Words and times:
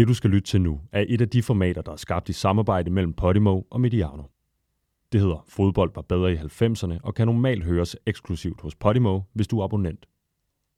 Det 0.00 0.08
du 0.08 0.14
skal 0.14 0.30
lytte 0.30 0.48
til 0.48 0.60
nu 0.60 0.80
er 0.92 1.04
et 1.08 1.20
af 1.20 1.28
de 1.28 1.42
formater, 1.42 1.82
der 1.82 1.92
er 1.92 1.96
skabt 1.96 2.28
i 2.28 2.32
samarbejde 2.32 2.90
mellem 2.90 3.12
Podimo 3.12 3.60
og 3.70 3.80
Mediano. 3.80 4.22
Det 5.12 5.20
hedder 5.20 5.44
Fodbold 5.48 5.90
var 5.94 6.02
bedre 6.02 6.32
i 6.32 6.36
90'erne 6.36 6.98
og 7.02 7.14
kan 7.14 7.26
normalt 7.26 7.64
høres 7.64 7.96
eksklusivt 8.06 8.60
hos 8.60 8.74
Podimo, 8.74 9.20
hvis 9.32 9.48
du 9.48 9.60
er 9.60 9.64
abonnent. 9.64 10.06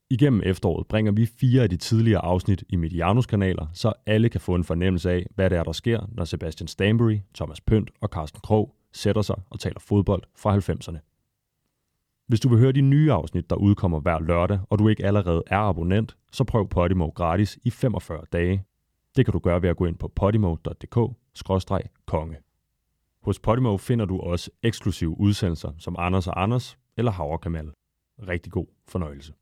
Igennem 0.09 0.41
efteråret 0.45 0.87
bringer 0.87 1.11
vi 1.11 1.25
fire 1.25 1.63
af 1.63 1.69
de 1.69 1.77
tidligere 1.77 2.25
afsnit 2.25 2.63
i 2.69 2.75
Medianos 2.75 3.25
kanaler, 3.25 3.67
så 3.73 3.93
alle 4.05 4.29
kan 4.29 4.41
få 4.41 4.55
en 4.55 4.63
fornemmelse 4.63 5.11
af, 5.11 5.25
hvad 5.35 5.49
det 5.49 5.57
er, 5.57 5.63
der 5.63 5.71
sker, 5.71 6.09
når 6.11 6.25
Sebastian 6.25 6.67
Stanbury, 6.67 7.17
Thomas 7.35 7.61
Pønt 7.61 7.91
og 8.01 8.09
Carsten 8.09 8.41
Krog 8.43 8.75
sætter 8.91 9.21
sig 9.21 9.35
og 9.49 9.59
taler 9.59 9.79
fodbold 9.79 10.23
fra 10.35 10.57
90'erne. 10.57 10.97
Hvis 12.27 12.39
du 12.39 12.49
vil 12.49 12.59
høre 12.59 12.71
de 12.71 12.81
nye 12.81 13.11
afsnit, 13.11 13.49
der 13.49 13.55
udkommer 13.55 13.99
hver 13.99 14.19
lørdag, 14.19 14.59
og 14.69 14.79
du 14.79 14.87
ikke 14.87 15.05
allerede 15.05 15.43
er 15.47 15.59
abonnent, 15.59 16.17
så 16.31 16.43
prøv 16.43 16.69
Podimo 16.69 17.07
gratis 17.07 17.59
i 17.63 17.69
45 17.69 18.21
dage. 18.31 18.63
Det 19.15 19.25
kan 19.25 19.31
du 19.31 19.39
gøre 19.39 19.61
ved 19.61 19.69
at 19.69 19.77
gå 19.77 19.85
ind 19.85 19.97
på 19.97 20.07
podimo.dk-konge. 20.07 22.37
Hos 23.23 23.39
Podimo 23.39 23.77
finder 23.77 24.05
du 24.05 24.19
også 24.19 24.51
eksklusive 24.63 25.19
udsendelser 25.19 25.71
som 25.79 25.95
Anders 25.99 26.27
og 26.27 26.43
Anders 26.43 26.77
eller 26.97 27.11
Havrekamal. 27.11 27.71
Rigtig 28.27 28.51
god 28.51 28.65
fornøjelse. 28.87 29.33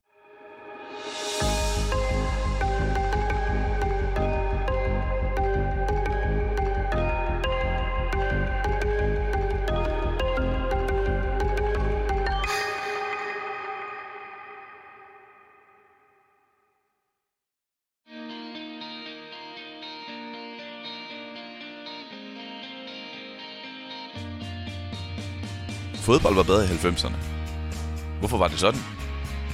Fodbold 26.12 26.36
var 26.36 26.44
bedre 26.44 26.64
i 26.66 26.68
90'erne. 26.68 27.18
Hvorfor 28.20 28.38
var 28.38 28.48
det 28.48 28.60
sådan? 28.60 28.82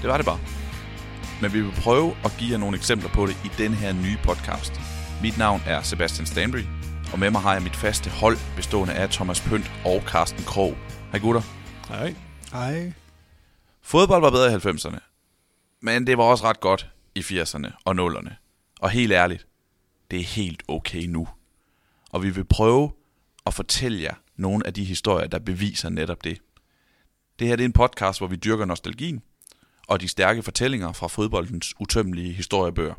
Det 0.02 0.10
var 0.10 0.18
det 0.18 0.26
bare. 0.26 0.40
Men 1.42 1.54
vi 1.54 1.62
vil 1.62 1.72
prøve 1.72 2.16
at 2.26 2.36
give 2.40 2.52
jer 2.52 2.58
nogle 2.58 2.78
eksempler 2.78 3.10
på 3.10 3.26
det 3.26 3.36
i 3.46 3.52
den 3.58 3.74
her 3.74 3.94
nye 3.94 4.18
podcast. 4.24 4.74
Mit 5.22 5.38
navn 5.38 5.62
er 5.66 5.82
Sebastian 5.82 6.26
Stanbury, 6.26 6.64
og 7.14 7.20
med 7.20 7.32
mig 7.32 7.42
har 7.42 7.54
jeg 7.54 7.64
mit 7.64 7.76
faste 7.76 8.10
hold, 8.10 8.38
bestående 8.56 8.94
af 8.94 9.10
Thomas 9.10 9.42
Pønt 9.42 9.72
og 9.86 10.02
Carsten 10.08 10.44
Krog. 10.44 10.78
Hej 11.12 11.20
gutter. 11.20 11.42
Hej. 11.88 12.16
Hej. 12.52 12.94
Fodbold 13.82 14.22
var 14.22 14.32
bedre 14.32 14.52
i 14.52 14.56
90'erne. 14.56 15.00
Men 15.82 16.08
det 16.08 16.18
var 16.18 16.24
også 16.24 16.44
ret 16.44 16.60
godt 16.60 16.90
i 17.16 17.20
80'erne 17.20 17.72
og 17.86 17.96
0'erne. 17.96 18.34
Og 18.80 18.90
helt 18.90 19.14
ærligt, 19.14 19.48
det 20.12 20.20
er 20.20 20.24
helt 20.24 20.64
okay 20.68 21.04
nu. 21.06 21.28
Og 22.12 22.24
vi 22.24 22.30
vil 22.30 22.46
prøve 22.46 22.92
at 23.46 23.54
fortælle 23.54 24.02
jer 24.02 24.14
nogle 24.36 24.68
af 24.68 24.74
de 24.74 24.84
historier, 24.84 25.28
der 25.28 25.40
beviser 25.40 25.90
netop 25.90 26.24
det. 26.24 26.38
Det 27.40 27.48
her 27.48 27.56
det 27.56 27.64
er 27.64 27.68
en 27.68 27.74
podcast, 27.74 28.20
hvor 28.20 28.28
vi 28.28 28.36
dyrker 28.36 28.66
nostalgien 28.66 29.22
og 29.88 30.02
de 30.02 30.08
stærke 30.08 30.44
fortællinger 30.44 30.92
fra 30.92 31.08
fodboldens 31.08 31.74
utømmelige 31.80 32.34
historiebøger. 32.34 32.94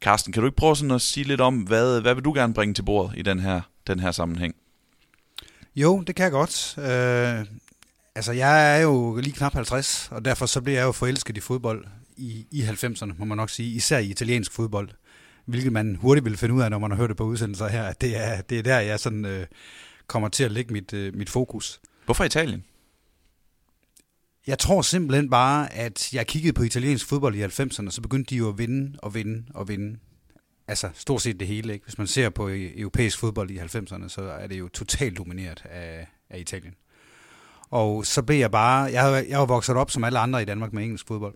Carsten, 0.00 0.32
kan 0.32 0.42
du 0.42 0.46
ikke 0.46 0.56
prøve 0.56 0.76
sådan 0.76 0.90
at 0.90 1.02
sige 1.02 1.24
lidt 1.24 1.40
om, 1.40 1.58
hvad, 1.58 2.00
hvad 2.00 2.14
vil 2.14 2.24
du 2.24 2.32
gerne 2.32 2.54
bringe 2.54 2.74
til 2.74 2.82
bordet 2.82 3.18
i 3.18 3.22
den 3.22 3.40
her, 3.40 3.60
den 3.86 4.00
her 4.00 4.10
sammenhæng? 4.10 4.54
Jo, 5.76 6.02
det 6.06 6.16
kan 6.16 6.22
jeg 6.22 6.32
godt. 6.32 6.74
Øh, 6.78 7.46
altså, 8.14 8.32
jeg 8.32 8.76
er 8.76 8.82
jo 8.82 9.16
lige 9.16 9.32
knap 9.32 9.52
50, 9.52 10.08
og 10.10 10.24
derfor 10.24 10.46
så 10.46 10.60
bliver 10.60 10.78
jeg 10.78 10.86
jo 10.86 10.92
forelsket 10.92 11.36
i 11.36 11.40
fodbold 11.40 11.84
i, 12.16 12.46
i 12.50 12.62
90'erne, 12.62 13.12
må 13.18 13.24
man 13.24 13.36
nok 13.36 13.50
sige. 13.50 13.74
Især 13.74 13.98
i 13.98 14.06
italiensk 14.06 14.52
fodbold. 14.52 14.88
Hvilket 15.44 15.72
man 15.72 15.96
hurtigt 15.96 16.24
vil 16.24 16.36
finde 16.36 16.54
ud 16.54 16.62
af, 16.62 16.70
når 16.70 16.78
man 16.78 16.90
har 16.90 16.98
hørt 16.98 17.08
det 17.08 17.16
på 17.16 17.24
udsendelser 17.24 17.68
her. 17.68 17.82
At 17.84 18.00
det 18.00 18.16
er, 18.16 18.40
det 18.40 18.58
er 18.58 18.62
der, 18.62 18.78
jeg 18.78 19.00
sådan, 19.00 19.24
øh, 19.24 19.46
kommer 20.06 20.28
til 20.28 20.44
at 20.44 20.52
lægge 20.52 20.72
mit, 20.72 20.92
øh, 20.92 21.14
mit 21.14 21.30
fokus. 21.30 21.80
Hvorfor 22.04 22.24
Italien? 22.24 22.64
Jeg 24.46 24.58
tror 24.58 24.82
simpelthen 24.82 25.30
bare, 25.30 25.72
at 25.72 26.14
jeg 26.14 26.26
kiggede 26.26 26.52
på 26.52 26.62
italiensk 26.62 27.06
fodbold 27.06 27.34
i 27.34 27.44
90'erne, 27.44 27.90
så 27.90 28.00
begyndte 28.02 28.30
de 28.30 28.36
jo 28.36 28.48
at 28.48 28.58
vinde 28.58 28.98
og 28.98 29.14
vinde 29.14 29.44
og 29.54 29.68
vinde. 29.68 29.98
Altså 30.68 30.90
stort 30.94 31.22
set 31.22 31.40
det 31.40 31.48
hele. 31.48 31.72
Ikke? 31.72 31.84
Hvis 31.84 31.98
man 31.98 32.06
ser 32.06 32.30
på 32.30 32.48
øh, 32.48 32.70
europæisk 32.76 33.18
fodbold 33.18 33.50
i 33.50 33.58
90'erne, 33.58 34.08
så 34.08 34.22
er 34.22 34.46
det 34.46 34.58
jo 34.58 34.68
totalt 34.68 35.18
domineret 35.18 35.62
af, 35.70 36.06
af 36.30 36.38
Italien. 36.38 36.74
Og 37.70 38.06
så 38.06 38.22
blev 38.22 38.38
jeg 38.38 38.50
bare... 38.50 38.92
Jeg 38.92 39.02
har, 39.02 39.10
jeg 39.10 39.38
har 39.38 39.46
vokset 39.46 39.76
op 39.76 39.90
som 39.90 40.04
alle 40.04 40.18
andre 40.18 40.42
i 40.42 40.44
Danmark 40.44 40.72
med 40.72 40.82
engelsk 40.82 41.06
fodbold. 41.06 41.34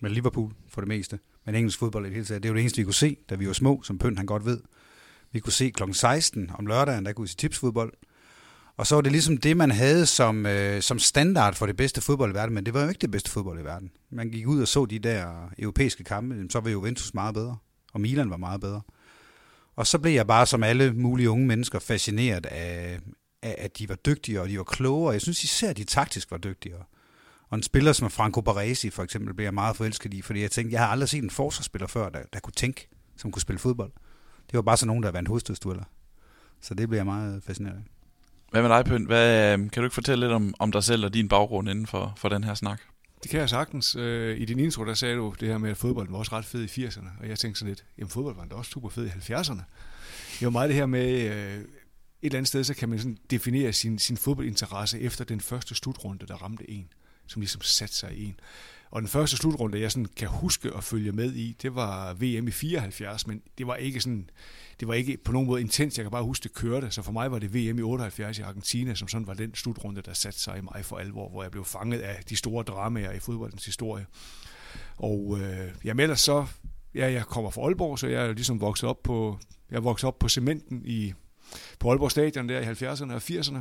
Med 0.00 0.10
Liverpool 0.10 0.52
for 0.68 0.80
det 0.80 0.88
meste. 0.88 1.18
Men 1.46 1.54
engelsk 1.54 1.78
fodbold 1.78 2.04
i 2.04 2.08
det 2.08 2.14
hele 2.14 2.26
taget. 2.26 2.42
Det 2.42 2.48
er 2.48 2.50
jo 2.50 2.54
det 2.54 2.60
eneste, 2.60 2.78
vi 2.78 2.84
kunne 2.84 2.94
se, 2.94 3.16
da 3.30 3.34
vi 3.34 3.46
var 3.46 3.52
små, 3.52 3.82
som 3.82 3.98
Pønt 3.98 4.18
han 4.18 4.26
godt 4.26 4.44
ved. 4.44 4.60
Vi 5.32 5.40
kunne 5.40 5.52
se 5.52 5.70
kl. 5.70 5.82
16 5.92 6.50
om 6.54 6.66
lørdagen, 6.66 7.06
der 7.06 7.12
kunne 7.12 7.24
vi 7.24 7.28
se 7.28 7.36
tipsfodbold. 7.36 7.92
Og 8.78 8.86
så 8.86 8.94
var 8.94 9.02
det 9.02 9.12
ligesom 9.12 9.36
det, 9.36 9.56
man 9.56 9.70
havde 9.70 10.06
som, 10.06 10.46
øh, 10.46 10.82
som 10.82 10.98
standard 10.98 11.54
for 11.54 11.66
det 11.66 11.76
bedste 11.76 12.00
fodbold 12.00 12.30
i 12.30 12.34
verden, 12.34 12.54
men 12.54 12.66
det 12.66 12.74
var 12.74 12.82
jo 12.82 12.88
ikke 12.88 13.00
det 13.00 13.10
bedste 13.10 13.30
fodbold 13.30 13.60
i 13.60 13.64
verden. 13.64 13.90
Man 14.10 14.30
gik 14.30 14.46
ud 14.46 14.62
og 14.62 14.68
så 14.68 14.84
de 14.84 14.98
der 14.98 15.50
europæiske 15.58 16.04
kampe, 16.04 16.46
så 16.50 16.60
var 16.60 16.70
Juventus 16.70 17.14
meget 17.14 17.34
bedre, 17.34 17.56
og 17.92 18.00
Milan 18.00 18.30
var 18.30 18.36
meget 18.36 18.60
bedre. 18.60 18.80
Og 19.76 19.86
så 19.86 19.98
blev 19.98 20.12
jeg 20.12 20.26
bare 20.26 20.46
som 20.46 20.62
alle 20.62 20.92
mulige 20.92 21.30
unge 21.30 21.46
mennesker 21.46 21.78
fascineret 21.78 22.46
af, 22.46 23.00
af 23.42 23.54
at 23.58 23.78
de 23.78 23.88
var 23.88 23.94
dygtige, 23.94 24.40
og 24.40 24.48
de 24.48 24.58
var 24.58 24.64
klogere. 24.64 25.12
Jeg 25.12 25.20
synes 25.20 25.44
især, 25.44 25.70
at 25.70 25.76
de 25.76 25.84
taktisk 25.84 26.30
var 26.30 26.38
dygtigere. 26.38 26.82
Og 27.48 27.56
en 27.56 27.62
spiller 27.62 27.92
som 27.92 28.10
Franco 28.10 28.40
Baresi 28.40 28.90
for 28.90 29.02
eksempel, 29.02 29.34
blev 29.34 29.44
jeg 29.44 29.54
meget 29.54 29.76
forelsket 29.76 30.14
i, 30.14 30.22
fordi 30.22 30.40
jeg 30.40 30.50
tænkte, 30.50 30.72
jeg 30.72 30.80
har 30.80 30.88
aldrig 30.88 31.08
set 31.08 31.22
en 31.22 31.30
forsvarsspiller 31.30 31.86
før, 31.86 32.08
der, 32.08 32.20
der 32.32 32.40
kunne 32.40 32.52
tænke, 32.52 32.88
som 33.16 33.32
kunne 33.32 33.42
spille 33.42 33.58
fodbold. 33.58 33.92
Det 34.50 34.56
var 34.56 34.62
bare 34.62 34.76
sådan 34.76 34.86
nogen, 34.86 35.02
der 35.02 35.10
vandt 35.10 35.28
hovedstødstueller. 35.28 35.84
Så 36.60 36.74
det 36.74 36.88
blev 36.88 36.96
jeg 36.96 37.06
meget 37.06 37.42
fascineret 37.44 37.76
af. 37.76 37.97
Hvad 38.50 38.62
med 38.62 38.70
dig, 38.70 38.84
Pøn? 38.84 39.04
Hvad, 39.04 39.52
øhm, 39.52 39.70
kan 39.70 39.82
du 39.82 39.86
ikke 39.86 39.94
fortælle 39.94 40.26
lidt 40.26 40.32
om, 40.32 40.54
om 40.58 40.72
dig 40.72 40.84
selv 40.84 41.04
og 41.04 41.14
din 41.14 41.28
baggrund 41.28 41.70
inden 41.70 41.86
for, 41.86 42.14
for 42.16 42.28
den 42.28 42.44
her 42.44 42.54
snak? 42.54 42.80
Det 43.22 43.30
kan 43.30 43.40
jeg 43.40 43.48
sagtens. 43.48 43.96
Øh, 43.96 44.40
I 44.40 44.44
din 44.44 44.58
intro, 44.58 44.84
der 44.84 44.94
sagde 44.94 45.16
du 45.16 45.34
det 45.40 45.48
her 45.48 45.58
med, 45.58 45.70
at 45.70 45.76
fodbold 45.76 46.10
var 46.10 46.18
også 46.18 46.32
ret 46.32 46.44
fed 46.44 46.62
i 46.62 46.86
80'erne. 46.86 47.08
Og 47.20 47.28
jeg 47.28 47.38
tænkte 47.38 47.58
sådan 47.58 47.70
lidt, 47.70 47.84
jamen 47.98 48.10
fodbold 48.10 48.36
var 48.36 48.44
da 48.44 48.54
også 48.54 48.70
super 48.70 48.88
fed 48.88 49.06
i 49.06 49.08
70'erne. 49.08 49.62
Det 50.38 50.44
var 50.44 50.50
meget 50.50 50.68
det 50.68 50.76
her 50.76 50.86
med, 50.86 51.20
øh, 51.20 51.64
et 52.22 52.26
eller 52.26 52.38
andet 52.38 52.48
sted, 52.48 52.64
så 52.64 52.74
kan 52.74 52.88
man 52.88 52.98
sådan 52.98 53.18
definere 53.30 53.72
sin, 53.72 53.98
sin 53.98 54.16
fodboldinteresse 54.16 55.00
efter 55.00 55.24
den 55.24 55.40
første 55.40 55.74
slutrunde, 55.74 56.26
der 56.26 56.34
ramte 56.34 56.70
en, 56.70 56.88
som 57.26 57.40
ligesom 57.40 57.60
satte 57.60 57.94
sig 57.94 58.16
i 58.16 58.24
en. 58.24 58.40
Og 58.90 59.00
den 59.00 59.08
første 59.08 59.36
slutrunde, 59.36 59.80
jeg 59.80 59.92
sådan 59.92 60.08
kan 60.16 60.28
huske 60.28 60.70
at 60.76 60.84
følge 60.84 61.12
med 61.12 61.32
i, 61.32 61.56
det 61.62 61.74
var 61.74 62.14
VM 62.14 62.48
i 62.48 62.50
74, 62.50 63.26
men 63.26 63.42
det 63.58 63.66
var 63.66 63.76
ikke 63.76 64.00
sådan, 64.00 64.30
det 64.80 64.88
var 64.88 64.94
ikke 64.94 65.16
på 65.24 65.32
nogen 65.32 65.48
måde 65.48 65.60
intens. 65.60 65.98
Jeg 65.98 66.04
kan 66.04 66.10
bare 66.10 66.22
huske, 66.22 66.42
det 66.42 66.54
kørte. 66.54 66.90
Så 66.90 67.02
for 67.02 67.12
mig 67.12 67.30
var 67.30 67.38
det 67.38 67.54
VM 67.54 67.78
i 67.78 67.82
78 67.82 68.38
i 68.38 68.42
Argentina, 68.42 68.94
som 68.94 69.08
sådan 69.08 69.26
var 69.26 69.34
den 69.34 69.54
slutrunde, 69.54 70.02
der 70.02 70.12
satte 70.12 70.40
sig 70.40 70.58
i 70.58 70.60
mig 70.60 70.84
for 70.84 70.96
alvor, 70.98 71.28
hvor 71.28 71.42
jeg 71.42 71.50
blev 71.50 71.64
fanget 71.64 72.00
af 72.00 72.24
de 72.24 72.36
store 72.36 72.64
dramaer 72.64 73.12
i 73.12 73.18
fodboldens 73.18 73.64
historie. 73.64 74.06
Og 74.96 75.38
øh, 75.40 75.74
jamen 75.84 76.00
ellers 76.02 76.20
så, 76.20 76.46
ja, 76.94 77.12
jeg 77.12 77.24
kommer 77.24 77.50
fra 77.50 77.62
Aalborg, 77.62 77.98
så 77.98 78.06
jeg 78.06 78.26
er 78.26 78.32
ligesom 78.32 78.60
vokset 78.60 78.88
op 78.88 79.02
på, 79.02 79.38
jeg 79.70 79.76
voksede 79.76 79.84
vokset 79.84 80.06
op 80.08 80.18
på 80.18 80.28
cementen 80.28 80.82
i, 80.84 81.14
på 81.78 81.90
Aalborg 81.90 82.10
Stadion 82.10 82.48
der 82.48 82.60
i 82.60 82.64
70'erne 82.64 83.12
og 83.12 83.22
80'erne, 83.24 83.58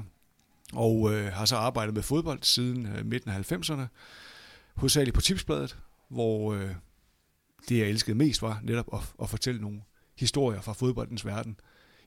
og 0.74 1.14
øh, 1.14 1.32
har 1.34 1.46
så 1.46 1.56
arbejdet 1.56 1.94
med 1.94 2.04
fodbold 2.04 2.40
siden 2.42 2.86
øh, 2.86 3.06
midten 3.06 3.32
af 3.32 3.52
90'erne 3.52 3.82
hovedsageligt 4.76 5.16
på 5.16 5.22
Tipsbladet, 5.22 5.78
hvor 6.10 6.54
øh, 6.54 6.70
det, 7.70 7.78
jeg 7.78 7.88
elskede 7.88 8.18
mest, 8.18 8.42
var 8.42 8.60
netop 8.64 8.86
at, 8.94 9.00
at 9.22 9.30
fortælle 9.30 9.62
nogle 9.62 9.82
historier 10.18 10.62
fra 10.62 10.74
fodboldens 10.74 11.26
verden. 11.26 11.60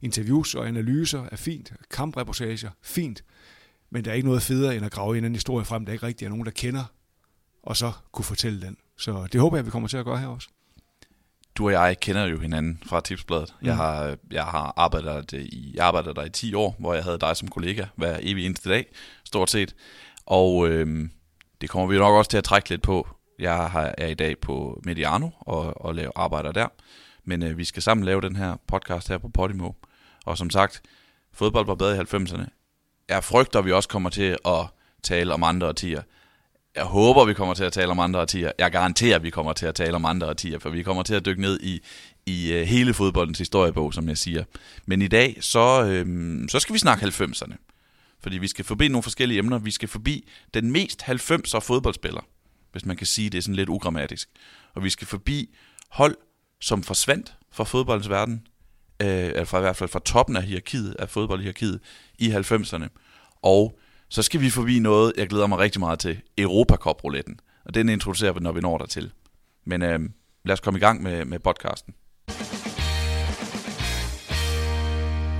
Interviews 0.02 0.54
og 0.54 0.68
analyser 0.68 1.26
er 1.32 1.36
fint, 1.36 1.72
kampreportager, 1.90 2.70
fint, 2.82 3.24
men 3.90 4.04
der 4.04 4.10
er 4.10 4.14
ikke 4.14 4.28
noget 4.28 4.42
federe 4.42 4.76
end 4.76 4.86
at 4.86 4.92
grave 4.92 5.18
en 5.18 5.24
anden 5.24 5.34
historie 5.34 5.64
frem, 5.64 5.86
der 5.86 5.92
ikke 5.92 6.06
rigtig 6.06 6.26
er 6.26 6.28
nogen, 6.28 6.44
der 6.44 6.50
kender, 6.50 6.84
og 7.62 7.76
så 7.76 7.92
kunne 8.12 8.24
fortælle 8.24 8.60
den. 8.60 8.76
Så 8.96 9.26
det 9.32 9.40
håber 9.40 9.56
jeg, 9.56 9.66
vi 9.66 9.70
kommer 9.70 9.88
til 9.88 9.96
at 9.96 10.04
gøre 10.04 10.18
her 10.18 10.26
også. 10.26 10.48
Du 11.54 11.64
og 11.66 11.72
jeg 11.72 12.00
kender 12.00 12.26
jo 12.26 12.38
hinanden 12.38 12.82
fra 12.86 13.00
Tipsbladet. 13.00 13.54
Mm. 13.60 13.66
Jeg 13.66 13.76
har, 13.76 14.16
jeg 14.30 14.44
har 14.44 14.72
arbejdet, 14.76 15.32
i, 15.32 15.72
jeg 15.74 15.86
arbejdet 15.86 16.16
der 16.16 16.24
i 16.24 16.30
10 16.30 16.54
år, 16.54 16.76
hvor 16.78 16.94
jeg 16.94 17.04
havde 17.04 17.18
dig 17.18 17.36
som 17.36 17.48
kollega 17.48 17.84
hver 17.96 18.18
evig 18.22 18.46
eneste 18.46 18.68
dag, 18.68 18.86
stort 19.24 19.50
set. 19.50 19.74
Og 20.26 20.68
øhm, 20.68 21.10
det 21.60 21.70
kommer 21.70 21.88
vi 21.88 21.98
nok 21.98 22.14
også 22.14 22.30
til 22.30 22.38
at 22.38 22.44
trække 22.44 22.68
lidt 22.68 22.82
på. 22.82 23.08
Jeg 23.38 23.92
er 23.98 24.06
i 24.06 24.14
dag 24.14 24.38
på 24.38 24.80
Mediano 24.84 25.30
og, 25.40 25.84
og 25.84 25.94
laver 25.94 26.12
arbejder 26.16 26.52
der. 26.52 26.68
Men 27.30 27.42
øh, 27.42 27.58
vi 27.58 27.64
skal 27.64 27.82
sammen 27.82 28.04
lave 28.04 28.20
den 28.20 28.36
her 28.36 28.56
podcast 28.66 29.08
her 29.08 29.18
på 29.18 29.28
Podimo. 29.28 29.70
Og 30.24 30.38
som 30.38 30.50
sagt, 30.50 30.82
fodbold 31.32 31.66
var 31.66 31.74
bedre 31.74 31.96
i 31.96 31.98
90'erne. 31.98 32.44
Jeg 33.08 33.24
frygter, 33.24 33.58
at 33.58 33.64
vi 33.64 33.72
også 33.72 33.88
kommer 33.88 34.10
til 34.10 34.38
at 34.44 34.66
tale 35.02 35.34
om 35.34 35.42
andre 35.42 35.68
årtier. 35.68 36.02
Jeg 36.76 36.84
håber, 36.84 37.24
vi 37.24 37.34
kommer 37.34 37.54
til 37.54 37.64
at 37.64 37.72
tale 37.72 37.90
om 37.90 37.98
andre 37.98 38.20
årtier. 38.20 38.52
Jeg 38.58 38.70
garanterer, 38.70 39.16
at 39.16 39.22
vi 39.22 39.30
kommer 39.30 39.52
til 39.52 39.66
at 39.66 39.74
tale 39.74 39.94
om 39.94 40.04
andre 40.04 40.26
årtier, 40.26 40.58
for 40.58 40.70
vi 40.70 40.82
kommer 40.82 41.02
til 41.02 41.14
at 41.14 41.26
dykke 41.26 41.40
ned 41.40 41.60
i, 41.60 41.80
i 42.26 42.52
øh, 42.52 42.62
hele 42.66 42.94
fodboldens 42.94 43.38
historiebog, 43.38 43.94
som 43.94 44.08
jeg 44.08 44.18
siger. 44.18 44.44
Men 44.86 45.02
i 45.02 45.08
dag, 45.08 45.36
så, 45.40 45.84
øhm, 45.84 46.48
så 46.48 46.60
skal 46.60 46.72
vi 46.72 46.78
snakke 46.78 47.06
90'erne. 47.06 47.54
Fordi 48.20 48.38
vi 48.38 48.48
skal 48.48 48.64
forbi 48.64 48.88
nogle 48.88 49.02
forskellige 49.02 49.38
emner. 49.38 49.58
Vi 49.58 49.70
skal 49.70 49.88
forbi 49.88 50.28
den 50.54 50.70
mest 50.70 51.02
90'er 51.02 51.58
fodboldspiller, 51.58 52.20
hvis 52.72 52.84
man 52.84 52.96
kan 52.96 53.06
sige 53.06 53.30
det 53.30 53.44
sådan 53.44 53.56
lidt 53.56 53.68
ugrammatisk. 53.68 54.28
Og 54.74 54.84
vi 54.84 54.90
skal 54.90 55.06
forbi 55.06 55.50
hold, 55.88 56.16
som 56.60 56.82
forsvandt 56.82 57.34
fra 57.52 57.64
fodboldens 57.64 58.10
verden, 58.10 58.46
øh, 59.02 59.08
eller 59.08 59.44
fra, 59.44 59.58
i 59.58 59.60
hvert 59.60 59.76
fald 59.76 59.90
fra 59.90 60.00
toppen 60.04 60.36
af 60.36 60.42
hierarkiet, 60.42 60.96
af 60.98 61.08
fodboldhierarkiet 61.08 61.80
i 62.18 62.30
90'erne. 62.30 62.88
Og 63.42 63.78
så 64.08 64.22
skal 64.22 64.40
vi 64.40 64.50
forbi 64.50 64.78
noget, 64.78 65.12
jeg 65.16 65.28
glæder 65.28 65.46
mig 65.46 65.58
rigtig 65.58 65.80
meget 65.80 65.98
til, 65.98 66.20
Europacup-rouletten. 66.38 67.40
Og 67.64 67.74
den 67.74 67.88
introducerer 67.88 68.32
vi, 68.32 68.40
når 68.40 68.52
vi 68.52 68.60
når 68.60 68.78
dertil. 68.78 69.12
Men 69.64 69.82
øh, 69.82 70.00
lad 70.44 70.52
os 70.52 70.60
komme 70.60 70.78
i 70.78 70.80
gang 70.80 71.02
med, 71.02 71.24
med 71.24 71.38
podcasten. 71.38 71.94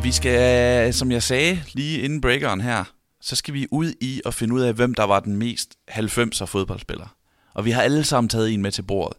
Vi 0.03 0.13
skal, 0.13 0.95
som 0.95 1.13
jeg 1.13 1.23
sagde 1.23 1.63
lige 1.73 2.01
inden 2.01 2.21
breakeren 2.21 2.61
her, 2.61 2.85
så 3.21 3.37
skal 3.37 3.55
vi 3.55 3.67
ud 3.71 3.93
i 4.01 4.23
at 4.27 4.35
finde 4.35 4.55
ud 4.55 4.61
af, 4.61 4.75
hvem 4.75 4.95
der 4.95 5.05
var 5.05 5.21
den 5.21 5.37
mest 5.37 5.75
90'er 5.91 6.45
fodboldspiller. 6.45 7.17
Og 7.55 7.65
vi 7.65 7.71
har 7.71 7.83
alle 7.83 8.05
sammen 8.05 8.29
taget 8.29 8.55
en 8.55 8.63
med 8.63 8.73
til 8.73 8.83
bordet. 8.83 9.17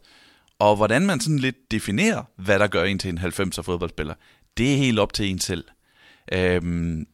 Og 0.61 0.75
hvordan 0.75 1.05
man 1.05 1.19
sådan 1.19 1.39
lidt 1.39 1.71
definerer, 1.71 2.23
hvad 2.37 2.59
der 2.59 2.67
gør 2.67 2.83
en 2.83 2.99
til 2.99 3.09
en 3.09 3.17
90'er 3.17 3.61
fodboldspiller, 3.61 4.13
det 4.57 4.73
er 4.73 4.77
helt 4.77 4.99
op 4.99 5.13
til 5.13 5.29
en 5.29 5.39
selv. 5.39 5.65
Øhm, 6.33 7.05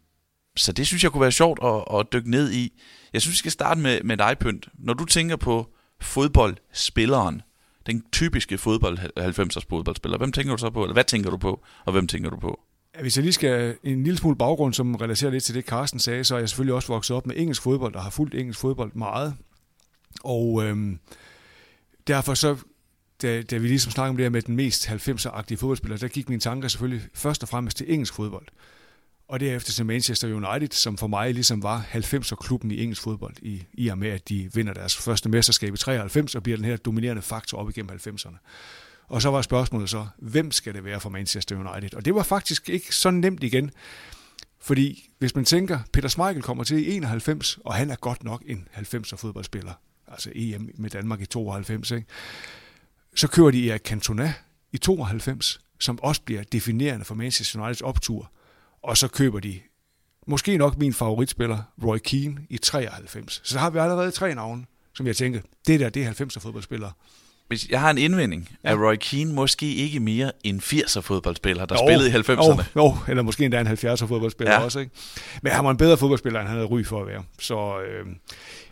så 0.57 0.71
det 0.71 0.88
synes 0.88 1.03
jeg 1.03 1.11
kunne 1.11 1.21
være 1.21 1.31
sjovt 1.31 1.59
at, 1.63 1.99
at 1.99 2.13
dykke 2.13 2.31
ned 2.31 2.51
i. 2.51 2.81
Jeg 3.13 3.21
synes, 3.21 3.33
vi 3.33 3.38
skal 3.38 3.51
starte 3.51 3.79
med, 3.79 4.03
med 4.03 4.17
dig, 4.17 4.35
Pynt. 4.39 4.67
Når 4.73 4.94
du 4.94 5.05
tænker 5.05 5.35
på 5.35 5.73
fodboldspilleren, 6.01 7.41
den 7.85 8.03
typiske 8.11 8.57
fodbold, 8.57 8.99
90'ers 8.99 9.65
fodboldspiller, 9.69 10.17
hvem 10.17 10.31
tænker 10.31 10.55
du 10.55 10.57
så 10.57 10.69
på? 10.69 10.83
Eller 10.83 10.94
hvad 10.94 11.03
tænker 11.03 11.29
du 11.29 11.38
på, 11.38 11.63
og 11.85 11.91
hvem 11.91 12.07
tænker 12.07 12.29
du 12.29 12.38
på? 12.38 12.59
Hvis 13.01 13.17
jeg 13.17 13.23
lige 13.23 13.33
skal 13.33 13.75
en 13.83 14.03
lille 14.03 14.17
smule 14.17 14.35
baggrund, 14.35 14.73
som 14.73 14.95
relaterer 14.95 15.31
lidt 15.31 15.44
til 15.44 15.55
det, 15.55 15.65
Carsten 15.65 15.99
sagde, 15.99 16.23
så 16.23 16.35
er 16.35 16.39
jeg 16.39 16.49
selvfølgelig 16.49 16.75
også 16.75 16.88
vokset 16.88 17.15
op 17.15 17.27
med 17.27 17.35
engelsk 17.38 17.61
fodbold, 17.61 17.95
og 17.95 18.03
har 18.03 18.09
fulgt 18.09 18.35
engelsk 18.35 18.59
fodbold 18.59 18.91
meget. 18.94 19.35
Og 20.23 20.63
øhm, 20.63 20.99
derfor 22.07 22.33
så, 22.33 22.57
da, 23.22 23.42
da 23.42 23.58
vi 23.58 23.68
ligesom 23.68 23.92
snakkede 23.92 24.10
om 24.10 24.18
det 24.18 24.24
her 24.24 24.30
med 24.30 24.42
den 24.42 24.56
mest 24.56 24.88
90'er-agtige 24.88 25.56
fodboldspiller, 25.56 25.98
der 25.98 26.08
gik 26.08 26.30
mine 26.30 26.42
tanker 26.42 26.68
selvfølgelig 26.68 27.08
først 27.14 27.44
og 27.44 27.50
fremmest 27.50 27.78
til 27.78 27.94
engelsk 27.94 28.14
fodbold. 28.14 28.48
Og 29.28 29.40
derefter 29.40 29.74
til 29.74 29.86
Manchester 29.86 30.28
United, 30.34 30.72
som 30.72 30.98
for 30.98 31.08
mig 31.08 31.34
ligesom 31.34 31.64
var 31.64 31.86
90'er-klubben 31.94 32.72
i 32.72 32.81
engelsk 32.81 33.02
fodbold, 33.02 33.36
i, 33.42 33.64
i 33.74 33.88
og 33.88 33.98
med 33.98 34.10
at 34.10 34.30
de 34.30 34.50
vinder 34.54 34.74
deres 34.74 34.98
første 34.98 35.30
mesterskab 35.30 35.74
i 35.74 35.78
93 35.78 36.36
og 36.36 36.44
bliver 36.44 36.58
den 36.58 36.66
her 36.66 36.78
dominerende 36.78 37.22
faktor 37.22 37.58
op 37.58 37.69
igennem 37.69 38.00
90'erne. 38.08 38.38
Og 39.08 39.22
så 39.22 39.30
var 39.30 39.42
spørgsmålet 39.42 39.90
så, 39.90 40.08
hvem 40.18 40.52
skal 40.52 40.74
det 40.74 40.84
være 40.84 41.00
for 41.00 41.10
Manchester 41.10 41.56
United? 41.56 41.94
Og 41.94 42.06
det 42.06 42.16
var 42.16 42.24
faktisk 42.24 42.69
ikke 42.69 42.96
så 42.96 43.12
nemt 43.12 43.44
igen. 43.44 43.72
Fordi 44.60 45.10
hvis 45.19 45.36
man 45.36 45.46
tænker, 45.46 45.80
Peter 45.94 46.10
Schmeichel 46.10 46.44
kommer 46.44 46.64
til 46.64 46.88
i 46.88 46.96
91, 46.96 47.60
og 47.66 47.74
han 47.74 47.90
er 47.90 47.96
godt 47.96 48.24
nok 48.24 48.44
en 48.46 48.68
90'er 48.75 49.16
fodboldspiller, 49.16 49.74
altså 50.08 50.31
EM 50.36 50.69
med 50.75 50.90
Danmark 50.90 51.22
i 51.22 51.25
92, 51.25 51.92
ikke? 51.92 52.08
Så 53.18 53.28
kører 53.28 53.52
de 53.52 53.69
Erik 53.69 53.81
Cantona 53.81 54.34
i 54.72 54.78
92, 54.78 55.60
som 55.80 56.00
også 56.04 56.22
bliver 56.22 56.44
definerende 56.52 57.06
for 57.06 57.16
Manchester 57.16 57.60
Uniteds 57.60 57.81
optur. 57.81 58.31
Og 58.84 58.98
så 58.98 59.08
køber 59.08 59.40
de 59.40 59.60
måske 60.28 60.58
nok 60.58 60.78
min 60.78 60.94
favoritspiller, 60.94 61.58
Roy 61.84 61.98
Keane, 61.98 62.38
i 62.50 62.58
93. 62.58 63.42
Så 63.44 63.60
har 63.60 63.69
vi 63.69 63.80
allerede 63.80 64.12
tre 64.12 64.36
navne, 64.36 64.66
som 64.96 65.08
jeg 65.08 65.16
tænker, 65.16 65.42
det 65.68 65.80
der, 65.80 65.90
det 65.90 66.04
er 66.04 66.12
90'er 66.12 66.40
fodboldspillere. 66.40 66.92
Hvis 67.48 67.69
jeg 67.69 67.80
har 67.80 67.90
en 67.90 67.98
indvending, 67.98 68.50
ja. 68.64 68.69
er 68.69 68.75
Roy 68.88 68.96
Keane 68.96 69.34
måske 69.34 69.74
ikke 69.75 70.00
mere 70.00 70.31
en 70.44 70.60
80'er 70.60 71.00
fodboldspiller, 71.00 71.66
der 71.66 71.75
Jo, 71.75 71.88
spillede 71.88 72.10
i 72.10 72.14
90'erne. 72.14 72.64
Jo, 72.75 72.84
jo, 72.84 72.98
eller 73.08 73.24
måske 73.24 73.46
endda 73.46 73.60
en 73.60 73.68
70'er 73.68 74.06
fodboldspiller 74.06 74.54
Ja. 74.54 74.60
også. 74.64 74.80
Ikke? 74.80 74.92
Men 75.42 75.52
han 75.52 75.66
var 75.66 75.72
en 75.72 75.78
bedre 75.78 75.98
fodboldspiller, 75.98 76.40
end 76.40 76.48
han 76.50 76.58
havde 76.58 76.68
ry 76.68 76.84
for 76.86 77.02
at 77.02 77.08
være. 77.08 77.24
Så, 77.40 77.80
øh, 77.81 78.06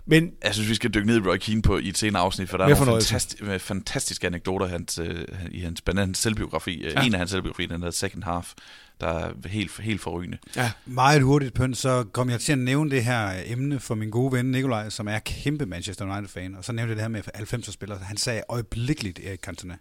men 0.06 0.32
Jeg 0.44 0.54
synes, 0.54 0.70
vi 0.70 0.76
skal 0.76 0.94
dykke 0.94 1.08
ned 1.08 1.16
i 1.18 1.28
Roy 1.30 1.38
Keane 1.38 1.62
på, 1.62 1.78
i 1.78 1.90
et 1.90 1.98
senere 1.98 2.22
afsnit, 2.22 2.50
for 2.50 2.58
der 2.58 2.66
er 2.66 2.86
nogle 2.86 3.02
fantasti- 3.02 3.58
fantastiske 3.58 4.28
anekdoter 4.28 4.66
hans, 4.68 5.00
øh, 5.04 5.26
i 5.52 5.60
hans, 5.60 5.82
blandt 5.82 6.00
andet 6.00 6.08
hans 6.08 6.18
selvbiografi. 6.18 6.84
Ja. 6.84 6.90
Ja. 6.90 7.06
En 7.06 7.14
af 7.14 7.18
hans 7.20 7.32
selvbiografi, 7.32 7.66
den 7.66 7.76
hedder 7.76 7.92
Second 7.92 8.24
Half, 8.24 8.54
der 9.02 9.08
er 9.08 9.32
helt, 9.48 9.80
helt 9.82 10.02
forrygende. 10.02 10.38
ja, 10.56 10.72
Meget 10.86 11.22
hurtigt, 11.22 11.54
Pønt, 11.54 11.78
så 11.78 12.04
kom 12.12 12.30
jeg 12.30 12.40
til 12.40 12.52
at 12.52 12.58
nævne 12.60 12.92
det 12.92 13.04
her 13.04 13.42
emne 13.46 13.80
for 13.80 13.96
min 13.96 14.10
gode 14.10 14.32
ven 14.38 14.46
Nikolaj, 14.52 14.90
som 14.90 15.08
er 15.08 15.20
kæmpe 15.20 15.66
Manchester 15.66 16.06
United-fan. 16.06 16.56
Og 16.56 16.64
så 16.66 16.72
nævnte 16.72 16.90
jeg 16.90 16.96
det 16.96 17.04
her 17.04 17.10
med 17.10 17.22
90'er-spillere. 17.36 18.00
Han 18.00 18.18
sagde 18.18 18.42
øjeblikkeligt 18.50 19.20
Erik 19.26 19.40
Cantona. 19.40 19.78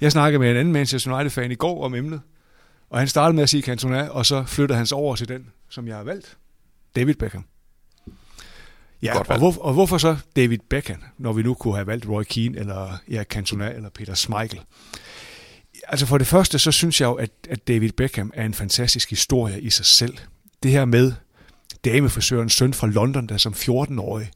jeg 0.00 0.12
snakkede 0.12 0.38
med 0.38 0.50
en 0.50 0.56
anden 0.56 0.72
Manchester 0.72 1.14
United-fan 1.14 1.50
i 1.52 1.54
går 1.54 1.84
om 1.84 1.94
emnet, 1.94 2.20
og 2.90 2.98
han 2.98 3.08
startede 3.08 3.34
med 3.34 3.42
at 3.42 3.48
sige 3.48 3.62
Cantona, 3.62 4.08
og 4.08 4.26
så 4.26 4.44
flyttede 4.44 4.76
han 4.76 4.86
sig 4.86 4.96
over 4.96 5.16
til 5.16 5.28
den, 5.28 5.46
som 5.68 5.88
jeg 5.88 5.96
har 5.96 6.04
valgt. 6.04 6.36
David 6.96 7.14
Beckham. 7.14 7.44
Ja, 9.02 9.16
Godt 9.16 9.28
og, 9.28 9.38
hvor, 9.38 9.58
og 9.60 9.72
hvorfor 9.72 9.98
så 9.98 10.16
David 10.36 10.58
Beckham, 10.70 11.02
når 11.18 11.32
vi 11.32 11.42
nu 11.42 11.54
kunne 11.54 11.74
have 11.74 11.86
valgt 11.86 12.08
Roy 12.08 12.22
Keane, 12.22 12.58
eller 12.58 12.98
Erik 13.10 13.26
Cantona, 13.26 13.72
eller 13.72 13.88
Peter 13.88 14.14
Schmeichel? 14.14 14.60
Altså 15.88 16.06
for 16.06 16.18
det 16.18 16.26
første, 16.26 16.58
så 16.58 16.72
synes 16.72 17.00
jeg 17.00 17.06
jo, 17.06 17.14
at, 17.14 17.30
at 17.50 17.68
David 17.68 17.92
Beckham 17.92 18.30
er 18.34 18.44
en 18.44 18.54
fantastisk 18.54 19.10
historie 19.10 19.60
i 19.60 19.70
sig 19.70 19.86
selv. 19.86 20.16
Det 20.62 20.70
her 20.70 20.84
med 20.84 21.12
damefrisørens 21.84 22.52
søn 22.52 22.74
fra 22.74 22.86
London, 22.86 23.26
der 23.26 23.36
som 23.36 23.52
14-årig 23.52 24.30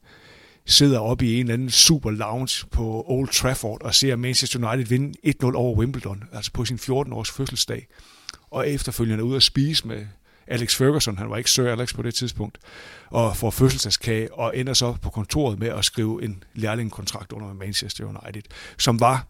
sidder 0.66 0.98
oppe 0.98 1.26
i 1.26 1.34
en 1.34 1.40
eller 1.40 1.54
anden 1.54 1.70
super 1.70 2.10
lounge 2.10 2.66
på 2.70 3.04
Old 3.08 3.28
Trafford 3.28 3.82
og 3.82 3.94
ser 3.94 4.16
Manchester 4.16 4.68
United 4.68 4.86
vinde 4.86 5.18
1-0 5.44 5.54
over 5.54 5.76
Wimbledon, 5.76 6.24
altså 6.32 6.52
på 6.52 6.64
sin 6.64 6.76
14-års 6.76 7.30
fødselsdag. 7.30 7.86
Og 8.50 8.68
efterfølgende 8.70 9.24
ud 9.24 9.36
at 9.36 9.42
spise 9.42 9.86
med 9.86 10.06
Alex 10.46 10.76
Ferguson, 10.76 11.18
han 11.18 11.30
var 11.30 11.36
ikke 11.36 11.50
Sir 11.50 11.72
Alex 11.72 11.94
på 11.94 12.02
det 12.02 12.14
tidspunkt, 12.14 12.58
og 13.10 13.36
får 13.36 13.50
fødselsdagskage 13.50 14.34
og 14.34 14.56
ender 14.56 14.74
så 14.74 14.96
på 15.02 15.10
kontoret 15.10 15.58
med 15.58 15.68
at 15.68 15.84
skrive 15.84 16.24
en 16.24 16.42
lærlingkontrakt 16.54 17.32
under 17.32 17.54
Manchester 17.54 18.04
United, 18.04 18.42
som 18.78 19.00
var 19.00 19.26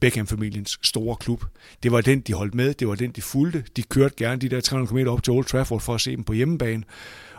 Beckham-familiens 0.00 0.78
store 0.82 1.16
klub. 1.16 1.44
Det 1.82 1.92
var 1.92 2.00
den, 2.00 2.20
de 2.20 2.32
holdt 2.32 2.54
med, 2.54 2.74
det 2.74 2.88
var 2.88 2.94
den, 2.94 3.10
de 3.10 3.22
fulgte. 3.22 3.64
De 3.76 3.82
kørte 3.82 4.14
gerne 4.16 4.40
de 4.40 4.48
der 4.48 4.60
300 4.60 5.04
km 5.04 5.08
op 5.08 5.22
til 5.22 5.32
Old 5.32 5.44
Trafford 5.44 5.80
for 5.80 5.94
at 5.94 6.00
se 6.00 6.16
dem 6.16 6.24
på 6.24 6.32
hjemmebane. 6.32 6.84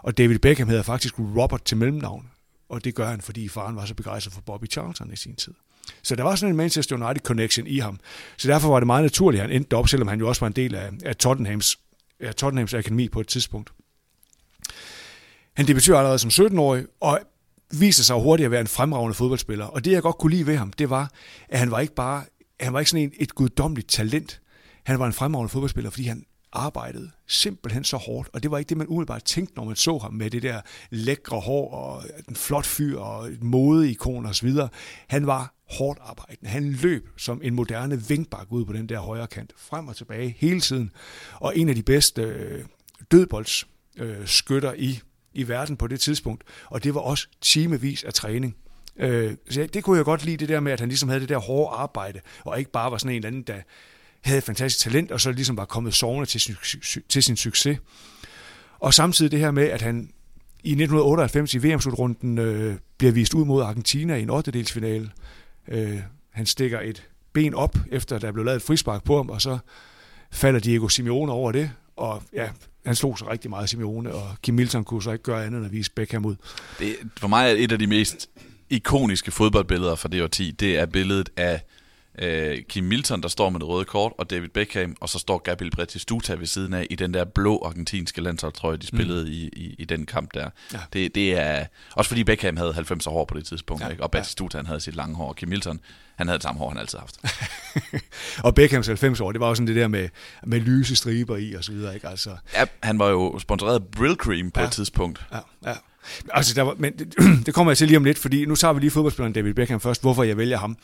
Og 0.03 0.17
David 0.17 0.39
Beckham 0.39 0.67
hedder 0.67 0.83
faktisk 0.83 1.19
Robert 1.19 1.63
til 1.63 1.77
mellemnavn. 1.77 2.29
Og 2.69 2.83
det 2.83 2.95
gør 2.95 3.09
han, 3.09 3.21
fordi 3.21 3.47
faren 3.47 3.75
var 3.75 3.85
så 3.85 3.93
begejstret 3.93 4.33
for 4.33 4.41
Bobby 4.41 4.71
Charlton 4.71 5.13
i 5.13 5.15
sin 5.15 5.35
tid. 5.35 5.53
Så 6.03 6.15
der 6.15 6.23
var 6.23 6.35
sådan 6.35 6.53
en 6.53 6.57
Manchester 6.57 6.95
United 6.95 7.21
connection 7.25 7.67
i 7.67 7.79
ham. 7.79 7.99
Så 8.37 8.47
derfor 8.47 8.69
var 8.69 8.79
det 8.79 8.87
meget 8.87 9.03
naturligt, 9.03 9.41
at 9.41 9.49
han 9.49 9.55
endte 9.55 9.73
op, 9.73 9.87
selvom 9.87 10.07
han 10.07 10.19
jo 10.19 10.27
også 10.27 10.39
var 10.39 10.47
en 10.47 10.53
del 10.53 10.75
af, 10.75 10.89
af 11.05 11.15
Tottenhams, 11.15 11.79
Tottenhams 12.37 12.73
akademi 12.73 13.09
på 13.09 13.19
et 13.19 13.27
tidspunkt. 13.27 13.71
Han 15.53 15.67
debuterede 15.67 15.99
allerede 15.99 16.19
som 16.19 16.29
17-årig, 16.29 16.85
og 16.99 17.19
viste 17.71 18.03
sig 18.03 18.15
hurtigt 18.15 18.45
at 18.45 18.51
være 18.51 18.61
en 18.61 18.67
fremragende 18.67 19.13
fodboldspiller. 19.13 19.65
Og 19.65 19.85
det, 19.85 19.91
jeg 19.91 20.01
godt 20.01 20.17
kunne 20.17 20.31
lide 20.31 20.47
ved 20.47 20.57
ham, 20.57 20.71
det 20.71 20.89
var, 20.89 21.11
at 21.49 21.59
han 21.59 21.71
var 21.71 21.79
ikke 21.79 21.95
bare 21.95 22.23
han 22.59 22.73
var 22.73 22.79
ikke 22.79 22.91
sådan 22.91 23.03
en, 23.03 23.13
et 23.19 23.35
guddommeligt 23.35 23.89
talent. 23.89 24.41
Han 24.83 24.99
var 24.99 25.05
en 25.05 25.13
fremragende 25.13 25.49
fodboldspiller, 25.49 25.89
fordi 25.89 26.07
han 26.07 26.25
arbejdede 26.53 27.11
simpelthen 27.27 27.83
så 27.83 27.97
hårdt, 27.97 28.29
og 28.33 28.43
det 28.43 28.51
var 28.51 28.57
ikke 28.57 28.69
det, 28.69 28.77
man 28.77 28.87
umiddelbart 28.87 29.23
tænkte, 29.23 29.55
når 29.55 29.63
man 29.63 29.75
så 29.75 29.97
ham 29.97 30.13
med 30.13 30.29
det 30.29 30.43
der 30.43 30.61
lækre 30.89 31.39
hår 31.39 31.71
og 31.73 32.03
den 32.27 32.35
flot 32.35 32.65
fyr 32.65 32.99
og 32.99 33.27
et 33.27 33.43
modeikon 33.43 34.25
og 34.25 34.35
så 34.35 34.45
videre. 34.45 34.69
Han 35.07 35.27
var 35.27 35.53
hårdt 35.69 35.99
arbejdende. 36.01 36.49
Han 36.49 36.71
løb 36.71 37.09
som 37.17 37.41
en 37.43 37.53
moderne 37.53 38.03
vinkbak 38.07 38.47
ud 38.49 38.65
på 38.65 38.73
den 38.73 38.89
der 38.89 38.99
højre 38.99 39.27
kant, 39.27 39.53
frem 39.57 39.87
og 39.87 39.95
tilbage 39.95 40.35
hele 40.37 40.59
tiden. 40.59 40.91
Og 41.33 41.57
en 41.57 41.69
af 41.69 41.75
de 41.75 41.83
bedste 41.83 42.21
øh, 42.21 42.65
dødboldsskytter 43.11 44.19
øh, 44.19 44.27
skytter 44.27 44.73
i, 44.73 44.99
i 45.33 45.47
verden 45.47 45.77
på 45.77 45.87
det 45.87 45.99
tidspunkt. 45.99 46.43
Og 46.65 46.83
det 46.83 46.93
var 46.93 47.01
også 47.01 47.27
timevis 47.41 48.03
af 48.03 48.13
træning. 48.13 48.55
Øh, 48.99 49.35
så 49.49 49.67
det 49.73 49.83
kunne 49.83 49.97
jeg 49.97 50.05
godt 50.05 50.25
lide, 50.25 50.37
det 50.37 50.49
der 50.49 50.59
med, 50.59 50.71
at 50.71 50.79
han 50.79 50.89
ligesom 50.89 51.09
havde 51.09 51.21
det 51.21 51.29
der 51.29 51.37
hårde 51.37 51.75
arbejde, 51.75 52.19
og 52.45 52.59
ikke 52.59 52.71
bare 52.71 52.91
var 52.91 52.97
sådan 52.97 53.11
en 53.11 53.15
eller 53.15 53.27
anden, 53.27 53.41
der 53.41 53.61
havde 54.21 54.37
et 54.37 54.43
fantastisk 54.43 54.83
talent, 54.83 55.11
og 55.11 55.21
så 55.21 55.31
ligesom 55.31 55.57
var 55.57 55.65
kommet 55.65 55.93
sovende 55.93 56.25
til 56.25 56.41
sin, 56.41 56.55
til 57.09 57.23
sin 57.23 57.37
succes. 57.37 57.79
Og 58.79 58.93
samtidig 58.93 59.31
det 59.31 59.39
her 59.39 59.51
med, 59.51 59.63
at 59.63 59.81
han 59.81 60.09
i 60.63 60.71
1998 60.71 61.53
i 61.53 61.57
VM-slutrunden 61.57 62.37
øh, 62.37 62.75
bliver 62.97 63.11
vist 63.11 63.33
ud 63.33 63.45
mod 63.45 63.63
Argentina 63.63 64.15
i 64.15 64.21
en 64.21 64.29
8. 64.29 64.51
Øh, 65.67 65.99
han 66.31 66.45
stikker 66.45 66.79
et 66.79 67.03
ben 67.33 67.53
op, 67.53 67.77
efter 67.91 68.19
der 68.19 68.31
blev 68.31 68.45
lavet 68.45 68.55
et 68.55 68.61
frispark 68.61 69.03
på 69.03 69.17
ham, 69.17 69.29
og 69.29 69.41
så 69.41 69.57
falder 70.31 70.59
Diego 70.59 70.87
Simeone 70.87 71.31
over 71.31 71.51
det, 71.51 71.71
og 71.95 72.23
ja, 72.33 72.49
han 72.85 72.95
slog 72.95 73.17
sig 73.17 73.27
rigtig 73.27 73.49
meget 73.49 73.69
Simeone, 73.69 74.13
og 74.13 74.35
Kim 74.41 74.55
Milton 74.55 74.83
kunne 74.83 75.03
så 75.03 75.11
ikke 75.11 75.23
gøre 75.23 75.45
andet 75.45 75.57
end 75.57 75.65
at 75.65 75.71
vise 75.71 75.91
Beckham 75.91 76.25
ud. 76.25 76.35
Det, 76.79 76.95
for 77.17 77.27
mig 77.27 77.51
er 77.51 77.55
et 77.57 77.71
af 77.71 77.79
de 77.79 77.87
mest 77.87 78.29
ikoniske 78.69 79.31
fodboldbilleder 79.31 79.95
fra 79.95 80.09
det 80.09 80.23
årti, 80.23 80.51
det 80.51 80.77
er 80.77 80.85
billedet 80.85 81.29
af 81.37 81.61
øh, 82.17 82.57
Kim 82.69 82.83
Milton, 82.83 83.21
der 83.23 83.27
står 83.27 83.49
med 83.49 83.59
det 83.59 83.67
røde 83.67 83.85
kort, 83.85 84.11
og 84.17 84.29
David 84.29 84.49
Beckham, 84.49 84.95
og 85.01 85.09
så 85.09 85.19
står 85.19 85.37
Gabriel 85.37 85.71
Batistuta 85.75 86.33
ved 86.33 86.45
siden 86.45 86.73
af 86.73 86.87
i 86.89 86.95
den 86.95 87.13
der 87.13 87.25
blå 87.25 87.63
argentinske 87.65 88.21
landsholdstrøje, 88.21 88.77
de 88.77 88.87
spillede 88.87 89.23
mm. 89.25 89.31
i, 89.31 89.35
i, 89.35 89.75
i 89.79 89.85
den 89.85 90.05
kamp 90.05 90.33
der. 90.33 90.49
Ja. 90.73 90.79
Det, 90.93 91.15
det 91.15 91.33
er 91.39 91.65
også 91.95 92.09
fordi 92.09 92.23
Beckham 92.23 92.57
havde 92.57 92.73
90 92.73 93.05
hår 93.05 93.25
på 93.25 93.37
det 93.37 93.45
tidspunkt, 93.45 93.81
Ja, 93.81 93.85
ja. 93.87 93.91
ikke? 93.91 94.03
og 94.03 94.11
Batistuta 94.11 94.57
han 94.57 94.65
havde 94.65 94.79
sit 94.79 94.95
lange 94.95 95.15
hår, 95.15 95.27
og 95.29 95.35
Kim 95.35 95.49
Milton, 95.49 95.79
han 96.15 96.27
havde 96.27 96.37
det 96.37 96.43
samme 96.43 96.59
hår, 96.59 96.69
han 96.69 96.77
altid 96.77 96.97
har 96.99 97.05
haft. 97.05 97.19
Og 98.45 98.55
Beckhams 98.55 98.87
90 98.87 99.19
år, 99.21 99.31
det 99.31 99.41
var 99.41 99.47
jo 99.47 99.55
sådan 99.55 99.67
det 99.67 99.75
der 99.75 99.87
med, 99.87 100.09
med 100.43 100.59
lyse 100.59 100.95
striber 100.95 101.37
i 101.37 101.53
og 101.53 101.63
så 101.63 101.71
videre, 101.71 101.95
ikke? 101.95 102.07
Altså, 102.07 102.29
Ja, 102.55 102.65
han 102.83 102.99
var 102.99 103.09
jo 103.09 103.39
sponsoreret 103.39 103.75
af 103.75 103.85
Brill 103.87 104.15
Cream 104.15 104.51
på 104.51 104.59
Ja. 104.59 104.65
et 104.65 104.71
tidspunkt. 104.71 105.25
ja, 105.33 105.39
ja. 105.69 105.73
Altså, 106.33 106.53
der 106.53 106.61
var, 106.61 106.75
men 106.77 106.93
det, 106.99 107.15
det 107.45 107.53
kommer 107.53 107.71
jeg 107.71 107.77
til 107.77 107.87
lige 107.87 107.97
om 107.97 108.03
lidt, 108.03 108.17
fordi 108.19 108.45
nu 108.45 108.55
tager 108.55 108.73
vi 108.73 108.79
lige 108.79 108.91
fodboldspilleren 108.91 109.33
David 109.33 109.53
Beckham 109.53 109.79
først, 109.79 110.01
hvorfor 110.01 110.23
jeg 110.23 110.37
vælger 110.37 110.57
ham. 110.57 110.77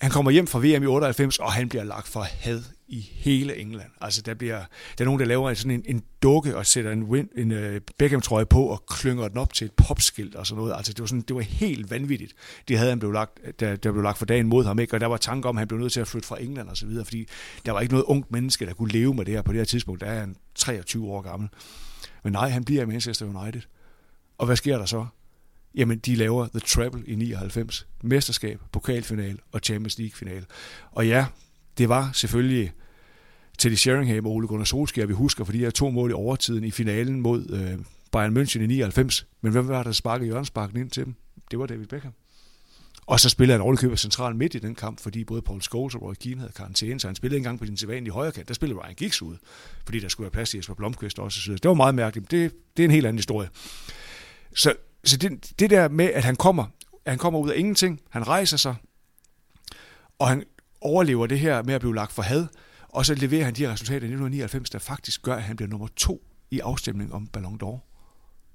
Han 0.00 0.10
kommer 0.10 0.30
hjem 0.30 0.46
fra 0.46 0.58
VM 0.58 0.82
i 0.82 0.86
98, 0.86 1.38
og 1.38 1.52
han 1.52 1.68
bliver 1.68 1.84
lagt 1.84 2.08
for 2.08 2.22
had 2.22 2.62
i 2.88 3.10
hele 3.14 3.56
England. 3.56 3.90
Altså, 4.00 4.22
der, 4.22 4.34
bliver, 4.34 4.56
der 4.98 5.04
er 5.04 5.04
nogen, 5.04 5.20
der 5.20 5.26
laver 5.26 5.54
sådan 5.54 5.70
en, 5.70 5.82
en 5.86 6.02
dukke 6.22 6.56
og 6.56 6.66
sætter 6.66 6.92
en, 6.92 7.02
win, 7.02 7.28
en 7.36 7.52
uh, 7.52 7.76
Beckham-trøje 7.98 8.46
på 8.46 8.66
og 8.66 8.86
klynger 8.86 9.28
den 9.28 9.38
op 9.38 9.54
til 9.54 9.64
et 9.64 9.72
popskilt 9.72 10.34
og 10.34 10.46
sådan 10.46 10.58
noget. 10.58 10.76
Altså, 10.76 10.92
det 10.92 11.00
var, 11.00 11.06
sådan, 11.06 11.20
det 11.20 11.36
var 11.36 11.42
helt 11.42 11.90
vanvittigt. 11.90 12.34
Det 12.68 12.78
havde 12.78 12.90
han 12.90 12.98
blev 12.98 13.12
lagt, 13.12 13.60
der, 13.60 13.76
der 13.76 13.92
blev 13.92 14.02
lagt 14.02 14.18
for 14.18 14.26
dagen 14.26 14.46
mod 14.46 14.64
ham, 14.64 14.78
ikke? 14.78 14.94
og 14.94 15.00
der 15.00 15.06
var 15.06 15.16
tanke 15.16 15.48
om, 15.48 15.56
at 15.56 15.60
han 15.60 15.68
blev 15.68 15.80
nødt 15.80 15.92
til 15.92 16.00
at 16.00 16.08
flytte 16.08 16.28
fra 16.28 16.42
England 16.42 16.68
og 16.68 16.76
så 16.76 16.86
videre, 16.86 17.04
fordi 17.04 17.26
der 17.66 17.72
var 17.72 17.80
ikke 17.80 17.94
noget 17.94 18.04
ungt 18.04 18.32
menneske, 18.32 18.66
der 18.66 18.72
kunne 18.72 18.92
leve 18.92 19.14
med 19.14 19.24
det 19.24 19.34
her 19.34 19.42
på 19.42 19.52
det 19.52 19.60
her 19.60 19.64
tidspunkt. 19.64 20.00
Der 20.00 20.06
er 20.06 20.20
han 20.20 20.36
23 20.54 21.06
år 21.06 21.22
gammel. 21.22 21.48
Men 22.24 22.32
nej, 22.32 22.48
han 22.48 22.64
bliver 22.64 22.82
i 22.82 22.86
Manchester 22.86 23.26
United. 23.26 23.62
Og 24.38 24.46
hvad 24.46 24.56
sker 24.56 24.78
der 24.78 24.86
så? 24.86 25.06
Jamen, 25.74 25.98
de 25.98 26.14
laver 26.14 26.48
The 26.48 26.60
Treble 26.60 27.02
i 27.06 27.14
99. 27.14 27.86
Mesterskab, 28.02 28.60
pokalfinal 28.72 29.38
og 29.52 29.60
Champions 29.60 29.98
League-final. 29.98 30.44
Og 30.92 31.06
ja, 31.06 31.26
det 31.78 31.88
var 31.88 32.10
selvfølgelig 32.12 32.72
Teddy 33.58 33.74
Sheringham 33.74 34.26
og 34.26 34.32
Ole 34.32 34.46
Gunnar 34.46 34.64
Solskjaer, 34.64 35.06
vi 35.06 35.12
husker, 35.12 35.44
for 35.44 35.52
de 35.52 35.58
her 35.58 35.70
to 35.70 35.90
mål 35.90 36.10
i 36.10 36.12
overtiden 36.12 36.64
i 36.64 36.70
finalen 36.70 37.20
mod 37.20 37.50
øh, 37.50 37.84
Bayern 38.12 38.36
München 38.36 38.60
i 38.60 38.66
99. 38.66 39.26
Men 39.40 39.52
hvem 39.52 39.68
var 39.68 39.76
der, 39.76 39.82
der 39.82 39.92
sparkede 39.92 40.26
hjørnesparken 40.26 40.80
ind 40.80 40.90
til 40.90 41.04
dem? 41.04 41.14
Det 41.50 41.58
var 41.58 41.66
David 41.66 41.86
Beckham. 41.86 42.12
Og 43.06 43.20
så 43.20 43.28
spiller 43.28 43.54
han 43.54 43.62
overkøber 43.62 43.96
central 43.96 44.36
midt 44.36 44.54
i 44.54 44.58
den 44.58 44.74
kamp, 44.74 45.00
fordi 45.00 45.24
både 45.24 45.42
Paul 45.42 45.62
Scholes 45.62 45.94
og 45.94 46.02
Roy 46.02 46.14
Keane 46.14 46.40
havde 46.40 46.52
karantæne, 46.52 47.00
så 47.00 47.08
han 47.08 47.14
spillede 47.14 47.36
engang 47.36 47.58
på 47.58 47.66
sin 47.66 47.76
sædvanlige 47.76 48.12
højre 48.12 48.32
kant. 48.32 48.48
Der 48.48 48.54
spillede 48.54 48.80
Ryan 48.80 48.94
Giggs 48.94 49.22
ud, 49.22 49.36
fordi 49.84 50.00
der 50.00 50.08
skulle 50.08 50.24
være 50.24 50.30
plads 50.30 50.50
til 50.50 50.58
Jesper 50.58 50.74
Blomqvist 50.74 51.18
også. 51.18 51.40
Så 51.40 51.52
det 51.52 51.64
var 51.64 51.74
meget 51.74 51.94
mærkeligt. 51.94 52.32
men 52.32 52.40
Det, 52.40 52.52
det 52.76 52.82
er 52.82 52.84
en 52.84 52.90
helt 52.90 53.06
anden 53.06 53.18
historie. 53.18 53.48
Så, 54.54 54.74
så 55.04 55.16
det, 55.16 55.52
det 55.58 55.70
der 55.70 55.88
med, 55.88 56.04
at 56.04 56.24
han 56.24 56.36
kommer, 56.36 56.64
at 57.04 57.12
han 57.12 57.18
kommer 57.18 57.40
ud 57.40 57.50
af 57.50 57.58
ingenting, 57.58 58.00
han 58.10 58.28
rejser 58.28 58.56
sig, 58.56 58.74
og 60.18 60.28
han 60.28 60.44
overlever 60.80 61.26
det 61.26 61.38
her 61.38 61.62
med 61.62 61.74
at 61.74 61.80
blive 61.80 61.94
lagt 61.94 62.12
for 62.12 62.22
had, 62.22 62.46
og 62.88 63.06
så 63.06 63.14
leverer 63.14 63.44
han 63.44 63.54
de 63.54 63.62
her 63.62 63.72
resultater 63.72 64.02
i 64.02 64.10
1999, 64.10 64.70
der 64.70 64.78
faktisk 64.78 65.22
gør, 65.22 65.34
at 65.34 65.42
han 65.42 65.56
bliver 65.56 65.68
nummer 65.68 65.88
to 65.96 66.22
i 66.50 66.60
afstemningen 66.60 67.14
om 67.14 67.26
Ballon 67.26 67.60
d'Or. 67.62 67.78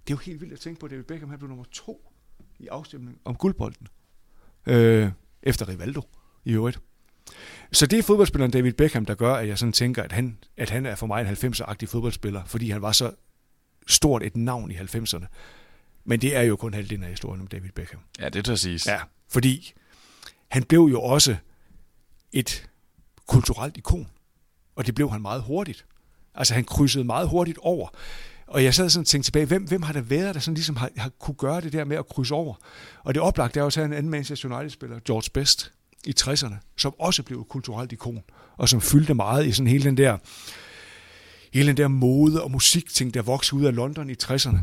Det 0.07 0.13
er 0.13 0.15
jo 0.15 0.17
helt 0.17 0.41
vildt 0.41 0.53
at 0.53 0.59
tænke 0.59 0.79
på, 0.79 0.85
at 0.85 0.91
David 0.91 1.03
Beckham 1.03 1.29
han 1.29 1.39
blev 1.39 1.49
nummer 1.49 1.65
to 1.71 2.11
i 2.59 2.67
afstemningen 2.67 3.19
om 3.25 3.35
guldbolden. 3.35 3.87
Øh, 4.65 5.11
efter 5.43 5.69
Rivaldo 5.69 6.01
i 6.45 6.53
øvrigt. 6.53 6.79
Så 7.71 7.85
det 7.85 7.99
er 7.99 8.03
fodboldspilleren 8.03 8.51
David 8.51 8.73
Beckham, 8.73 9.05
der 9.05 9.15
gør, 9.15 9.33
at 9.33 9.47
jeg 9.47 9.57
sådan 9.57 9.73
tænker, 9.73 10.03
at 10.03 10.11
han, 10.11 10.37
at 10.57 10.69
han 10.69 10.85
er 10.85 10.95
for 10.95 11.07
mig 11.07 11.21
en 11.21 11.27
90'er-agtig 11.27 11.85
fodboldspiller, 11.85 12.45
fordi 12.45 12.69
han 12.69 12.81
var 12.81 12.91
så 12.91 13.11
stort 13.87 14.23
et 14.23 14.37
navn 14.37 14.71
i 14.71 14.75
90'erne. 14.75 15.25
Men 16.05 16.21
det 16.21 16.35
er 16.35 16.41
jo 16.41 16.55
kun 16.55 16.73
halvdelen 16.73 17.03
af 17.03 17.09
historien 17.09 17.41
om 17.41 17.47
David 17.47 17.69
Beckham. 17.75 17.99
Ja, 18.19 18.29
det 18.29 18.45
tør 18.45 18.55
siges. 18.55 18.87
Ja, 18.87 18.99
fordi 19.29 19.73
han 20.47 20.63
blev 20.63 20.79
jo 20.91 21.01
også 21.01 21.35
et 22.31 22.69
kulturelt 23.27 23.77
ikon. 23.77 24.07
Og 24.75 24.85
det 24.85 24.95
blev 24.95 25.11
han 25.11 25.21
meget 25.21 25.41
hurtigt. 25.41 25.85
Altså 26.35 26.53
han 26.53 26.63
krydsede 26.63 27.03
meget 27.03 27.29
hurtigt 27.29 27.57
over. 27.57 27.87
Og 28.47 28.63
jeg 28.63 28.73
sad 28.73 28.89
sådan 28.89 29.01
og 29.01 29.07
tænkte 29.07 29.27
tilbage, 29.27 29.45
hvem, 29.45 29.63
hvem 29.63 29.81
har 29.81 29.93
der 29.93 30.01
været, 30.01 30.35
der 30.35 30.41
sådan 30.41 30.55
ligesom 30.55 30.75
har, 30.75 30.89
har 30.97 31.09
kunne 31.09 31.35
gøre 31.35 31.61
det 31.61 31.73
der 31.73 31.83
med 31.83 31.97
at 31.97 32.07
krydse 32.07 32.33
over? 32.33 32.55
Og 33.03 33.13
det 33.13 33.21
oplagt 33.21 33.57
er 33.57 33.63
også 33.63 33.81
en 33.81 33.93
anden 33.93 34.09
Manchester 34.09 34.55
United-spiller, 34.55 34.99
George 34.99 35.29
Best, 35.33 35.71
i 36.05 36.13
60'erne, 36.19 36.55
som 36.77 36.93
også 36.99 37.23
blev 37.23 37.41
et 37.41 37.47
kulturelt 37.49 37.91
ikon, 37.91 38.23
og 38.57 38.69
som 38.69 38.81
fyldte 38.81 39.13
meget 39.13 39.45
i 39.45 39.51
sådan 39.51 39.67
hele 39.67 39.83
den 39.83 39.97
der, 39.97 40.17
hele 41.53 41.67
den 41.67 41.77
der 41.77 41.87
mode- 41.87 42.43
og 42.43 42.51
musikting, 42.51 43.13
der 43.13 43.21
voksede 43.21 43.61
ud 43.61 43.65
af 43.65 43.75
London 43.75 44.09
i 44.09 44.15
60'erne. 44.23 44.57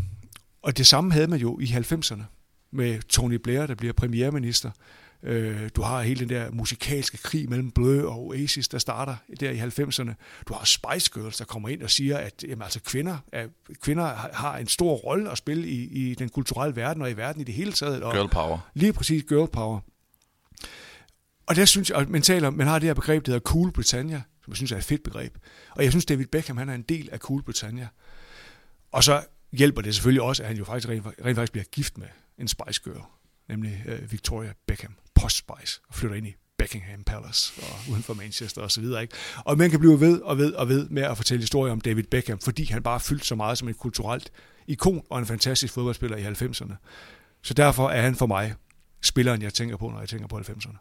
Og 0.63 0.79
det 0.79 0.87
samme 0.87 1.13
havde 1.13 1.27
man 1.27 1.41
jo 1.41 1.59
i 1.59 1.65
90'erne, 1.65 2.23
med 2.71 3.03
Tony 3.03 3.35
Blair, 3.35 3.67
der 3.67 3.75
bliver 3.75 3.93
premierminister, 3.93 4.71
Øh, 5.25 5.69
du 5.77 5.83
har 5.83 6.03
hele 6.03 6.21
den 6.21 6.29
der 6.29 6.51
musikalske 6.51 7.17
krig 7.17 7.51
mellem 7.51 7.71
Blø 7.71 8.07
og 8.07 8.27
Oasis, 8.27 8.69
der 8.69 8.79
starter 8.79 9.17
der 9.41 9.51
i 9.51 9.59
90'erne. 9.59 10.43
Du 10.49 10.55
har 10.55 10.65
Spice 10.65 11.11
Girls, 11.15 11.37
der 11.37 11.45
kommer 11.45 11.69
ind 11.69 11.83
og 11.83 11.91
siger, 11.91 12.19
at 12.19 12.45
jamen, 12.49 12.63
altså, 12.63 12.81
kvinder, 12.81 13.19
er, 13.33 13.47
kvinder 13.81 14.05
har 14.33 14.59
en 14.59 14.67
stor 14.67 14.95
rolle 14.95 15.31
at 15.31 15.39
spille 15.39 15.69
i, 15.69 15.83
i 15.83 16.15
den 16.15 16.29
kulturelle 16.29 16.77
verden 16.77 17.03
og 17.03 17.11
i 17.11 17.17
verden 17.17 17.41
i 17.41 17.45
det 17.45 17.55
hele 17.55 17.73
taget. 17.73 18.03
Og 18.03 18.13
girl 18.13 18.29
power. 18.29 18.59
Lige 18.75 18.93
præcis 18.93 19.25
girl 19.29 19.49
power. 19.49 19.81
Og 21.47 21.57
der 21.57 21.65
synes 21.65 21.91
jeg, 21.91 21.99
at 21.99 22.09
man, 22.09 22.23
taler, 22.23 22.51
man 22.51 22.67
har 22.67 22.79
det 22.79 22.87
her 22.87 22.95
begreb, 22.95 23.27
der 23.27 23.33
hedder 23.33 23.45
Cool 23.45 23.73
Britannia, 23.73 24.23
som 24.45 24.51
jeg 24.51 24.57
synes 24.57 24.73
er 24.73 24.77
et 24.77 24.85
fedt 24.85 25.03
begreb. 25.03 25.37
Og 25.71 25.85
jeg 25.85 25.93
synes, 25.93 26.07
David 26.07 26.27
Beckham 26.27 26.57
han 26.57 26.69
er 26.69 26.75
en 26.75 26.83
del 26.83 27.09
af 27.13 27.19
Cool 27.19 27.43
Britannia. 27.43 27.89
Og 28.93 29.05
så 29.05 29.23
hjælper 29.53 29.83
det 29.83 29.95
selvfølgelig 29.95 30.23
også, 30.23 30.43
at 30.43 30.49
han 30.49 30.57
jo 30.57 30.65
faktisk 30.65 30.89
rent, 30.89 31.07
rent 31.07 31.37
faktisk 31.37 31.53
bliver 31.53 31.65
gift 31.65 31.99
med 31.99 32.07
en 32.39 32.49
Spice 32.49 32.81
Girl, 32.85 33.03
nemlig 33.49 33.83
øh, 33.87 34.13
Victoria 34.13 34.53
Beckham 34.67 34.95
postspice 35.15 35.81
og 35.89 35.95
flytter 35.95 36.17
ind 36.17 36.27
i 36.27 36.35
Buckingham 36.59 37.05
Palace 37.05 37.63
og 37.63 37.91
uden 37.91 38.03
for 38.03 38.15
Manchester 38.15 38.63
osv. 38.63 38.85
Ikke? 38.85 39.15
Og 39.37 39.59
man 39.59 39.71
kan 39.71 39.81
blive 39.81 40.01
ved 40.01 40.21
og 40.21 40.39
ved 40.39 40.53
og 40.53 40.69
ved 40.69 40.89
med 40.89 41.03
at 41.03 41.17
fortælle 41.17 41.41
historier 41.43 41.73
om 41.73 41.81
David 41.81 42.05
Beckham, 42.05 42.39
fordi 42.39 42.65
han 42.65 42.83
bare 42.83 43.01
fyldt 43.01 43.27
så 43.27 43.35
meget 43.35 43.59
som 43.59 43.69
et 43.69 43.79
kulturelt 43.79 44.33
ikon 44.67 45.03
og 45.11 45.19
en 45.19 45.27
fantastisk 45.27 45.75
fodboldspiller 45.75 46.17
i 46.17 46.25
90'erne. 46.25 46.75
Så 47.43 47.55
derfor 47.55 47.89
er 47.89 48.03
han 48.03 48.15
for 48.15 48.27
mig 48.27 48.55
spilleren, 49.03 49.43
jeg 49.43 49.55
tænker 49.55 49.77
på, 49.77 49.89
når 49.89 49.99
jeg 49.99 50.09
tænker 50.09 50.27
på 50.27 50.39
90'erne. 50.39 50.77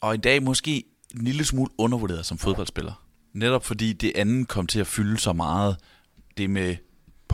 Og 0.00 0.14
i 0.14 0.18
dag 0.18 0.42
måske 0.42 0.84
en 1.14 1.24
lille 1.24 1.44
smule 1.44 1.70
undervurderet 1.78 2.26
som 2.26 2.38
fodboldspiller. 2.38 3.06
Netop 3.32 3.64
fordi 3.64 3.92
det 3.92 4.12
andet 4.14 4.48
kom 4.48 4.66
til 4.66 4.80
at 4.80 4.86
fylde 4.86 5.18
så 5.18 5.32
meget. 5.32 5.76
Det 6.36 6.50
med 6.50 6.76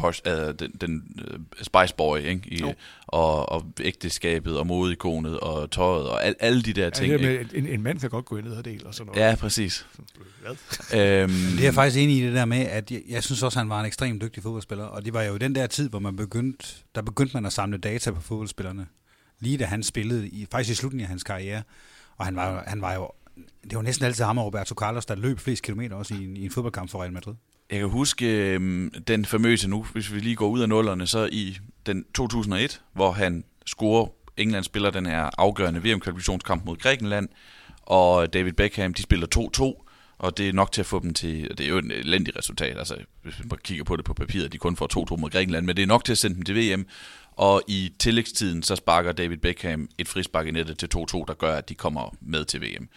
posh, 0.01 0.23
uh, 0.27 0.33
den, 0.59 0.71
den 0.81 1.03
uh, 1.17 1.41
Spice 1.63 1.95
Boy, 1.95 2.19
ikke? 2.19 2.43
I, 2.47 2.63
og, 3.07 3.49
og 3.49 3.65
ægteskabet, 3.81 4.59
og 4.59 4.67
modeikonet, 4.67 5.41
og 5.41 5.71
tøjet, 5.71 6.09
og 6.09 6.25
al, 6.25 6.35
alle 6.41 6.63
de 6.63 6.73
der 6.73 6.91
ting. 6.91 7.13
Ja, 7.13 7.19
med, 7.19 7.47
en, 7.55 7.67
en 7.67 7.83
mand 7.83 8.01
kan 8.01 8.11
godt 8.11 8.25
gå 8.25 8.37
ind 8.37 8.49
og 8.49 8.65
del 8.65 8.87
og 8.87 8.95
sådan 8.95 9.07
noget. 9.07 9.31
Ja, 9.31 9.35
præcis. 9.35 9.87
Hvad? 10.41 10.51
øhm, 11.01 11.33
det 11.33 11.59
er 11.59 11.65
jeg 11.65 11.75
faktisk 11.75 12.03
enig 12.03 12.17
i 12.17 12.23
det 12.23 12.35
der 12.35 12.45
med, 12.45 12.61
at 12.61 12.91
jeg, 12.91 13.03
jeg 13.09 13.25
synes 13.25 13.43
også, 13.43 13.59
at 13.59 13.61
han 13.61 13.71
var 13.71 13.81
en 13.81 13.87
ekstremt 13.87 14.23
dygtig 14.23 14.43
fodboldspiller, 14.43 14.85
og 14.85 15.05
det 15.05 15.15
var 15.15 15.23
jo 15.23 15.35
i 15.35 15.39
den 15.39 15.55
der 15.55 15.67
tid, 15.67 15.89
hvor 15.89 15.99
man 15.99 16.17
begyndte, 16.17 16.67
der 16.95 17.03
begyndte 17.03 17.37
man 17.37 17.47
at 17.47 17.53
samle 17.53 17.79
data 17.79 18.11
på 18.11 18.21
fodboldspillerne, 18.21 18.87
lige 19.41 19.59
da 19.59 19.65
han 19.65 19.83
spillede, 19.83 20.29
i, 20.29 20.47
faktisk 20.51 20.73
i 20.73 20.75
slutningen 20.75 21.05
af 21.05 21.09
hans 21.09 21.25
karriere, 21.25 21.63
og 22.17 22.25
han 22.25 22.37
var, 22.37 22.65
han 22.67 22.83
var 22.83 22.95
jo 22.95 23.11
det 23.63 23.77
var 23.77 23.83
næsten 23.83 24.07
altid 24.07 24.25
ham 24.25 24.39
og 24.39 24.47
Roberto 24.47 24.75
Carlos, 24.75 25.07
der 25.07 25.15
løb 25.15 25.39
flest 25.39 25.63
kilometer 25.63 25.97
også 25.97 26.15
i 26.15 26.25
en, 26.25 26.37
i 26.37 26.45
en 26.45 26.51
fodboldkamp 26.51 26.91
for 26.91 27.03
Real 27.03 27.13
Madrid. 27.13 27.35
Jeg 27.71 27.79
kan 27.79 27.89
huske 27.89 28.27
øh, 28.27 28.91
den 29.09 29.25
famøse 29.25 29.69
nu, 29.69 29.87
hvis 29.93 30.15
vi 30.15 30.19
lige 30.19 30.37
går 30.37 30.49
ud 30.49 30.61
af 30.61 30.69
nullerne, 30.69 31.07
så 31.07 31.29
i 31.33 31.59
den 31.87 32.05
2001, 32.15 32.81
hvor 32.93 33.13
han 33.13 33.45
scorer, 33.67 34.07
England 34.37 34.65
spiller 34.65 34.91
den 34.91 35.07
her 35.07 35.31
afgørende 35.39 35.81
VM-kvalifikationskamp 35.81 36.65
mod 36.65 36.77
Grækenland, 36.77 37.29
og 37.83 38.33
David 38.33 38.53
Beckham, 38.53 38.95
de 38.95 39.03
spiller 39.03 39.27
2-2, 39.81 39.85
og 40.19 40.39
det 40.39 40.49
er 40.49 40.53
nok 40.53 40.73
til 40.73 40.83
at 40.83 40.87
få 40.87 41.01
dem 41.01 41.15
til, 41.15 41.59
det 41.59 41.61
er 41.61 41.69
jo 41.69 41.79
et 41.79 41.93
elendigt 41.93 42.39
resultat, 42.39 42.79
altså 42.79 42.97
hvis 43.23 43.35
man 43.51 43.59
kigger 43.65 43.85
på 43.85 43.97
det 43.97 44.05
på 44.05 44.15
papiret, 44.15 44.53
de 44.53 44.59
kun 44.59 44.77
får 44.77 45.15
2-2 45.15 45.17
mod 45.17 45.31
Grækenland, 45.31 45.67
men 45.67 45.77
det 45.77 45.83
er 45.83 45.87
nok 45.87 46.05
til 46.05 46.13
at 46.13 46.19
sende 46.19 46.37
dem 46.37 46.45
til 46.45 46.57
VM, 46.57 46.87
og 47.33 47.63
i 47.69 47.93
tillægstiden, 47.99 48.63
så 48.63 48.77
sparker 48.77 49.13
David 49.13 49.37
Beckham 49.37 49.89
et 49.99 50.09
frispark 50.09 50.47
i 50.47 50.51
nettet 50.51 50.79
til 50.79 50.89
2-2, 50.97 51.25
der 51.29 51.35
gør, 51.35 51.55
at 51.55 51.69
de 51.69 51.75
kommer 51.75 52.17
med 52.21 52.45
til 52.45 52.61
VM. 52.63 52.89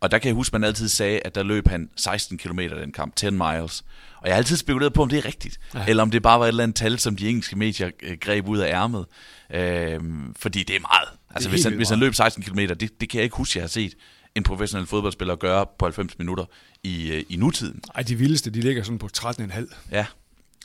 Og 0.00 0.10
der 0.10 0.18
kan 0.18 0.28
jeg 0.28 0.34
huske, 0.34 0.54
at 0.54 0.60
man 0.60 0.68
altid 0.68 0.88
sagde, 0.88 1.20
at 1.24 1.34
der 1.34 1.42
løb 1.42 1.68
han 1.68 1.90
16 1.96 2.38
km 2.38 2.58
den 2.58 2.92
kamp, 2.92 3.16
10 3.16 3.30
miles. 3.30 3.84
Og 4.16 4.26
jeg 4.26 4.34
har 4.34 4.36
altid 4.36 4.56
spekuleret 4.56 4.92
på, 4.92 5.02
om 5.02 5.08
det 5.08 5.18
er 5.18 5.24
rigtigt. 5.24 5.58
Ja. 5.74 5.84
Eller 5.88 6.02
om 6.02 6.10
det 6.10 6.22
bare 6.22 6.38
var 6.38 6.44
et 6.44 6.48
eller 6.48 6.62
andet 6.62 6.76
tal, 6.76 6.98
som 6.98 7.16
de 7.16 7.28
engelske 7.28 7.56
medier 7.56 7.90
øh, 8.02 8.16
greb 8.20 8.48
ud 8.48 8.58
af 8.58 8.68
ærmet. 8.68 9.06
Øhm, 9.54 10.34
fordi 10.38 10.62
det 10.62 10.76
er 10.76 10.80
meget. 10.80 11.08
Altså, 11.30 11.48
er 11.48 11.50
hvis, 11.50 11.64
han, 11.64 11.72
hvis 11.72 11.88
han 11.88 11.98
løb 11.98 12.14
16 12.14 12.42
km, 12.42 12.58
det, 12.58 12.80
det 13.00 13.08
kan 13.08 13.18
jeg 13.18 13.24
ikke 13.24 13.36
huske, 13.36 13.58
jeg 13.58 13.62
har 13.62 13.68
set 13.68 13.94
en 14.34 14.42
professionel 14.42 14.86
fodboldspiller 14.86 15.36
gøre 15.36 15.66
på 15.78 15.84
90 15.84 16.18
minutter 16.18 16.44
i, 16.82 17.10
øh, 17.12 17.24
i 17.28 17.36
nutiden. 17.36 17.80
Ej, 17.94 18.02
de 18.02 18.16
vildeste, 18.16 18.50
de 18.50 18.60
ligger 18.60 18.82
sådan 18.82 18.98
på 18.98 19.08
13,5. 19.16 19.74
Ja, 19.90 20.06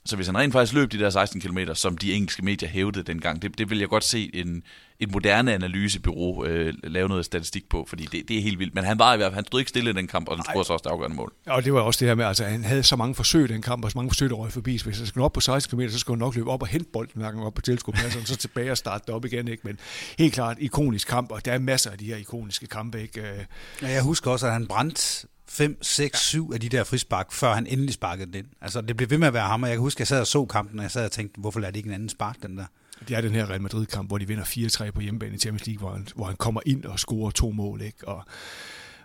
så 0.05 0.15
hvis 0.15 0.27
han 0.27 0.37
rent 0.37 0.53
faktisk 0.53 0.73
løb 0.73 0.91
de 0.91 0.99
der 0.99 1.09
16 1.09 1.41
km, 1.41 1.57
som 1.73 1.97
de 1.97 2.13
engelske 2.13 2.45
medier 2.45 2.69
hævdede 2.69 3.03
dengang, 3.03 3.41
det, 3.41 3.57
det 3.57 3.69
vil 3.69 3.79
jeg 3.79 3.89
godt 3.89 4.03
se 4.03 4.31
en, 4.33 4.63
et 5.01 5.11
moderne 5.11 5.53
analysebyrå 5.53 6.45
øh, 6.45 6.73
lave 6.83 7.07
noget 7.07 7.25
statistik 7.25 7.69
på, 7.69 7.85
fordi 7.89 8.05
det, 8.05 8.27
det 8.27 8.37
er 8.37 8.41
helt 8.41 8.59
vildt. 8.59 8.75
Men 8.75 8.83
han 8.83 8.99
var 8.99 9.13
i 9.13 9.17
hvert 9.17 9.27
fald, 9.27 9.35
han 9.35 9.45
stod 9.45 9.59
ikke 9.59 9.69
stille 9.69 9.89
i 9.89 9.93
den 9.93 10.07
kamp, 10.07 10.27
og 10.27 10.37
han 10.37 10.43
scorede 10.43 10.65
så 10.65 10.73
også 10.73 10.83
det 10.83 10.89
afgørende 10.89 11.15
mål. 11.15 11.33
Ja, 11.47 11.55
og 11.55 11.65
det 11.65 11.73
var 11.73 11.81
også 11.81 11.99
det 11.99 12.07
her 12.07 12.15
med, 12.15 12.25
altså 12.25 12.43
han 12.43 12.63
havde 12.63 12.83
så 12.83 12.95
mange 12.95 13.15
forsøg 13.15 13.49
i 13.49 13.53
den 13.53 13.61
kamp, 13.61 13.85
og 13.85 13.91
så 13.91 13.97
mange 13.97 14.09
forsøg, 14.09 14.29
der 14.29 14.35
røg 14.35 14.51
forbi. 14.51 14.77
Så 14.77 14.85
hvis 14.85 14.97
han 14.97 15.07
skulle 15.07 15.25
op 15.25 15.33
på 15.33 15.41
16 15.41 15.77
km, 15.77 15.87
så 15.89 15.99
skulle 15.99 16.17
han 16.17 16.19
nok 16.19 16.35
løbe 16.35 16.51
op 16.51 16.61
og 16.61 16.67
hente 16.67 16.89
bolden, 16.93 17.21
hver 17.21 17.31
gang 17.31 17.45
op 17.45 17.53
på 17.53 17.61
tilskuerpladsen, 17.61 18.21
og 18.21 18.27
så 18.27 18.35
tilbage 18.35 18.71
og 18.71 18.77
starte 18.77 19.03
det 19.07 19.15
op 19.15 19.25
igen. 19.25 19.47
Ikke? 19.47 19.61
Men 19.63 19.79
helt 20.17 20.33
klart 20.33 20.57
ikonisk 20.59 21.07
kamp, 21.07 21.31
og 21.31 21.45
der 21.45 21.51
er 21.51 21.59
masser 21.59 21.91
af 21.91 21.97
de 21.97 22.05
her 22.05 22.15
ikoniske 22.17 22.67
kampe. 22.67 23.01
Ikke? 23.01 23.47
Ja, 23.81 23.89
jeg 23.89 24.03
husker 24.03 24.31
også, 24.31 24.47
at 24.47 24.53
han 24.53 24.67
brændte 24.67 25.27
5, 25.51 25.77
6, 25.81 26.19
7 26.19 26.51
af 26.53 26.59
de 26.59 26.69
der 26.69 26.83
frispark, 26.83 27.31
før 27.31 27.53
han 27.53 27.67
endelig 27.67 27.93
sparkede 27.93 28.25
den 28.25 28.35
ind. 28.35 28.45
Altså, 28.61 28.81
det 28.81 28.97
blev 28.97 29.09
ved 29.09 29.17
med 29.17 29.27
at 29.27 29.33
være 29.33 29.47
ham, 29.47 29.63
og 29.63 29.69
jeg 29.69 29.75
kan 29.75 29.81
huske, 29.81 29.97
at 29.97 29.99
jeg 29.99 30.07
sad 30.07 30.19
og 30.19 30.27
så 30.27 30.45
kampen, 30.45 30.79
og 30.79 30.83
jeg 30.83 30.91
sad 30.91 31.05
og 31.05 31.11
tænkte, 31.11 31.41
hvorfor 31.41 31.59
lader 31.59 31.71
det 31.71 31.77
ikke 31.77 31.87
en 31.87 31.93
anden 31.93 32.09
spark, 32.09 32.41
den 32.41 32.57
der? 32.57 32.65
Det 33.07 33.17
er 33.17 33.21
den 33.21 33.31
her 33.31 33.49
Real 33.49 33.61
Madrid-kamp, 33.61 34.07
hvor 34.09 34.17
de 34.17 34.27
vinder 34.27 34.43
4-3 34.43 34.91
på 34.91 35.01
hjemmebane 35.01 35.35
i 35.35 35.37
Champions 35.37 35.67
League, 35.67 35.79
hvor 35.79 35.91
han, 35.91 36.07
hvor 36.15 36.25
han 36.25 36.35
kommer 36.35 36.61
ind 36.65 36.85
og 36.85 36.99
scorer 36.99 37.31
to 37.31 37.51
mål, 37.51 37.81
ikke? 37.81 38.07
Og, 38.07 38.23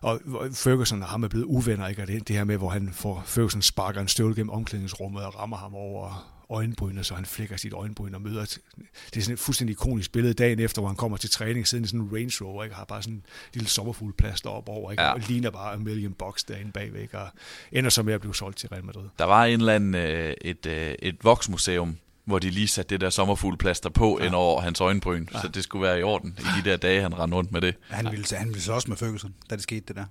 og 0.00 0.20
Ferguson 0.52 1.02
og 1.02 1.08
ham 1.08 1.24
er 1.24 1.28
blevet 1.28 1.44
uvenner, 1.44 1.88
ikke? 1.88 2.02
Og 2.02 2.08
det, 2.08 2.28
det 2.28 2.36
her 2.36 2.44
med, 2.44 2.56
hvor 2.56 2.68
han 2.68 2.90
får 2.92 3.22
Ferguson 3.26 3.62
sparker 3.62 4.00
en 4.00 4.08
støvle 4.08 4.34
gennem 4.34 4.50
omklædningsrummet 4.50 5.24
og 5.24 5.38
rammer 5.38 5.56
ham 5.56 5.74
over, 5.74 6.36
øjenbryn, 6.50 7.02
så 7.02 7.14
han 7.14 7.26
flækker 7.26 7.56
sit 7.56 7.72
øjenbryn 7.72 8.14
og 8.14 8.22
møder... 8.22 8.44
Det 8.44 9.16
er 9.16 9.20
sådan 9.20 9.34
et 9.34 9.38
fuldstændig 9.38 9.72
ikonisk 9.72 10.12
billede 10.12 10.34
dagen 10.34 10.60
efter, 10.60 10.80
hvor 10.80 10.88
han 10.88 10.96
kommer 10.96 11.16
til 11.16 11.30
træning, 11.30 11.66
siden 11.66 11.84
i 11.84 11.86
sådan 11.86 12.00
en 12.00 12.08
Range 12.12 12.44
Rover, 12.44 12.64
ikke? 12.64 12.76
har 12.76 12.84
bare 12.84 13.02
sådan 13.02 13.14
en 13.14 13.22
lille 13.54 13.68
sommerfuglplads 13.68 14.40
op 14.40 14.68
over, 14.68 14.90
ikke? 14.90 15.02
Ja. 15.02 15.12
og 15.12 15.20
ligner 15.20 15.50
bare 15.50 15.74
en 15.74 15.84
million 15.84 16.12
bucks 16.12 16.44
derinde 16.44 16.72
bagved, 16.72 17.00
ikke? 17.00 17.18
og 17.18 17.28
ender 17.72 17.90
så 17.90 18.02
med 18.02 18.14
at 18.14 18.20
blive 18.20 18.34
solgt 18.34 18.58
til 18.58 18.68
Real 18.68 18.84
Madrid. 18.84 19.08
Der 19.18 19.24
var 19.24 19.44
en 19.44 19.60
eller 19.60 19.74
anden, 19.74 19.94
øh, 19.94 20.34
et, 20.40 20.66
øh, 20.66 20.94
et 20.98 21.16
voksmuseum, 21.22 21.96
hvor 22.26 22.38
de 22.38 22.50
lige 22.50 22.68
satte 22.68 22.90
det 22.90 23.00
der 23.00 23.10
sommerfuglplaster 23.10 23.90
på 23.90 24.18
ja. 24.20 24.26
ind 24.26 24.34
over 24.34 24.60
hans 24.60 24.80
øjenbryn, 24.80 25.26
ja. 25.34 25.40
så 25.40 25.48
det 25.48 25.64
skulle 25.64 25.82
være 25.82 26.00
i 26.00 26.02
orden 26.02 26.38
i 26.38 26.60
de 26.60 26.70
der 26.70 26.76
dage, 26.76 27.02
han 27.02 27.18
rendte 27.18 27.36
rundt 27.36 27.52
med 27.52 27.60
det. 27.60 27.74
Han 27.88 28.10
ville, 28.10 28.36
han 28.36 28.48
ville 28.48 28.62
så 28.62 28.72
også 28.72 28.88
med 28.88 28.96
Ferguson, 28.96 29.34
da 29.50 29.54
det 29.54 29.62
skete 29.62 29.84
det 29.88 29.96
der. 29.96 30.04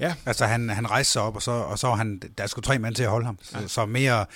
Ja, 0.00 0.14
Altså 0.26 0.46
han, 0.46 0.68
han 0.68 0.90
rejste 0.90 1.12
sig 1.12 1.22
op, 1.22 1.36
og 1.36 1.42
så, 1.42 1.50
og 1.50 1.78
så 1.78 1.86
var 1.86 1.94
han, 1.94 2.22
der 2.38 2.46
skulle 2.46 2.64
tre 2.64 2.78
mand 2.78 2.94
til 2.94 3.02
at 3.02 3.10
holde 3.10 3.26
ham. 3.26 3.38
Så, 3.42 3.58
ja. 3.58 3.68
så 3.68 3.86
mere, 3.86 4.26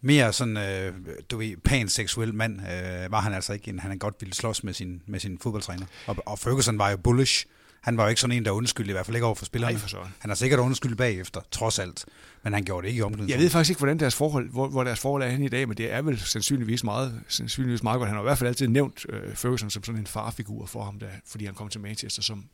mere 0.00 0.32
sådan, 0.32 0.56
øh, 0.56 0.94
du 1.30 1.36
ved, 1.38 1.56
panseksuel 1.56 2.34
mand 2.34 2.60
øh, 2.60 3.12
var 3.12 3.20
han 3.20 3.34
altså 3.34 3.52
ikke, 3.52 3.68
end 3.68 3.80
han 3.80 3.98
godt 3.98 4.14
ville 4.20 4.34
slås 4.34 4.64
med 4.64 4.74
sin, 4.74 5.02
med 5.06 5.20
sin 5.20 5.38
fodboldtræner. 5.42 5.86
Og, 6.06 6.16
og 6.26 6.38
Ferguson 6.38 6.78
var 6.78 6.90
jo 6.90 6.96
bullish. 6.96 7.46
Han 7.80 7.96
var 7.96 8.02
jo 8.02 8.08
ikke 8.08 8.20
sådan 8.20 8.36
en, 8.36 8.44
der 8.44 8.50
undskyldte, 8.50 8.90
i 8.90 8.92
hvert 8.92 9.06
fald 9.06 9.16
ikke 9.16 9.26
over 9.26 9.34
for 9.34 9.44
spillerne. 9.44 9.72
Nej, 9.74 9.80
for 9.80 9.88
søren. 9.88 10.14
Han 10.18 10.30
har 10.30 10.34
sikkert 10.34 10.60
undskyldt 10.60 10.98
bagefter, 10.98 11.40
trods 11.50 11.78
alt. 11.78 12.04
Men 12.42 12.52
han 12.52 12.64
gjorde 12.64 12.82
det 12.82 12.88
ikke 12.88 12.96
i 12.96 12.98
Jeg 12.98 13.06
omklædningsrummet. 13.06 13.42
ved 13.44 13.50
faktisk 13.50 13.70
ikke, 13.70 13.78
hvordan 13.78 14.00
deres 14.00 14.14
forhold, 14.14 14.50
hvor, 14.50 14.68
hvor 14.68 14.84
deres 14.84 15.00
forhold 15.00 15.22
er 15.22 15.28
henne 15.28 15.46
i 15.46 15.48
dag, 15.48 15.68
men 15.68 15.76
det 15.76 15.92
er 15.92 16.02
vel 16.02 16.18
sandsynligvis 16.20 16.84
meget, 16.84 17.20
sandsynligvis 17.28 17.82
meget 17.82 17.98
godt. 17.98 18.08
Han 18.08 18.16
har 18.16 18.22
i 18.22 18.26
hvert 18.26 18.38
fald 18.38 18.48
altid 18.48 18.68
nævnt 18.68 19.06
øh, 19.08 19.34
Ferguson 19.34 19.70
som 19.70 19.84
sådan 19.84 20.00
en 20.00 20.06
farfigur 20.06 20.66
for 20.66 20.84
ham, 20.84 20.98
der, 20.98 21.06
fordi 21.26 21.44
han 21.44 21.54
kom 21.54 21.68
til 21.68 21.80
Manchester 21.80 22.22
som, 22.22 22.44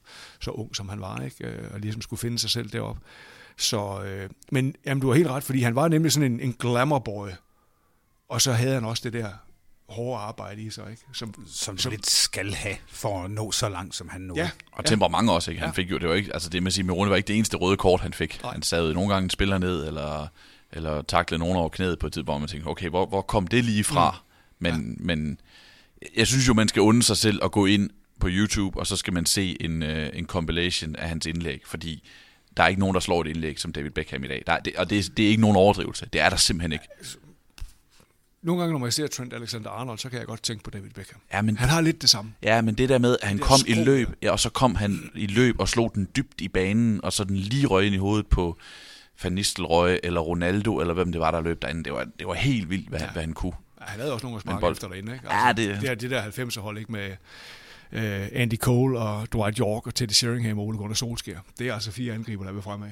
så 0.40 0.50
ung, 0.50 0.76
som 0.76 0.88
han 0.88 1.00
var, 1.00 1.20
ikke? 1.20 1.46
Øh, 1.46 1.70
og 1.74 1.80
ligesom 1.80 2.02
skulle 2.02 2.20
finde 2.20 2.38
sig 2.38 2.50
selv 2.50 2.68
deroppe. 2.70 3.00
Så, 3.56 4.02
øh, 4.02 4.30
men 4.52 4.74
jamen, 4.86 5.00
du 5.02 5.08
har 5.08 5.14
helt 5.14 5.28
ret, 5.28 5.44
fordi 5.44 5.60
han 5.60 5.74
var 5.74 5.88
nemlig 5.88 6.12
sådan 6.12 6.32
en, 6.32 6.40
en 6.40 6.52
glamour 6.58 6.98
boy, 6.98 7.28
og 8.28 8.42
så 8.42 8.52
havde 8.52 8.74
han 8.74 8.84
også 8.84 9.02
det 9.04 9.12
der 9.12 9.28
hårde 9.88 10.20
arbejde 10.20 10.62
i 10.62 10.70
sig, 10.70 10.84
ikke? 10.90 11.02
Som, 11.12 11.34
Som, 11.46 11.78
som 11.78 11.90
lidt 11.90 12.06
skal 12.10 12.54
have 12.54 12.76
for 12.88 13.22
at 13.24 13.30
nå 13.30 13.52
så 13.52 13.68
langt, 13.68 13.94
som 13.94 14.08
han 14.08 14.20
nåede. 14.20 14.40
ja, 14.42 14.50
Og 14.72 14.84
ja. 14.84 14.88
temperament 14.88 15.30
også, 15.30 15.50
ikke? 15.50 15.60
Han 15.60 15.68
Ja. 15.68 15.72
fik 15.72 15.90
jo, 15.90 15.98
det 15.98 16.08
var 16.08 16.14
ikke, 16.14 16.34
altså 16.34 16.48
det 16.48 16.62
med 16.62 16.70
Simeone 16.70 17.10
var 17.10 17.16
ikke 17.16 17.26
det 17.28 17.36
eneste 17.36 17.56
røde 17.56 17.76
kort, 17.76 18.00
han 18.00 18.12
fik. 18.12 18.40
Nej. 18.42 18.52
Han 18.52 18.62
sad 18.62 18.92
nogle 18.94 19.12
gange 19.12 19.24
en 19.24 19.30
spiller 19.30 19.58
ned, 19.58 19.86
eller, 19.86 20.26
eller 20.72 21.02
taklede 21.02 21.38
nogen 21.38 21.56
over 21.56 21.68
knæet 21.68 21.98
på 21.98 22.06
et 22.06 22.12
tidspunkt, 22.12 22.26
hvor 22.26 22.38
man 22.38 22.48
tænkte, 22.48 22.66
okay, 22.68 22.88
hvor, 22.88 23.06
hvor 23.06 23.22
kom 23.22 23.46
det 23.46 23.64
lige 23.64 23.84
fra? 23.84 24.10
Mm. 24.10 24.16
Men, 24.58 24.96
ja. 25.00 25.04
men 25.04 25.38
jeg 26.16 26.26
synes 26.26 26.48
jo, 26.48 26.54
man 26.54 26.68
skal 26.68 26.82
unde 26.82 27.02
sig 27.02 27.16
selv 27.16 27.40
at 27.44 27.52
gå 27.52 27.66
ind 27.66 27.90
på 28.20 28.28
YouTube, 28.30 28.78
og 28.78 28.86
så 28.86 28.96
skal 28.96 29.12
man 29.12 29.26
se 29.26 29.56
en, 29.62 29.82
øh, 29.82 30.10
en 30.14 30.26
compilation 30.26 30.96
af 30.96 31.08
hans 31.08 31.26
indlæg, 31.26 31.60
fordi 31.66 32.08
der 32.56 32.62
er 32.62 32.68
ikke 32.68 32.80
nogen, 32.80 32.94
der 32.94 33.00
slår 33.00 33.20
et 33.20 33.26
indlæg 33.26 33.60
som 33.60 33.72
David 33.72 33.90
Beckham 33.90 34.24
i 34.24 34.28
dag. 34.28 34.42
Der 34.46 34.52
er, 34.52 34.60
det, 34.60 34.76
og 34.76 34.90
det, 34.90 34.98
er- 34.98 35.10
det 35.16 35.24
er 35.24 35.28
ikke 35.28 35.40
nogen 35.40 35.56
overdrivelse. 35.56 36.06
Det 36.12 36.20
er 36.20 36.28
der 36.28 36.36
simpelthen 36.36 36.72
ikke. 36.72 36.84
Nogle 38.46 38.60
gange, 38.62 38.72
når 38.72 38.78
man 38.78 38.92
ser 38.92 39.06
Trent 39.06 39.32
Alexander-Arnold, 39.34 39.98
så 39.98 40.08
kan 40.08 40.18
jeg 40.18 40.26
godt 40.26 40.42
tænke 40.42 40.64
på 40.64 40.70
David 40.70 40.90
Beckham. 40.90 41.20
Ja, 41.32 41.42
men 41.42 41.56
Han 41.56 41.68
har 41.68 41.80
lidt 41.80 42.02
det 42.02 42.10
samme. 42.10 42.34
Ja, 42.42 42.60
men 42.62 42.74
det 42.74 42.88
der 42.88 42.98
med, 42.98 43.16
at 43.22 43.28
han 43.28 43.38
kom 43.38 43.58
i 43.66 43.72
skrå 43.72 43.84
løb, 43.84 44.08
ja, 44.22 44.30
og 44.32 44.40
så 44.40 44.50
kom 44.50 44.74
han 44.74 45.10
i 45.14 45.26
løb 45.26 45.60
og 45.60 45.68
slog 45.68 45.92
den 45.94 46.08
dybt 46.16 46.40
i 46.40 46.48
banen, 46.48 47.04
og 47.04 47.12
så 47.12 47.24
den 47.24 47.36
lige 47.36 47.66
røg 47.66 47.86
ind 47.86 47.94
i 47.94 47.98
hovedet 47.98 48.26
på 48.26 48.58
Van 49.22 49.32
Nistelrooy 49.32 49.96
eller 50.02 50.20
Ronaldo, 50.20 50.80
eller 50.80 50.94
hvem 50.94 51.12
det 51.12 51.20
var, 51.20 51.30
der 51.30 51.40
løb 51.40 51.62
derinde. 51.62 51.84
Det 51.84 51.92
var, 51.92 52.06
det 52.18 52.26
var 52.26 52.34
helt 52.34 52.70
vildt, 52.70 52.88
hvad, 52.88 53.00
ja. 53.00 53.10
Hvad 53.12 53.22
han 53.22 53.32
kunne. 53.32 53.52
Ja, 53.80 53.84
Han 53.86 54.00
havde 54.00 54.12
også 54.12 54.26
nogle 54.26 54.36
at 54.36 54.42
sparke 54.42 54.60
bold- 54.60 54.72
efter 54.72 54.88
derinde, 54.88 55.12
ikke? 55.14 55.34
Ja, 55.34 55.52
det- 55.52 55.80
det, 55.80 55.90
er 55.90 55.94
det 55.94 56.10
der 56.10 56.22
90'er 56.22 56.60
hold, 56.60 56.78
ikke? 56.78 56.92
Med 56.92 57.10
øh, 57.92 58.28
Andy 58.32 58.56
Cole 58.56 58.98
og 58.98 59.32
Dwight 59.32 59.58
York 59.58 59.86
og 59.86 59.94
Teddy 59.94 60.12
Sheringham 60.12 60.58
og 60.58 60.64
Ole 60.66 60.78
Gunnar 60.78 60.94
Solskjaer. 60.94 61.38
Det 61.58 61.68
er 61.68 61.74
altså 61.74 61.90
fire 61.92 62.14
angriber, 62.14 62.44
der 62.44 62.52
vil 62.52 62.62
fremad. 62.62 62.88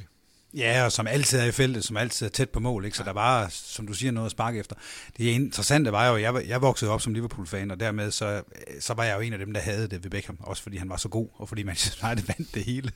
Ja, 0.56 0.84
og 0.84 0.92
som 0.92 1.06
altid 1.06 1.38
er 1.38 1.44
i 1.44 1.52
feltet, 1.52 1.84
som 1.84 1.96
altid 1.96 2.26
er 2.26 2.30
tæt 2.30 2.50
på 2.50 2.60
mål, 2.60 2.84
ikke? 2.84 2.96
så 2.96 3.02
der 3.04 3.12
var, 3.12 3.48
som 3.50 3.86
du 3.86 3.92
siger, 3.92 4.12
noget 4.12 4.26
at 4.26 4.30
sparke 4.30 4.58
efter. 4.58 4.76
Det 5.16 5.24
interessante 5.24 5.92
var 5.92 6.08
jo, 6.08 6.14
at 6.14 6.22
jeg, 6.22 6.48
jeg 6.48 6.62
voksede 6.62 6.90
op 6.90 7.00
som 7.00 7.14
Liverpool-fan, 7.14 7.70
og 7.70 7.80
dermed 7.80 8.10
så, 8.10 8.42
så 8.80 8.94
var 8.94 9.04
jeg 9.04 9.16
jo 9.16 9.20
en 9.20 9.32
af 9.32 9.38
dem, 9.38 9.52
der 9.52 9.60
havde 9.60 9.88
det 9.88 10.04
ved 10.04 10.10
Beckham, 10.10 10.38
også 10.40 10.62
fordi 10.62 10.76
han 10.76 10.88
var 10.88 10.96
så 10.96 11.08
god, 11.08 11.28
og 11.34 11.48
fordi 11.48 11.62
Manchester 11.62 12.06
United 12.08 12.26
vandt 12.26 12.54
det 12.54 12.64
hele. 12.64 12.92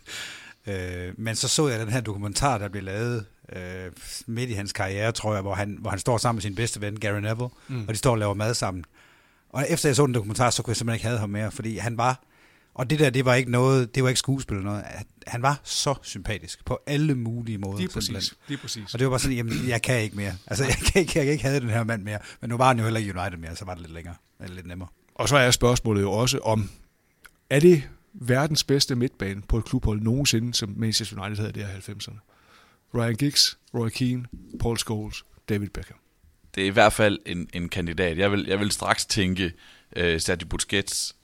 Øh, 0.66 1.12
men 1.16 1.36
så 1.36 1.48
så 1.48 1.68
jeg 1.68 1.80
den 1.80 1.88
her 1.88 2.00
dokumentar, 2.00 2.58
der 2.58 2.68
blev 2.68 2.82
lavet 2.82 3.24
øh, 3.56 3.92
midt 4.26 4.50
i 4.50 4.52
hans 4.52 4.72
karriere, 4.72 5.12
tror 5.12 5.32
jeg, 5.32 5.42
hvor 5.42 5.54
han, 5.54 5.76
hvor 5.80 5.90
han 5.90 5.98
står 5.98 6.18
sammen 6.18 6.36
med 6.36 6.42
sin 6.42 6.54
bedste 6.54 6.80
ven, 6.80 7.00
Gary 7.00 7.20
Neville, 7.20 7.48
mm. 7.68 7.84
og 7.88 7.94
de 7.94 7.98
står 7.98 8.10
og 8.10 8.18
laver 8.18 8.34
mad 8.34 8.54
sammen. 8.54 8.84
Og 9.50 9.66
efter 9.68 9.88
jeg 9.88 9.96
så 9.96 10.06
den 10.06 10.14
dokumentar, 10.14 10.50
så 10.50 10.62
kunne 10.62 10.70
jeg 10.70 10.76
simpelthen 10.76 10.96
ikke 10.96 11.06
have 11.06 11.18
ham 11.18 11.30
mere, 11.30 11.50
fordi 11.50 11.76
han 11.76 11.96
var, 11.96 12.24
og 12.78 12.90
det 12.90 12.98
der, 12.98 13.10
det 13.10 13.24
var 13.24 13.34
ikke 13.34 13.50
noget, 13.50 13.94
det 13.94 14.02
var 14.02 14.08
ikke 14.08 14.18
skuespil 14.18 14.56
eller 14.56 14.70
noget, 14.70 14.84
han 15.26 15.42
var 15.42 15.60
så 15.64 15.94
sympatisk 16.02 16.64
på 16.64 16.78
alle 16.86 17.14
mulige 17.14 17.58
måder. 17.58 17.78
Lige 17.78 17.90
simpelthen. 17.90 18.14
præcis. 18.14 18.38
Lige 18.48 18.58
præcis. 18.58 18.94
Og 18.94 18.98
det 18.98 19.06
var 19.06 19.10
bare 19.10 19.20
sådan, 19.20 19.36
jamen, 19.36 19.68
jeg 19.68 19.82
kan 19.82 20.02
ikke 20.02 20.16
mere. 20.16 20.32
Altså, 20.46 20.64
jeg 20.64 20.76
kan 20.86 21.00
ikke, 21.00 21.18
jeg 21.18 21.24
kan 21.24 21.32
ikke 21.32 21.44
have 21.44 21.60
den 21.60 21.70
her 21.70 21.84
mand 21.84 22.02
mere. 22.02 22.18
Men 22.40 22.50
nu 22.50 22.56
var 22.56 22.68
han 22.68 22.78
jo 22.78 22.84
heller 22.84 23.00
ikke 23.00 23.20
United 23.20 23.38
mere, 23.38 23.56
så 23.56 23.64
var 23.64 23.74
det 23.74 23.82
lidt 23.82 23.92
længere, 23.92 24.14
eller 24.40 24.54
lidt 24.54 24.66
nemmere. 24.66 24.88
Og 25.14 25.28
så 25.28 25.36
er 25.36 25.50
spørgsmålet 25.50 26.02
jo 26.02 26.12
også 26.12 26.38
om, 26.38 26.70
er 27.50 27.60
det 27.60 27.82
verdens 28.12 28.64
bedste 28.64 28.94
midtbane 28.94 29.42
på 29.42 29.58
et 29.58 29.64
klubhold 29.64 30.00
nogensinde, 30.00 30.54
som 30.54 30.74
Manchester 30.76 31.22
United 31.22 31.44
havde 31.44 31.52
der 31.52 31.68
i 31.68 31.92
90'erne? 31.92 32.18
Ryan 32.94 33.14
Giggs, 33.14 33.58
Roy 33.74 33.88
Keane, 33.88 34.24
Paul 34.60 34.78
Scholes, 34.78 35.24
David 35.48 35.68
Beckham. 35.68 35.98
Det 36.54 36.62
er 36.62 36.66
i 36.66 36.70
hvert 36.70 36.92
fald 36.92 37.18
en, 37.26 37.48
en 37.52 37.68
kandidat. 37.68 38.18
Jeg 38.18 38.32
vil, 38.32 38.44
jeg 38.48 38.60
vil 38.60 38.70
straks 38.70 39.06
tænke 39.06 39.52
øh, 39.96 40.20
Sergio 40.20 40.48
Busquets, 40.48 41.16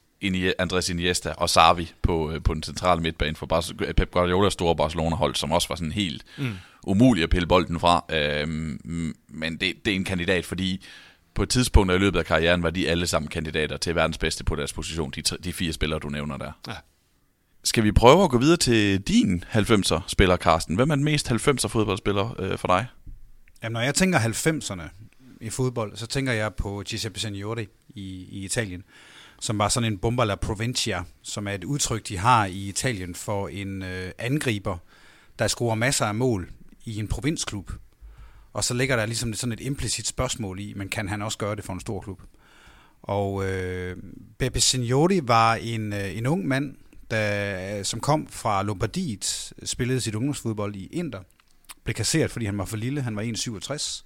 Andres 0.59 0.89
Iniesta 0.89 1.31
og 1.37 1.49
Xavi 1.49 1.93
på, 2.01 2.31
øh, 2.31 2.43
på 2.43 2.53
den 2.53 2.63
centrale 2.63 3.01
midtbane 3.01 3.35
for 3.35 3.45
Bar- 3.45 3.93
Pep 3.97 4.11
Guardiolas 4.11 4.53
store 4.53 4.75
Barcelona-hold, 4.75 5.35
som 5.35 5.51
også 5.51 5.67
var 5.67 5.75
sådan 5.75 5.91
helt 5.91 6.23
mm. 6.37 6.53
umuligt 6.83 7.23
at 7.23 7.29
pille 7.29 7.47
bolden 7.47 7.79
fra. 7.79 8.05
Øhm, 8.09 9.15
men 9.27 9.57
det, 9.57 9.85
det 9.85 9.91
er 9.91 9.95
en 9.95 10.03
kandidat, 10.03 10.45
fordi 10.45 10.85
på 11.33 11.43
et 11.43 11.49
tidspunkt 11.49 11.93
i 11.93 11.97
løbet 11.97 12.19
af 12.19 12.25
karrieren 12.25 12.63
var 12.63 12.69
de 12.69 12.89
alle 12.89 13.07
sammen 13.07 13.29
kandidater 13.29 13.77
til 13.77 13.95
verdens 13.95 14.17
bedste 14.17 14.43
på 14.43 14.55
deres 14.55 14.73
position, 14.73 15.11
de, 15.11 15.21
de 15.21 15.53
fire 15.53 15.73
spillere, 15.73 15.99
du 15.99 16.09
nævner 16.09 16.37
der. 16.37 16.51
Ja. 16.67 16.73
Skal 17.63 17.83
vi 17.83 17.91
prøve 17.91 18.23
at 18.23 18.29
gå 18.29 18.37
videre 18.37 18.57
til 18.57 19.01
din 19.01 19.43
90'er-spiller, 19.53 20.37
Carsten? 20.37 20.75
Hvem 20.75 20.89
er 20.89 20.95
den 20.95 21.03
mest 21.03 21.31
90'er-fodboldspiller 21.31 22.41
øh, 22.41 22.57
for 22.57 22.67
dig? 22.67 22.85
Jamen, 23.63 23.73
når 23.73 23.81
jeg 23.81 23.95
tænker 23.95 24.19
90'erne 24.19 24.83
i 25.41 25.49
fodbold, 25.49 25.95
så 25.95 26.07
tænker 26.07 26.31
jeg 26.31 26.53
på 26.53 26.83
Giuseppe 26.87 27.19
Signori 27.19 27.67
i, 27.89 28.27
i 28.29 28.45
Italien, 28.45 28.83
som 29.45 29.59
var 29.59 29.69
sådan 29.69 29.93
en 29.93 29.97
bomba 29.97 30.23
la 30.23 30.35
provincia, 30.35 31.03
som 31.21 31.47
er 31.47 31.51
et 31.51 31.63
udtryk, 31.63 32.07
de 32.07 32.17
har 32.17 32.45
i 32.45 32.67
Italien 32.67 33.15
for 33.15 33.47
en 33.47 33.83
øh, 33.83 34.11
angriber, 34.17 34.77
der 35.39 35.47
scorer 35.47 35.75
masser 35.75 36.05
af 36.05 36.15
mål 36.15 36.49
i 36.85 36.99
en 36.99 37.07
provinsklub. 37.07 37.71
Og 38.53 38.63
så 38.63 38.73
ligger 38.73 38.95
der 38.95 39.05
ligesom 39.05 39.33
sådan 39.33 39.53
et 39.53 39.59
implicit 39.59 40.07
spørgsmål 40.07 40.59
i, 40.59 40.73
men 40.75 40.89
kan 40.89 41.09
han 41.09 41.21
også 41.21 41.37
gøre 41.37 41.55
det 41.55 41.63
for 41.63 41.73
en 41.73 41.79
stor 41.79 42.01
klub? 42.01 42.21
Og 43.01 43.45
øh, 43.49 43.97
Beppe 44.37 44.59
Signori 44.59 45.19
var 45.23 45.55
en, 45.55 45.93
øh, 45.93 46.17
en 46.17 46.25
ung 46.25 46.47
mand, 46.47 46.75
der, 47.11 47.77
øh, 47.77 47.85
som 47.85 47.99
kom 47.99 48.27
fra 48.27 48.63
Lombardiet, 48.63 49.53
spillede 49.63 50.01
sit 50.01 50.15
ungdomsfodbold 50.15 50.75
i 50.75 50.85
Inter, 50.85 51.19
blev 51.83 51.93
kasseret, 51.93 52.31
fordi 52.31 52.45
han 52.45 52.57
var 52.57 52.65
for 52.65 52.77
lille. 52.77 53.01
Han 53.01 53.15
var 53.15 53.21
1,67. 53.21 54.05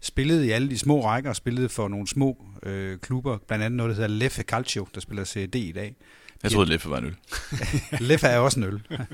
Spillede 0.00 0.46
i 0.46 0.50
alle 0.50 0.70
de 0.70 0.78
små 0.78 1.04
rækker, 1.04 1.32
spillede 1.32 1.68
for 1.68 1.88
nogle 1.88 2.08
små 2.08 2.44
øh, 2.62 2.98
klubber, 2.98 3.38
blandt 3.48 3.64
andet 3.64 3.76
noget, 3.76 3.90
der 3.90 3.94
hedder 3.94 4.16
Leffe 4.16 4.42
Calcio, 4.42 4.88
der 4.94 5.00
spiller 5.00 5.24
CD 5.24 5.54
i 5.54 5.72
dag. 5.72 5.94
Jeg 6.42 6.50
troede, 6.50 6.70
Leffe 6.70 6.90
var 6.90 6.98
en 6.98 7.04
øl. 7.04 7.16
Leffe 8.08 8.26
er 8.26 8.38
også 8.38 8.60
en 8.60 8.66
øl. 8.66 8.82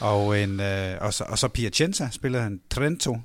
og, 0.00 0.42
en, 0.42 0.60
øh, 0.60 0.96
og, 1.00 1.14
så, 1.14 1.24
og 1.28 1.38
så 1.38 1.48
Piacenza 1.48 2.08
spillede 2.12 2.42
han 2.42 2.60
Trento. 2.70 3.18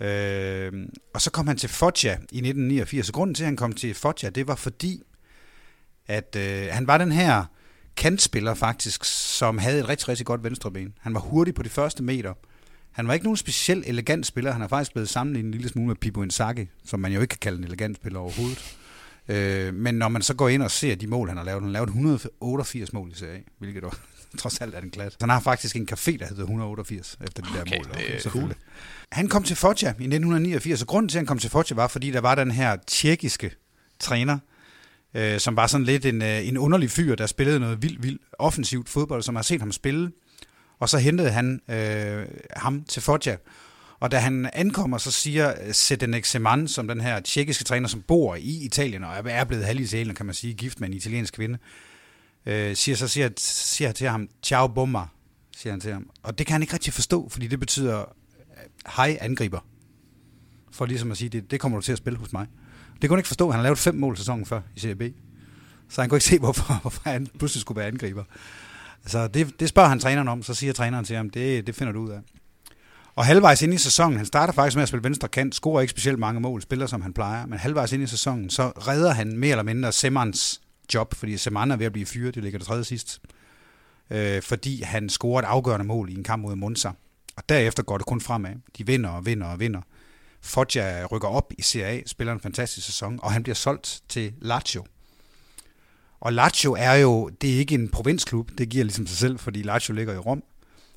Øh, 0.00 0.72
og 1.14 1.20
så 1.20 1.30
kom 1.30 1.46
han 1.46 1.56
til 1.56 1.68
Foggia 1.68 2.12
i 2.12 2.14
1989. 2.14 3.06
Så 3.06 3.12
grunden 3.12 3.34
til, 3.34 3.42
at 3.42 3.46
han 3.46 3.56
kom 3.56 3.72
til 3.72 3.94
Foggia, 3.94 4.30
det 4.30 4.48
var 4.48 4.54
fordi, 4.54 5.02
at 6.06 6.36
øh, 6.36 6.68
han 6.70 6.86
var 6.86 6.98
den 6.98 7.12
her 7.12 7.44
kantspiller 7.96 8.54
faktisk, 8.54 9.04
som 9.04 9.58
havde 9.58 9.80
et 9.80 9.88
rigtig, 9.88 10.08
rigtig 10.08 10.26
godt 10.26 10.44
venstreben. 10.44 10.94
Han 11.00 11.14
var 11.14 11.20
hurtig 11.20 11.54
på 11.54 11.62
de 11.62 11.68
første 11.68 12.02
meter. 12.02 12.34
Han 12.92 13.08
var 13.08 13.14
ikke 13.14 13.26
nogen 13.26 13.36
speciel 13.36 13.82
elegant 13.86 14.26
spiller. 14.26 14.52
Han 14.52 14.62
er 14.62 14.68
faktisk 14.68 14.92
blevet 14.92 15.08
sammenlignet 15.08 15.46
en 15.48 15.52
lille 15.54 15.68
smule 15.68 15.88
med 15.88 15.96
Pippo 15.96 16.22
Inzaghi, 16.22 16.68
som 16.84 17.00
man 17.00 17.12
jo 17.12 17.20
ikke 17.20 17.30
kan 17.30 17.38
kalde 17.40 17.58
en 17.58 17.64
elegant 17.64 17.96
spiller 17.96 18.18
overhovedet. 18.18 18.76
Øh, 19.28 19.74
men 19.74 19.94
når 19.94 20.08
man 20.08 20.22
så 20.22 20.34
går 20.34 20.48
ind 20.48 20.62
og 20.62 20.70
ser 20.70 20.94
de 20.94 21.06
mål, 21.06 21.28
han 21.28 21.36
har 21.36 21.44
lavet, 21.44 21.62
han 21.62 21.68
har 21.68 21.72
lavet 21.72 21.88
188 21.88 22.92
mål 22.92 23.10
i 23.10 23.14
Serie 23.14 23.42
hvilket 23.58 23.82
jo 23.82 23.90
trods 24.38 24.60
alt 24.60 24.74
er 24.74 24.80
en 24.80 24.90
klasse. 24.90 25.18
Han 25.20 25.30
har 25.30 25.40
faktisk 25.40 25.76
en 25.76 25.88
café, 25.92 26.16
der 26.16 26.26
hedder 26.26 26.42
188, 26.42 27.18
efter 27.24 27.42
de 27.42 27.48
der 27.54 27.60
Okay, 27.60 27.76
mål. 27.76 27.84
det 27.94 28.14
er 28.14 28.20
selvfølgelig. 28.20 28.56
Han 29.12 29.28
kom 29.28 29.42
til 29.42 29.56
Foggia 29.56 29.88
i 29.88 29.90
1989, 29.90 30.82
og 30.82 30.88
grunden 30.88 31.08
til, 31.08 31.18
at 31.18 31.20
han 31.20 31.26
kom 31.26 31.38
til 31.38 31.50
Foggia 31.50 31.74
var, 31.74 31.88
fordi 31.88 32.10
der 32.10 32.20
var 32.20 32.34
den 32.34 32.50
her 32.50 32.76
tjekkiske 32.86 33.50
træner, 33.98 34.38
øh, 35.14 35.40
som 35.40 35.56
var 35.56 35.66
sådan 35.66 35.84
lidt 35.84 36.06
en, 36.06 36.22
øh, 36.22 36.48
en 36.48 36.58
underlig 36.58 36.90
fyr, 36.90 37.14
der 37.14 37.26
spillede 37.26 37.60
noget 37.60 37.82
vildt, 37.82 38.02
vildt 38.02 38.22
offensivt 38.38 38.88
fodbold, 38.88 39.22
som 39.22 39.36
har 39.36 39.42
set 39.42 39.60
ham 39.60 39.72
spille. 39.72 40.12
Og 40.80 40.88
så 40.88 40.98
hentede 40.98 41.30
han 41.30 41.60
øh, 41.68 42.26
ham 42.56 42.84
til 42.84 43.02
Foggia. 43.02 43.36
Og 44.00 44.10
da 44.10 44.18
han 44.18 44.50
ankommer, 44.52 44.98
så 44.98 45.10
siger 45.10 45.54
øh, 45.66 45.74
Sedenek 45.74 46.24
Seman, 46.24 46.68
som 46.68 46.88
den 46.88 47.00
her 47.00 47.20
tjekkiske 47.20 47.64
træner, 47.64 47.88
som 47.88 48.02
bor 48.02 48.34
i 48.34 48.64
Italien, 48.64 49.04
og 49.04 49.12
er 49.26 49.44
blevet 49.44 49.64
halv 49.64 50.14
kan 50.14 50.26
man 50.26 50.34
sige, 50.34 50.54
gift 50.54 50.80
med 50.80 50.88
en 50.88 50.94
italiensk 50.94 51.34
kvinde, 51.34 51.58
øh, 52.46 52.76
siger, 52.76 52.96
så 52.96 53.08
siger, 53.08 53.28
siger 53.36 53.88
han 53.88 53.94
til 53.94 54.08
ham, 54.08 54.28
ciao 54.42 54.68
bomba, 54.68 55.02
siger 55.56 55.72
han 55.72 55.80
til 55.80 55.92
ham. 55.92 56.10
Og 56.22 56.38
det 56.38 56.46
kan 56.46 56.52
han 56.52 56.62
ikke 56.62 56.74
rigtig 56.74 56.92
forstå, 56.92 57.28
fordi 57.28 57.46
det 57.46 57.60
betyder, 57.60 58.00
øh, 58.00 58.06
hej 58.96 59.18
angriber. 59.20 59.60
For 60.72 60.86
ligesom 60.86 61.10
at 61.10 61.16
sige, 61.16 61.28
det, 61.28 61.50
det 61.50 61.60
kommer 61.60 61.78
du 61.78 61.82
til 61.82 61.92
at 61.92 61.98
spille 61.98 62.18
hos 62.18 62.32
mig. 62.32 62.46
Det 63.02 63.08
kunne 63.08 63.16
han 63.16 63.20
ikke 63.20 63.28
forstå. 63.28 63.50
Han 63.50 63.58
har 63.58 63.62
lavet 63.62 63.78
fem 63.78 63.94
mål 63.94 64.16
sæsonen 64.16 64.46
før 64.46 64.60
i 64.76 64.80
Serie 64.80 64.96
B. 64.96 65.02
Så 65.88 66.00
han 66.00 66.10
kunne 66.10 66.16
ikke 66.16 66.26
se, 66.26 66.38
hvorfor, 66.38 66.74
hvorfor 66.82 67.02
han 67.04 67.26
pludselig 67.38 67.60
skulle 67.60 67.78
være 67.78 67.88
angriber. 67.88 68.24
Så 69.06 69.28
det, 69.28 69.60
det 69.60 69.68
spørger 69.68 69.88
han 69.88 69.98
træneren 69.98 70.28
om, 70.28 70.42
så 70.42 70.54
siger 70.54 70.72
træneren 70.72 71.04
til 71.04 71.16
ham, 71.16 71.30
det, 71.30 71.66
det 71.66 71.74
finder 71.74 71.92
du 71.92 72.00
ud 72.00 72.10
af. 72.10 72.20
Og 73.14 73.24
halvvejs 73.26 73.62
ind 73.62 73.74
i 73.74 73.78
sæsonen, 73.78 74.16
han 74.16 74.26
starter 74.26 74.52
faktisk 74.52 74.76
med 74.76 74.82
at 74.82 74.88
spille 74.88 75.04
venstre 75.04 75.28
kant, 75.28 75.54
scorer 75.54 75.80
ikke 75.80 75.90
specielt 75.90 76.18
mange 76.18 76.40
mål, 76.40 76.62
spiller 76.62 76.86
som 76.86 77.02
han 77.02 77.12
plejer, 77.12 77.46
men 77.46 77.58
halvvejs 77.58 77.92
ind 77.92 78.02
i 78.02 78.06
sæsonen, 78.06 78.50
så 78.50 78.68
redder 78.68 79.12
han 79.12 79.36
mere 79.36 79.50
eller 79.50 79.62
mindre 79.62 79.92
Semans 79.92 80.60
job, 80.94 81.14
fordi 81.14 81.36
Seman 81.36 81.70
er 81.70 81.76
ved 81.76 81.86
at 81.86 81.92
blive 81.92 82.06
fyret, 82.06 82.34
det 82.34 82.42
ligger 82.42 82.58
det 82.58 82.66
tredje 82.66 82.84
sidst, 82.84 83.20
øh, 84.10 84.42
fordi 84.42 84.82
han 84.82 85.08
scorer 85.08 85.42
et 85.42 85.46
afgørende 85.46 85.86
mål 85.86 86.10
i 86.10 86.14
en 86.14 86.24
kamp 86.24 86.42
mod 86.42 86.56
Monza. 86.56 86.90
Og 87.36 87.48
derefter 87.48 87.82
går 87.82 87.98
det 87.98 88.06
kun 88.06 88.20
fremad. 88.20 88.50
De 88.78 88.86
vinder 88.86 89.10
og 89.10 89.26
vinder 89.26 89.46
og 89.46 89.60
vinder. 89.60 89.80
Foggia 90.40 91.06
rykker 91.06 91.28
op 91.28 91.52
i 91.58 91.62
Serie 91.62 92.00
A, 92.00 92.02
spiller 92.06 92.32
en 92.32 92.40
fantastisk 92.40 92.86
sæson, 92.86 93.18
og 93.22 93.32
han 93.32 93.42
bliver 93.42 93.54
solgt 93.54 94.02
til 94.08 94.32
Lazio. 94.40 94.84
Og 96.20 96.32
Lazio 96.32 96.76
er 96.78 96.94
jo, 96.94 97.28
det 97.28 97.54
er 97.54 97.58
ikke 97.58 97.74
en 97.74 97.88
provinsklub, 97.88 98.50
det 98.58 98.68
giver 98.68 98.84
ligesom 98.84 99.06
sig 99.06 99.18
selv, 99.18 99.38
fordi 99.38 99.62
Lazio 99.62 99.94
ligger 99.94 100.14
i 100.14 100.18
Rom, 100.18 100.42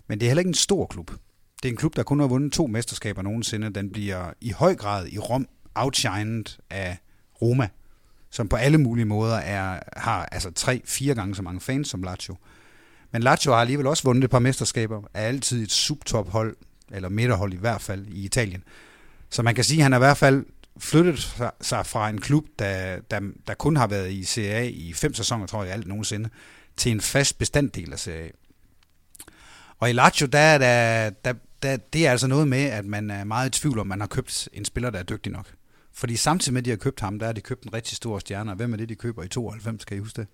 men 0.07 0.19
det 0.19 0.25
er 0.25 0.29
heller 0.29 0.41
ikke 0.41 0.47
en 0.47 0.53
stor 0.53 0.85
klub. 0.85 1.11
Det 1.63 1.69
er 1.69 1.73
en 1.73 1.77
klub, 1.77 1.95
der 1.95 2.03
kun 2.03 2.19
har 2.19 2.27
vundet 2.27 2.53
to 2.53 2.67
mesterskaber 2.67 3.21
nogensinde. 3.21 3.73
Den 3.73 3.89
bliver 3.89 4.33
i 4.41 4.51
høj 4.51 4.75
grad 4.75 5.07
i 5.07 5.19
Rom 5.19 5.47
outshined 5.75 6.45
af 6.69 6.97
Roma, 7.41 7.67
som 8.29 8.47
på 8.47 8.55
alle 8.55 8.77
mulige 8.77 9.05
måder 9.05 9.35
er, 9.35 9.79
har 9.97 10.25
altså 10.25 10.51
tre-fire 10.51 11.15
gange 11.15 11.35
så 11.35 11.41
mange 11.41 11.61
fans 11.61 11.89
som 11.89 12.03
Lazio. 12.03 12.35
Men 13.11 13.23
Lazio 13.23 13.51
har 13.51 13.59
alligevel 13.59 13.87
også 13.87 14.03
vundet 14.03 14.23
et 14.23 14.29
par 14.29 14.39
mesterskaber, 14.39 15.01
er 15.13 15.21
altid 15.21 15.63
et 15.63 15.71
subtophold, 15.71 16.55
eller 16.91 17.09
midterhold 17.09 17.53
i 17.53 17.57
hvert 17.57 17.81
fald, 17.81 18.07
i 18.07 18.25
Italien. 18.25 18.63
Så 19.29 19.41
man 19.41 19.55
kan 19.55 19.63
sige, 19.63 19.79
at 19.79 19.83
han 19.83 19.93
er 19.93 19.97
i 19.97 19.99
hvert 19.99 20.17
fald 20.17 20.45
flyttet 20.77 21.33
sig 21.61 21.85
fra 21.85 22.09
en 22.09 22.21
klub, 22.21 22.45
der, 22.59 22.99
der, 23.11 23.19
der 23.47 23.53
kun 23.53 23.75
har 23.75 23.87
været 23.87 24.11
i 24.11 24.23
Serie 24.23 24.53
A 24.53 24.63
i 24.63 24.93
fem 24.93 25.13
sæsoner, 25.13 25.45
tror 25.45 25.63
jeg, 25.63 25.73
alt 25.73 25.87
nogensinde, 25.87 26.29
til 26.77 26.91
en 26.91 27.01
fast 27.01 27.37
bestanddel 27.37 27.93
af 27.93 27.99
Serie 27.99 28.25
A. 28.25 28.29
Og 29.79 29.89
i 29.89 29.93
Lazio, 29.93 30.27
der, 30.27 30.57
der, 30.57 31.09
der, 31.09 31.33
der, 31.63 31.77
det 31.77 32.07
er 32.07 32.11
altså 32.11 32.27
noget 32.27 32.47
med, 32.47 32.63
at 32.63 32.85
man 32.85 33.11
er 33.11 33.23
meget 33.23 33.57
i 33.57 33.59
tvivl 33.59 33.79
om, 33.79 33.87
man 33.87 33.99
har 33.99 34.07
købt 34.07 34.49
en 34.53 34.65
spiller, 34.65 34.89
der 34.89 34.99
er 34.99 35.03
dygtig 35.03 35.31
nok. 35.31 35.47
Fordi 35.93 36.15
samtidig 36.15 36.53
med, 36.53 36.61
at 36.61 36.65
de 36.65 36.69
har 36.69 36.77
købt 36.77 36.99
ham, 36.99 37.19
der 37.19 37.25
har 37.25 37.33
de 37.33 37.41
købt 37.41 37.63
en 37.63 37.73
rigtig 37.73 37.97
stor 37.97 38.19
stjerne. 38.19 38.51
Og 38.51 38.55
hvem 38.55 38.73
er 38.73 38.77
det, 38.77 38.89
de 38.89 38.95
køber 38.95 39.23
i 39.23 39.27
92, 39.27 39.85
kan 39.85 39.97
I 39.97 39.99
huske 39.99 40.21
det? 40.21 40.27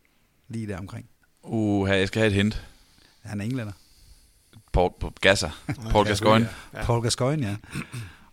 Lige 0.48 0.68
der 0.68 0.78
omkring. 0.78 1.06
Uh, 1.44 1.90
jeg 1.90 2.08
skal 2.08 2.20
have 2.20 2.28
et 2.28 2.34
hint. 2.34 2.66
Han 3.22 3.42
er 3.42 3.46
englænder. 3.46 3.74
Paul, 4.74 4.92
Paul 5.00 5.14
Gasser. 5.22 5.50
Paul 5.92 6.06
Gascoigne. 6.06 6.50
Ja. 6.74 6.86
Paul 6.86 7.02
Gascoigne, 7.02 7.48
ja. 7.48 7.56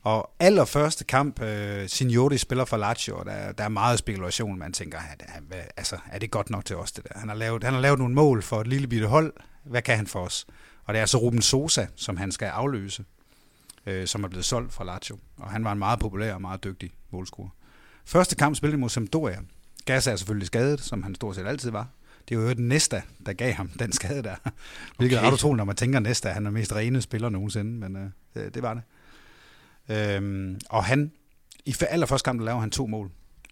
Og 0.06 0.30
allerførste 0.40 1.04
kamp, 1.04 1.40
uh, 1.40 1.46
Signori 1.86 2.38
spiller 2.38 2.64
for 2.64 2.76
Lazio, 2.76 3.22
der, 3.24 3.52
der 3.52 3.64
er 3.64 3.68
meget 3.68 3.98
spekulation. 3.98 4.58
Man 4.58 4.72
tænker, 4.72 4.98
at, 4.98 5.24
hvad, 5.48 5.58
altså, 5.76 5.98
er 6.12 6.18
det 6.18 6.30
godt 6.30 6.50
nok 6.50 6.64
til 6.64 6.76
os, 6.76 6.92
det 6.92 7.04
der? 7.04 7.18
Han 7.18 7.28
har, 7.28 7.36
lavet, 7.36 7.64
han 7.64 7.72
har 7.72 7.80
lavet 7.80 7.98
nogle 7.98 8.14
mål 8.14 8.42
for 8.42 8.60
et 8.60 8.66
lille 8.66 8.86
bitte 8.86 9.06
hold. 9.06 9.32
Hvad 9.64 9.82
kan 9.82 9.96
han 9.96 10.06
for 10.06 10.20
os? 10.20 10.46
Og 10.84 10.94
det 10.94 10.98
er 10.98 11.02
altså 11.02 11.18
Ruben 11.18 11.42
Sosa, 11.42 11.86
som 11.96 12.16
han 12.16 12.32
skal 12.32 12.46
afløse, 12.46 13.04
øh, 13.86 14.06
som 14.06 14.24
er 14.24 14.28
blevet 14.28 14.44
solgt 14.44 14.72
fra 14.72 14.84
Lazio. 14.84 15.18
Og 15.36 15.50
han 15.50 15.64
var 15.64 15.72
en 15.72 15.78
meget 15.78 15.98
populær 15.98 16.34
og 16.34 16.40
meget 16.40 16.64
dygtig 16.64 16.90
målscorer. 17.10 17.48
Første 18.04 18.36
kamp 18.36 18.56
spillede 18.56 18.80
mod 18.80 18.88
Sampdoria. 18.88 19.38
Gas 19.84 20.06
er 20.06 20.16
selvfølgelig 20.16 20.46
skadet, 20.46 20.80
som 20.80 21.02
han 21.02 21.14
stort 21.14 21.36
set 21.36 21.46
altid 21.46 21.70
var. 21.70 21.88
Det 22.28 22.38
var 22.38 22.44
jo 22.44 22.52
den 22.52 22.68
Næsta, 22.68 23.02
der 23.26 23.32
gav 23.32 23.52
ham 23.52 23.68
den 23.68 23.92
skade 23.92 24.22
der. 24.22 24.36
Hvilket 24.98 25.18
okay. 25.18 25.28
er 25.28 25.32
utroligt, 25.32 25.56
når 25.56 25.64
man 25.64 25.76
tænker 25.76 26.00
Næsta. 26.00 26.28
Han 26.28 26.46
er 26.46 26.50
mest 26.50 26.72
rene 26.72 27.02
spiller 27.02 27.28
nogensinde, 27.28 27.70
men 27.70 27.96
øh, 27.96 28.10
det, 28.34 28.54
det 28.54 28.62
var 28.62 28.74
det. 28.74 28.82
Øhm, 29.88 30.60
og 30.68 30.84
han, 30.84 31.12
i 31.64 31.76
allerførste 31.88 32.24
kamp, 32.24 32.38
der 32.38 32.44
laver 32.44 32.60
han 32.60 32.70
to 32.70 32.86
mål. 32.86 33.10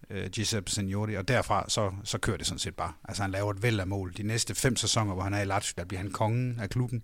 Øh, 0.09 0.29
Giuseppe 0.29 0.71
Signori, 0.71 1.15
og 1.15 1.27
derfra 1.27 1.65
så, 1.67 1.91
så 2.03 2.17
kører 2.17 2.37
det 2.37 2.47
sådan 2.47 2.59
set 2.59 2.75
bare. 2.75 2.93
Altså 3.03 3.21
han 3.21 3.31
laver 3.31 3.51
et 3.51 3.63
væld 3.63 3.79
af 3.79 3.87
mål. 3.87 4.13
De 4.17 4.23
næste 4.23 4.55
fem 4.55 4.75
sæsoner, 4.75 5.13
hvor 5.13 5.23
han 5.23 5.33
er 5.33 5.41
i 5.41 5.45
Lazio, 5.45 5.73
der 5.77 5.85
bliver 5.85 6.01
han 6.01 6.11
kongen 6.11 6.59
af 6.59 6.69
klubben. 6.69 7.03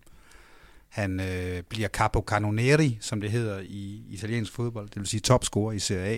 Han 0.90 1.20
øh, 1.20 1.64
bliver 1.64 1.88
capo 1.88 2.24
canoneri, 2.28 2.98
som 3.02 3.22
det 3.22 3.32
hedder 3.32 3.60
i 3.60 4.04
italiensk 4.10 4.54
fodbold, 4.54 4.90
det 4.90 5.00
vil 5.00 5.08
sige 5.08 5.22
topscorer 5.22 5.72
i 5.72 5.80
Serie 5.80 6.08
A, 6.08 6.18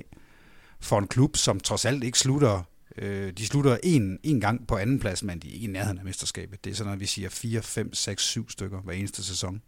for 0.80 1.00
en 1.00 1.08
klub, 1.08 1.38
som 1.38 1.60
trods 1.60 1.86
alt 1.86 2.04
ikke 2.04 2.20
slutter 2.20 2.64
Øh, 2.98 3.34
de 3.34 3.48
slutter 3.48 3.78
en, 3.84 4.20
en 4.24 4.42
gang 4.42 4.68
på 4.68 4.78
anden 4.78 5.00
plads, 5.00 5.24
men 5.24 5.40
de 5.40 5.50
er 5.50 5.54
ikke 5.54 5.68
i 5.68 5.72
nærheden 5.72 5.98
af 5.98 6.06
mesterskabet. 6.06 6.64
Det 6.66 6.72
er 6.72 6.76
sådan 6.76 6.88
noget, 6.88 7.00
vi 7.00 7.06
siger 7.06 7.30
4, 7.30 7.62
5, 7.62 7.94
6, 7.94 8.24
7 8.24 8.50
stykker 8.50 8.82
hver 8.82 8.94
eneste 8.94 9.24
sæson. 9.24 9.62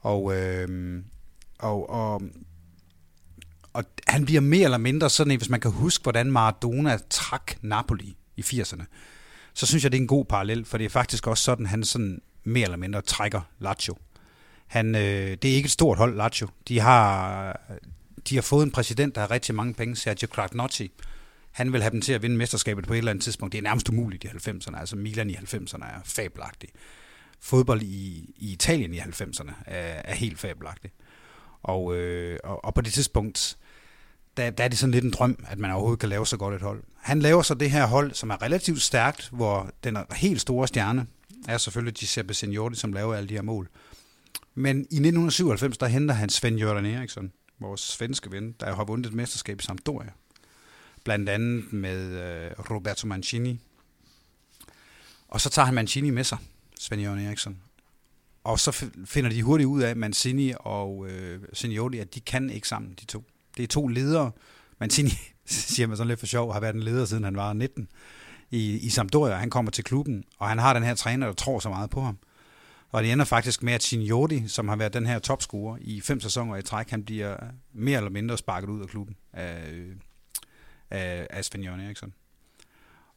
Og, 0.00 0.36
øh, 0.36 1.02
og, 1.62 1.90
og, 1.90 2.22
og 3.72 3.84
han 4.06 4.24
bliver 4.24 4.40
mere 4.40 4.64
eller 4.64 4.78
mindre 4.78 5.10
sådan 5.10 5.36
hvis 5.36 5.48
man 5.48 5.60
kan 5.60 5.70
huske, 5.70 6.02
hvordan 6.02 6.32
Maradona 6.32 6.98
trak 7.10 7.52
Napoli 7.62 8.16
i 8.36 8.40
80'erne, 8.40 8.84
så 9.54 9.66
synes 9.66 9.82
jeg, 9.84 9.92
det 9.92 9.98
er 9.98 10.02
en 10.02 10.06
god 10.06 10.24
parallel, 10.24 10.64
for 10.64 10.78
det 10.78 10.84
er 10.84 10.88
faktisk 10.88 11.26
også 11.26 11.44
sådan, 11.44 11.66
han 11.66 11.84
sådan 11.84 12.22
mere 12.44 12.64
eller 12.64 12.76
mindre 12.76 13.02
trækker 13.02 13.40
Lazio. 13.58 13.96
Han, 14.66 14.94
øh, 14.94 15.36
det 15.42 15.44
er 15.44 15.54
ikke 15.54 15.66
et 15.66 15.70
stort 15.70 15.98
hold, 15.98 16.16
Lazio. 16.16 16.48
De 16.68 16.80
har, 16.80 17.60
de 18.28 18.34
har 18.34 18.42
fået 18.42 18.64
en 18.64 18.70
præsident, 18.70 19.14
der 19.14 19.20
har 19.20 19.30
rigtig 19.30 19.54
mange 19.54 19.74
penge, 19.74 19.96
Sergio 19.96 20.28
Cragnotti. 20.28 20.90
Han 21.52 21.72
vil 21.72 21.82
have 21.82 21.90
dem 21.90 22.00
til 22.00 22.12
at 22.12 22.22
vinde 22.22 22.36
mesterskabet 22.36 22.86
på 22.86 22.92
et 22.92 22.98
eller 22.98 23.10
andet 23.10 23.24
tidspunkt. 23.24 23.52
Det 23.52 23.58
er 23.58 23.62
nærmest 23.62 23.88
umuligt 23.88 24.24
i 24.24 24.26
90'erne. 24.26 24.78
Altså 24.78 24.96
Milan 24.96 25.30
i 25.30 25.34
90'erne 25.34 25.84
er 25.84 26.00
fabelagtig. 26.04 26.68
Fodbold 27.40 27.82
i, 27.82 28.34
i 28.36 28.52
Italien 28.52 28.94
i 28.94 28.98
90'erne 28.98 29.52
er, 29.66 30.02
er 30.04 30.14
helt 30.14 30.38
fabelagtig. 30.38 30.90
Og, 31.62 31.96
øh, 31.96 32.38
og, 32.44 32.64
og 32.64 32.74
på 32.74 32.80
det 32.80 32.92
tidspunkt, 32.92 33.58
der, 34.36 34.50
der 34.50 34.64
er 34.64 34.68
det 34.68 34.78
sådan 34.78 34.90
lidt 34.90 35.04
en 35.04 35.10
drøm, 35.10 35.44
at 35.48 35.58
man 35.58 35.70
overhovedet 35.70 36.00
kan 36.00 36.08
lave 36.08 36.26
så 36.26 36.36
godt 36.36 36.54
et 36.54 36.62
hold. 36.62 36.82
Han 36.96 37.20
laver 37.20 37.42
så 37.42 37.54
det 37.54 37.70
her 37.70 37.86
hold, 37.86 38.14
som 38.14 38.30
er 38.30 38.42
relativt 38.42 38.82
stærkt, 38.82 39.28
hvor 39.32 39.70
den 39.84 39.96
er 39.96 40.14
helt 40.14 40.40
store 40.40 40.68
stjerne, 40.68 41.06
er 41.48 41.58
selvfølgelig 41.58 41.94
Giuseppe 41.94 42.34
Signori, 42.34 42.74
som 42.74 42.92
laver 42.92 43.14
alle 43.14 43.28
de 43.28 43.34
her 43.34 43.42
mål. 43.42 43.68
Men 44.54 44.76
i 44.76 44.80
1997, 44.80 45.78
der 45.78 45.86
henter 45.86 46.14
han 46.14 46.28
Sven 46.28 46.58
Jørgen 46.58 46.86
Eriksson, 46.86 47.32
vores 47.60 47.80
svenske 47.80 48.32
ven, 48.32 48.54
der 48.60 48.74
har 48.74 48.84
vundet 48.84 49.06
et 49.06 49.14
mesterskab 49.14 49.60
i 49.60 49.64
Sampdoria. 49.64 50.10
Blandt 51.04 51.28
andet 51.28 51.72
med 51.72 51.98
øh, 51.98 52.50
Roberto 52.70 53.06
Mancini. 53.06 53.60
Og 55.28 55.40
så 55.40 55.50
tager 55.50 55.66
han 55.66 55.74
Mancini 55.74 56.10
med 56.10 56.24
sig, 56.24 56.38
Sven 56.78 57.00
Jørgen 57.00 57.26
Eriksson. 57.26 57.58
Og 58.44 58.60
så 58.60 58.86
finder 59.04 59.30
de 59.30 59.42
hurtigt 59.42 59.66
ud 59.66 59.82
af, 59.82 59.90
at 59.90 59.96
Mancini 59.96 60.52
og 60.60 61.06
øh, 61.08 61.40
Signori, 61.52 61.98
at 61.98 62.14
de 62.14 62.20
kan 62.20 62.50
ikke 62.50 62.68
sammen, 62.68 62.94
de 63.00 63.04
to. 63.04 63.24
Det 63.56 63.62
er 63.62 63.66
to 63.66 63.86
ledere. 63.86 64.30
Mancini, 64.80 65.10
siger 65.46 65.86
man 65.86 65.96
sådan 65.96 66.08
lidt 66.08 66.20
for 66.20 66.26
sjov, 66.26 66.52
har 66.52 66.60
været 66.60 66.74
en 66.74 66.82
leder, 66.82 67.04
siden 67.04 67.24
han 67.24 67.36
var 67.36 67.52
19 67.52 67.88
i, 68.50 68.78
i 68.78 68.88
Sampdoria. 68.88 69.34
Han 69.34 69.50
kommer 69.50 69.70
til 69.70 69.84
klubben, 69.84 70.24
og 70.38 70.48
han 70.48 70.58
har 70.58 70.72
den 70.72 70.82
her 70.82 70.94
træner, 70.94 71.26
der 71.26 71.34
tror 71.34 71.58
så 71.58 71.68
meget 71.68 71.90
på 71.90 72.00
ham. 72.00 72.18
Og 72.90 73.02
det 73.02 73.12
ender 73.12 73.24
faktisk 73.24 73.62
med, 73.62 73.72
at 73.72 73.82
Signori, 73.82 74.48
som 74.48 74.68
har 74.68 74.76
været 74.76 74.94
den 74.94 75.06
her 75.06 75.18
topscorer 75.18 75.78
i 75.80 76.00
fem 76.00 76.20
sæsoner 76.20 76.56
i 76.56 76.62
træk, 76.62 76.90
han 76.90 77.04
bliver 77.04 77.36
mere 77.72 77.96
eller 77.96 78.10
mindre 78.10 78.38
sparket 78.38 78.68
ud 78.68 78.80
af 78.80 78.88
klubben 78.88 79.16
af, 79.32 79.70
øh, 79.72 79.96
af, 80.90 81.26
af 81.30 81.44
Sven 81.44 81.62
Jørgen 81.62 81.80
Eriksson. 81.80 82.12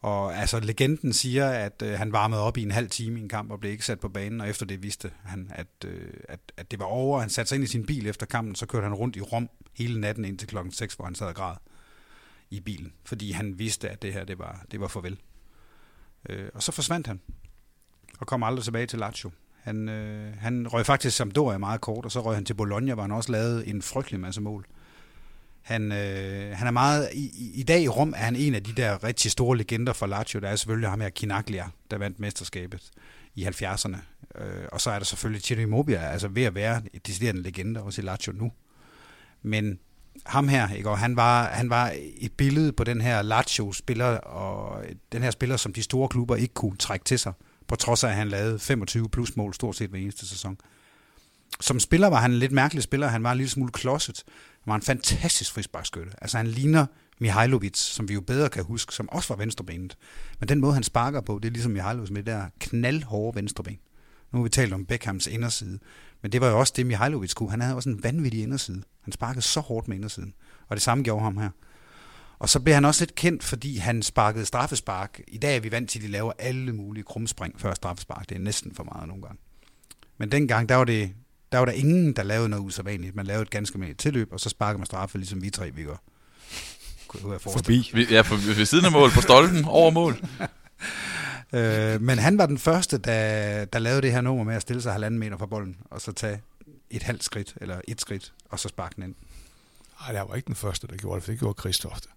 Og 0.06 0.38
altså, 0.38 0.60
legenden 0.60 1.13
siger, 1.13 1.50
at 1.50 1.82
øh, 1.82 1.98
han 1.98 2.12
varmede 2.12 2.41
op 2.41 2.58
i 2.58 2.63
en 2.63 2.72
halv 2.72 2.89
time 2.89 3.20
i 3.20 3.24
en 3.24 3.30
kamp 3.30 3.52
og 3.52 3.60
blev 3.60 3.72
ikke 3.72 3.86
sat 3.86 4.00
på 4.00 4.10
banen, 4.10 4.41
og 4.41 4.50
efter 4.50 4.65
det 4.65 4.84
vidste 4.84 5.12
han, 5.24 5.52
at, 5.56 5.68
øh, 5.86 6.13
at, 6.30 6.39
at 6.58 6.72
det 6.72 6.80
var 6.80 6.86
over. 6.86 7.20
Han 7.20 7.30
satte 7.30 7.50
sig 7.50 7.56
ind 7.56 7.63
i 7.63 7.68
sin 7.68 7.86
bil 7.86 8.08
efter 8.08 8.26
kampen, 8.26 8.56
så 8.56 8.65
kørte 8.65 8.84
han 8.84 8.94
rundt 8.94 9.15
i 9.15 9.22
Rom 9.22 9.50
hele 9.74 10.02
natten 10.02 10.26
indtil 10.26 10.48
klokken 10.48 10.74
6, 10.74 10.94
hvor 10.94 11.06
han 11.06 11.15
sad 11.15 11.28
og 11.28 11.36
græd 11.36 11.56
i 12.50 12.60
bilen, 12.60 12.94
fordi 13.06 13.32
han 13.32 13.60
vidste, 13.60 13.89
at 13.89 14.02
det 14.02 14.13
her 14.13 14.24
det 14.24 14.39
var, 14.39 14.65
det 14.72 14.80
var 14.80 14.88
farvel. 14.88 15.20
Øh, 16.30 16.50
og 16.54 16.63
så 16.63 16.72
forsvandt 16.72 17.08
han, 17.08 17.22
og 18.20 18.28
kom 18.28 18.44
aldrig 18.44 18.63
tilbage 18.63 18.86
til 18.86 19.00
Lazio. 19.00 19.32
Han, 19.62 19.89
øh, 19.89 20.34
han 20.38 20.68
røg 20.68 20.86
faktisk 20.86 21.18
Sampdoria 21.18 21.58
meget 21.58 21.82
kort, 21.82 22.06
og 22.06 22.12
så 22.12 22.22
røg 22.22 22.36
han 22.36 22.46
til 22.46 22.54
Bologna, 22.54 22.94
hvor 22.94 23.04
han 23.04 23.12
også 23.12 23.32
lavede 23.32 23.68
en 23.68 23.82
frygtelig 23.82 24.20
masse 24.20 24.41
mål. 24.41 24.65
Han, 25.65 25.91
øh, 25.91 26.58
han 26.58 26.67
er 26.67 26.71
meget, 26.71 27.10
i, 27.13 27.51
i 27.54 27.63
dag 27.63 27.82
i 27.82 27.88
Rom 27.88 28.13
er 28.17 28.23
han 28.23 28.36
en 28.36 28.56
af 28.56 28.63
de 28.63 28.73
der 28.73 29.04
rigtig 29.04 29.32
store 29.32 29.58
legender 29.58 29.93
for 29.93 30.06
Lazio. 30.06 30.39
Der 30.39 30.49
er 30.49 30.56
selvfølgelig 30.56 30.89
ham 30.89 31.01
her 31.01 31.10
Kinaglia, 31.10 31.65
der 31.91 31.97
vandt 31.97 32.19
mesterskabet 32.19 32.91
i 33.36 33.45
70'erne. 33.45 33.97
Øh, 34.41 34.65
og 34.71 34.82
så 34.82 34.91
er 34.91 34.99
der 34.99 35.06
selvfølgelig 35.06 35.41
Ciro 35.41 35.60
Immobile, 35.60 35.99
altså 35.99 36.28
ved 36.28 36.43
at 36.43 36.56
være 36.56 36.82
et 36.93 37.08
decideret 37.08 37.36
legende 37.36 37.82
også 37.82 38.01
i 38.01 38.06
Lazio 38.06 38.34
nu. 38.34 38.51
Men 39.41 39.80
ham 40.25 40.47
her, 40.47 40.73
ikke? 40.73 40.89
Og 40.89 40.99
han 40.99 41.15
var, 41.15 41.47
han 41.47 41.69
var 41.69 41.93
et 42.17 42.32
billede 42.32 42.71
på 42.71 42.84
den 42.84 43.01
her 43.01 43.21
Lazio-spiller, 43.21 44.17
og 44.17 44.84
den 45.12 45.23
her 45.23 45.32
spiller, 45.32 45.58
som 45.58 45.73
de 45.73 45.84
store 45.84 46.08
klubber 46.08 46.36
ikke 46.36 46.54
kunne 46.54 46.78
trække 46.78 47.06
til 47.06 47.19
sig, 47.19 47.34
på 47.67 47.75
trods 47.75 48.04
af, 48.04 48.10
at 48.10 48.15
han 48.15 48.30
lavede 48.30 48.60
25 48.60 49.10
plus 49.10 49.36
mål 49.36 49.54
stort 49.54 49.75
set 49.75 49.89
hver 49.89 49.99
eneste 49.99 50.28
sæson. 50.28 50.58
Som 51.60 51.80
spiller 51.80 52.08
var 52.08 52.19
han 52.19 52.32
en 52.32 52.39
lidt 52.39 52.51
mærkelig 52.51 52.84
spiller. 52.84 53.08
Han 53.08 53.23
var 53.23 53.32
en 53.32 53.38
lille 53.38 53.49
smule 53.49 53.71
klodset. 53.71 54.23
Han 54.65 54.71
var 54.71 54.75
en 54.75 54.82
fantastisk 54.82 55.51
frisbakskytte. 55.51 56.12
Altså 56.21 56.38
han 56.38 56.47
ligner 56.47 56.86
Mihailovic, 57.19 57.78
som 57.78 58.10
vi 58.10 58.13
jo 58.13 58.21
bedre 58.21 58.49
kan 58.49 58.63
huske, 58.63 58.93
som 58.93 59.10
også 59.10 59.34
var 59.34 59.36
venstrebenet. 59.36 59.97
Men 60.39 60.49
den 60.49 60.62
måde, 60.62 60.73
han 60.73 60.84
sparker 60.84 61.21
på, 61.21 61.39
det 61.43 61.47
er 61.47 61.51
ligesom 61.51 61.71
Mihailovic 61.71 62.10
med 62.10 62.23
det 62.23 62.34
der 62.34 62.45
knaldhårde 62.60 63.36
venstreben. 63.36 63.80
Nu 64.32 64.39
har 64.39 64.43
vi 64.43 64.49
talt 64.49 64.73
om 64.73 64.86
Beckhams 64.86 65.28
inderside. 65.28 65.80
Men 66.21 66.32
det 66.32 66.41
var 66.41 66.47
jo 66.47 66.60
også 66.60 66.73
det, 66.75 66.86
Mihailovic 66.86 67.34
kunne. 67.34 67.51
Han 67.51 67.62
havde 67.62 67.75
også 67.75 67.89
en 67.89 68.04
vanvittig 68.04 68.43
inderside. 68.43 68.84
Han 69.01 69.13
sparkede 69.13 69.41
så 69.41 69.60
hårdt 69.60 69.88
med 69.88 69.95
indersiden. 69.95 70.34
Og 70.67 70.75
det 70.75 70.84
samme 70.84 71.04
gjorde 71.04 71.23
ham 71.23 71.38
her. 71.38 71.49
Og 72.39 72.49
så 72.49 72.60
blev 72.60 72.73
han 72.73 72.86
også 72.86 73.01
lidt 73.01 73.15
kendt, 73.15 73.43
fordi 73.43 73.78
han 73.78 74.04
sparkede 74.04 74.45
straffespark. 74.45 75.21
I 75.28 75.38
dag 75.38 75.56
er 75.56 75.60
vi 75.60 75.71
vant 75.71 75.89
til, 75.89 75.99
at 75.99 76.04
de 76.04 76.12
laver 76.12 76.32
alle 76.39 76.73
mulige 76.73 77.04
krumspring 77.04 77.60
før 77.60 77.73
straffespark. 77.73 78.30
Det 78.30 78.36
er 78.36 78.39
næsten 78.39 78.75
for 78.75 78.84
meget 78.84 79.08
nogle 79.08 79.23
gange. 79.23 79.38
Men 80.17 80.32
dengang, 80.32 80.69
der 80.69 80.75
var, 80.75 80.84
det, 80.84 81.13
der 81.51 81.58
var 81.58 81.65
der 81.65 81.71
ingen, 81.71 82.13
der 82.13 82.23
lavede 82.23 82.49
noget 82.49 82.63
usædvanligt. 82.63 83.15
Man 83.15 83.25
lavede 83.25 83.41
et 83.41 83.49
ganske 83.49 83.77
med 83.77 83.95
tilløb, 83.95 84.34
og 84.34 84.39
så 84.39 84.49
sparkede 84.49 84.77
man 84.77 84.86
straffe, 84.86 85.17
ligesom 85.17 85.41
vi 85.41 85.49
tre, 85.49 85.71
vi 85.71 85.84
gør. 85.84 85.95
Kunne 87.08 87.31
jeg 87.34 87.41
Forbi. 87.41 87.91
Vi- 87.93 88.08
Ja, 88.10 88.21
for, 88.21 88.36
ved 88.36 88.65
siden 88.65 88.86
af 88.86 88.91
mål, 88.91 89.10
på 89.12 89.21
stolpen, 89.21 89.65
over 89.65 89.91
mål. 89.91 90.17
Øh, 91.53 92.01
men 92.01 92.19
han 92.19 92.38
var 92.38 92.45
den 92.45 92.58
første, 92.58 92.97
der, 92.97 93.65
der 93.65 93.79
lavede 93.79 94.01
det 94.01 94.12
her 94.12 94.21
nummer 94.21 94.43
med 94.43 94.55
at 94.55 94.62
stille 94.62 94.81
sig 94.81 94.91
halvanden 94.91 95.19
meter 95.19 95.38
fra 95.38 95.45
bolden, 95.45 95.77
og 95.86 96.01
så 96.01 96.12
tage 96.12 96.41
et 96.89 97.03
halvt 97.03 97.23
skridt, 97.23 97.53
eller 97.62 97.81
et 97.88 98.01
skridt, 98.01 98.34
og 98.49 98.60
så 98.60 98.67
sparke 98.69 98.93
den 98.95 99.03
ind. 99.03 99.15
Nej, 100.01 100.12
det 100.19 100.29
var 100.29 100.36
ikke 100.36 100.47
den 100.47 100.55
første, 100.55 100.88
der 100.88 100.95
gjorde 100.97 101.15
det, 101.15 101.23
for 101.23 101.31
det 101.31 101.39
gjorde 101.39 101.53
Kristofte. 101.53 102.08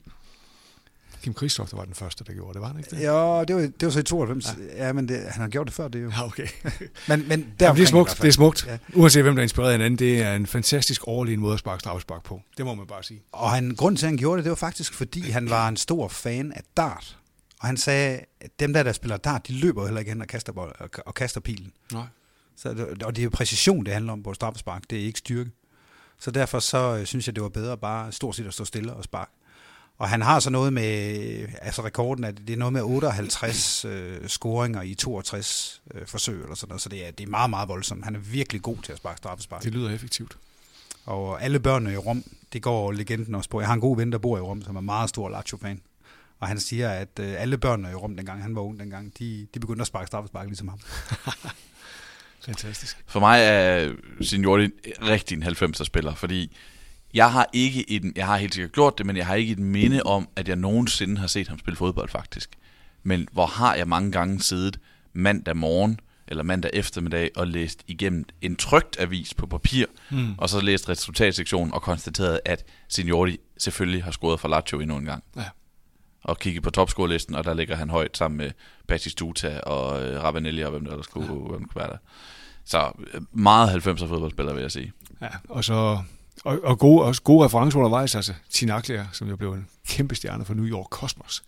Kim 1.23 1.35
Kristofte 1.35 1.77
var 1.77 1.85
den 1.85 1.95
første, 1.95 2.25
der 2.25 2.33
gjorde 2.33 2.53
det, 2.55 2.61
var 2.61 2.69
han 2.69 2.79
ikke 2.79 2.91
det? 2.91 3.01
Ja, 3.01 3.45
det 3.49 3.57
var, 3.57 3.61
det 3.63 3.83
var 3.83 3.91
så 3.91 3.99
i 4.01 4.03
92. 4.03 4.47
Ja, 4.77 4.87
ja 4.87 4.93
men 4.93 5.09
det, 5.09 5.21
han 5.31 5.41
har 5.43 5.49
gjort 5.49 5.67
det 5.67 5.75
før, 5.75 5.89
det 5.89 6.03
jo. 6.03 6.11
Ja, 6.11 6.25
okay. 6.27 6.47
Men, 7.09 7.29
men 7.29 7.55
Ja, 7.61 7.73
det 7.73 7.83
er 7.83 7.87
smukt, 7.87 8.19
det 8.23 8.29
er 8.29 8.33
smukt. 8.33 8.67
Ja. 8.67 8.79
Uanset 8.95 9.23
hvem 9.23 9.37
der 9.37 9.43
inspirerede 9.43 9.73
hinanden, 9.73 9.99
det 9.99 10.23
er 10.23 10.35
en 10.35 10.47
fantastisk 10.47 11.05
overlegen 11.09 11.41
måde 11.41 11.53
at 11.53 11.59
sparke 11.59 11.81
straffespark 11.81 12.23
på. 12.25 12.41
Det 12.57 12.65
må 12.67 12.75
man 12.75 12.87
bare 12.87 13.03
sige. 13.03 13.23
Og 13.33 13.51
han, 13.51 13.75
grunden 13.75 13.97
til, 13.97 14.07
at 14.07 14.11
han 14.11 14.17
gjorde 14.17 14.37
det, 14.37 14.45
det 14.45 14.51
var 14.51 14.57
faktisk, 14.57 14.95
fordi 14.95 15.31
han 15.31 15.51
var 15.51 15.69
en 15.69 15.77
stor 15.77 16.09
fan 16.09 16.53
af 16.53 16.63
dart. 16.77 17.19
Og 17.61 17.67
han 17.67 17.77
sagde, 17.77 18.21
at 18.41 18.51
dem 18.61 18.73
der, 18.73 18.83
der 18.83 18.93
spiller 18.93 19.17
dart, 19.17 19.49
de 19.49 19.53
løber 19.53 19.85
heller 19.85 19.99
ikke 19.99 20.11
hen 20.11 20.21
og 20.21 20.27
kaster, 20.29 20.53
bold, 20.53 20.75
og, 20.81 20.91
og 21.07 21.15
kaster 21.15 21.41
pilen. 21.41 21.73
Nej. 21.93 22.05
Så, 22.57 22.75
det- 22.75 23.03
og 23.03 23.17
det 23.17 23.23
er 23.23 23.25
jo 23.25 23.31
præcision, 23.33 23.85
det 23.85 23.93
handler 23.95 24.13
om 24.13 24.23
på 24.23 24.35
straffespark. 24.35 24.83
Det 24.91 25.01
er 25.01 25.05
ikke 25.05 25.19
styrke. 25.19 25.51
Så 26.21 26.31
derfor 26.31 26.59
så 26.59 26.97
øh, 26.97 27.07
synes 27.07 27.27
jeg, 27.27 27.35
det 27.35 27.43
var 27.43 27.49
bedre 27.49 27.77
bare 27.79 28.13
stort 28.13 28.37
set 28.37 28.47
at 28.47 28.55
stå 28.55 28.65
stille 28.65 28.93
og 28.93 29.05
sparke. 29.05 29.31
Og 29.99 30.09
han 30.09 30.23
har 30.23 30.41
så 30.41 30.51
noget 30.51 30.73
med, 30.73 31.49
altså 31.63 31.85
rekorden, 31.85 32.25
at 32.25 32.35
det 32.47 32.53
er 32.53 32.57
noget 32.57 32.73
med 32.73 32.83
58 32.83 33.85
øh, 33.85 34.29
scoringer 34.29 34.83
i 34.83 34.95
62 34.95 35.83
øh, 35.95 36.07
forsøg 36.07 36.43
eller 36.43 36.55
sådan 36.55 36.69
noget, 36.69 36.83
så 36.83 36.89
det 36.89 37.07
er, 37.07 37.11
det 37.11 37.25
er 37.25 37.31
meget, 37.31 37.51
meget 37.51 37.69
voldsomt. 37.69 38.05
Han 38.05 38.15
er 38.15 38.19
virkelig 38.19 38.63
god 38.63 38.77
til 38.83 38.93
at 38.93 38.99
sparke 38.99 39.19
straffespark. 39.19 39.63
Det 39.63 39.73
lyder 39.73 39.91
effektivt. 39.91 40.39
Og 41.07 41.43
alle 41.43 41.61
børnene 41.61 41.93
i 41.93 41.97
Rom, 41.97 42.25
det 42.53 42.63
går 42.63 42.93
legenden 42.93 43.35
også 43.35 43.51
på. 43.51 43.61
Jeg 43.61 43.69
har 43.69 43.75
en 43.75 43.81
god 43.81 43.97
ven, 43.97 44.13
der 44.13 44.19
bor 44.19 44.39
i 44.39 44.41
Rom, 44.41 44.63
som 44.63 44.77
er 44.77 44.81
meget 44.81 45.09
stor 45.09 45.29
Lazio-fan. 45.29 45.81
Og 46.41 46.49
han 46.49 46.61
siger, 46.61 46.91
at 46.91 47.09
øh, 47.21 47.43
alle 47.43 47.59
børnene 47.59 47.91
i 47.91 47.95
Rom, 47.95 48.17
dengang 48.17 48.43
han 48.43 48.55
var 48.55 48.61
ung 48.61 48.81
dengang, 48.81 49.19
de, 49.19 49.47
de 49.55 49.61
begyndte 49.61 49.81
at 49.81 49.87
sparke 49.87 50.07
straffespark 50.07 50.47
ligesom 50.47 50.69
ham. 50.69 50.81
Fantastisk. 52.47 52.97
For 53.07 53.21
mig 53.21 53.41
er 53.43 53.93
Signori 54.21 54.71
rigtig 55.03 55.37
en 55.37 55.43
90'er-spiller, 55.43 56.15
fordi 56.15 56.57
jeg 57.15 57.33
har 57.33 57.49
ikke 57.53 57.91
et, 57.91 58.13
jeg 58.17 58.27
har 58.27 58.37
helt 58.37 58.55
sikkert 58.55 58.73
gjort 58.73 58.99
det, 58.99 59.07
men 59.07 59.17
jeg 59.17 59.27
har 59.27 59.35
ikke 59.35 59.53
et 59.53 59.59
minde 59.59 60.03
om, 60.03 60.29
at 60.37 60.49
jeg 60.49 60.57
nogensinde 60.57 61.19
har 61.21 61.27
set 61.27 61.49
ham 61.49 61.59
spille 61.59 61.77
fodbold 61.77 62.09
faktisk. 62.09 62.51
Men 63.03 63.29
hvor 63.33 63.47
har 63.47 63.75
jeg 63.75 63.89
mange 63.89 64.13
gange 64.13 64.41
siddet 64.41 64.81
mandag 65.13 65.57
morgen 65.57 66.01
eller 66.29 66.43
mandag 66.43 66.71
eftermiddag 66.75 67.31
og 67.37 67.47
læst 67.47 67.83
igennem 67.87 68.25
en 68.43 68.57
trygt 68.57 68.97
avis 69.01 69.35
på 69.35 69.47
papir, 69.47 69.87
Mm. 70.11 70.35
og 70.39 70.49
så 70.49 70.61
læst 70.61 70.89
resultatsektionen 70.89 71.75
og 71.75 71.83
konstateret, 71.83 72.41
at 72.45 72.65
Signori 72.89 73.39
selvfølgelig 73.59 74.05
har 74.05 74.11
scoret 74.11 74.41
for 74.41 74.49
Lazio 74.49 74.81
endnu 74.81 74.97
en 74.97 75.05
gang. 75.05 75.25
Ja. 75.37 75.45
Og 76.25 76.39
kigget 76.39 76.63
på 76.63 76.71
topscorelisten, 76.71 77.35
og 77.35 77.45
der 77.45 77.55
ligger 77.55 77.77
han 77.77 77.91
højt 77.91 78.17
sammen 78.17 78.39
med 78.39 78.51
Batistuta 78.89 79.61
og 79.61 80.03
øh, 80.03 80.23
Ravanelli 80.23 80.63
og 80.63 80.71
hvem 80.71 80.85
der 80.85 80.91
ellers 80.93 81.07
kunne, 81.07 81.27
ja. 81.27 81.33
hvem 81.33 81.65
kunne 81.65 81.81
være 81.81 81.91
der. 81.91 81.97
Så 82.65 82.93
øh, 83.15 83.21
meget 83.33 83.69
90'er 83.87 84.07
fodboldspiller, 84.07 84.53
vil 84.55 84.61
jeg 84.61 84.73
sige. 84.73 84.93
Ja, 85.23 85.29
og 85.49 85.65
så 85.65 85.99
og, 86.45 86.59
og 86.63 86.79
gode, 86.79 87.05
også 87.05 87.23
gode 87.23 87.45
referencer 87.45 87.79
undervejs, 87.79 88.15
altså 88.15 88.35
Tinaglia, 88.51 89.07
som 89.13 89.29
jo 89.29 89.37
blev 89.37 89.53
en 89.53 89.69
kæmpe 89.89 90.15
stjerne 90.15 90.45
for 90.45 90.55
New 90.55 90.67
York 90.67 90.87
Cosmos. 90.87 91.43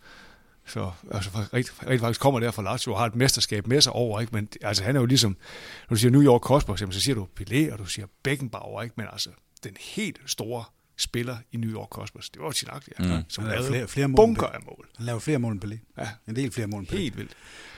Så 0.65 0.91
altså, 1.11 1.29
rigtig, 1.53 1.73
rigtig 1.81 1.99
faktisk 1.99 2.21
kommer 2.21 2.39
der 2.39 2.51
fra 2.51 2.63
Lazio 2.63 2.93
og 2.93 2.99
har 2.99 3.05
et 3.05 3.15
mesterskab 3.15 3.67
med 3.67 3.81
sig 3.81 3.93
over, 3.93 4.21
ikke? 4.21 4.35
men 4.35 4.49
altså, 4.61 4.83
han 4.83 4.95
er 4.95 4.99
jo 4.99 5.05
ligesom, 5.05 5.31
når 5.89 5.95
du 5.95 5.99
siger 5.99 6.11
New 6.11 6.23
York 6.23 6.41
Cosmos, 6.41 6.81
jamen, 6.81 6.93
så 6.93 7.01
siger 7.01 7.15
du 7.15 7.27
Pelé, 7.39 7.73
og 7.73 7.79
du 7.79 7.85
siger 7.85 8.05
Beckenbauer, 8.23 8.81
ikke? 8.81 8.93
men 8.97 9.07
altså, 9.11 9.29
den 9.63 9.77
helt 9.79 10.19
store 10.25 10.63
spiller 11.01 11.37
i 11.51 11.57
New 11.57 11.69
York 11.71 11.89
Cosmos, 11.89 12.29
det 12.29 12.41
var 12.41 12.51
Tinaglia, 12.51 12.93
Mm. 12.99 13.05
mm. 13.05 13.23
som 13.29 13.43
Han 13.43 13.51
lavede 13.53 13.67
flere, 13.67 13.87
flere 13.87 14.07
mål. 14.07 14.15
bunker 14.15 14.47
af 14.47 14.59
mål. 14.65 14.87
Han 14.97 15.05
lavede 15.05 15.21
flere 15.21 15.39
mål 15.39 15.53
end 15.53 15.63
Pelé. 15.65 15.77
Ja, 15.97 16.09
En 16.27 16.35
del 16.35 16.51
flere 16.51 16.67
mål 16.67 16.79
end 16.79 16.87
Pelé. 16.89 16.97
helt 16.97 17.17
vildt. 17.17 17.31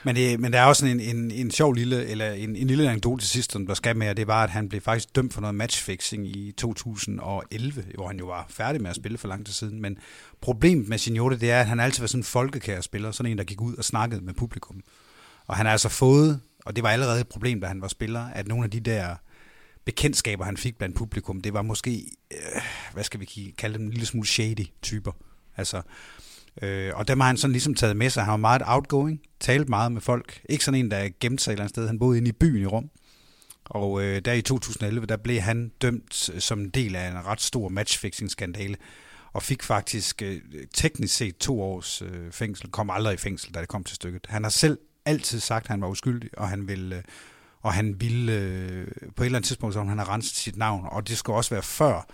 Men, 0.04 0.16
det, 0.16 0.40
men 0.40 0.52
der 0.52 0.60
er 0.60 0.64
også 0.64 0.86
en, 0.86 1.00
en, 1.00 1.30
en 1.30 1.50
sjov 1.50 1.72
lille, 1.72 2.06
eller 2.06 2.32
en, 2.32 2.56
en 2.56 2.66
lille 2.66 2.90
anekdote 2.90 3.22
til 3.22 3.30
sidst, 3.30 3.52
som 3.52 3.66
der 3.66 3.74
skal 3.74 3.96
med, 3.96 4.08
og 4.08 4.16
det 4.16 4.26
var, 4.26 4.44
at 4.44 4.50
han 4.50 4.68
blev 4.68 4.80
faktisk 4.80 5.16
dømt 5.16 5.34
for 5.34 5.40
noget 5.40 5.54
matchfixing 5.54 6.26
i 6.36 6.52
2011, 6.52 7.84
hvor 7.94 8.06
han 8.06 8.18
jo 8.18 8.26
var 8.26 8.46
færdig 8.50 8.82
med 8.82 8.90
at 8.90 8.96
spille 8.96 9.18
for 9.18 9.28
lang 9.28 9.46
tid 9.46 9.52
siden. 9.54 9.80
Men 9.82 9.98
problemet 10.40 10.88
med 10.88 10.98
Signore, 10.98 11.36
det 11.36 11.50
er, 11.50 11.60
at 11.60 11.66
han 11.66 11.80
altid 11.80 12.00
var 12.02 12.06
sådan 12.06 12.20
en 12.20 12.24
folkekær 12.24 12.80
spiller, 12.80 13.10
sådan 13.10 13.32
en, 13.32 13.38
der 13.38 13.44
gik 13.44 13.60
ud 13.60 13.74
og 13.74 13.84
snakkede 13.84 14.20
med 14.20 14.34
publikum. 14.34 14.80
Og 15.46 15.56
han 15.56 15.66
har 15.66 15.72
altså 15.72 15.88
fået, 15.88 16.40
og 16.66 16.76
det 16.76 16.84
var 16.84 16.90
allerede 16.90 17.20
et 17.20 17.28
problem, 17.28 17.60
da 17.60 17.66
han 17.66 17.80
var 17.80 17.88
spiller, 17.88 18.26
at 18.34 18.48
nogle 18.48 18.64
af 18.64 18.70
de 18.70 18.80
der 18.80 19.16
bekendtskaber, 19.84 20.44
han 20.44 20.56
fik 20.56 20.78
blandt 20.78 20.96
publikum, 20.96 21.40
det 21.40 21.54
var 21.54 21.62
måske, 21.62 22.10
øh, 22.32 22.62
hvad 22.92 23.04
skal 23.04 23.20
vi 23.20 23.54
kalde 23.58 23.78
dem, 23.78 23.86
en 23.86 23.90
lille 23.90 24.06
smule 24.06 24.28
shady 24.28 24.66
typer. 24.82 25.12
Altså, 25.56 25.82
øh, 26.62 26.92
og 26.94 27.08
dem 27.08 27.20
har 27.20 27.26
han 27.26 27.36
sådan 27.36 27.52
ligesom 27.52 27.74
taget 27.74 27.96
med 27.96 28.10
sig. 28.10 28.24
Han 28.24 28.30
var 28.30 28.36
meget 28.36 28.62
outgoing, 28.66 29.20
talte 29.40 29.70
meget 29.70 29.92
med 29.92 30.00
folk. 30.00 30.40
Ikke 30.48 30.64
sådan 30.64 30.80
en, 30.80 30.90
der 30.90 31.08
gemte 31.20 31.44
sig 31.44 31.50
et 31.50 31.52
eller 31.52 31.62
andet 31.62 31.74
sted. 31.74 31.86
Han 31.86 31.98
boede 31.98 32.18
inde 32.18 32.28
i 32.28 32.32
byen 32.32 32.62
i 32.62 32.66
Rom. 32.66 32.90
Og 33.64 34.02
øh, 34.02 34.20
der 34.24 34.32
i 34.32 34.42
2011, 34.42 35.06
der 35.06 35.16
blev 35.16 35.40
han 35.40 35.72
dømt 35.82 36.30
øh, 36.34 36.40
som 36.40 36.60
en 36.60 36.70
del 36.70 36.96
af 36.96 37.08
en 37.10 37.26
ret 37.26 37.40
stor 37.40 37.68
matchfixing-skandale, 37.68 38.76
og 39.32 39.42
fik 39.42 39.62
faktisk 39.62 40.22
øh, 40.22 40.40
teknisk 40.74 41.16
set 41.16 41.36
to 41.36 41.62
års 41.62 42.02
øh, 42.02 42.32
fængsel, 42.32 42.70
kom 42.70 42.90
aldrig 42.90 43.14
i 43.14 43.16
fængsel, 43.16 43.54
da 43.54 43.60
det 43.60 43.68
kom 43.68 43.84
til 43.84 43.94
stykket. 43.94 44.26
Han 44.28 44.42
har 44.42 44.50
selv 44.50 44.78
altid 45.04 45.40
sagt, 45.40 45.64
at 45.64 45.70
han 45.70 45.80
var 45.80 45.88
uskyldig, 45.88 46.38
og 46.38 46.48
han 46.48 46.68
ville, 46.68 46.96
øh, 46.96 47.02
og 47.64 47.72
han 47.72 48.00
ville 48.00 48.32
øh, 48.32 48.86
på 49.16 49.22
et 49.22 49.26
eller 49.26 49.38
andet 49.38 49.46
tidspunkt, 49.46 49.74
så 49.74 49.82
han 49.82 49.98
har 49.98 50.08
renset 50.08 50.36
sit 50.36 50.56
navn, 50.56 50.86
og 50.90 51.08
det 51.08 51.18
skulle 51.18 51.36
også 51.36 51.50
være 51.50 51.62
før, 51.62 52.06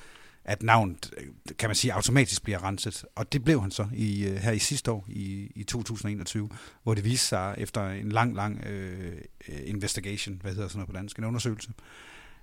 at 0.45 0.63
navnet, 0.63 1.11
øh, 1.17 1.27
kan 1.59 1.69
man 1.69 1.77
sige, 1.77 1.93
automatisk 1.93 2.43
bliver 2.43 2.65
renset. 2.65 3.05
Og 3.17 3.33
det 3.33 3.45
blev 3.45 3.61
han 3.61 3.71
så 3.71 3.89
i, 3.95 4.25
øh, 4.25 4.37
her 4.37 4.53
i 4.53 4.59
sidste 4.59 4.91
år, 4.91 5.07
i, 5.09 5.53
i 5.55 5.65
2021, 5.65 6.51
hvor 6.83 6.95
det 6.95 7.05
viste 7.05 7.27
sig 7.27 7.55
efter 7.59 7.91
en 7.91 8.13
lang, 8.13 8.35
lang 8.35 8.65
øh, 8.65 9.13
øh, 9.49 9.59
investigation, 9.65 10.39
hvad 10.43 10.53
hedder 10.53 10.69
sådan 10.69 10.79
noget 10.79 10.89
på 10.89 10.97
dansk, 10.97 11.19
en 11.19 11.25
undersøgelse, 11.25 11.71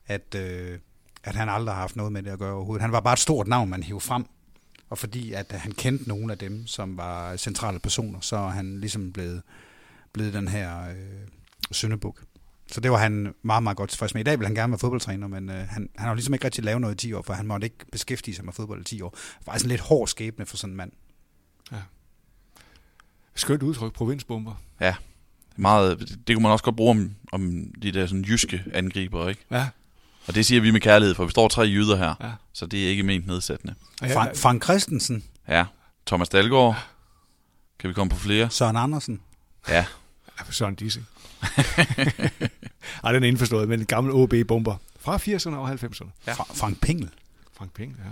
at, 0.08 0.36
øh, 0.36 0.80
at 1.24 1.36
han 1.36 1.50
aldrig 1.50 1.76
har 1.76 1.82
haft 1.82 1.96
noget 1.96 2.12
med 2.12 2.24
det 2.24 2.32
at 2.32 2.40
gøre 2.40 2.54
overhovedet. 2.54 2.82
Han 2.82 2.92
var 2.92 3.00
bare 3.00 3.14
et 3.14 3.20
stort 3.20 3.48
navn, 3.48 3.70
man 3.70 3.84
hævde 3.84 4.02
frem, 4.02 4.26
og 4.90 4.98
fordi 4.98 5.34
at 5.34 5.52
han 5.52 5.72
kendte 5.72 6.08
nogle 6.08 6.32
af 6.32 6.38
dem, 6.38 6.68
som 6.68 6.98
var 6.98 7.36
centrale 7.36 7.80
personer, 7.80 8.20
så 8.20 8.36
er 8.36 8.50
han 8.50 8.80
ligesom 8.80 9.14
blevet, 9.14 9.42
blevet 10.14 10.34
den 10.34 10.48
her 10.48 10.90
øh, 10.90 11.28
søndebuk. 11.72 12.24
Så 12.72 12.82
det 12.82 12.92
var 12.92 12.98
han 12.98 13.34
meget, 13.44 13.64
meget 13.64 13.78
godt 13.78 13.90
tilfreds 13.90 14.14
med. 14.14 14.22
I 14.22 14.24
dag 14.24 14.40
vil 14.40 14.48
han 14.48 14.56
gerne 14.56 14.72
være 14.72 14.80
fodboldtræner, 14.80 15.28
men 15.28 15.50
øh, 15.50 15.56
han, 15.56 15.68
han 15.68 15.90
har 15.98 16.10
jo 16.10 16.14
ligesom 16.16 16.34
ikke 16.34 16.46
rigtig 16.46 16.64
lavet 16.64 16.82
noget 16.82 17.04
i 17.04 17.08
10 17.08 17.14
år, 17.14 17.22
for 17.22 17.34
han 17.34 17.48
måtte 17.48 17.66
ikke 17.66 17.78
beskæftige 17.92 18.36
sig 18.36 18.46
med 18.46 18.54
fodbold 18.54 18.82
i 18.82 18.84
10 18.84 19.02
år. 19.02 19.10
Det 19.10 19.20
var 19.46 19.52
faktisk 19.52 19.66
en 19.66 19.70
lidt 19.70 19.82
hård 19.82 20.08
skæbne 20.08 20.46
for 20.46 20.58
sådan 20.58 20.74
en 20.74 20.78
mand. 20.78 20.92
Skønt 23.36 23.64
udtryk, 23.64 23.94
provinsbomber. 23.94 24.54
Meget, 25.56 26.18
det 26.28 26.36
kunne 26.36 26.44
man 26.44 26.52
også 26.52 26.64
godt 26.64 26.76
bruge 26.76 26.92
om, 26.92 27.16
om 27.32 27.72
de 27.82 27.92
der 27.92 28.06
sådan 28.08 28.22
jyske 28.24 28.64
angriber, 28.74 29.30
ikke? 29.30 29.46
Ja, 29.52 29.68
Og 30.28 30.36
det 30.36 30.46
siger 30.46 30.62
vi 30.62 30.72
med 30.72 30.82
kærlighed, 30.82 31.16
for 31.16 31.26
vi 31.26 31.32
står 31.32 31.48
tre 31.48 31.62
jyder 31.62 31.96
her, 31.96 32.16
ja. 32.22 32.32
så 32.54 32.66
det 32.66 32.86
er 32.86 32.90
ikke 32.90 33.04
ment 33.04 33.28
nedsættende. 33.28 33.76
Og 34.02 34.10
Frank, 34.10 34.36
Frank 34.36 34.64
Christensen, 34.64 35.24
Ja, 35.48 35.66
Thomas 36.06 36.30
Dalgaard. 36.30 36.88
Kan 37.80 37.88
vi 37.90 37.94
komme 37.94 38.10
på 38.10 38.18
flere? 38.18 38.50
Søren 38.50 38.76
Andersen, 38.76 39.22
Ja, 39.70 39.86
Ja, 40.40 40.52
Søren 40.52 40.76
Dissing. 40.76 41.06
Ej, 43.04 43.12
den 43.12 43.24
er 43.24 43.28
indforstået, 43.28 43.70
men 43.70 43.80
en 43.80 43.86
gammel 43.86 44.14
OB-bomber 44.14 44.76
fra 45.00 45.18
80'erne 45.18 45.56
og 45.56 45.72
90'erne. 45.72 46.10
Ja. 46.28 46.34
Fra, 46.34 46.44
Frank 46.54 46.82
Pengel. 46.82 47.10
Frank 47.54 47.74
Peng, 47.74 47.96
ja. 48.06 48.10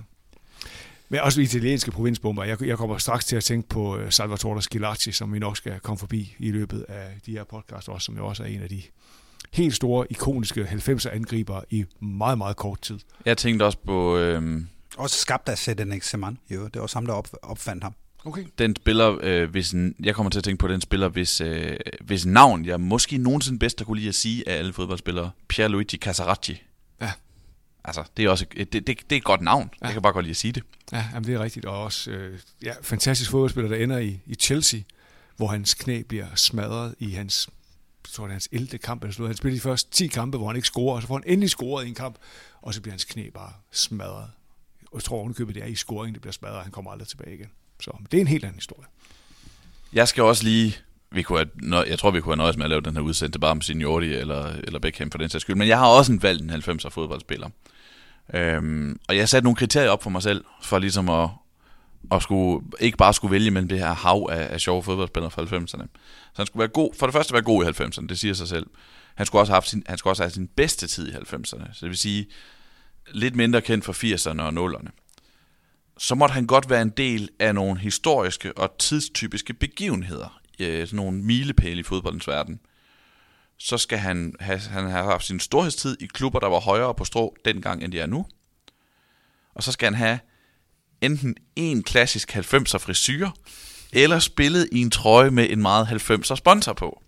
Men 1.09 1.19
også 1.19 1.41
italienske 1.41 1.91
provinsbomber. 1.91 2.43
Jeg, 2.43 2.63
jeg 2.63 2.77
kommer 2.77 2.97
straks 2.97 3.25
til 3.25 3.35
at 3.35 3.43
tænke 3.43 3.69
på 3.69 3.97
øh, 3.97 4.11
Salvatore 4.11 4.61
Schilacci, 4.61 5.11
som 5.11 5.33
vi 5.33 5.39
nok 5.39 5.57
skal 5.57 5.79
komme 5.79 5.97
forbi 5.99 6.35
i 6.39 6.51
løbet 6.51 6.85
af 6.89 7.07
de 7.25 7.31
her 7.31 7.43
podcast, 7.43 7.89
også, 7.89 8.05
som 8.05 8.17
jo 8.17 8.25
også 8.27 8.43
er 8.43 8.47
en 8.47 8.61
af 8.61 8.69
de 8.69 8.81
helt 9.53 9.75
store, 9.75 10.07
ikoniske 10.09 10.63
90'er 10.63 11.09
angriber 11.09 11.61
i 11.69 11.85
meget, 11.99 12.37
meget 12.37 12.57
kort 12.57 12.81
tid. 12.81 12.99
jeg 13.25 13.37
tænkte 13.37 13.63
også 13.63 13.77
på 13.85 14.17
øhm, 14.17 14.67
Også 14.97 15.17
skabt 15.17 15.49
af 15.49 15.57
Zedenek 15.57 16.03
Seman. 16.03 16.37
Jo, 16.49 16.63
det 16.63 16.75
var 16.75 16.81
også 16.81 16.95
ham, 16.95 17.05
der 17.05 17.13
op, 17.13 17.27
opfandt 17.41 17.83
ham. 17.83 17.93
Okay. 18.25 18.45
den 18.57 18.75
spiller, 18.75 19.17
øh, 19.21 19.49
hvis 19.49 19.71
en, 19.71 19.95
jeg 20.03 20.15
kommer 20.15 20.29
til 20.29 20.39
at 20.39 20.43
tænke 20.43 20.59
på 20.59 20.67
den 20.67 20.81
spiller, 20.81 21.07
hvis, 21.07 21.41
øh, 21.41 21.77
hvis 22.01 22.25
navn, 22.25 22.65
jeg 22.65 22.81
måske 22.81 23.17
nogensinde 23.17 23.59
bedst 23.59 23.85
kunne 23.85 23.97
lide 23.97 24.09
at 24.09 24.15
sige 24.15 24.49
af 24.49 24.57
alle 24.57 24.73
fodboldspillere, 24.73 25.31
Pierluigi 25.47 25.97
Casaracci. 25.97 26.63
Ja. 27.01 27.11
Altså, 27.83 28.03
det 28.17 28.25
er 28.25 28.29
også 28.29 28.45
et, 28.55 28.73
det, 28.73 28.87
det, 28.87 28.99
det 29.09 29.15
er 29.15 29.17
et 29.17 29.23
godt 29.23 29.41
navn. 29.41 29.69
Ja. 29.81 29.85
Jeg 29.85 29.93
kan 29.93 30.01
bare 30.01 30.13
godt 30.13 30.25
lide 30.25 30.31
at 30.31 30.37
sige 30.37 30.51
det. 30.51 30.63
Ja, 30.91 31.05
jamen, 31.13 31.27
det 31.27 31.35
er 31.35 31.39
rigtigt. 31.39 31.65
Og 31.65 31.83
også 31.83 32.11
øh, 32.11 32.39
ja, 32.63 32.73
fantastisk 32.81 33.31
fodboldspiller, 33.31 33.69
der 33.69 33.83
ender 33.83 33.97
i, 33.97 34.19
i 34.25 34.35
Chelsea, 34.35 34.79
hvor 35.37 35.47
hans 35.47 35.73
knæ 35.73 36.01
bliver 36.01 36.27
smadret 36.35 36.95
i 36.99 37.09
hans 37.11 37.49
tror, 38.15 38.25
det 38.25 38.31
er 38.31 38.33
hans 38.33 38.49
11. 38.51 38.77
kamp. 38.77 39.03
Eller 39.03 39.13
sådan. 39.13 39.27
Han 39.27 39.35
spiller 39.37 39.57
de 39.57 39.61
første 39.61 39.91
10 39.91 40.07
kampe, 40.07 40.37
hvor 40.37 40.47
han 40.47 40.55
ikke 40.55 40.67
scorer, 40.67 40.95
og 40.95 41.01
så 41.01 41.07
får 41.07 41.15
han 41.15 41.23
endelig 41.27 41.49
scoret 41.49 41.85
i 41.85 41.87
en 41.89 41.95
kamp, 41.95 42.17
og 42.61 42.73
så 42.73 42.81
bliver 42.81 42.93
hans 42.93 43.05
knæ 43.05 43.29
bare 43.29 43.53
smadret. 43.71 44.31
Og 44.91 44.95
jeg 44.95 45.03
tror 45.03 45.17
ovenikøbet, 45.17 45.55
det 45.55 45.63
er 45.63 45.67
i 45.67 45.75
scoringen, 45.75 46.13
det 46.13 46.21
bliver 46.21 46.33
smadret, 46.33 46.55
og 46.57 46.63
han 46.63 46.71
kommer 46.71 46.91
aldrig 46.91 47.07
tilbage 47.07 47.35
igen. 47.35 47.49
Så 47.81 47.97
det 48.11 48.17
er 48.17 48.21
en 48.21 48.27
helt 48.27 48.43
anden 48.43 48.57
historie. 48.57 48.85
Jeg 49.93 50.07
skal 50.07 50.23
også 50.23 50.43
lige... 50.43 50.77
Vi 51.11 51.21
kunne 51.21 51.39
have, 51.39 51.49
nø- 51.63 51.89
jeg 51.89 51.99
tror, 51.99 52.11
vi 52.11 52.21
kunne 52.21 52.31
have 52.31 52.37
nøjes 52.37 52.57
med 52.57 52.65
at 52.65 52.69
lave 52.69 52.81
den 52.81 52.93
her 52.95 53.01
udsendelse 53.01 53.39
bare 53.39 53.55
med 53.55 53.61
Signori 53.61 54.13
eller, 54.13 54.45
eller 54.45 54.79
Beckham 54.79 55.11
for 55.11 55.17
den 55.17 55.29
sags 55.29 55.41
skyld. 55.41 55.55
Men 55.55 55.67
jeg 55.67 55.77
har 55.77 55.87
også 55.87 56.11
en 56.11 56.23
valgt 56.23 56.43
en 56.43 56.49
90'er 56.49 56.89
fodboldspiller. 56.89 57.49
Øhm, 58.33 58.99
og 59.07 59.17
jeg 59.17 59.29
satte 59.29 59.43
nogle 59.43 59.55
kriterier 59.55 59.89
op 59.89 60.03
for 60.03 60.09
mig 60.09 60.23
selv, 60.23 60.45
for 60.61 60.79
ligesom 60.79 61.09
at, 61.09 61.29
at 62.11 62.23
skulle, 62.23 62.65
ikke 62.79 62.97
bare 62.97 63.13
skulle 63.13 63.31
vælge 63.31 63.51
mellem 63.51 63.69
det 63.69 63.79
her 63.79 63.93
hav 63.93 64.29
af, 64.31 64.53
af 64.53 64.61
sjove 64.61 64.83
fodboldspillere 64.83 65.31
fra 65.31 65.41
90'erne. 65.41 65.87
Så 66.33 66.35
han 66.35 66.45
skulle 66.45 66.61
være 66.61 66.67
god, 66.67 66.93
for 66.99 67.05
det 67.05 67.13
første 67.13 67.33
være 67.33 67.41
god 67.41 67.65
i 67.65 67.67
90'erne, 67.67 68.07
det 68.07 68.19
siger 68.19 68.33
sig 68.33 68.47
selv. 68.47 68.67
Han 69.15 69.25
skulle 69.25 69.41
også 69.41 69.51
have, 69.51 69.55
haft 69.55 69.69
sin, 69.69 69.83
han 69.87 69.97
skulle 69.97 70.11
også 70.11 70.23
have 70.23 70.31
sin 70.31 70.47
bedste 70.47 70.87
tid 70.87 71.07
i 71.07 71.11
90'erne. 71.11 71.73
Så 71.73 71.79
det 71.81 71.89
vil 71.89 71.97
sige, 71.97 72.27
lidt 73.11 73.35
mindre 73.35 73.61
kendt 73.61 73.85
for 73.85 73.93
80'erne 73.93 74.41
og 74.41 74.69
0'erne. 74.69 74.89
Så 75.97 76.15
måtte 76.15 76.33
han 76.33 76.47
godt 76.47 76.69
være 76.69 76.81
en 76.81 76.89
del 76.89 77.29
af 77.39 77.55
nogle 77.55 77.79
historiske 77.79 78.57
og 78.57 78.77
tidstypiske 78.79 79.53
begivenheder. 79.53 80.41
Øh, 80.59 80.87
sådan 80.87 80.97
nogle 80.97 81.17
milepæle 81.17 81.79
i 81.79 81.83
fodboldens 81.83 82.27
verden. 82.27 82.59
Så 83.57 83.77
skal 83.77 83.97
han 83.97 84.35
have, 84.39 84.59
han 84.59 84.89
have 84.89 85.03
haft 85.03 85.25
sin 85.25 85.39
storhedstid 85.39 85.97
i 86.01 86.05
klubber, 86.05 86.39
der 86.39 86.47
var 86.47 86.59
højere 86.59 86.95
på 86.95 87.05
strå 87.05 87.35
dengang, 87.45 87.83
end 87.83 87.91
de 87.91 87.99
er 87.99 88.05
nu. 88.05 88.25
Og 89.53 89.63
så 89.63 89.71
skal 89.71 89.85
han 89.85 89.95
have 89.95 90.19
enten 91.01 91.35
en 91.55 91.83
klassisk 91.83 92.35
90'er 92.35 92.77
frisyr, 92.77 93.29
eller 93.93 94.19
spillet 94.19 94.69
i 94.71 94.81
en 94.81 94.91
trøje 94.91 95.31
med 95.31 95.49
en 95.49 95.61
meget 95.61 95.87
90'er 95.87 96.35
sponsor 96.35 96.73
på. 96.73 97.01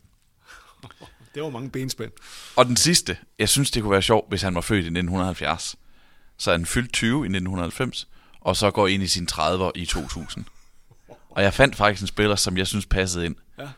Det 1.36 1.44
var 1.44 1.50
mange 1.50 1.70
benspænd. 1.70 2.12
Og 2.56 2.66
den 2.66 2.76
sidste, 2.76 3.18
jeg 3.40 3.50
synes, 3.50 3.72
det 3.72 3.82
kunne 3.82 3.92
være 3.92 4.02
sjovt, 4.02 4.30
hvis 4.30 4.42
han 4.42 4.56
var 4.56 4.62
født 4.62 4.78
i 4.78 4.88
1970. 4.88 5.76
Så 6.38 6.52
han 6.52 6.66
fyldt 6.66 6.94
20 6.94 7.10
i 7.10 7.14
1990, 7.14 8.08
og 8.48 8.56
så 8.56 8.72
går 8.72 8.88
ind 8.88 9.04
i 9.04 9.08
sine 9.08 9.28
30'er 9.32 9.72
i 9.76 9.86
2000. 9.86 10.46
Og 11.30 11.44
jeg 11.44 11.54
fandt 11.54 11.76
faktisk 11.76 12.02
en 12.02 12.08
spiller, 12.08 12.36
som 12.36 12.58
jeg 12.58 12.68
synes 12.68 12.86
passede 12.86 13.26
ind. 13.26 13.36
Ja. 13.58 13.70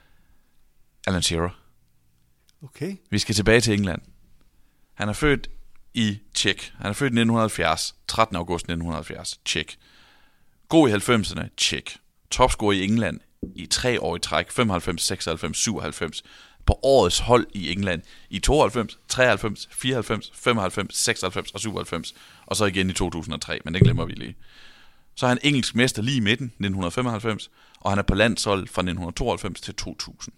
Alan 1.08 1.22
Shearer. 1.22 1.50
Okay. 2.64 2.96
Vi 3.10 3.20
skal 3.20 3.36
tilbage 3.36 3.62
til 3.62 3.74
England. 3.74 4.02
Han 4.94 5.10
er 5.10 5.14
født 5.14 5.50
i 5.94 6.20
Tjek. 6.34 6.74
Han 6.78 6.86
er 6.86 6.94
født 6.94 7.14
i 7.14 7.20
1970. 7.20 7.96
13. 8.08 8.36
august 8.36 8.64
1970. 8.64 9.40
Tjek. 9.46 9.78
God 10.68 10.90
i 10.90 10.94
90'erne. 10.94 11.48
Tjek. 11.58 11.98
Topscorer 12.32 12.74
i 12.74 12.84
England 12.84 13.20
i 13.56 13.66
tre 13.66 14.02
år 14.02 14.16
i 14.16 14.20
træk. 14.20 14.52
95, 14.52 15.04
96, 15.04 15.58
97. 15.58 16.24
På 16.66 16.80
årets 16.84 17.20
hold 17.20 17.48
i 17.54 17.72
England 17.72 18.02
i 18.30 18.40
92, 18.40 19.00
93, 19.08 19.70
94, 19.72 20.32
95, 20.36 20.98
96 20.98 21.52
og 21.52 21.60
97. 21.60 22.14
Og 22.46 22.56
så 22.56 22.66
igen 22.66 22.90
i 22.90 22.94
2003, 22.94 23.60
men 23.66 23.74
det 23.74 23.84
glemmer 23.84 24.06
vi 24.06 24.14
lige. 24.14 24.36
Så 25.20 25.26
er 25.26 25.30
han 25.30 25.40
engelsk 25.44 25.76
mester 25.76 26.02
lige 26.02 26.18
i 26.18 26.20
midten, 26.20 26.46
1995, 26.46 27.52
og 27.80 27.92
han 27.92 28.00
er 28.00 28.04
på 28.04 28.16
landshold 28.16 28.60
fra 28.60 28.82
1992 28.82 29.62
til 29.62 29.76
2000. 29.76 30.34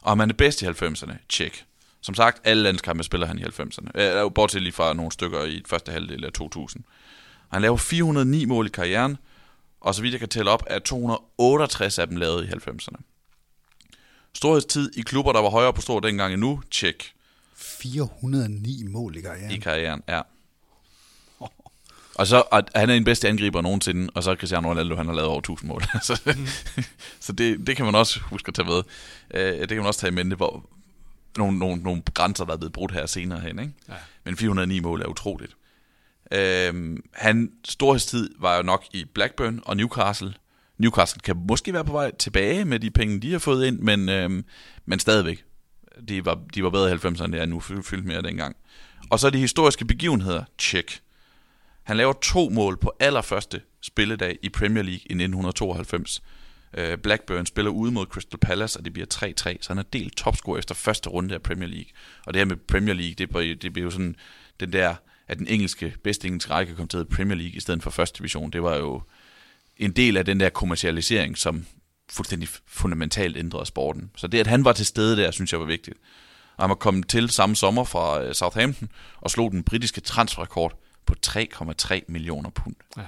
Og 0.00 0.12
om 0.12 0.20
han 0.20 0.30
er 0.30 0.34
bedst 0.34 0.62
i 0.62 0.66
90'erne, 0.66 1.12
tjek. 1.28 1.64
Som 2.00 2.14
sagt, 2.14 2.40
alle 2.44 2.62
landskampe 2.62 3.02
spiller 3.02 3.26
han 3.26 3.38
i 3.38 3.42
90'erne. 3.42 4.00
Øh, 4.00 4.32
bortset 4.34 4.62
lige 4.62 4.72
fra 4.72 4.92
nogle 4.92 5.12
stykker 5.12 5.44
i 5.44 5.62
første 5.66 5.92
halvdel 5.92 6.24
af 6.24 6.32
2000. 6.32 6.84
Og 7.48 7.56
han 7.56 7.62
laver 7.62 7.76
409 7.76 8.44
mål 8.44 8.66
i 8.66 8.70
karrieren, 8.70 9.16
og 9.80 9.94
så 9.94 10.02
vidt 10.02 10.12
jeg 10.12 10.20
kan 10.20 10.28
tælle 10.28 10.50
op, 10.50 10.64
er 10.66 10.78
268 10.78 11.98
af 11.98 12.06
dem 12.06 12.16
lavet 12.16 12.44
i 12.44 12.48
90'erne. 12.48 13.00
Storhedstid 14.34 14.90
i 14.96 15.00
klubber, 15.00 15.32
der 15.32 15.40
var 15.40 15.50
højere 15.50 15.72
på 15.72 15.80
stor 15.80 16.00
dengang 16.00 16.32
endnu, 16.32 16.62
tjek 16.70 17.12
409 17.54 18.84
mål 18.88 19.16
i 19.16 19.20
karrieren. 19.20 19.50
i 19.50 19.58
karrieren, 19.58 20.02
ja. 20.08 20.20
Og 22.14 22.26
så 22.26 22.40
at 22.40 22.70
han 22.74 22.90
er 22.90 22.94
den 22.94 23.04
bedste 23.04 23.28
angriber 23.28 23.60
nogensinde, 23.60 24.10
og 24.14 24.22
så 24.22 24.30
er 24.30 24.34
Cristiano 24.34 24.70
Ronaldo, 24.70 24.96
han 24.96 25.06
har 25.06 25.14
lavet 25.14 25.28
over 25.28 25.38
1000 25.38 25.68
mål. 25.68 25.82
så 26.02 26.20
Mm. 26.26 26.46
så 27.20 27.32
det, 27.32 27.66
det 27.66 27.76
kan 27.76 27.84
man 27.84 27.94
også 27.94 28.20
huske 28.20 28.48
at 28.48 28.54
tage 28.54 28.68
med. 28.68 28.82
Øh, 29.34 29.60
det 29.60 29.68
kan 29.68 29.76
man 29.76 29.86
også 29.86 30.00
tage 30.00 30.10
i 30.12 30.14
mente, 30.14 30.36
hvor 30.36 30.66
nogle, 31.38 31.58
nogle, 31.58 31.82
nogle 31.82 32.02
grænser, 32.14 32.44
der 32.44 32.52
er 32.52 32.56
blevet 32.56 32.72
brudt 32.72 32.92
her 32.92 33.06
senere 33.06 33.40
hen. 33.40 33.58
Ikke? 33.58 33.72
Ja. 33.88 33.94
Men 34.24 34.36
409 34.36 34.80
mål 34.80 35.02
er 35.02 35.06
utroligt. 35.06 35.56
Øh, 36.32 36.96
han 37.12 37.50
storhedstid 37.64 38.30
var 38.38 38.56
jo 38.56 38.62
nok 38.62 38.84
i 38.92 39.04
Blackburn 39.14 39.60
og 39.64 39.76
Newcastle. 39.76 40.34
Newcastle 40.78 41.20
kan 41.20 41.36
måske 41.48 41.72
være 41.72 41.84
på 41.84 41.92
vej 41.92 42.10
tilbage 42.18 42.64
med 42.64 42.80
de 42.80 42.90
penge, 42.90 43.20
de 43.20 43.32
har 43.32 43.38
fået 43.38 43.66
ind, 43.66 43.78
men, 43.78 44.08
øh, 44.08 44.42
men 44.86 44.98
stadigvæk. 44.98 45.44
De 46.08 46.24
var, 46.24 46.38
de 46.54 46.62
var 46.64 46.70
bedre 46.70 46.90
i 46.90 46.94
90'erne, 46.94 47.24
end 47.24 47.32
det 47.32 47.40
er 47.40 47.46
nu, 47.46 47.60
fy- 47.60 47.82
fyldt 47.84 48.04
mere 48.04 48.22
dengang. 48.22 48.56
Og 49.10 49.20
så 49.20 49.30
de 49.30 49.38
historiske 49.38 49.84
begivenheder, 49.84 50.44
check. 50.58 51.00
Han 51.82 51.96
laver 51.96 52.12
to 52.12 52.48
mål 52.48 52.76
på 52.76 52.92
allerførste 53.00 53.60
spilledag 53.82 54.38
i 54.42 54.48
Premier 54.48 54.82
League 54.82 55.00
i 55.00 55.12
1992. 55.14 56.22
Øh, 56.74 56.98
Blackburn 56.98 57.46
spiller 57.46 57.70
ude 57.70 57.92
mod 57.92 58.06
Crystal 58.06 58.38
Palace, 58.38 58.78
og 58.80 58.84
det 58.84 58.92
bliver 58.92 59.06
3-3, 59.14 59.56
så 59.60 59.68
han 59.68 59.78
er 59.78 59.82
delt 59.82 60.16
topscorer 60.16 60.58
efter 60.58 60.74
første 60.74 61.08
runde 61.10 61.34
af 61.34 61.42
Premier 61.42 61.68
League. 61.68 61.90
Og 62.26 62.34
det 62.34 62.40
her 62.40 62.44
med 62.44 62.56
Premier 62.56 62.94
League, 62.94 63.14
det, 63.14 63.28
bliver- 63.30 63.54
det 63.54 63.72
bliver 63.72 63.84
jo 63.84 63.90
sådan 63.90 64.16
den 64.60 64.72
der, 64.72 64.94
at 65.28 65.38
den 65.38 65.46
engelske, 65.46 65.94
bedste 66.04 66.26
engelske 66.26 66.50
række 66.52 66.74
kom 66.74 66.88
til 66.88 67.04
Premier 67.04 67.36
League 67.36 67.56
i 67.56 67.60
stedet 67.60 67.82
for 67.82 67.90
første 67.90 68.18
division. 68.18 68.50
Det 68.50 68.62
var 68.62 68.76
jo 68.76 69.02
en 69.76 69.92
del 69.92 70.16
af 70.16 70.24
den 70.24 70.40
der 70.40 70.48
kommercialisering, 70.48 71.38
som 71.38 71.66
fuldstændig 72.10 72.48
fundamentalt 72.66 73.36
ændrede 73.36 73.66
sporten. 73.66 74.10
Så 74.16 74.26
det, 74.26 74.38
at 74.38 74.46
han 74.46 74.64
var 74.64 74.72
til 74.72 74.86
stede 74.86 75.16
der, 75.16 75.30
synes 75.30 75.52
jeg 75.52 75.60
var 75.60 75.66
vigtigt. 75.66 75.96
Og 76.56 76.62
han 76.64 76.68
var 76.68 76.74
kommet 76.74 77.08
til 77.08 77.30
samme 77.30 77.56
sommer 77.56 77.84
fra 77.84 78.22
øh, 78.22 78.34
Southampton 78.34 78.88
og 79.20 79.30
slog 79.30 79.50
den 79.50 79.62
britiske 79.64 80.00
transferrekord 80.00 80.78
på 81.10 81.14
3,3 81.26 82.00
millioner 82.08 82.50
pund. 82.50 82.74
Ja. 82.96 83.02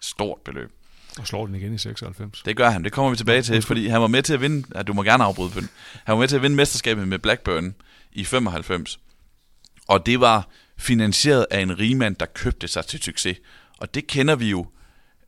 Stort 0.00 0.38
beløb. 0.44 0.70
Og 1.18 1.26
slår 1.26 1.46
den 1.46 1.54
igen 1.54 1.74
i 1.74 1.78
96. 1.78 2.42
Det 2.42 2.56
gør 2.56 2.70
han. 2.70 2.84
Det 2.84 2.92
kommer 2.92 3.10
vi 3.10 3.16
tilbage 3.16 3.42
til, 3.42 3.62
fordi 3.62 3.86
han 3.88 4.00
var 4.00 4.06
med 4.06 4.22
til 4.22 4.34
at 4.34 4.40
vinde... 4.40 4.66
Ja, 4.74 4.82
du 4.82 4.92
må 4.92 5.02
gerne 5.02 5.24
afbryde, 5.24 5.50
Bøn. 5.50 5.68
Han 6.04 6.12
var 6.12 6.18
med 6.20 6.28
til 6.28 6.36
at 6.36 6.42
vinde 6.42 6.56
mesterskabet 6.56 7.08
med 7.08 7.18
Blackburn 7.18 7.74
i 8.12 8.24
95. 8.24 9.00
Og 9.88 10.06
det 10.06 10.20
var 10.20 10.48
finansieret 10.78 11.46
af 11.50 11.60
en 11.60 11.78
rigmand, 11.78 12.16
der 12.16 12.26
købte 12.26 12.68
sig 12.68 12.86
til 12.86 13.02
succes. 13.02 13.36
Og 13.78 13.94
det 13.94 14.06
kender 14.06 14.36
vi 14.36 14.50
jo. 14.50 14.66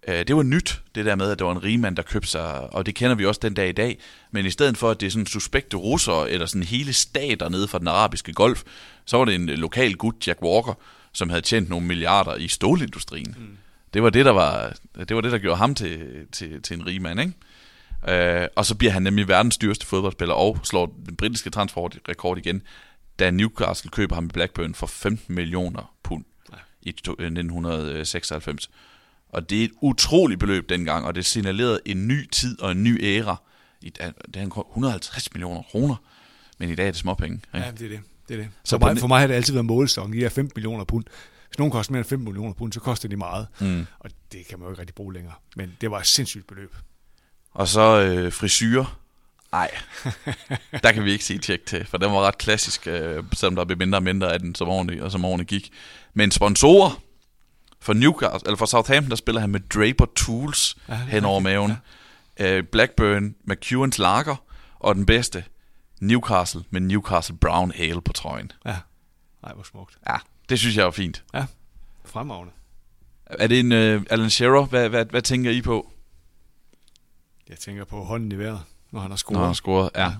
Øh, 0.08 0.26
Det 0.26 0.36
var 0.36 0.42
nyt, 0.42 0.82
det 0.94 1.04
der 1.04 1.14
med, 1.14 1.30
at 1.30 1.38
der 1.38 1.44
var 1.44 1.52
en 1.52 1.62
rigmand, 1.62 1.96
der 1.96 2.02
købte 2.02 2.28
sig, 2.28 2.74
og 2.74 2.86
det 2.86 2.94
kender 2.94 3.14
vi 3.14 3.26
også 3.26 3.40
den 3.42 3.54
dag 3.54 3.68
i 3.68 3.72
dag. 3.72 3.98
Men 4.30 4.46
i 4.46 4.50
stedet 4.50 4.76
for, 4.78 4.90
at 4.90 5.00
det 5.00 5.06
er 5.06 5.10
sådan 5.10 5.26
suspekte 5.26 5.76
russere, 5.76 6.30
eller 6.30 6.46
sådan 6.46 6.62
hele 6.62 6.92
stater 6.92 7.48
nede 7.48 7.68
fra 7.68 7.78
den 7.78 7.88
arabiske 7.88 8.32
golf, 8.32 8.62
så 9.04 9.16
var 9.16 9.24
det 9.24 9.34
en 9.34 9.46
lokal 9.46 9.94
gut, 9.94 10.26
Jack 10.26 10.42
Walker, 10.42 10.74
som 11.12 11.28
havde 11.30 11.42
tjent 11.42 11.68
nogle 11.68 11.86
milliarder 11.86 12.34
i 12.36 12.48
stålindustrien. 12.48 13.34
Mm. 13.38 13.56
Det 13.94 14.02
var 14.02 14.10
det, 14.10 14.24
der 14.24 14.30
var, 14.30 14.76
det 15.08 15.16
var 15.16 15.22
det, 15.22 15.32
der 15.32 15.38
gjorde 15.38 15.56
ham 15.58 15.74
til, 15.74 16.08
til, 16.32 16.62
til 16.62 16.76
en 16.76 16.86
rig 16.86 17.02
mand, 17.02 17.20
ikke? 17.20 17.32
Øh, 18.42 18.48
og 18.56 18.66
så 18.66 18.74
bliver 18.74 18.92
han 18.92 19.02
nemlig 19.02 19.28
verdens 19.28 19.58
dyreste 19.58 19.86
fodboldspiller 19.86 20.34
og 20.34 20.58
slår 20.64 20.98
den 21.06 21.16
britiske 21.16 21.50
transferrekord 21.50 22.38
igen, 22.38 22.62
da 23.18 23.30
Newcastle 23.30 23.90
køber 23.90 24.14
ham 24.14 24.24
i 24.24 24.28
Blackburn 24.28 24.74
for 24.74 24.86
15 24.86 25.34
millioner 25.34 25.94
pund 26.02 26.24
Ja. 26.52 26.56
i 26.82 26.92
to- 26.92 27.16
øh, 27.18 27.26
1996. 27.26 28.70
Og 29.28 29.50
det 29.50 29.60
er 29.60 29.64
et 29.64 29.70
utroligt 29.80 30.40
beløb 30.40 30.68
dengang, 30.68 31.06
og 31.06 31.14
det 31.14 31.26
signalerede 31.26 31.80
en 31.86 32.08
ny 32.08 32.28
tid 32.30 32.60
og 32.62 32.72
en 32.72 32.84
ny 32.84 33.04
æra. 33.04 33.36
I, 33.80 33.90
det 33.90 34.36
er 34.36 34.46
150 34.46 35.32
millioner 35.34 35.62
kroner, 35.62 35.96
men 36.58 36.68
i 36.70 36.74
dag 36.74 36.86
er 36.86 36.90
det 36.90 36.98
småpenge. 37.00 37.34
Ikke? 37.54 37.66
Ja, 37.66 37.70
det 37.70 37.84
er 37.84 37.88
det. 37.88 38.00
Det, 38.28 38.34
er 38.34 38.38
det. 38.42 38.50
Så 38.64 38.78
for, 38.78 38.86
mig, 38.86 38.98
for 38.98 39.06
mig 39.06 39.20
har 39.20 39.26
det 39.26 39.34
altid 39.34 39.52
været 39.52 39.64
målstok. 39.64 40.12
De 40.12 40.18
her 40.18 40.28
15 40.28 40.52
millioner 40.56 40.84
pund. 40.84 41.04
Hvis 41.48 41.58
nogen 41.58 41.72
koster 41.72 41.92
mere 41.92 41.98
end 41.98 42.08
15 42.08 42.24
millioner 42.24 42.52
pund, 42.52 42.72
så 42.72 42.80
koster 42.80 43.08
de 43.08 43.16
meget. 43.16 43.46
Mm. 43.60 43.86
Og 44.00 44.10
det 44.32 44.46
kan 44.48 44.58
man 44.58 44.66
jo 44.66 44.72
ikke 44.72 44.80
rigtig 44.80 44.94
bruge 44.94 45.14
længere. 45.14 45.34
Men 45.56 45.72
det 45.80 45.90
var 45.90 46.00
et 46.00 46.06
sindssygt 46.06 46.46
beløb. 46.46 46.74
Og 47.50 47.68
så 47.68 48.00
øh, 48.00 48.32
frisyrer. 48.32 48.98
Nej, 49.52 49.70
der 50.82 50.92
kan 50.92 51.04
vi 51.04 51.12
ikke 51.12 51.24
sige 51.24 51.38
tjek 51.38 51.66
til, 51.66 51.86
for 51.86 51.98
den 51.98 52.12
var 52.12 52.20
ret 52.20 52.38
klassisk, 52.38 52.86
øh, 52.86 53.24
selvom 53.32 53.56
der 53.56 53.64
blev 53.64 53.78
mindre 53.78 53.98
og 53.98 54.02
mindre 54.02 54.32
af 54.32 54.40
den, 54.40 54.54
som 54.54 54.68
årene, 54.68 55.04
og 55.04 55.10
som 55.12 55.24
årene 55.24 55.44
gik. 55.44 55.72
Men 56.14 56.30
sponsorer 56.30 57.02
for 57.80 57.92
Newcastle, 57.92 58.40
eller 58.46 58.56
for 58.56 58.66
Southampton, 58.66 59.10
der 59.10 59.16
spiller 59.16 59.40
han 59.40 59.50
med 59.50 59.60
Draper 59.60 60.06
Tools 60.16 60.76
Ja, 60.88 60.94
er 60.94 60.96
hen 60.96 61.24
over 61.24 61.40
maven. 61.40 61.72
Øh, 62.40 62.62
Blackburn 62.62 63.34
med 63.44 63.56
Curans 63.56 63.98
Lager, 63.98 64.36
og 64.78 64.94
den 64.94 65.06
bedste, 65.06 65.44
Newcastle 66.02 66.64
med 66.70 66.80
Newcastle 66.80 67.36
Brown 67.36 67.72
Ale 67.78 68.02
på 68.02 68.12
trøjen. 68.12 68.52
Ja. 68.64 68.76
Nej, 69.42 69.54
hvor 69.54 69.62
smukt. 69.62 69.98
Ja, 70.08 70.16
det 70.48 70.58
synes 70.58 70.76
jeg 70.76 70.86
er 70.86 70.90
fint. 70.90 71.24
Ja, 71.34 71.46
fremragende. 72.04 72.52
Er 73.26 73.46
det 73.46 73.60
en 73.60 73.72
uh, 73.72 74.02
Alan 74.10 74.30
Shearer? 74.30 74.66
Hvad, 74.66 74.88
hvad, 74.88 75.04
hvad 75.06 75.22
tænker 75.22 75.50
I 75.50 75.62
på, 75.62 75.92
Jeg 77.48 77.58
tænker 77.58 77.84
på 77.84 78.04
hånden 78.04 78.32
i 78.32 78.38
vejret, 78.38 78.60
når 78.90 79.00
han 79.00 79.04
har 79.04 79.08
når 79.08 79.16
scoret. 79.16 79.38
han 79.38 79.46
har 79.46 79.52
scoret? 79.52 79.90
Ja. 79.96 80.12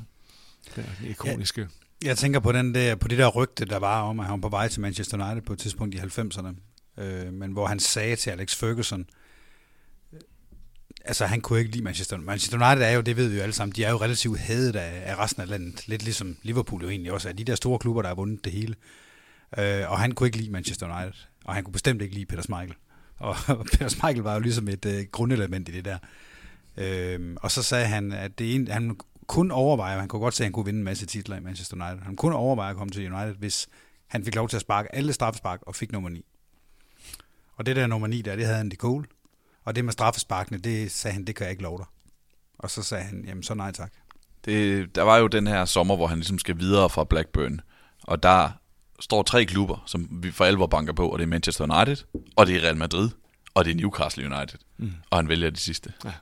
Det 0.76 0.84
er 1.04 1.10
ikoniske. 1.10 1.68
Jeg 2.04 2.18
tænker 2.18 2.40
på, 2.40 2.52
den 2.52 2.74
der, 2.74 2.94
på 2.94 3.08
det 3.08 3.18
der 3.18 3.28
rygte, 3.28 3.64
der 3.64 3.78
var 3.78 4.02
om, 4.02 4.20
at 4.20 4.26
han 4.26 4.32
var 4.32 4.48
på 4.48 4.48
vej 4.48 4.68
til 4.68 4.80
Manchester 4.80 5.26
United 5.26 5.42
på 5.42 5.52
et 5.52 5.58
tidspunkt 5.58 5.94
i 5.94 5.98
90'erne. 5.98 6.54
Øh, 7.02 7.32
men 7.32 7.52
hvor 7.52 7.66
han 7.66 7.80
sagde 7.80 8.16
til 8.16 8.30
Alex 8.30 8.54
Ferguson, 8.56 9.00
øh, 9.00 9.06
altså 11.04 11.26
han 11.26 11.40
kunne 11.40 11.58
ikke 11.58 11.70
lide 11.70 11.84
Manchester 11.84 12.16
United. 12.16 12.26
Manchester 12.26 12.68
United 12.68 12.86
er 12.86 12.90
jo, 12.90 13.00
det 13.00 13.16
ved 13.16 13.28
vi 13.28 13.36
jo 13.36 13.42
alle 13.42 13.52
sammen, 13.52 13.74
de 13.76 13.84
er 13.84 13.90
jo 13.90 13.96
relativt 13.96 14.38
hadet 14.38 14.76
af, 14.76 15.02
af 15.06 15.18
resten 15.18 15.42
af 15.42 15.48
landet. 15.48 15.88
Lidt 15.88 16.02
ligesom 16.02 16.36
Liverpool 16.42 16.82
jo 16.82 16.88
egentlig 16.88 17.12
også 17.12 17.28
er. 17.28 17.32
De 17.32 17.44
der 17.44 17.54
store 17.54 17.78
klubber, 17.78 18.02
der 18.02 18.08
har 18.08 18.14
vundet 18.14 18.44
det 18.44 18.52
hele. 18.52 18.74
Øh, 19.58 19.90
og 19.90 19.98
han 19.98 20.12
kunne 20.12 20.26
ikke 20.26 20.38
lide 20.38 20.50
Manchester 20.50 20.96
United. 20.96 21.20
Og 21.44 21.54
han 21.54 21.64
kunne 21.64 21.72
bestemt 21.72 22.02
ikke 22.02 22.14
lide 22.14 22.26
Peter 22.26 22.42
Schmeichel. 22.42 22.76
Og 23.18 23.36
Peter 23.72 23.88
Schmeichel 23.88 24.22
var 24.22 24.34
jo 24.34 24.40
ligesom 24.40 24.68
et 24.68 24.86
øh, 24.86 25.04
grundelement 25.12 25.68
i 25.68 25.72
det 25.72 25.84
der. 25.84 25.98
Øh, 26.76 27.36
og 27.36 27.50
så 27.50 27.62
sagde 27.62 27.86
han, 27.86 28.12
at 28.12 28.38
det 28.38 28.54
en, 28.54 28.68
han 28.68 28.96
kun 29.26 29.50
overvejer, 29.50 29.98
han 29.98 30.08
kunne 30.08 30.20
godt 30.20 30.34
se, 30.34 30.42
at 30.42 30.46
han 30.46 30.52
kunne 30.52 30.64
vinde 30.64 30.78
en 30.78 30.84
masse 30.84 31.06
titler 31.06 31.36
i 31.36 31.40
Manchester 31.40 31.76
United. 31.76 32.04
Han 32.04 32.16
kunne 32.16 32.36
overveje 32.36 32.70
at 32.70 32.76
komme 32.76 32.90
til 32.90 33.12
United, 33.12 33.34
hvis 33.34 33.68
han 34.06 34.24
fik 34.24 34.34
lov 34.34 34.48
til 34.48 34.56
at 34.56 34.60
sparke 34.60 34.94
alle 34.94 35.12
straffespark 35.12 35.60
og 35.62 35.74
fik 35.74 35.92
nummer 35.92 36.08
9. 36.08 36.24
Og 37.56 37.66
det 37.66 37.76
der 37.76 37.86
nummer 37.86 38.06
9 38.06 38.22
der, 38.22 38.36
det 38.36 38.44
havde 38.44 38.58
han 38.58 38.68
de 38.68 38.76
cool. 38.76 39.06
Og 39.64 39.76
det 39.76 39.84
med 39.84 39.92
straffesparkene, 39.92 40.58
det 40.58 40.90
sagde 40.90 41.14
han, 41.14 41.24
det 41.24 41.36
kan 41.36 41.44
jeg 41.44 41.50
ikke 41.50 41.62
love 41.62 41.78
dig. 41.78 41.86
Og 42.58 42.70
så 42.70 42.82
sagde 42.82 43.04
han, 43.04 43.24
jamen 43.26 43.42
så 43.42 43.54
nej 43.54 43.72
tak. 43.72 43.92
Det, 44.44 44.94
der 44.94 45.02
var 45.02 45.16
jo 45.16 45.26
den 45.26 45.46
her 45.46 45.64
sommer, 45.64 45.96
hvor 45.96 46.06
han 46.06 46.18
ligesom 46.18 46.38
skal 46.38 46.58
videre 46.58 46.90
fra 46.90 47.04
Blackburn. 47.04 47.60
Og 48.02 48.22
der 48.22 48.50
står 49.00 49.22
tre 49.22 49.44
klubber, 49.44 49.82
som 49.86 50.08
vi 50.10 50.30
for 50.30 50.44
alvor 50.44 50.66
banker 50.66 50.92
på, 50.92 51.08
og 51.08 51.18
det 51.18 51.22
er 51.22 51.28
Manchester 51.28 51.64
United, 51.64 52.04
og 52.36 52.46
det 52.46 52.56
er 52.56 52.60
Real 52.60 52.76
Madrid, 52.76 53.10
og 53.54 53.64
det 53.64 53.70
er 53.70 53.74
Newcastle 53.74 54.36
United. 54.36 54.58
Mm. 54.76 54.92
Og 55.10 55.18
han 55.18 55.28
vælger 55.28 55.50
det 55.50 55.60
sidste. 55.60 55.92
Ja. 56.04 56.12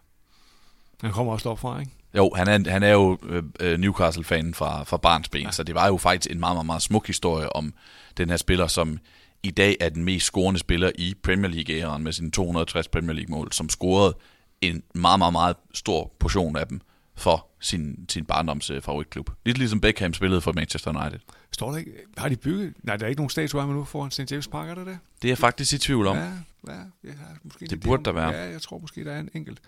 Han 1.01 1.13
kommer 1.13 1.33
også 1.33 1.57
fra, 1.57 1.81
ikke? 1.81 1.93
Jo, 2.17 2.33
han 2.37 2.49
er, 2.49 2.71
han 2.71 2.83
er 2.83 2.93
jo 2.93 3.19
øh, 3.61 3.79
Newcastle-fan 3.79 4.55
fra, 4.55 4.83
fra 4.83 4.97
barnsben, 4.97 5.43
ja. 5.43 5.51
så 5.51 5.63
det 5.63 5.75
var 5.75 5.87
jo 5.87 5.97
faktisk 5.97 6.31
en 6.31 6.41
meget, 6.41 6.55
meget, 6.55 6.67
meget 6.67 6.83
smuk 6.83 7.07
historie 7.07 7.57
om 7.57 7.75
den 8.17 8.31
her 8.31 8.37
spiller, 8.37 8.67
som 8.67 8.99
i 9.43 9.51
dag 9.51 9.77
er 9.81 9.89
den 9.89 10.05
mest 10.05 10.27
scorende 10.27 10.61
spiller 10.61 10.91
i 10.95 11.15
Premier 11.23 11.51
League-æren 11.51 12.03
med 12.03 12.13
sine 12.13 12.31
260 12.31 12.89
Premier 12.89 13.13
League-mål, 13.13 13.53
som 13.53 13.69
scorede 13.69 14.17
en 14.61 14.83
meget, 14.95 15.19
meget, 15.19 15.33
meget 15.33 15.57
stor 15.75 16.13
portion 16.19 16.57
af 16.57 16.67
dem 16.67 16.81
for 17.15 17.47
sin, 17.61 18.07
sin 18.09 18.25
barndoms 18.25 18.71
øh, 18.71 18.83
favoritklub. 18.83 19.31
Lidt 19.47 19.59
ligesom 19.59 19.81
Beckham 19.81 20.15
spillede 20.15 20.41
for 20.41 20.53
Manchester 20.53 21.01
United. 21.01 21.19
Står 21.53 21.71
der 21.71 21.79
ikke? 21.79 21.93
Har 22.17 22.29
de 22.29 22.37
bygget? 22.37 22.75
Nej, 22.83 22.97
der 22.97 23.05
er 23.05 23.09
ikke 23.09 23.21
nogen 23.21 23.31
statuer 23.31 23.67
med 23.67 23.75
nu 23.75 23.85
foran 23.85 24.11
St. 24.11 24.33
James 24.33 24.49
Park, 24.49 24.69
er 24.69 24.75
der 24.75 24.85
det? 24.85 24.99
Det 25.23 25.29
er 25.29 25.31
jeg 25.31 25.39
faktisk 25.39 25.73
i 25.73 25.79
tvivl 25.79 26.07
om. 26.07 26.17
Ja, 26.17 26.33
ja, 26.69 26.81
ja 27.05 27.11
måske 27.45 27.67
det 27.67 27.81
burde 27.81 28.05
der 28.05 28.13
være. 28.13 28.31
Ja, 28.31 28.51
jeg 28.51 28.63
tror 28.63 28.79
måske, 28.79 29.05
der 29.05 29.13
er 29.13 29.21
en 29.21 29.31
enkelt. 29.35 29.61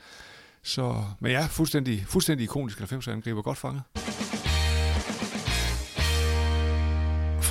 Så, 0.63 1.05
men 1.21 1.33
ja, 1.33 1.47
fuldstændig, 1.47 2.05
fuldstændig 2.07 2.45
ikonisk 2.45 2.81
90'er 2.81 3.11
angriber. 3.11 3.43
Godt 3.43 3.59
fanget. 3.59 3.83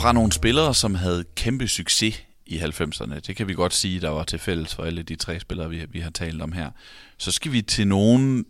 Fra 0.01 0.13
nogle 0.13 0.31
spillere, 0.31 0.73
som 0.73 0.95
havde 0.95 1.25
kæmpe 1.35 1.67
succes 1.67 2.23
i 2.45 2.57
90'erne, 2.57 3.19
det 3.19 3.35
kan 3.35 3.47
vi 3.47 3.53
godt 3.53 3.73
sige, 3.73 4.01
der 4.01 4.09
var 4.09 4.23
til 4.23 4.39
fælles 4.39 4.75
for 4.75 4.83
alle 4.83 5.03
de 5.03 5.15
tre 5.15 5.39
spillere, 5.39 5.69
vi, 5.69 5.85
vi 5.89 5.99
har 5.99 6.09
talt 6.09 6.41
om 6.41 6.51
her. 6.51 6.71
Så 7.17 7.31
skal 7.31 7.51
vi 7.51 7.61
til 7.61 7.87
nogen, 7.87 8.45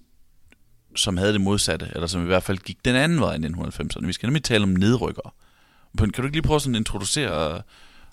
som 0.95 1.17
havde 1.17 1.33
det 1.33 1.41
modsatte, 1.41 1.87
eller 1.95 2.07
som 2.07 2.23
i 2.23 2.25
hvert 2.25 2.43
fald 2.43 2.57
gik 2.57 2.85
den 2.85 2.95
anden 2.95 3.19
vej 3.19 3.35
i 3.35 3.37
1990'erne. 3.37 4.05
Vi 4.05 4.13
skal 4.13 4.27
nemlig 4.27 4.43
tale 4.43 4.63
om 4.63 4.69
nedrykker. 4.69 5.33
Kan 5.97 6.09
du 6.09 6.23
ikke 6.23 6.35
lige 6.35 6.41
prøve 6.41 6.55
at 6.55 6.65
introducere, 6.65 7.61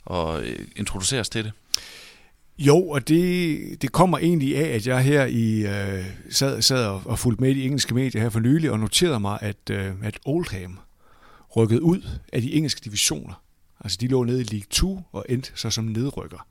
og 0.04 0.42
øh, 0.42 0.58
introducere 0.76 1.20
os 1.20 1.28
til 1.28 1.44
det? 1.44 1.52
Jo, 2.58 2.88
og 2.88 3.08
det, 3.08 3.82
det 3.82 3.92
kommer 3.92 4.18
egentlig 4.18 4.56
af, 4.56 4.74
at 4.74 4.86
jeg 4.86 5.02
her 5.02 5.24
i 5.24 5.66
øh, 5.66 6.04
sad, 6.30 6.62
sad 6.62 6.86
og, 6.86 7.02
og 7.04 7.18
fulgte 7.18 7.40
med 7.40 7.50
i 7.50 7.54
de 7.54 7.64
engelske 7.64 7.94
medier 7.94 8.22
her 8.22 8.30
for 8.30 8.40
nylig, 8.40 8.70
og 8.70 8.78
noterede 8.78 9.20
mig, 9.20 9.38
at, 9.42 9.70
øh, 9.70 9.92
at 10.02 10.18
Oldham 10.26 10.78
rykkede 11.56 11.82
ud 11.82 12.02
af 12.32 12.42
de 12.42 12.52
engelske 12.52 12.80
divisioner. 12.84 13.42
Altså 13.80 13.98
de 14.00 14.08
lå 14.08 14.24
nede 14.24 14.40
i 14.40 14.44
League 14.44 14.66
2 14.70 15.00
og 15.12 15.26
endte 15.28 15.52
så 15.54 15.70
som 15.70 15.84
nedrykker. 15.84 16.46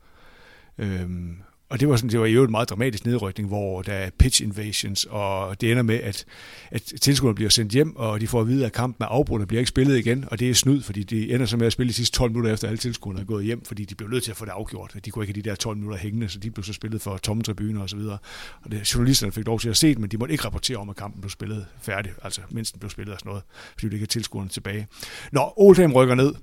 Øhm, 0.78 1.38
og 1.70 1.80
det 1.80 1.90
var, 1.90 1.96
sådan, 1.96 2.10
det 2.10 2.20
var 2.20 2.26
jo 2.26 2.44
en 2.44 2.52
meget 2.52 2.70
dramatisk 2.70 3.06
nedrykning, 3.06 3.48
hvor 3.48 3.82
der 3.82 3.94
er 3.94 4.10
pitch 4.20 4.44
invasions, 4.44 5.06
og 5.10 5.62
det 5.62 5.72
ender 5.72 5.84
med, 5.84 5.96
at, 5.96 6.26
at 6.72 6.82
tilskuerne 7.02 7.36
bliver 7.36 7.50
sendt 7.50 7.72
hjem, 7.72 7.96
og 7.96 8.22
de 8.22 8.28
får 8.28 8.42
at 8.42 8.48
vide, 8.48 8.66
at 8.66 8.74
kampen 8.74 9.04
er 9.04 9.08
afbrudt 9.08 9.42
og 9.42 9.48
bliver 9.48 9.60
ikke 9.60 9.70
spillet 9.70 9.98
igen, 9.98 10.26
og 10.32 10.40
det 10.40 10.50
er 10.50 10.54
snyd, 10.54 10.82
fordi 10.82 11.04
de 11.04 11.34
ender 11.34 11.46
så 11.46 11.58
med 11.58 11.68
at 11.68 11.74
spille 11.74 11.88
de 11.88 11.94
sidste 11.94 12.18
12 12.18 12.32
minutter 12.32 12.54
efter 12.54 12.68
alle 12.68 12.78
tilskuerne 12.78 13.20
er 13.20 13.24
gået 13.24 13.46
hjem, 13.46 13.66
fordi 13.66 13.86
de 13.86 13.96
blev 13.96 14.10
nødt 14.10 14.24
til 14.24 14.32
at 14.32 14.38
få 14.38 14.46
det 14.46 14.52
afgjort. 14.52 14.96
De 15.06 15.12
kunne 15.12 15.24
ikke 15.24 15.34
have 15.34 15.42
de 15.42 15.50
der 15.50 15.56
12 15.56 15.78
minutter 15.78 15.98
hængende, 15.98 16.30
så 16.30 16.40
de 16.40 16.52
blev 16.52 16.64
så 16.64 16.74
spillet 16.74 17.02
for 17.02 17.18
tomme 17.18 17.44
tribuner 17.44 17.84
osv. 17.84 18.00
Og, 18.00 18.18
og 18.64 18.72
det, 18.72 18.94
journalisterne 18.96 19.32
fik 19.32 19.46
lov 19.46 19.60
til 19.60 19.70
at 19.70 19.78
se 19.78 19.90
det, 19.90 20.00
men 20.00 20.10
de 20.10 20.18
måtte 20.18 20.32
ikke 20.32 20.46
rapportere 20.46 20.78
om, 20.78 20.90
at 20.90 20.96
kampen 20.96 21.22
blev 21.22 21.30
spillet 21.30 21.66
færdig, 21.82 22.12
altså 22.24 22.42
mens 22.50 22.72
den 22.72 22.80
blev 22.80 22.90
spillet 22.90 23.14
og 23.14 23.20
sådan 23.20 23.30
noget, 23.30 23.44
fordi 23.72 23.90
de 23.90 23.96
ikke 23.96 23.98
havde 23.98 24.12
tilskuerne 24.12 24.50
tilbage. 24.50 24.88
Når 25.32 25.54
Oldham 25.58 25.94
rykker 25.94 26.16
ned, 26.16 26.34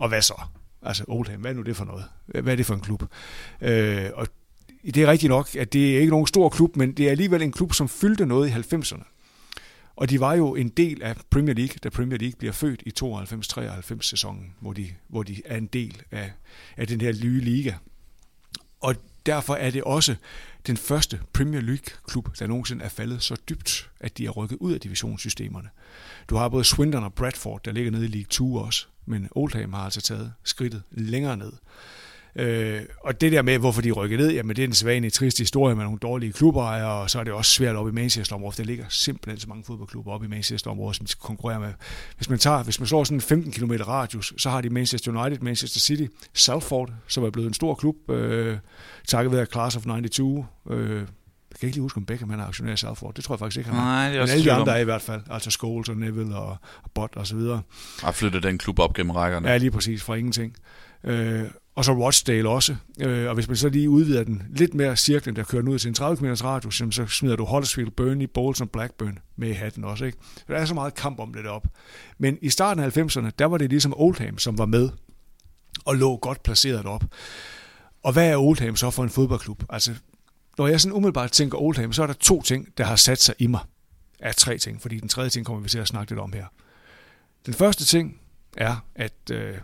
og 0.00 0.08
hvad 0.08 0.22
så? 0.22 0.42
Altså 0.82 1.04
Oldham, 1.08 1.40
hvad 1.40 1.50
er 1.50 1.54
nu 1.54 1.62
det 1.62 1.76
for 1.76 1.84
noget? 1.84 2.04
Hvad 2.26 2.52
er 2.52 2.56
det 2.56 2.66
for 2.66 2.74
en 2.74 2.80
klub? 2.80 3.02
Øh, 3.60 4.10
og 4.14 4.26
det 4.90 4.96
er 5.02 5.06
rigtigt 5.06 5.30
nok, 5.30 5.56
at 5.56 5.72
det 5.72 5.96
er 5.96 6.00
ikke 6.00 6.10
nogen 6.10 6.26
stor 6.26 6.48
klub, 6.48 6.76
men 6.76 6.92
det 6.92 7.06
er 7.06 7.10
alligevel 7.10 7.42
en 7.42 7.52
klub, 7.52 7.72
som 7.72 7.88
fyldte 7.88 8.26
noget 8.26 8.48
i 8.48 8.52
90'erne. 8.52 9.02
Og 9.96 10.10
de 10.10 10.20
var 10.20 10.34
jo 10.34 10.54
en 10.54 10.68
del 10.68 11.02
af 11.02 11.16
Premier 11.30 11.54
League, 11.54 11.76
da 11.82 11.88
Premier 11.88 12.18
League 12.18 12.38
bliver 12.38 12.52
født 12.52 12.82
i 12.86 12.92
92-93 13.04 14.02
sæsonen, 14.02 14.54
hvor 14.60 14.72
de, 14.72 14.88
hvor 15.08 15.22
de 15.22 15.42
er 15.44 15.56
en 15.56 15.66
del 15.66 16.02
af, 16.10 16.32
af 16.76 16.86
den 16.86 17.00
her 17.00 17.12
nye 17.24 17.40
liga. 17.40 17.74
Og 18.80 18.94
derfor 19.26 19.54
er 19.54 19.70
det 19.70 19.82
også 19.82 20.14
den 20.66 20.76
første 20.76 21.20
Premier 21.32 21.60
League-klub, 21.60 22.38
der 22.38 22.46
nogensinde 22.46 22.84
er 22.84 22.88
faldet 22.88 23.22
så 23.22 23.36
dybt, 23.48 23.90
at 24.00 24.18
de 24.18 24.26
er 24.26 24.30
rykket 24.30 24.56
ud 24.60 24.72
af 24.72 24.80
divisionssystemerne. 24.80 25.68
Du 26.30 26.36
har 26.36 26.48
både 26.48 26.64
Swindon 26.64 27.04
og 27.04 27.14
Bradford, 27.14 27.60
der 27.64 27.72
ligger 27.72 27.90
nede 27.90 28.04
i 28.04 28.08
League 28.08 28.28
2 28.30 28.54
også, 28.54 28.86
men 29.06 29.28
Oldham 29.30 29.72
har 29.72 29.84
altså 29.84 30.00
taget 30.00 30.32
skridtet 30.44 30.82
længere 30.90 31.36
ned. 31.36 31.52
Øh, 32.36 32.80
og 33.00 33.20
det 33.20 33.32
der 33.32 33.42
med, 33.42 33.58
hvorfor 33.58 33.82
de 33.82 33.90
rykker 33.90 34.16
ned, 34.16 34.32
jamen 34.32 34.56
det 34.56 34.62
er 34.62 34.66
en 34.66 34.74
sædvanlige 34.74 35.10
trist 35.10 35.38
historie 35.38 35.74
med 35.74 35.84
nogle 35.84 35.98
dårlige 35.98 36.32
klubber, 36.32 36.62
og 36.62 37.10
så 37.10 37.20
er 37.20 37.24
det 37.24 37.32
også 37.32 37.50
svært 37.50 37.76
op 37.76 37.88
i 37.88 37.90
Manchester-området, 37.90 38.58
der 38.58 38.64
ligger 38.64 38.84
simpelthen 38.88 39.40
så 39.40 39.48
mange 39.48 39.64
fodboldklubber 39.64 40.12
op 40.12 40.24
i 40.24 40.26
Manchester-området, 40.26 40.96
som 40.96 41.06
de 41.06 41.12
skal 41.12 41.22
konkurrere 41.22 41.60
med. 41.60 41.72
Hvis 42.16 42.30
man, 42.30 42.38
tager, 42.38 42.62
hvis 42.62 42.80
man 42.80 42.86
slår 42.86 43.04
sådan 43.04 43.16
en 43.16 43.20
15 43.20 43.52
km 43.52 43.72
radius, 43.72 44.32
så 44.36 44.50
har 44.50 44.60
de 44.60 44.70
Manchester 44.70 45.22
United, 45.22 45.42
Manchester 45.42 45.80
City, 45.80 46.06
Salford, 46.34 46.90
som 47.06 47.24
er 47.24 47.30
blevet 47.30 47.48
en 47.48 47.54
stor 47.54 47.74
klub, 47.74 48.10
øh, 48.10 48.58
takket 49.08 49.32
være 49.32 49.46
Class 49.46 49.76
of 49.76 49.82
92, 49.82 50.46
øh, 50.70 51.06
jeg 51.52 51.58
kan 51.60 51.66
ikke 51.66 51.76
lige 51.76 51.82
huske, 51.82 51.96
om 51.96 52.04
Beckham 52.04 52.30
han 52.30 52.40
er 52.40 52.44
aktionær 52.44 52.72
i 52.72 52.76
Salford. 52.76 53.14
Det 53.14 53.24
tror 53.24 53.34
jeg 53.34 53.38
faktisk 53.38 53.58
ikke, 53.58 53.70
han 53.70 53.78
er. 53.78 53.84
Nej, 53.84 54.08
det 54.08 54.16
er 54.16 54.20
Men 54.20 54.30
alle 54.30 54.44
de 54.44 54.52
andre 54.52 54.76
er 54.76 54.80
i 54.80 54.84
hvert 54.84 55.02
fald. 55.02 55.20
Altså 55.30 55.50
Scholes 55.50 55.88
og 55.88 55.96
Neville 55.96 56.36
og, 56.36 56.56
og 56.82 56.90
Bott 56.94 57.16
og 57.16 57.26
så 57.26 57.36
videre. 57.36 57.62
Har 58.02 58.12
flyttet 58.12 58.42
den 58.42 58.58
klub 58.58 58.78
op 58.78 58.94
gennem 58.94 59.10
rækkerne. 59.10 59.48
Ja, 59.48 59.56
lige 59.56 59.70
præcis. 59.70 60.02
Fra 60.02 60.14
ingenting. 60.14 60.56
Øh, 61.04 61.44
og 61.74 61.84
så 61.84 61.92
Rochdale 61.92 62.48
også. 62.48 62.76
Øh, 63.00 63.28
og 63.28 63.34
hvis 63.34 63.48
man 63.48 63.56
så 63.56 63.68
lige 63.68 63.90
udvider 63.90 64.24
den 64.24 64.42
lidt 64.50 64.74
mere 64.74 64.96
cirklen, 64.96 65.36
der 65.36 65.44
kører 65.44 65.68
ud 65.68 65.78
til 65.78 65.88
en 65.88 65.94
30 65.94 66.16
km 66.16 66.44
radius, 66.44 66.82
så 66.90 67.06
smider 67.06 67.36
du 67.36 67.44
Huddersfield, 67.44 67.90
Burnley, 67.90 68.26
Bolton 68.34 68.64
og 68.64 68.70
Blackburn 68.70 69.18
med 69.36 69.48
i 69.48 69.52
hatten 69.52 69.84
også. 69.84 70.04
Ikke? 70.04 70.18
Der 70.48 70.56
er 70.56 70.64
så 70.64 70.74
meget 70.74 70.94
kamp 70.94 71.20
om 71.20 71.32
det 71.34 71.46
op. 71.46 71.66
Men 72.18 72.38
i 72.42 72.50
starten 72.50 72.84
af 72.84 72.96
90'erne, 72.96 73.30
der 73.38 73.44
var 73.44 73.58
det 73.58 73.70
ligesom 73.70 73.94
Oldham, 73.96 74.38
som 74.38 74.58
var 74.58 74.66
med 74.66 74.88
og 75.84 75.96
lå 75.96 76.16
godt 76.16 76.42
placeret 76.42 76.86
op. 76.86 77.04
Og 78.02 78.12
hvad 78.12 78.30
er 78.30 78.36
Oldham 78.36 78.76
så 78.76 78.90
for 78.90 79.02
en 79.02 79.10
fodboldklub? 79.10 79.64
Altså, 79.68 79.94
når 80.58 80.66
jeg 80.66 80.80
sådan 80.80 80.96
umiddelbart 80.96 81.32
tænker 81.32 81.58
Oldham, 81.58 81.92
så 81.92 82.02
er 82.02 82.06
der 82.06 82.14
to 82.14 82.42
ting, 82.42 82.68
der 82.78 82.84
har 82.84 82.96
sat 82.96 83.22
sig 83.22 83.34
i 83.38 83.46
mig. 83.46 83.60
Er 84.18 84.32
tre 84.32 84.58
ting, 84.58 84.82
fordi 84.82 85.00
den 85.00 85.08
tredje 85.08 85.30
ting 85.30 85.46
kommer 85.46 85.62
vi 85.62 85.68
til 85.68 85.78
at 85.78 85.88
snakke 85.88 86.10
lidt 86.10 86.20
om 86.20 86.32
her. 86.32 86.46
Den 87.46 87.54
første 87.54 87.84
ting 87.84 88.20
er, 88.56 88.76
at 88.94 89.30
øh, 89.32 89.54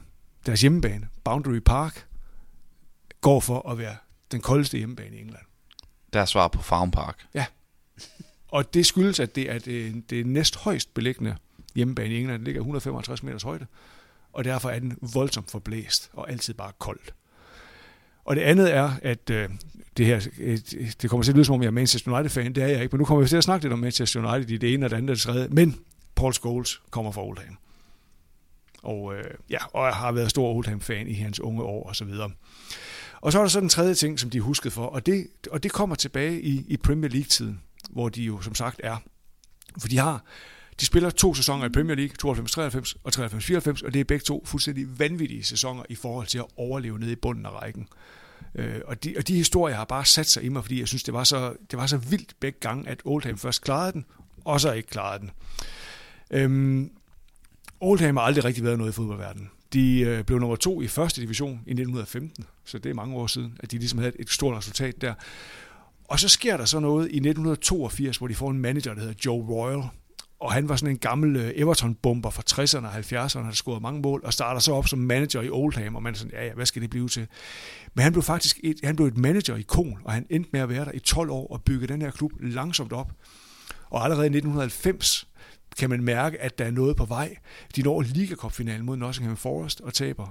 deres 0.46 0.60
hjemmebane, 0.60 1.08
Boundary 1.24 1.58
Park, 1.58 2.06
går 3.20 3.40
for 3.40 3.68
at 3.70 3.78
være 3.78 3.96
den 4.32 4.40
koldeste 4.40 4.78
hjemmebane 4.78 5.16
i 5.16 5.20
England. 5.20 5.44
Deres 6.12 6.30
svar 6.30 6.48
på 6.48 6.62
Farm 6.62 6.90
Park. 6.90 7.26
Ja. 7.34 7.46
Og 8.48 8.74
det 8.74 8.86
skyldes, 8.86 9.20
at 9.20 9.34
det 9.34 9.50
er 9.50 9.58
det, 9.58 10.10
det 10.10 10.26
næst 10.26 10.56
højst 10.56 10.94
beliggende 10.94 11.36
hjemmebane 11.74 12.14
i 12.14 12.18
England. 12.20 12.38
Den 12.38 12.44
ligger 12.44 12.60
155 12.60 13.22
meters 13.22 13.42
højde, 13.42 13.66
og 14.32 14.44
derfor 14.44 14.70
er 14.70 14.78
den 14.78 14.98
voldsomt 15.14 15.50
forblæst 15.50 16.10
og 16.12 16.30
altid 16.30 16.54
bare 16.54 16.72
koldt. 16.78 17.14
Og 18.24 18.36
det 18.36 18.42
andet 18.42 18.74
er, 18.74 18.92
at 19.02 19.30
øh, 19.30 19.48
det 19.96 20.06
her, 20.06 20.28
øh, 20.38 20.58
det 21.02 21.10
kommer 21.10 21.24
til 21.24 21.32
at 21.32 21.36
lyde 21.36 21.44
som 21.44 21.54
om 21.54 21.62
jeg 21.62 21.66
er 21.66 21.72
Manchester 21.72 22.12
United-fan, 22.12 22.52
det 22.52 22.62
er 22.62 22.68
jeg 22.68 22.82
ikke, 22.82 22.92
men 22.92 22.98
nu 22.98 23.04
kommer 23.04 23.22
vi 23.22 23.28
til 23.28 23.36
at 23.36 23.44
snakke 23.44 23.64
lidt 23.64 23.72
om 23.72 23.78
Manchester 23.78 24.34
United 24.34 24.50
i 24.50 24.56
det 24.56 24.74
ene 24.74 24.86
og 24.86 24.90
det 24.90 24.96
andet 24.96 25.10
og 25.10 25.16
det 25.16 25.22
tredje, 25.22 25.48
men 25.48 25.80
Paul 26.14 26.32
Scholes 26.32 26.80
kommer 26.90 27.12
fra 27.12 27.24
Oldham 27.24 27.58
og, 28.82 29.14
øh, 29.14 29.24
ja, 29.50 29.58
og 29.76 29.94
har 29.94 30.12
været 30.12 30.30
stor 30.30 30.54
Oldham-fan 30.54 31.08
i 31.08 31.14
hans 31.14 31.40
unge 31.40 31.62
år 31.62 31.88
og 31.88 31.96
så 31.96 32.04
videre. 32.04 32.30
Og 33.20 33.32
så 33.32 33.38
er 33.38 33.42
der 33.42 33.48
så 33.48 33.60
den 33.60 33.68
tredje 33.68 33.94
ting, 33.94 34.20
som 34.20 34.30
de 34.30 34.40
huskede 34.40 34.70
for, 34.70 34.86
og 34.86 35.06
det, 35.06 35.26
og 35.50 35.62
det 35.62 35.72
kommer 35.72 35.96
tilbage 35.96 36.40
i, 36.42 36.64
i 36.68 36.76
Premier 36.76 37.10
League-tiden, 37.10 37.60
hvor 37.90 38.08
de 38.08 38.22
jo 38.22 38.40
som 38.40 38.54
sagt 38.54 38.80
er. 38.84 38.96
For 39.80 39.88
de 39.88 39.98
har, 39.98 40.24
de 40.80 40.86
spiller 40.86 41.10
to 41.10 41.34
sæsoner 41.34 41.66
i 41.66 41.68
Premier 41.68 41.96
League, 41.96 42.34
92-93 42.34 42.94
og 43.04 43.12
93-94, 43.16 43.86
og 43.86 43.94
det 43.94 44.00
er 44.00 44.04
begge 44.04 44.24
to 44.24 44.44
fuldstændig 44.46 44.98
vanvittige 44.98 45.44
sæsoner 45.44 45.82
i 45.88 45.94
forhold 45.94 46.26
til 46.26 46.38
at 46.38 46.46
overleve 46.56 46.98
nede 46.98 47.12
i 47.12 47.16
bunden 47.16 47.46
af 47.46 47.50
rækken. 47.50 47.88
Øh, 48.54 48.80
og, 48.84 49.04
de, 49.04 49.14
og 49.18 49.28
de 49.28 49.34
historier 49.34 49.76
har 49.76 49.84
bare 49.84 50.04
sat 50.04 50.26
sig 50.26 50.42
i 50.42 50.48
mig, 50.48 50.64
fordi 50.64 50.80
jeg 50.80 50.88
synes, 50.88 51.02
det 51.02 51.14
var 51.14 51.24
så, 51.24 51.56
det 51.70 51.78
var 51.78 51.86
så 51.86 51.96
vildt 51.96 52.34
begge 52.40 52.58
gange, 52.60 52.88
at 52.88 53.00
Oldham 53.04 53.38
først 53.38 53.62
klarede 53.62 53.92
den, 53.92 54.04
og 54.44 54.60
så 54.60 54.72
ikke 54.72 54.88
klarede 54.88 55.20
den. 55.20 55.30
Øhm, 56.30 56.90
Oldham 57.80 58.16
har 58.16 58.24
aldrig 58.24 58.44
rigtig 58.44 58.64
været 58.64 58.78
noget 58.78 58.92
i 58.92 58.94
fodboldverdenen. 58.94 59.50
De 59.72 60.00
øh, 60.00 60.24
blev 60.24 60.38
nummer 60.38 60.56
to 60.56 60.82
i 60.82 60.86
første 60.86 61.20
division 61.20 61.50
i 61.50 61.70
1915, 61.70 62.44
så 62.64 62.78
det 62.78 62.90
er 62.90 62.94
mange 62.94 63.16
år 63.16 63.26
siden, 63.26 63.56
at 63.60 63.70
de 63.70 63.78
ligesom 63.78 63.98
havde 63.98 64.12
et 64.18 64.30
stort 64.30 64.56
resultat 64.56 65.00
der. 65.00 65.14
Og 66.04 66.20
så 66.20 66.28
sker 66.28 66.56
der 66.56 66.64
så 66.64 66.80
noget 66.80 67.04
i 67.04 67.16
1982, 67.16 68.16
hvor 68.16 68.28
de 68.28 68.34
får 68.34 68.50
en 68.50 68.58
manager, 68.58 68.94
der 68.94 69.00
hedder 69.00 69.14
Joe 69.26 69.46
Royal. 69.48 69.82
og 70.40 70.52
han 70.52 70.68
var 70.68 70.76
sådan 70.76 70.94
en 70.94 70.98
gammel 70.98 71.36
øh, 71.36 71.52
Everton-bomber 71.54 72.30
fra 72.30 72.42
60'erne 72.50 72.86
og 72.86 73.24
70'erne, 73.24 73.42
havde 73.42 73.56
scoret 73.56 73.82
mange 73.82 74.00
mål, 74.00 74.20
og 74.24 74.32
starter 74.32 74.60
så 74.60 74.72
op 74.72 74.88
som 74.88 74.98
manager 74.98 75.42
i 75.42 75.50
Oldham, 75.50 75.96
og 75.96 76.02
man 76.02 76.12
er 76.14 76.18
sådan, 76.18 76.32
ja, 76.32 76.46
ja, 76.46 76.54
hvad 76.54 76.66
skal 76.66 76.82
det 76.82 76.90
blive 76.90 77.08
til? 77.08 77.26
Men 77.94 78.02
han 78.02 78.12
blev 78.12 78.22
faktisk 78.22 78.60
et, 78.64 78.76
han 78.84 78.96
blev 78.96 79.06
et 79.06 79.16
manager-ikon, 79.16 79.98
og 80.04 80.12
han 80.12 80.26
endte 80.30 80.50
med 80.52 80.60
at 80.60 80.68
være 80.68 80.84
der 80.84 80.92
i 80.92 80.98
12 80.98 81.30
år 81.30 81.46
og 81.52 81.62
bygge 81.62 81.86
den 81.86 82.02
her 82.02 82.10
klub 82.10 82.32
langsomt 82.40 82.92
op. 82.92 83.12
Og 83.90 84.04
allerede 84.04 84.26
i 84.26 84.36
1990 84.36 85.27
kan 85.78 85.90
man 85.90 86.02
mærke, 86.02 86.40
at 86.40 86.58
der 86.58 86.64
er 86.64 86.70
noget 86.70 86.96
på 86.96 87.04
vej. 87.04 87.36
De 87.76 87.82
når 87.82 88.02
Liga 88.02 88.34
Cup-finalen 88.34 88.86
mod 88.86 88.96
Nottingham 88.96 89.36
Forest 89.36 89.80
og 89.80 89.94
taber 89.94 90.26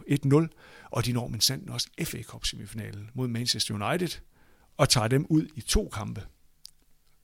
1-0, 0.51 0.87
og 0.91 1.05
de 1.05 1.13
når 1.13 1.27
men 1.27 1.41
sandt 1.41 1.69
også 1.69 1.87
FA 2.03 2.21
Cup-semifinalen 2.21 3.09
mod 3.13 3.27
Manchester 3.27 3.73
United, 3.73 4.19
og 4.77 4.89
tager 4.89 5.07
dem 5.07 5.25
ud 5.29 5.47
i 5.55 5.61
to 5.61 5.89
kampe 5.93 6.21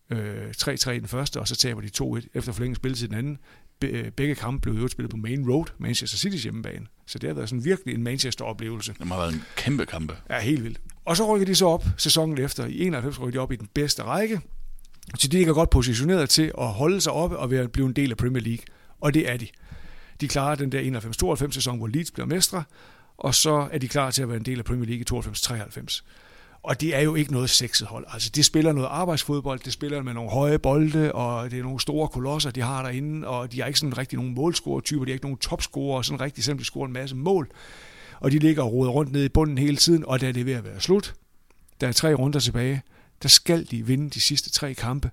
øh, 0.09 0.49
3-3 0.49 0.89
i 0.89 0.99
den 0.99 1.07
første, 1.07 1.39
og 1.39 1.47
så 1.47 1.55
taber 1.55 1.81
de 1.81 1.89
2-1 2.03 2.27
efter 2.33 2.51
forlænget 2.51 2.77
spilletid 2.77 3.07
i 3.07 3.09
den 3.09 3.17
anden. 3.17 3.37
Be, 3.79 3.87
øh, 3.87 4.11
begge 4.11 4.35
kampe 4.35 4.61
blev 4.61 4.81
jo 4.81 4.87
spillet 4.87 5.11
på 5.11 5.17
Main 5.17 5.49
Road, 5.49 5.65
Manchester 5.77 6.29
City's 6.29 6.43
hjemmebane. 6.43 6.85
Så 7.07 7.19
det 7.19 7.27
har 7.29 7.33
været 7.33 7.49
sådan 7.49 7.65
virkelig 7.65 7.95
en 7.95 8.03
Manchester-oplevelse. 8.03 8.93
Det 8.99 9.07
har 9.07 9.17
været 9.17 9.33
en 9.33 9.43
kæmpe 9.55 9.85
kampe. 9.85 10.17
Ja, 10.29 10.39
helt 10.39 10.63
vildt. 10.63 10.81
Og 11.05 11.17
så 11.17 11.35
rykker 11.35 11.45
de 11.45 11.55
så 11.55 11.65
op 11.65 11.85
sæsonen 11.97 12.37
efter. 12.37 12.65
I 12.65 12.79
91 12.79 13.21
rykker 13.21 13.39
de 13.39 13.43
op 13.43 13.51
i 13.51 13.55
den 13.55 13.69
bedste 13.73 14.03
række. 14.03 14.41
Så 15.17 15.27
de 15.27 15.41
er 15.41 15.53
godt 15.53 15.69
positioneret 15.69 16.29
til 16.29 16.51
at 16.57 16.67
holde 16.67 17.01
sig 17.01 17.13
oppe 17.13 17.37
og 17.37 17.51
være, 17.51 17.67
blive 17.67 17.87
en 17.87 17.93
del 17.93 18.11
af 18.11 18.17
Premier 18.17 18.43
League. 18.43 18.65
Og 19.01 19.13
det 19.13 19.29
er 19.29 19.37
de. 19.37 19.47
De 20.21 20.27
klarer 20.27 20.55
den 20.55 20.71
der 20.71 20.99
91-92 21.45 21.51
sæson, 21.51 21.77
hvor 21.77 21.87
Leeds 21.87 22.11
bliver 22.11 22.27
mestre, 22.27 22.63
og 23.17 23.35
så 23.35 23.67
er 23.71 23.77
de 23.77 23.87
klar 23.87 24.11
til 24.11 24.21
at 24.21 24.27
være 24.27 24.37
en 24.37 24.45
del 24.45 24.59
af 24.59 24.65
Premier 24.65 24.85
League 24.85 25.19
i 25.19 25.29
92-93. 25.29 26.03
Og 26.63 26.81
det 26.81 26.95
er 26.95 26.99
jo 26.99 27.15
ikke 27.15 27.33
noget 27.33 27.49
sexet 27.49 27.87
hold. 27.87 28.05
Altså, 28.13 28.29
de 28.29 28.43
spiller 28.43 28.73
noget 28.73 28.87
arbejdsfodbold, 28.91 29.59
det 29.59 29.73
spiller 29.73 30.01
med 30.01 30.13
nogle 30.13 30.29
høje 30.29 30.59
bolde, 30.59 31.11
og 31.11 31.51
det 31.51 31.59
er 31.59 31.63
nogle 31.63 31.79
store 31.79 32.07
kolosser, 32.07 32.51
de 32.51 32.61
har 32.61 32.83
derinde, 32.83 33.27
og 33.27 33.51
de 33.51 33.59
har 33.59 33.67
ikke 33.67 33.79
sådan 33.79 33.97
rigtig 33.97 34.17
nogen 34.17 34.33
målscorer-typer, 34.33 35.05
de 35.05 35.11
har 35.11 35.13
ikke 35.13 35.25
nogen 35.25 35.37
topscorer, 35.37 36.01
sådan 36.01 36.21
rigtig, 36.21 36.43
selvom 36.43 36.57
de 36.57 36.63
scorer 36.63 36.87
en 36.87 36.93
masse 36.93 37.15
mål. 37.15 37.49
Og 38.19 38.31
de 38.31 38.39
ligger 38.39 38.63
og 38.63 38.73
roder 38.73 38.91
rundt 38.91 39.11
nede 39.11 39.25
i 39.25 39.29
bunden 39.29 39.57
hele 39.57 39.77
tiden, 39.77 40.05
og 40.05 40.21
da 40.21 40.31
det 40.31 40.41
er 40.41 40.45
ved 40.45 40.53
at 40.53 40.63
være 40.63 40.79
slut, 40.79 41.13
der 41.81 41.87
er 41.87 41.91
tre 41.91 42.13
runder 42.13 42.39
tilbage, 42.39 42.81
der 43.23 43.29
skal 43.29 43.65
de 43.71 43.85
vinde 43.85 44.09
de 44.09 44.21
sidste 44.21 44.49
tre 44.49 44.73
kampe, 44.73 45.11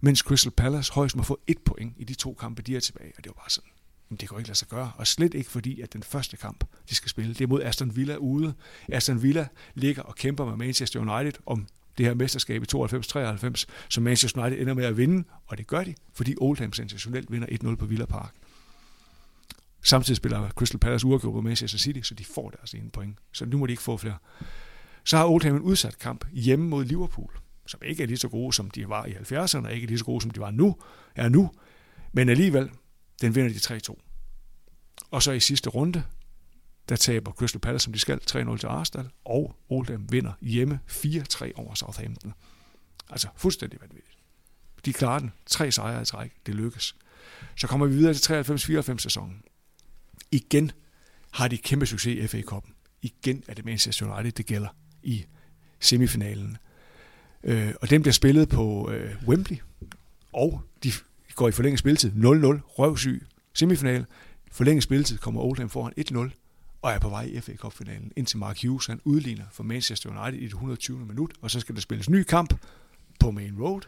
mens 0.00 0.18
Crystal 0.18 0.52
Palace 0.52 0.92
højst 0.92 1.16
må 1.16 1.22
få 1.22 1.40
et 1.46 1.58
point 1.58 1.94
i 1.96 2.04
de 2.04 2.14
to 2.14 2.34
kampe, 2.34 2.62
de 2.62 2.76
er 2.76 2.80
tilbage. 2.80 3.12
Og 3.16 3.24
det 3.24 3.30
var 3.30 3.42
bare 3.42 3.50
sådan, 3.50 3.70
men 4.08 4.16
det 4.16 4.28
kan 4.28 4.38
ikke 4.38 4.48
lade 4.48 4.58
sig 4.58 4.68
gøre. 4.68 4.92
Og 4.96 5.06
slet 5.06 5.34
ikke 5.34 5.50
fordi, 5.50 5.80
at 5.80 5.92
den 5.92 6.02
første 6.02 6.36
kamp, 6.36 6.64
de 6.88 6.94
skal 6.94 7.10
spille, 7.10 7.34
det 7.34 7.40
er 7.40 7.46
mod 7.46 7.62
Aston 7.62 7.96
Villa 7.96 8.16
ude. 8.16 8.54
Aston 8.88 9.22
Villa 9.22 9.48
ligger 9.74 10.02
og 10.02 10.14
kæmper 10.14 10.44
med 10.44 10.56
Manchester 10.56 11.00
United 11.00 11.40
om 11.46 11.66
det 11.98 12.06
her 12.06 12.14
mesterskab 12.14 12.62
i 12.62 12.66
92-93, 12.74 13.64
som 13.88 14.02
Manchester 14.02 14.42
United 14.42 14.60
ender 14.60 14.74
med 14.74 14.84
at 14.84 14.96
vinde, 14.96 15.24
og 15.46 15.58
det 15.58 15.66
gør 15.66 15.84
de, 15.84 15.94
fordi 16.14 16.34
Oldham 16.40 16.72
sensationelt 16.72 17.32
vinder 17.32 17.48
1-0 17.48 17.74
på 17.74 17.86
Villa 17.86 18.06
Park. 18.06 18.34
Samtidig 19.82 20.16
spiller 20.16 20.50
Crystal 20.50 20.80
Palace 20.80 21.06
uafgjort 21.06 21.32
på 21.32 21.40
Manchester 21.40 21.78
City, 21.78 22.00
så 22.02 22.14
de 22.14 22.24
får 22.24 22.50
deres 22.50 22.74
ene 22.74 22.90
point. 22.90 23.18
Så 23.32 23.46
nu 23.46 23.58
må 23.58 23.66
de 23.66 23.72
ikke 23.72 23.82
få 23.82 23.96
flere. 23.96 24.16
Så 25.04 25.16
har 25.16 25.26
Oldham 25.26 25.56
en 25.56 25.62
udsat 25.62 25.98
kamp 25.98 26.24
hjemme 26.32 26.68
mod 26.68 26.84
Liverpool, 26.84 27.30
som 27.66 27.80
ikke 27.84 28.02
er 28.02 28.06
lige 28.06 28.18
så 28.18 28.28
gode, 28.28 28.52
som 28.52 28.70
de 28.70 28.88
var 28.88 29.06
i 29.06 29.12
70'erne, 29.12 29.64
og 29.66 29.72
ikke 29.72 29.86
lige 29.86 29.98
så 29.98 30.04
gode, 30.04 30.20
som 30.20 30.30
de 30.30 30.40
var 30.40 30.50
nu, 30.50 30.76
er 31.14 31.28
nu. 31.28 31.52
Men 32.12 32.28
alligevel, 32.28 32.70
den 33.20 33.34
vinder 33.34 33.52
de 33.68 33.80
3-2. 33.92 35.06
Og 35.10 35.22
så 35.22 35.32
i 35.32 35.40
sidste 35.40 35.70
runde, 35.70 36.04
der 36.88 36.96
taber 36.96 37.32
Crystal 37.32 37.60
Palace, 37.60 37.84
som 37.84 37.92
de 37.92 37.98
skal, 37.98 38.20
3-0 38.30 38.56
til 38.56 38.66
Arsenal, 38.66 39.10
og 39.24 39.56
Oldham 39.68 40.12
vinder 40.12 40.32
hjemme 40.40 40.80
4-3 40.88 41.50
over 41.54 41.74
Southampton. 41.74 42.34
Altså 43.10 43.28
fuldstændig 43.36 43.80
vanvittigt. 43.80 44.18
De 44.84 44.92
klarer 44.92 45.18
den. 45.18 45.32
Tre 45.46 45.72
sejre 45.72 46.02
i 46.02 46.04
træk. 46.04 46.32
Det 46.46 46.54
lykkes. 46.54 46.96
Så 47.56 47.66
kommer 47.66 47.86
vi 47.86 47.94
videre 47.94 48.14
til 48.14 48.32
93-94 48.80 48.98
sæsonen. 48.98 49.42
Igen 50.30 50.72
har 51.30 51.48
de 51.48 51.58
kæmpe 51.58 51.86
succes 51.86 52.24
i 52.24 52.26
FA 52.26 52.54
Cup'en. 52.54 52.72
Igen 53.02 53.44
er 53.48 53.54
det 53.54 53.64
Manchester 53.64 54.14
United, 54.14 54.32
det 54.32 54.46
gælder 54.46 54.68
i 55.02 55.24
semifinalen. 55.80 56.56
Øh, 57.44 57.72
og 57.80 57.90
den 57.90 58.02
bliver 58.02 58.12
spillet 58.12 58.48
på 58.48 58.90
øh, 58.90 59.10
Wembley, 59.26 59.56
og 60.32 60.60
de 60.84 60.92
går 61.34 61.48
i 61.48 61.52
forlænget 61.52 61.78
spilletid 61.78 62.10
0-0, 62.10 62.16
røvsyg 62.18 63.26
semifinal. 63.54 64.04
Forlænget 64.52 64.82
spilletid 64.82 65.18
kommer 65.18 65.40
Oldham 65.40 65.68
foran 65.68 65.92
1-0 66.30 66.30
og 66.82 66.92
er 66.92 66.98
på 66.98 67.08
vej 67.08 67.22
i 67.22 67.40
FA 67.40 67.56
Cup-finalen, 67.56 68.12
indtil 68.16 68.38
Mark 68.38 68.62
Hughes 68.62 68.86
han 68.86 69.00
udligner 69.04 69.44
for 69.52 69.62
Manchester 69.62 70.10
United 70.10 70.40
i 70.40 70.44
det 70.44 70.52
120. 70.52 70.98
minut, 70.98 71.32
og 71.40 71.50
så 71.50 71.60
skal 71.60 71.74
der 71.74 71.80
spilles 71.80 72.10
ny 72.10 72.22
kamp 72.22 72.54
på 73.20 73.30
Main 73.30 73.54
Road. 73.60 73.80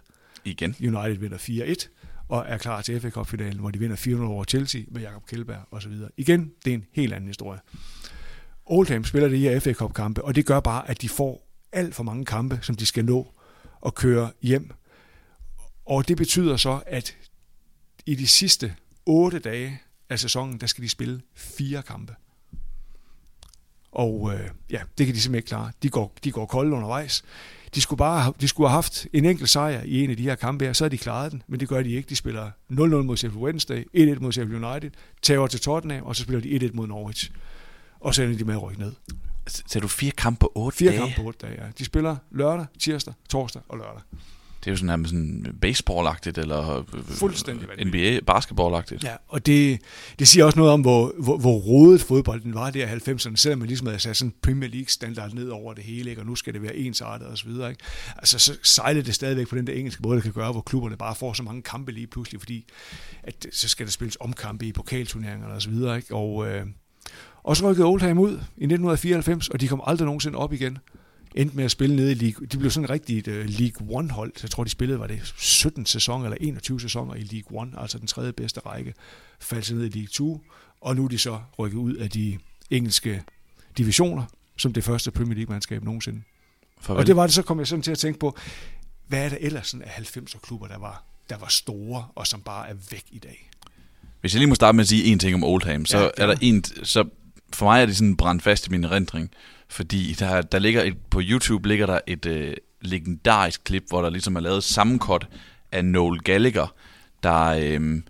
Igen. 0.45 0.77
United 0.81 1.19
vinder 1.19 1.39
4-1 1.39 1.89
og 2.29 2.45
er 2.49 2.59
klar 2.59 2.83
til 2.83 3.01
FA 3.01 3.11
Cup-finalen, 3.11 3.59
hvor 3.59 3.71
de 3.71 3.79
vinder 3.79 3.97
400 3.97 4.35
over 4.35 4.45
Chelsea 4.45 4.83
med 4.89 5.01
Jakob 5.01 5.27
Kjellberg 5.27 5.65
osv. 5.71 5.93
Igen, 6.17 6.53
det 6.65 6.71
er 6.71 6.75
en 6.75 6.87
helt 6.93 7.13
anden 7.13 7.29
historie. 7.29 7.61
Oldham 8.67 9.05
spiller 9.05 9.29
det 9.29 9.39
her 9.39 9.61
FA 9.61 9.73
Cup-kampe, 9.73 10.25
og 10.25 10.35
det 10.35 10.47
gør 10.47 10.61
bare, 10.61 10.91
at 10.91 11.03
de 11.03 11.09
får 11.09 11.49
alt 11.73 11.95
for 11.95 12.03
mange 12.03 12.25
kampe, 12.25 12.59
som 12.63 12.77
de 12.77 12.87
skal 12.87 13.05
nå 13.05 13.33
og 13.83 13.95
køre 13.95 14.31
hjem. 14.43 14.71
Og 15.87 16.09
det 16.09 16.17
betyder 16.17 16.57
så, 16.57 16.81
at 16.87 17.17
i 18.07 18.15
de 18.15 18.27
sidste 18.27 18.75
otte 19.07 19.39
dage 19.39 19.81
af 20.11 20.19
sæsonen, 20.19 20.61
der 20.61 20.67
skal 20.67 20.85
de 20.85 20.89
spille 20.89 21.21
fire 21.35 21.83
kampe. 21.83 22.15
Og 23.93 24.35
øh, 24.35 24.51
ja, 24.71 24.81
det 24.99 25.07
kan 25.07 25.15
de 25.15 25.21
simpelthen 25.21 25.35
ikke 25.35 25.49
klare. 25.49 25.73
De 25.83 25.89
går, 25.89 26.15
de 26.25 26.33
går 26.33 26.47
kolde 26.47 26.77
undervejs. 26.77 27.25
De 27.75 27.81
skulle 27.81 27.99
bare 27.99 28.33
de 28.41 28.49
skulle 28.49 28.69
have 28.69 28.75
haft 28.75 29.07
en 29.13 29.25
enkelt 29.25 29.51
sejr 29.51 29.83
i 29.83 30.05
en 30.05 30.11
af 30.11 30.17
de 30.17 30.23
her 30.23 30.35
kampe 30.35 30.65
her, 30.65 30.73
så 30.73 30.85
har 30.85 30.89
de 30.89 30.99
klaret 30.99 31.33
den, 31.33 31.43
men 31.47 31.61
det 31.61 31.69
gør 31.69 31.83
de 31.83 31.91
ikke. 31.91 32.09
De 32.09 32.17
spiller 32.17 32.51
0-0 32.71 32.75
mod 32.77 33.17
Sheffield 33.17 33.45
Wednesday, 33.45 33.85
1-1 33.97 34.21
mod 34.21 34.33
Sheffield 34.33 34.65
United, 34.65 34.91
tager 35.23 35.47
til 35.47 35.61
Tottenham, 35.61 36.05
og 36.05 36.17
så 36.17 36.23
spiller 36.23 36.59
de 36.59 36.69
1-1 36.69 36.71
mod 36.75 36.87
Norwich. 36.87 37.31
Og 38.01 38.15
så 38.15 38.23
ender 38.23 38.39
de 38.39 38.45
med 38.45 38.55
at 38.55 38.63
rykke 38.63 38.81
ned. 38.81 38.93
Så 39.47 39.81
du 39.81 39.89
fire 39.89 40.11
kampe 40.11 40.41
på 40.41 40.53
otte 40.55 40.79
Fire 40.79 40.91
dage? 40.91 41.01
kampe 41.01 41.15
på 41.17 41.23
otte 41.23 41.47
dage, 41.47 41.65
ja. 41.65 41.71
De 41.79 41.85
spiller 41.85 42.17
lørdag, 42.31 42.67
tirsdag, 42.79 43.15
torsdag 43.29 43.63
og 43.69 43.79
lørdag. 43.79 44.03
Det 44.65 44.71
er 44.71 44.73
jo 44.73 44.77
sådan, 44.77 45.05
sådan 45.05 45.59
baseball-agtigt, 45.67 46.41
eller 46.41 46.79
øh, 46.79 47.05
Fuldstændig 47.05 47.69
vanvittigt. 47.69 48.23
NBA 48.25 48.33
basketball-agtigt. 48.33 49.05
Ja, 49.05 49.17
og 49.29 49.47
det, 49.47 49.81
det 50.19 50.29
siger 50.29 50.45
også 50.45 50.59
noget 50.59 50.73
om, 50.73 50.81
hvor, 50.81 51.13
hvor, 51.19 51.39
hvor 51.39 51.59
rodet 51.59 52.03
fodbolden 52.03 52.55
var 52.55 52.71
der 52.71 52.87
i 52.87 53.13
90'erne, 53.13 53.37
selvom 53.37 53.59
man 53.59 53.69
ligesom 53.69 53.87
havde 53.87 53.99
sat 53.99 54.17
sådan 54.17 54.35
Premier 54.43 54.71
League-standard 54.71 55.33
ned 55.33 55.49
over 55.49 55.75
det 55.75 55.85
hele, 55.85 56.11
ikke? 56.11 56.23
og 56.23 56.27
nu 56.27 56.35
skal 56.35 56.55
det 56.55 56.63
være 56.63 56.77
ensartet 56.77 57.27
og 57.27 57.39
så 57.39 57.47
videre. 57.47 57.71
Ikke? 57.71 57.83
Altså, 58.17 58.39
så 58.39 58.59
sejler 58.63 59.03
det 59.03 59.15
stadigvæk 59.15 59.49
på 59.49 59.57
den 59.57 59.67
der 59.67 59.73
engelske 59.73 60.03
måde, 60.03 60.17
det 60.17 60.23
kan 60.23 60.33
gøre, 60.33 60.53
hvor 60.53 60.61
klubberne 60.61 60.97
bare 60.97 61.15
får 61.15 61.33
så 61.33 61.43
mange 61.43 61.63
kampe 61.63 61.93
lige 61.93 62.07
pludselig, 62.07 62.41
fordi 62.41 62.67
at, 63.23 63.47
så 63.53 63.69
skal 63.69 63.87
der 63.87 63.93
spilles 63.93 64.17
omkampe 64.21 64.67
i 64.67 64.73
pokalturneringer 64.73 65.49
og 65.49 65.63
så 65.63 65.71
videre. 65.71 65.97
Ikke? 65.97 66.15
Og, 66.15 66.49
øh, 66.49 66.67
og 67.43 67.57
så 67.57 67.71
rykkede 67.71 67.87
Oldham 67.87 68.19
ud 68.19 68.31
i 68.31 68.65
1994, 68.65 69.49
og 69.49 69.61
de 69.61 69.69
kom 69.69 69.83
aldrig 69.87 70.07
nogensinde 70.07 70.39
op 70.39 70.53
igen 70.53 70.79
endte 71.35 71.57
med 71.57 71.65
at 71.65 71.71
spille 71.71 71.97
nede 71.97 72.13
i 72.13 72.15
League. 72.15 72.47
De 72.47 72.59
blev 72.59 72.71
sådan 72.71 72.91
rigtig 72.91 73.19
et 73.19 73.29
uh, 73.29 73.35
League 73.35 73.99
One-hold. 73.99 74.33
Jeg 74.43 74.51
tror, 74.51 74.65
de 74.65 74.71
spillede, 74.71 75.01
var 75.01 75.07
det 75.07 75.35
17 75.37 75.87
sæsoner 75.87 76.25
eller 76.25 76.39
21 76.41 76.81
sæsoner 76.81 77.15
i 77.15 77.23
League 77.23 77.61
One, 77.61 77.73
altså 77.81 77.99
den 77.99 78.07
tredje 78.07 78.33
bedste 78.33 78.61
række, 78.61 78.95
faldt 79.41 79.73
ned 79.73 79.85
i 79.85 79.89
League 79.89 80.09
2, 80.09 80.41
og 80.81 80.97
nu 80.97 81.05
er 81.05 81.09
de 81.09 81.19
så 81.19 81.41
rykket 81.59 81.79
ud 81.79 81.95
af 81.95 82.11
de 82.11 82.39
engelske 82.71 83.23
divisioner, 83.79 84.25
som 84.57 84.73
det 84.73 84.85
første 84.85 85.11
Premier 85.11 85.35
League-mandskab 85.35 85.85
nogensinde. 85.85 86.23
Farvel. 86.81 87.01
Og 87.01 87.07
det 87.07 87.17
var 87.17 87.23
det, 87.23 87.35
så 87.35 87.43
kom 87.43 87.59
jeg 87.59 87.67
sådan 87.67 87.83
til 87.83 87.91
at 87.91 87.99
tænke 87.99 88.19
på, 88.19 88.37
hvad 89.09 89.25
er 89.25 89.29
der 89.29 89.37
ellers 89.41 89.69
sådan 89.69 89.87
af 89.87 89.91
90'er-klubber, 89.91 90.67
der 90.67 90.79
var, 90.79 91.05
der 91.31 91.37
var 91.37 91.49
store, 91.49 92.05
og 92.15 92.27
som 92.27 92.41
bare 92.41 92.69
er 92.69 92.75
væk 92.91 93.05
i 93.11 93.19
dag? 93.19 93.51
Hvis 94.21 94.35
jeg 94.35 94.39
lige 94.39 94.49
må 94.49 94.55
starte 94.55 94.77
med 94.77 94.83
at 94.83 94.89
sige 94.89 95.05
en 95.05 95.19
ting 95.19 95.35
om 95.35 95.45
Oldham, 95.45 95.87
så 95.87 95.99
Ja, 95.99 96.05
ja, 96.05 96.11
er 96.17 96.27
der 96.27 96.35
en, 96.41 96.65
så 96.65 97.05
for 97.57 97.67
mig 97.67 97.83
er 97.83 97.87
det 97.87 97.97
sådan 97.97 98.17
brændt 98.17 98.43
fast 98.43 98.67
i 98.67 98.71
min 98.71 98.85
erindring, 98.85 99.31
fordi 99.69 100.13
der, 100.19 100.43
der 100.43 100.59
ligger 100.59 100.83
et, 100.83 100.97
på 101.11 101.21
YouTube 101.23 101.69
ligger 101.69 101.87
der 101.87 102.01
et 102.07 102.27
øh, 102.27 102.55
legendarisk 102.81 103.65
klip, 103.65 103.85
hvor 103.89 104.03
der 104.03 104.11
ligesom 104.11 104.37
er 104.37 104.41
lavet 104.41 104.65
sammenkort 104.65 105.29
af 105.73 105.85
Noel 105.85 106.21
Gallagher, 106.21 106.75
der 107.23 107.45
øh, 107.45 108.03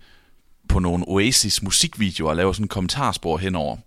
på 0.67 0.79
nogle 0.79 1.03
Oasis 1.07 1.63
musikvideoer 1.63 2.33
laver 2.33 2.53
sådan 2.53 2.65
en 2.65 2.67
kommentarspor 2.67 3.37
henover. 3.37 3.77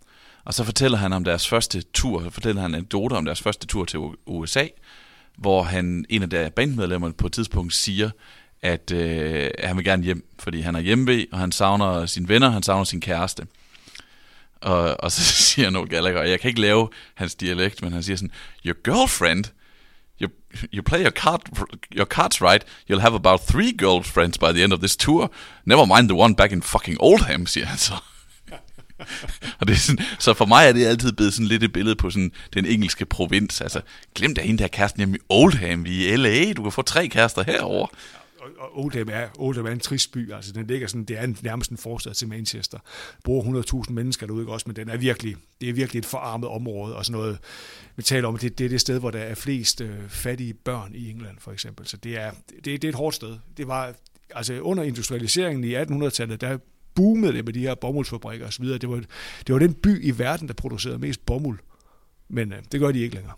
Og 0.44 0.54
så 0.54 0.64
fortæller 0.64 0.98
han 0.98 1.12
om 1.12 1.24
deres 1.24 1.48
første 1.48 1.82
tur, 1.82 2.22
så 2.22 2.30
fortæller 2.30 2.62
han 2.62 2.74
anekdoter 2.74 3.16
om 3.16 3.24
deres 3.24 3.42
første 3.42 3.66
tur 3.66 3.84
til 3.84 4.00
USA, 4.26 4.66
hvor 5.36 5.62
han, 5.62 6.04
en 6.08 6.22
af 6.22 6.30
deres 6.30 6.52
bandmedlemmer 6.56 7.10
på 7.12 7.26
et 7.26 7.32
tidspunkt 7.32 7.74
siger, 7.74 8.10
at 8.62 8.92
øh, 8.92 9.50
han 9.64 9.76
vil 9.76 9.84
gerne 9.84 10.02
hjem, 10.02 10.26
fordi 10.38 10.60
han 10.60 10.74
er 10.74 10.80
hjemme 10.80 11.26
og 11.32 11.38
han 11.38 11.52
savner 11.52 12.06
sine 12.06 12.28
venner, 12.28 12.50
han 12.50 12.62
savner 12.62 12.84
sin 12.84 13.00
kæreste. 13.00 13.46
Og, 14.60 15.00
og 15.00 15.12
så 15.12 15.22
siger 15.44 15.70
Noel 15.70 15.88
Gallagher, 15.88 16.20
og 16.20 16.30
jeg 16.30 16.40
kan 16.40 16.48
ikke 16.48 16.60
lave 16.60 16.88
hans 17.14 17.34
dialekt, 17.34 17.82
men 17.82 17.92
han 17.92 18.02
siger 18.02 18.16
sådan, 18.16 18.30
Your 18.66 18.76
girlfriend, 18.84 19.44
you, 20.22 20.28
you 20.74 20.82
play 20.82 21.02
your, 21.02 21.10
card, 21.10 21.40
your 21.96 22.06
cards 22.06 22.42
right, 22.42 22.64
you'll 22.90 23.00
have 23.00 23.14
about 23.14 23.40
three 23.40 23.72
girlfriends 23.72 24.38
by 24.38 24.52
the 24.52 24.64
end 24.64 24.72
of 24.72 24.78
this 24.78 24.96
tour. 24.96 25.32
Never 25.64 25.96
mind 25.96 26.08
the 26.08 26.18
one 26.18 26.36
back 26.36 26.52
in 26.52 26.62
fucking 26.62 26.96
Oldham, 27.00 27.46
siger 27.46 27.66
han 27.66 27.78
så. 27.78 27.94
og 29.60 29.68
det 29.68 29.74
er 29.74 29.78
sådan, 29.78 30.04
så 30.18 30.34
for 30.34 30.44
mig 30.44 30.68
er 30.68 30.72
det 30.72 30.86
altid 30.86 31.12
blevet 31.12 31.34
sådan 31.34 31.46
lidt 31.46 31.62
et 31.62 31.72
billede 31.72 31.96
på 31.96 32.10
sådan 32.10 32.32
den 32.54 32.66
engelske 32.66 33.04
provins. 33.04 33.60
Altså, 33.60 33.80
glem 34.14 34.34
da 34.34 34.42
hende 34.42 34.62
der 34.62 34.68
kæresten 34.68 35.00
hjemme 35.00 35.16
i 35.16 35.20
Oldham, 35.28 35.84
vi 35.84 36.06
er 36.06 36.12
i 36.12 36.16
LA, 36.16 36.52
du 36.52 36.62
kan 36.62 36.72
få 36.72 36.82
tre 36.82 37.08
kærester 37.08 37.42
herover 37.42 37.86
og 38.58 38.84
Oldham 38.84 39.08
er, 39.12 39.28
Oldham 39.38 39.66
er 39.66 39.70
en 39.70 39.80
trist 39.80 40.12
by, 40.12 40.32
altså 40.32 40.52
den 40.52 40.66
ligger 40.66 40.86
sådan, 40.86 41.04
det 41.04 41.18
er 41.18 41.22
en, 41.22 41.36
nærmest 41.42 41.70
en 41.70 41.76
forstad 41.76 42.14
til 42.14 42.28
Manchester. 42.28 42.78
Bruger 43.24 43.62
100.000 43.84 43.92
mennesker 43.92 44.26
derude, 44.26 44.42
ikke 44.42 44.52
også, 44.52 44.64
men 44.68 44.76
den 44.76 44.88
er 44.88 44.96
virkelig, 44.96 45.36
det 45.60 45.68
er 45.68 45.72
virkelig 45.72 45.98
et 45.98 46.06
forarmet 46.06 46.48
område, 46.48 46.96
og 46.96 47.04
sådan 47.04 47.20
noget, 47.20 47.38
vi 47.96 48.02
taler 48.02 48.28
om, 48.28 48.38
det, 48.38 48.58
det 48.58 48.64
er 48.64 48.68
det 48.68 48.80
sted, 48.80 48.98
hvor 48.98 49.10
der 49.10 49.18
er 49.18 49.34
flest 49.34 49.80
øh, 49.80 50.08
fattige 50.08 50.54
børn 50.54 50.94
i 50.94 51.10
England, 51.10 51.36
for 51.38 51.52
eksempel. 51.52 51.86
Så 51.86 51.96
det 51.96 52.18
er, 52.18 52.30
det, 52.64 52.64
det 52.64 52.84
er 52.84 52.88
et 52.88 52.94
hårdt 52.94 53.16
sted. 53.16 53.38
Det 53.56 53.68
var, 53.68 53.94
altså 54.34 54.60
under 54.60 54.82
industrialiseringen 54.84 55.64
i 55.64 55.76
1800-tallet, 55.76 56.40
der 56.40 56.58
boomede 56.94 57.32
det 57.32 57.44
med 57.44 57.52
de 57.52 57.60
her 57.60 57.74
bomuldsfabrikker 57.74 58.46
osv. 58.46 58.64
Det 58.66 58.88
var, 58.88 59.02
det 59.46 59.52
var 59.52 59.58
den 59.58 59.74
by 59.74 60.04
i 60.04 60.18
verden, 60.18 60.48
der 60.48 60.54
producerede 60.54 60.98
mest 60.98 61.26
bomuld. 61.26 61.58
Men 62.28 62.52
øh, 62.52 62.58
det 62.72 62.80
gør 62.80 62.92
de 62.92 63.00
ikke 63.00 63.14
længere. 63.14 63.34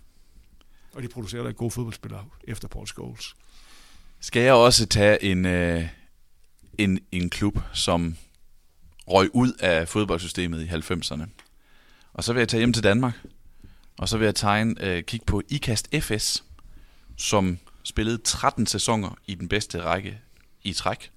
Og 0.95 1.03
de 1.03 1.09
producerer 1.09 1.43
da 1.43 1.51
gode 1.51 1.71
fodboldspillere 1.71 2.25
efter 2.45 2.69
Paul 2.69 2.87
Scholes. 2.87 3.35
Skal 4.21 4.43
jeg 4.43 4.53
også 4.53 4.87
tage 4.87 5.25
en, 5.25 5.47
øh, 5.47 5.89
en, 6.79 7.01
en 7.13 7.31
klub, 7.31 7.59
som 7.73 8.17
røg 9.09 9.31
ud 9.35 9.53
af 9.53 9.89
fodboldsystemet 9.89 10.63
i 10.63 10.69
90'erne. 10.69 11.25
Og 12.13 12.25
så 12.25 12.33
vil 12.33 12.41
jeg 12.41 12.49
tage 12.49 12.61
hjem 12.61 12.73
til 12.73 12.83
Danmark. 12.83 13.15
Og 13.99 14.09
så 14.09 14.19
vil 14.19 14.25
jeg 14.25 14.35
tegne, 14.35 14.75
øh, 14.81 15.03
kigge 15.03 15.27
på 15.27 15.43
IKAST 15.49 15.89
FS, 16.01 16.45
som 17.17 17.59
spillede 17.83 18.19
13 18.19 18.67
sæsoner 18.67 19.19
i 19.27 19.35
den 19.35 19.49
bedste 19.49 19.83
række 19.83 20.19
i 20.63 20.73
træk 20.73 21.11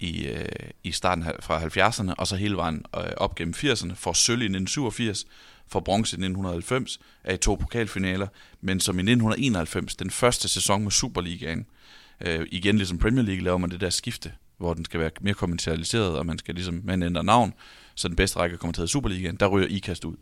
i, 0.00 0.26
øh, 0.26 0.48
i 0.82 0.92
starten 0.92 1.24
fra 1.40 1.60
70'erne, 1.60 2.14
og 2.18 2.26
så 2.26 2.36
hele 2.36 2.56
vejen 2.56 2.84
øh, 2.96 3.02
op 3.16 3.34
gennem 3.34 3.54
80'erne, 3.56 3.94
for 3.94 4.12
sølv 4.12 4.42
i 4.42 4.44
1987, 4.44 5.26
for 5.68 5.80
bronze 5.80 6.16
i 6.16 6.20
1990, 6.20 7.00
er 7.24 7.34
i 7.34 7.36
to 7.36 7.54
pokalfinaler, 7.54 8.26
men 8.60 8.80
som 8.80 8.98
i 8.98 9.02
1991, 9.02 9.96
den 9.96 10.10
første 10.10 10.48
sæson 10.48 10.82
med 10.82 10.90
Superligaen, 10.90 11.66
øh, 12.20 12.46
igen 12.50 12.76
ligesom 12.76 12.98
Premier 12.98 13.24
League, 13.24 13.44
laver 13.44 13.58
man 13.58 13.70
det 13.70 13.80
der 13.80 13.90
skifte, 13.90 14.32
hvor 14.58 14.74
den 14.74 14.84
skal 14.84 15.00
være 15.00 15.10
mere 15.20 15.34
kommercialiseret, 15.34 16.18
og 16.18 16.26
man 16.26 16.38
skal 16.38 16.54
ligesom, 16.54 16.80
man 16.84 17.02
ændrer 17.02 17.22
navn, 17.22 17.54
så 17.94 18.08
den 18.08 18.16
bedste 18.16 18.38
række 18.38 18.56
kommer 18.56 18.72
til 18.72 18.82
at 18.82 18.88
Superligaen, 18.88 19.36
der 19.36 19.46
ryger 19.46 19.68
IKAST 19.68 20.04
ud. 20.04 20.16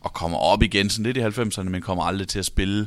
Og 0.00 0.12
kommer 0.12 0.38
op 0.38 0.62
igen 0.62 0.90
sådan 0.90 1.12
lidt 1.12 1.16
i 1.16 1.40
90'erne, 1.40 1.68
men 1.68 1.82
kommer 1.82 2.04
aldrig 2.04 2.28
til 2.28 2.38
at 2.38 2.44
spille 2.44 2.86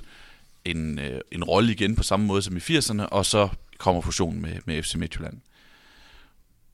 en, 0.66 1.00
øh, 1.00 1.22
en 1.32 1.44
rolle 1.44 1.72
igen 1.72 1.96
på 1.96 2.04
samme 2.04 2.26
måde 2.26 2.42
som 2.42 2.58
i 2.58 2.60
80'erne, 2.60 3.06
og 3.06 3.26
så 3.26 3.50
kommer 3.78 4.02
fusionen 4.02 4.42
med, 4.42 4.54
med 4.66 4.84
FC 4.84 4.96
Midtjylland. 4.96 5.38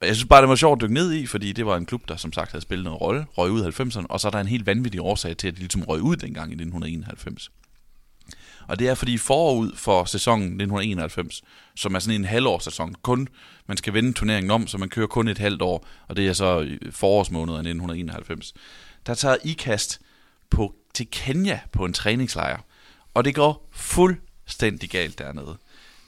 Og 0.00 0.06
jeg 0.06 0.16
synes 0.16 0.28
bare, 0.28 0.40
det 0.40 0.48
var 0.48 0.56
sjovt 0.56 0.78
at 0.78 0.82
dykke 0.82 0.94
ned 0.94 1.12
i, 1.12 1.26
fordi 1.26 1.52
det 1.52 1.66
var 1.66 1.76
en 1.76 1.86
klub, 1.86 2.08
der 2.08 2.16
som 2.16 2.32
sagt 2.32 2.50
havde 2.52 2.62
spillet 2.62 2.86
en 2.86 2.92
rolle, 2.92 3.26
røg 3.38 3.50
ud 3.50 3.64
i 3.64 3.68
90'erne, 3.68 4.06
og 4.08 4.20
så 4.20 4.28
er 4.28 4.30
der 4.30 4.40
en 4.40 4.46
helt 4.48 4.66
vanvittig 4.66 5.00
årsag 5.00 5.36
til, 5.36 5.48
at 5.48 5.54
de 5.54 5.58
ligesom 5.58 5.82
røg 5.82 6.02
ud 6.02 6.16
dengang 6.16 6.50
i 6.50 6.54
1991. 6.54 7.50
Og 8.68 8.78
det 8.78 8.88
er 8.88 8.94
fordi 8.94 9.18
forud 9.18 9.72
for 9.76 10.04
sæsonen 10.04 10.46
1991, 10.46 11.42
som 11.76 11.94
er 11.94 11.98
sådan 11.98 12.20
en 12.20 12.24
halvårssæson, 12.24 12.94
kun 13.02 13.28
man 13.66 13.76
skal 13.76 13.94
vende 13.94 14.12
turneringen 14.12 14.50
om, 14.50 14.66
så 14.66 14.78
man 14.78 14.88
kører 14.88 15.06
kun 15.06 15.28
et 15.28 15.38
halvt 15.38 15.62
år, 15.62 15.86
og 16.08 16.16
det 16.16 16.28
er 16.28 16.32
så 16.32 16.76
forårsmåneden 16.90 17.58
1991. 17.58 18.54
Der 19.06 19.14
tager 19.14 19.36
IKAST 19.44 20.00
på, 20.50 20.74
til 20.94 21.06
Kenya 21.10 21.60
på 21.72 21.84
en 21.84 21.92
træningslejr, 21.92 22.60
og 23.14 23.24
det 23.24 23.34
går 23.34 23.68
fuldstændig 23.72 24.90
galt 24.90 25.18
dernede. 25.18 25.56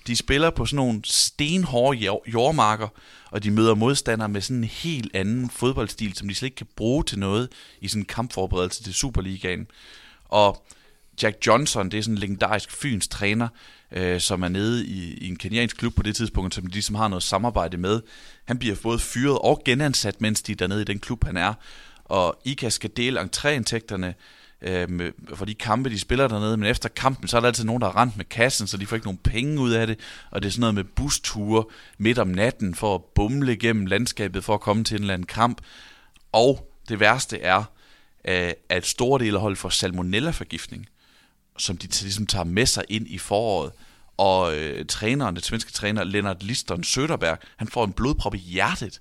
De 0.06 0.16
spiller 0.16 0.50
på 0.50 0.66
sådan 0.66 0.76
nogle 0.76 1.00
stenhårde 1.04 1.98
jordmarker, 2.26 2.88
og 3.30 3.44
de 3.44 3.50
møder 3.50 3.74
modstandere 3.74 4.28
med 4.28 4.40
sådan 4.40 4.56
en 4.56 4.64
helt 4.64 5.10
anden 5.14 5.50
fodboldstil, 5.50 6.14
som 6.14 6.28
de 6.28 6.34
slet 6.34 6.46
ikke 6.46 6.56
kan 6.56 6.68
bruge 6.76 7.04
til 7.04 7.18
noget 7.18 7.48
i 7.80 7.88
sådan 7.88 8.02
en 8.02 8.06
kampforberedelse 8.06 8.82
til 8.82 8.94
Superligaen. 8.94 9.66
Og 10.24 10.66
Jack 11.22 11.46
Johnson, 11.46 11.90
det 11.90 11.98
er 11.98 12.02
sådan 12.02 12.14
en 12.14 12.18
legendarisk 12.18 12.70
fyns 12.70 13.08
træner, 13.08 13.48
øh, 13.92 14.20
som 14.20 14.42
er 14.42 14.48
nede 14.48 14.86
i, 14.86 15.14
i 15.14 15.28
en 15.28 15.36
keniansk 15.36 15.76
klub 15.76 15.94
på 15.94 16.02
det 16.02 16.16
tidspunkt, 16.16 16.54
som 16.54 16.66
de 16.66 16.72
ligesom 16.72 16.94
har 16.94 17.08
noget 17.08 17.22
samarbejde 17.22 17.76
med. 17.76 18.00
Han 18.44 18.58
bliver 18.58 18.76
både 18.82 18.98
fyret 18.98 19.38
og 19.38 19.62
genansat, 19.64 20.20
mens 20.20 20.42
de 20.42 20.52
er 20.52 20.56
dernede 20.56 20.80
i 20.82 20.84
den 20.84 20.98
klub, 20.98 21.24
han 21.24 21.36
er. 21.36 21.54
Og 22.04 22.40
IKA 22.44 22.68
skal 22.68 22.90
dele 22.96 23.20
entréindtægterne 23.20 24.14
øh, 24.62 24.90
med, 24.90 25.12
for 25.34 25.44
de 25.44 25.54
kampe, 25.54 25.90
de 25.90 25.98
spiller 25.98 26.28
dernede, 26.28 26.56
men 26.56 26.68
efter 26.68 26.88
kampen, 26.88 27.28
så 27.28 27.36
er 27.36 27.40
der 27.40 27.48
altid 27.48 27.64
nogen, 27.64 27.82
der 27.82 27.90
har 27.90 28.02
rent 28.02 28.16
med 28.16 28.24
kassen, 28.24 28.66
så 28.66 28.76
de 28.76 28.86
får 28.86 28.96
ikke 28.96 29.06
nogen 29.06 29.18
penge 29.18 29.60
ud 29.60 29.70
af 29.70 29.86
det, 29.86 29.98
og 30.30 30.42
det 30.42 30.48
er 30.48 30.52
sådan 30.52 30.60
noget 30.60 30.74
med 30.74 30.84
busture 30.84 31.64
midt 31.98 32.18
om 32.18 32.28
natten 32.28 32.74
for 32.74 32.94
at 32.94 33.04
bumle 33.14 33.56
gennem 33.56 33.86
landskabet 33.86 34.44
for 34.44 34.54
at 34.54 34.60
komme 34.60 34.84
til 34.84 34.94
en 34.94 35.00
eller 35.00 35.14
anden 35.14 35.26
kamp. 35.26 35.60
Og 36.32 36.72
det 36.88 37.00
værste 37.00 37.40
er, 37.40 37.64
øh, 38.28 38.52
at 38.68 38.86
store 38.86 39.24
dele 39.24 39.36
af 39.36 39.40
holdet 39.40 39.58
får 39.58 39.68
salmonella-forgiftning, 39.68 40.86
som 41.58 41.76
de 41.76 41.86
ligesom 41.86 42.26
tager 42.26 42.44
med 42.44 42.66
sig 42.66 42.84
ind 42.88 43.08
i 43.08 43.18
foråret. 43.18 43.72
Og 44.16 44.56
øh, 44.56 44.86
træneren, 44.86 45.34
den 45.34 45.42
svenske 45.42 45.72
træner, 45.72 46.04
Lennart 46.04 46.42
Liston 46.42 46.80
Söderberg, 46.80 47.36
han 47.56 47.68
får 47.68 47.84
en 47.84 47.92
blodprop 47.92 48.34
i 48.34 48.38
hjertet, 48.38 49.00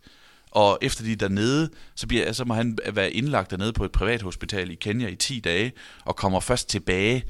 og 0.52 0.78
efter 0.82 1.04
de 1.04 1.12
er 1.12 1.16
dernede, 1.16 1.70
så, 1.95 2.08
bliver, 2.08 2.32
så 2.32 2.45
må 2.45 2.54
han 2.54 2.78
være 2.93 3.12
indlagt 3.12 3.52
dernede 3.52 3.74
på 3.74 3.86
et 3.86 3.91
privat 3.91 4.22
hospital 4.22 4.72
i 4.72 4.76
Kenya 4.76 5.08
i 5.08 5.16
10 5.16 5.39
dage, 5.39 5.72
og 6.06 6.16
kommer 6.16 6.39
først 6.39 6.70
tilbage 6.70 7.24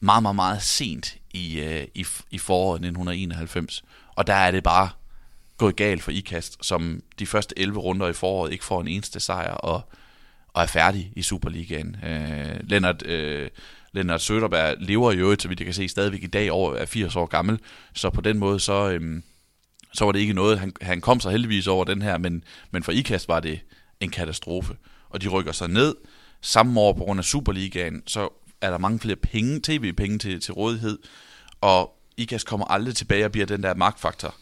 meget, 0.00 0.22
meget, 0.22 0.36
meget 0.36 0.62
sent 0.62 1.16
i, 1.34 1.60
øh, 1.60 1.86
i, 1.94 2.06
i 2.30 2.38
foråret 2.38 2.76
1991. 2.76 3.84
Og 4.16 4.26
der 4.26 4.34
er 4.34 4.50
det 4.50 4.62
bare 4.62 4.88
gået 5.56 5.76
galt 5.76 6.02
for 6.02 6.10
IKAST, 6.10 6.66
som 6.66 7.02
de 7.18 7.26
første 7.26 7.58
11 7.58 7.80
runder 7.80 8.08
i 8.08 8.12
foråret 8.12 8.52
ikke 8.52 8.64
får 8.64 8.80
en 8.80 8.88
eneste 8.88 9.20
sejr, 9.20 9.52
og, 9.52 9.82
og 10.48 10.62
er 10.62 10.66
færdig 10.66 11.12
i 11.16 11.22
Superligaen. 11.22 11.96
Øh, 12.04 12.60
Lennart, 12.60 13.06
øh, 13.06 13.50
Lennart 13.96 14.20
Søderberg 14.20 14.76
lever 14.78 15.12
jo, 15.12 15.36
så 15.38 15.48
vidt 15.48 15.60
jeg 15.60 15.64
kan 15.64 15.74
se, 15.74 15.88
stadigvæk 15.88 16.22
i 16.22 16.26
dag 16.26 16.50
over 16.50 16.74
er 16.74 16.86
80 16.86 17.16
år 17.16 17.26
gammel, 17.26 17.58
så 17.94 18.10
på 18.10 18.20
den 18.20 18.38
måde 18.38 18.60
så... 18.60 18.90
øhm, 18.90 19.22
så 19.94 20.04
var 20.04 20.12
det 20.12 20.18
ikke 20.18 20.32
noget, 20.32 20.58
han, 20.58 20.72
han 20.80 21.00
kom 21.00 21.20
sig 21.20 21.32
heldigvis 21.32 21.66
over 21.66 21.84
den 21.84 22.02
her, 22.02 22.18
men, 22.18 22.44
men 22.70 22.82
for 22.82 22.92
IKAST 22.92 23.28
var 23.28 23.40
det 23.40 23.60
en 24.00 24.10
katastrofe. 24.10 24.76
Og 25.10 25.22
de 25.22 25.28
rykker 25.28 25.52
sig 25.52 25.68
ned. 25.68 25.94
Samme 26.40 26.80
år 26.80 26.92
på 26.92 27.04
grund 27.04 27.20
af 27.20 27.24
Superligaen, 27.24 28.02
så 28.06 28.28
er 28.60 28.70
der 28.70 28.78
mange 28.78 28.98
flere 28.98 29.16
penge, 29.16 29.60
tv-penge 29.62 30.18
til, 30.18 30.40
til 30.40 30.54
rådighed, 30.54 30.98
og 31.60 31.98
IKAST 32.16 32.46
kommer 32.46 32.66
aldrig 32.66 32.96
tilbage 32.96 33.24
og 33.24 33.32
bliver 33.32 33.46
den 33.46 33.62
der 33.62 33.74
magtfaktor, 33.74 34.34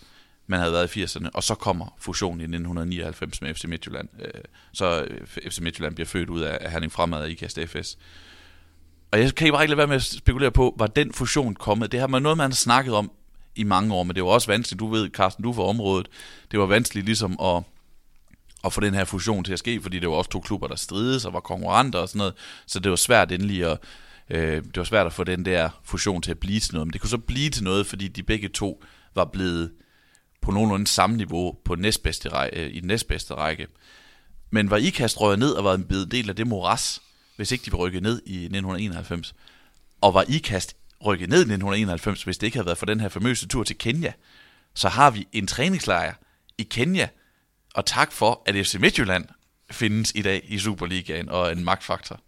man 0.47 0.61
havde 0.61 0.73
været 0.73 0.97
i 0.97 1.05
80'erne, 1.05 1.29
og 1.35 1.43
så 1.43 1.55
kommer 1.55 1.97
fusionen 1.99 2.41
i 2.41 2.45
1999 2.45 3.43
med 3.43 3.55
FC 3.55 3.65
Midtjylland. 3.65 4.09
Øh, 4.21 4.41
så 4.73 5.07
FC 5.27 5.59
Midtjylland 5.59 5.95
bliver 5.95 6.07
født 6.07 6.31
ud 6.31 6.41
af 6.41 6.71
Herning 6.71 6.93
Fremad 6.93 7.21
og 7.21 7.31
IKAST 7.31 7.59
FS. 7.67 7.99
Og 9.15 9.21
jeg 9.21 9.35
kan 9.35 9.47
ikke 9.47 9.53
bare 9.53 9.63
ikke 9.63 9.71
lade 9.71 9.79
være 9.79 9.87
med 9.87 9.97
at 9.97 10.03
spekulere 10.03 10.51
på, 10.51 10.75
var 10.79 10.87
den 10.87 11.13
fusion 11.13 11.55
kommet? 11.55 11.93
Det 11.93 12.01
har 12.01 12.07
man 12.07 12.23
noget, 12.23 12.39
man 12.39 12.51
har 12.51 12.55
snakket 12.55 12.95
om 12.95 13.11
i 13.57 13.65
mange 13.65 13.95
år, 13.95 14.03
men 14.03 14.17
det 14.17 14.25
var 14.25 14.31
også 14.31 14.47
vanskeligt, 14.47 14.81
du 14.81 14.87
ved, 14.87 15.11
Carsten, 15.11 15.45
du 15.45 15.53
for 15.53 15.69
området, 15.69 16.09
det 16.51 16.59
var 16.59 16.67
vanskeligt 16.67 17.07
ligesom 17.07 17.41
at, 17.41 17.63
at 18.65 18.73
få 18.73 18.81
den 18.81 18.95
her 18.95 19.05
fusion 19.05 19.45
til 19.45 19.53
at 19.53 19.59
ske, 19.59 19.81
fordi 19.83 19.99
det 19.99 20.09
var 20.09 20.15
også 20.15 20.31
to 20.31 20.41
klubber, 20.41 20.67
der 20.67 20.77
strides 20.77 21.25
og 21.25 21.33
var 21.33 21.41
konkurrenter 21.41 21.99
og 21.99 22.09
sådan 22.09 22.19
noget, 22.19 22.35
så 22.67 22.81
det 22.81 22.91
var 22.91 22.97
svært 22.97 23.33
endelig 23.33 23.65
at, 23.65 23.79
øh, 24.31 24.63
det 24.65 24.77
var 24.77 24.85
svært 24.85 25.07
at 25.07 25.13
få 25.13 25.25
den 25.25 25.45
der 25.45 25.71
fusion 25.85 26.23
til 26.23 26.31
at 26.31 26.39
blive 26.39 26.61
til 26.61 26.75
noget, 26.75 26.87
men 26.87 26.93
det 26.93 27.01
kunne 27.01 27.11
så 27.11 27.19
blive 27.19 27.51
til 27.51 27.65
noget, 27.65 27.87
fordi 27.87 28.09
de 28.09 28.23
begge 28.23 28.49
to 28.49 28.85
var 29.15 29.25
blevet 29.25 29.73
på 30.43 30.51
nogenlunde 30.51 30.87
samme 30.87 31.17
niveau 31.17 31.57
på 31.65 31.75
næstbedste 31.75 32.29
række, 32.29 32.65
øh, 32.65 32.75
i 32.75 32.81
den 32.81 32.89
næstbedste 32.89 33.35
række. 33.35 33.67
Men 34.51 34.71
var 34.71 34.77
IKAST 34.77 35.21
røget 35.21 35.39
ned 35.39 35.51
og 35.51 35.65
var 35.65 35.75
en 35.75 36.07
del 36.11 36.31
af 36.31 36.37
det 36.37 36.47
moras, 36.47 37.01
hvis 37.37 37.53
ikke 37.53 37.65
de 37.65 37.73
var 37.73 37.79
rykket 37.79 38.03
ned 38.03 38.23
i 38.27 38.35
1991, 38.35 39.35
og 40.01 40.15
var 40.15 40.25
IKAST 40.29 40.77
rykket 41.05 41.29
ned 41.29 41.39
i 41.39 41.41
1991, 41.41 42.23
hvis 42.23 42.39
det 42.39 42.47
ikke 42.47 42.57
havde 42.57 42.67
været 42.67 42.79
for 42.79 42.87
den 42.87 43.01
her 43.01 43.09
famøse 43.09 43.49
tur 43.49 43.65
til 43.65 43.79
Kenya, 43.79 44.13
så 44.75 44.89
har 44.89 45.11
vi 45.11 45.27
en 45.33 45.47
træningslejr 45.47 46.15
i 46.59 46.63
Kenya, 46.63 47.09
og 47.75 47.87
tak 47.87 48.13
for, 48.13 48.43
at 48.47 48.67
FC 48.67 48.75
Midtjylland 48.75 49.25
findes 49.71 50.13
i 50.15 50.23
dag 50.23 50.45
i 50.49 50.59
Superligaen 50.59 51.29
og 51.29 51.53
en 51.53 51.65
magtfaktor. 51.65 52.21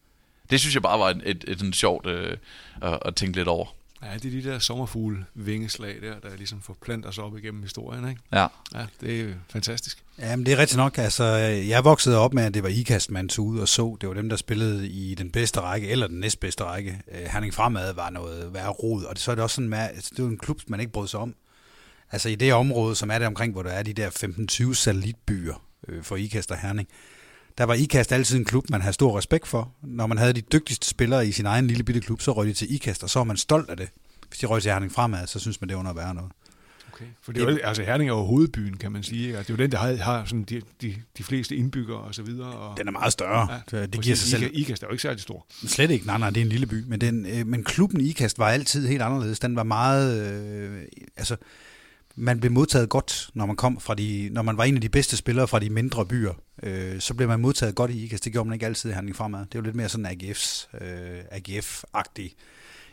Det 0.51 0.61
synes 0.61 0.75
jeg 0.75 0.83
bare 0.83 0.99
var 0.99 1.11
et, 1.11 1.23
et, 1.25 1.45
et, 1.49 1.63
et 1.63 1.77
sjovt 1.77 2.07
øh, 2.07 2.37
at, 2.83 2.99
at 3.05 3.17
tænke 3.17 3.37
lidt 3.37 3.49
over. 3.49 3.67
Ja, 4.03 4.15
det 4.15 4.25
er 4.25 4.43
de 4.43 4.51
der 4.51 4.59
sommerfugle 4.59 5.25
vingeslag 5.35 5.97
der, 6.03 6.19
der 6.19 6.37
ligesom 6.37 6.63
forplanter 6.63 7.11
sig 7.11 7.25
op 7.25 7.39
igennem 7.39 7.63
historien, 7.63 8.09
ikke? 8.09 8.21
Ja. 8.33 8.47
Ja, 8.75 8.87
det 9.01 9.21
er 9.21 9.35
fantastisk. 9.51 10.05
Ja, 10.19 10.37
men 10.37 10.47
det 10.47 10.53
er 10.53 10.59
rigtigt 10.59 10.77
nok. 10.77 10.99
Altså, 10.99 11.25
jeg 11.69 11.85
voksede 11.85 12.19
op 12.19 12.35
med, 12.35 12.43
at 12.43 12.55
det 12.55 12.63
var 12.63 12.69
IKAST, 12.69 13.11
man 13.11 13.29
tog 13.29 13.47
ud 13.47 13.59
og 13.59 13.69
så. 13.69 13.97
Det 14.01 14.09
var 14.09 14.15
dem, 14.15 14.29
der 14.29 14.37
spillede 14.37 14.89
i 14.89 15.15
den 15.15 15.31
bedste 15.31 15.61
række, 15.61 15.89
eller 15.89 16.07
den 16.07 16.21
næstbedste 16.21 16.65
række. 16.65 17.01
Øh, 17.13 17.27
Herning 17.33 17.55
Fremad 17.55 17.95
var 17.95 18.11
noget 18.11 18.55
værre 18.55 18.71
rod, 18.71 19.05
og 19.05 19.19
så 19.19 19.31
er 19.31 19.35
det 19.35 19.45
også 19.45 19.55
sådan, 19.55 19.73
at 19.73 19.89
altså, 19.89 20.11
det 20.17 20.25
var 20.25 20.31
en 20.31 20.39
klub, 20.39 20.61
man 20.67 20.81
ikke 20.81 20.93
brød 20.93 21.09
sig 21.09 21.21
om. 21.21 21.35
Altså 22.13 22.29
i 22.29 22.35
det 22.35 22.55
område, 22.55 22.95
som 22.97 23.11
er 23.11 23.19
det 23.19 23.27
omkring, 23.27 23.53
hvor 23.53 23.63
der 23.63 23.71
er 23.71 23.83
de 23.83 23.93
der 23.93 24.11
15-20 24.71 24.75
satellitbyer 24.75 25.63
øh, 25.89 26.03
for 26.03 26.17
IKAST 26.17 26.51
og 26.51 26.59
Herning, 26.59 26.89
der 27.59 27.65
var 27.65 27.75
IKAST 27.75 28.13
altid 28.13 28.39
en 28.39 28.45
klub, 28.45 28.71
man 28.71 28.81
havde 28.81 28.93
stor 28.93 29.19
respekt 29.19 29.47
for. 29.47 29.73
Når 29.83 30.07
man 30.07 30.19
havde 30.19 30.33
de 30.33 30.41
dygtigste 30.41 30.87
spillere 30.87 31.29
i 31.29 31.33
sin 31.33 31.47
egen 31.47 31.67
lille 31.67 31.85
bitte 31.85 32.01
klub, 32.01 32.21
så 32.21 32.33
røg 32.33 32.47
de 32.47 32.53
til 32.53 32.75
IKAST, 32.75 33.03
og 33.03 33.11
så 33.11 33.19
var 33.19 33.25
man 33.25 33.37
stolt 33.37 33.71
af 33.71 33.77
det. 33.77 33.89
Hvis 34.29 34.39
de 34.39 34.47
røg 34.47 34.63
til 34.63 34.71
Herning 34.71 34.93
fremad, 34.93 35.27
så 35.27 35.39
synes 35.39 35.61
man, 35.61 35.69
det 35.69 35.77
var 35.77 35.83
noget 35.83 35.97
værre 35.97 36.15
noget. 36.15 36.33
Okay. 36.93 37.05
For 37.23 37.33
det 37.33 37.43
er 37.43 37.51
jo, 37.51 37.59
altså 37.65 37.83
Herning 37.83 38.11
er 38.11 38.15
jo 38.15 38.23
hovedbyen, 38.23 38.77
kan 38.77 38.93
man 38.93 39.03
sige. 39.03 39.27
Ikke? 39.27 39.39
Altså, 39.39 39.53
det 39.53 39.59
er 39.61 39.63
jo 39.63 39.67
den, 39.67 39.73
der 39.73 39.79
har, 39.79 39.97
har 39.97 40.25
sådan 40.25 40.43
de, 40.43 40.63
de, 40.83 40.95
de 41.19 41.23
fleste 41.23 41.57
indbyggere 41.57 41.99
og 41.99 42.15
så 42.15 42.23
videre. 42.23 42.53
Og, 42.53 42.79
den 42.79 42.89
er 42.89 42.93
meget 42.93 43.13
større. 43.13 43.61
Ja, 43.73 43.87
det 43.87 44.01
giver 44.01 44.17
sig 44.17 44.29
selv. 44.29 44.51
IKAST 44.53 44.83
er 44.83 44.87
jo 44.87 44.93
ikke 44.93 45.03
særlig 45.03 45.21
stor. 45.21 45.47
Slet 45.67 45.91
ikke. 45.91 46.07
Nej, 46.07 46.19
nej, 46.19 46.31
det 46.31 46.41
er 46.41 46.45
en 46.45 46.49
lille 46.49 46.67
by. 46.67 46.85
Men, 46.87 47.01
den, 47.01 47.27
øh, 47.27 47.47
men 47.47 47.65
klubben 47.65 48.01
IKAST 48.01 48.39
var 48.39 48.49
altid 48.49 48.89
helt 48.89 49.03
anderledes. 49.03 49.41
Den 49.41 49.57
var 49.57 49.63
meget... 49.63 50.33
Øh, 50.33 50.83
altså, 51.17 51.37
man 52.17 52.41
blev 52.41 52.53
modtaget 52.53 52.89
godt, 52.89 53.31
når 53.35 53.47
man 53.47 53.57
kom 53.57 53.81
fra 53.81 53.95
de, 53.95 54.29
når 54.33 54.43
man 54.43 54.57
var 54.57 54.65
en 54.65 54.75
af 54.75 54.81
de 54.81 54.89
bedste 54.89 55.17
spillere 55.17 55.49
fra 55.49 55.59
de 55.59 55.71
mindre 55.71 56.07
byer. 56.07 56.33
Øh, 56.63 57.01
så 57.01 57.15
blev 57.15 57.29
man 57.29 57.41
modtaget 57.41 57.75
godt 57.75 57.91
i 57.91 58.05
IKAST. 58.05 58.25
Det 58.25 58.33
gjorde 58.33 58.49
man 58.49 58.55
ikke 58.55 58.67
altid 58.67 58.91
i 58.91 58.93
handling 58.93 59.17
fremad. 59.17 59.41
Det 59.41 59.59
var 59.59 59.65
lidt 59.65 59.77
mere 59.77 59.89
sådan 59.89 60.07
AGF's, 60.07 60.69
øh, 60.85 61.21
AGF-agtig 61.33 62.37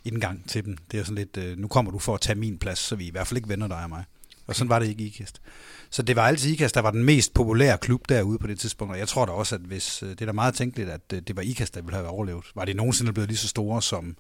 indgang 0.05 0.49
til 0.49 0.65
dem. 0.65 0.77
Det 0.91 0.99
er 0.99 1.03
sådan 1.03 1.15
lidt, 1.15 1.37
øh, 1.37 1.57
nu 1.57 1.67
kommer 1.67 1.91
du 1.91 1.99
for 1.99 2.13
at 2.13 2.21
tage 2.21 2.39
min 2.39 2.57
plads, 2.57 2.79
så 2.79 2.95
vi 2.95 3.07
i 3.07 3.11
hvert 3.11 3.27
fald 3.27 3.37
ikke 3.37 3.49
vender 3.49 3.67
dig 3.67 3.83
og 3.83 3.89
mig. 3.89 4.03
Og 4.47 4.55
sådan 4.55 4.69
var 4.69 4.79
det 4.79 4.87
ikke 4.87 5.03
i 5.03 5.07
IKAST. 5.07 5.41
Så 5.89 6.01
det 6.01 6.15
var 6.15 6.27
altid 6.27 6.51
IKAST, 6.51 6.75
der 6.75 6.81
var 6.81 6.91
den 6.91 7.03
mest 7.03 7.33
populære 7.33 7.77
klub 7.77 8.09
derude 8.09 8.39
på 8.39 8.47
det 8.47 8.59
tidspunkt. 8.59 8.93
Og 8.93 8.99
jeg 8.99 9.07
tror 9.07 9.25
da 9.25 9.31
også, 9.31 9.55
at 9.55 9.61
hvis, 9.61 10.03
øh, 10.03 10.09
det 10.09 10.21
er 10.21 10.25
da 10.25 10.31
meget 10.31 10.53
tænkeligt, 10.55 10.89
at 10.89 11.01
øh, 11.13 11.21
det 11.27 11.35
var 11.35 11.41
IKAST, 11.41 11.75
der 11.75 11.81
ville 11.81 11.95
have 11.95 12.07
overlevet. 12.07 12.45
Var 12.55 12.65
det 12.65 12.75
nogensinde 12.75 13.13
blevet 13.13 13.29
lige 13.29 13.37
så 13.37 13.47
store 13.47 13.81
som, 13.81 14.15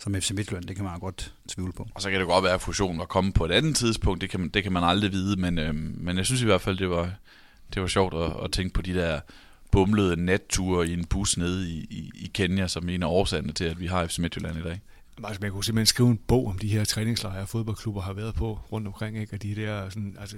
som 0.00 0.14
FC 0.14 0.30
Midtjylland, 0.30 0.64
det 0.64 0.76
kan 0.76 0.84
man 0.84 1.00
godt 1.00 1.34
tvivle 1.48 1.72
på. 1.72 1.88
Og 1.94 2.02
så 2.02 2.10
kan 2.10 2.20
det 2.20 2.28
godt 2.28 2.44
være, 2.44 2.54
at 2.54 2.60
fusionen 2.60 2.98
var 2.98 3.04
kommet 3.04 3.34
på 3.34 3.44
et 3.44 3.52
andet 3.52 3.76
tidspunkt, 3.76 4.20
det 4.20 4.30
kan 4.30 4.40
man, 4.40 4.48
det 4.48 4.62
kan 4.62 4.72
man 4.72 4.84
aldrig 4.84 5.12
vide, 5.12 5.40
men, 5.40 5.58
øhm, 5.58 5.96
men 6.00 6.16
jeg 6.16 6.26
synes 6.26 6.42
i 6.42 6.44
hvert 6.44 6.60
fald, 6.60 6.78
det 6.78 6.90
var, 6.90 7.10
det 7.74 7.82
var 7.82 7.88
sjovt 7.88 8.14
at, 8.14 8.44
at 8.44 8.52
tænke 8.52 8.74
på 8.74 8.82
de 8.82 8.94
der 8.94 9.20
bumlede 9.72 10.24
natture 10.24 10.88
i 10.88 10.92
en 10.92 11.04
bus 11.04 11.36
nede 11.36 11.70
i, 11.70 11.78
i, 11.90 12.10
i 12.14 12.30
Kenya, 12.34 12.68
som 12.68 12.88
en 12.88 13.02
af 13.02 13.06
årsagerne 13.06 13.52
til, 13.52 13.64
at 13.64 13.80
vi 13.80 13.86
har 13.86 14.06
FC 14.06 14.18
Midtjylland 14.18 14.58
i 14.58 14.62
dag. 14.62 14.80
Altså, 15.24 15.38
man 15.42 15.50
kunne 15.50 15.64
simpelthen 15.64 15.86
skrive 15.86 16.08
en 16.08 16.20
bog 16.28 16.46
om 16.46 16.58
de 16.58 16.68
her 16.68 16.84
træningslejre, 16.84 17.46
fodboldklubber 17.46 18.00
har 18.00 18.12
været 18.12 18.34
på 18.34 18.58
rundt 18.72 18.86
omkring, 18.86 19.18
ikke? 19.18 19.34
og 19.34 19.42
de 19.42 19.54
der 19.54 19.88
sådan, 19.88 20.16
altså, 20.20 20.36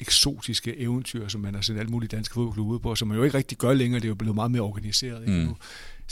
eksotiske 0.00 0.78
eventyr, 0.78 1.28
som 1.28 1.40
man 1.40 1.54
har 1.54 1.62
sendt 1.62 1.80
alle 1.80 1.90
mulige 1.90 2.08
danske 2.08 2.34
fodboldklubber 2.34 2.74
ud 2.74 2.78
på, 2.78 2.94
som 2.94 3.08
man 3.08 3.16
jo 3.16 3.22
ikke 3.22 3.36
rigtig 3.36 3.58
gør 3.58 3.74
længere. 3.74 4.00
Det 4.00 4.06
er 4.06 4.08
jo 4.08 4.14
blevet 4.14 4.34
meget 4.34 4.50
mere 4.50 4.62
organiseret. 4.62 5.20
Ikke? 5.20 5.32
Mm. 5.32 5.46
Nu 5.46 5.56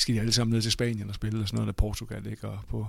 skal 0.01 0.15
de 0.15 0.21
alle 0.21 0.33
sammen 0.33 0.55
ned 0.55 0.63
til 0.63 0.73
Spanien 0.73 1.09
og 1.09 1.15
spille, 1.15 1.41
og 1.41 1.49
sådan 1.49 1.57
noget 1.57 1.67
der 1.67 1.73
Portugal. 1.73 2.27
Ikke? 2.27 2.49
Og 2.49 2.59
på, 2.69 2.87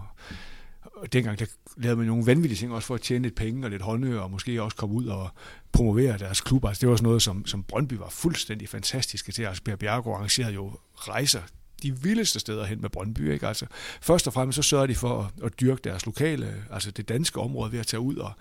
og 0.82 1.14
dengang 1.14 1.40
der 1.40 1.46
lavede 1.78 1.98
man 1.98 2.08
nogle 2.08 2.26
vanvittige 2.26 2.58
ting 2.58 2.74
også 2.74 2.88
for 2.88 2.96
at 2.96 3.02
tjene 3.02 3.24
lidt 3.24 3.36
penge 3.36 3.66
og 3.66 3.70
lidt 3.70 3.82
håndører, 3.82 4.22
og 4.22 4.32
måske 4.32 4.64
også 4.64 4.78
komme 4.78 4.96
ud 4.96 5.06
og 5.06 5.30
promovere 5.72 6.18
deres 6.18 6.42
klubber. 6.42 6.68
Altså, 6.68 6.82
det 6.82 6.90
var 6.90 6.96
sådan 6.96 7.08
noget, 7.08 7.22
som, 7.22 7.46
som 7.46 7.64
Brøndby 7.64 7.94
var 7.94 8.10
fuldstændig 8.10 8.70
fantastiske 8.70 9.32
til. 9.32 9.44
Altså, 9.44 9.64
Per 9.64 9.76
Bjergård 9.76 10.18
arrangerede 10.18 10.54
jo 10.54 10.72
rejser 10.96 11.42
de 11.84 12.02
vildeste 12.02 12.40
steder 12.40 12.66
hen 12.66 12.82
med 12.82 12.90
Brøndby. 12.90 13.32
Ikke? 13.34 13.48
Altså, 13.48 13.66
først 14.02 14.28
og 14.28 14.34
fremmest 14.34 14.56
så 14.56 14.62
sørger 14.62 14.88
de 14.88 14.96
for 14.96 15.22
at, 15.22 15.44
at 15.46 15.60
dyrke 15.60 15.82
deres 15.84 16.06
lokale, 16.06 16.64
altså 16.72 16.92
det 16.92 17.10
danske 17.10 17.40
område 17.40 17.72
ved 17.72 17.80
at 17.80 17.88
tage 17.88 18.02
ud. 18.02 18.16
Og, 18.16 18.32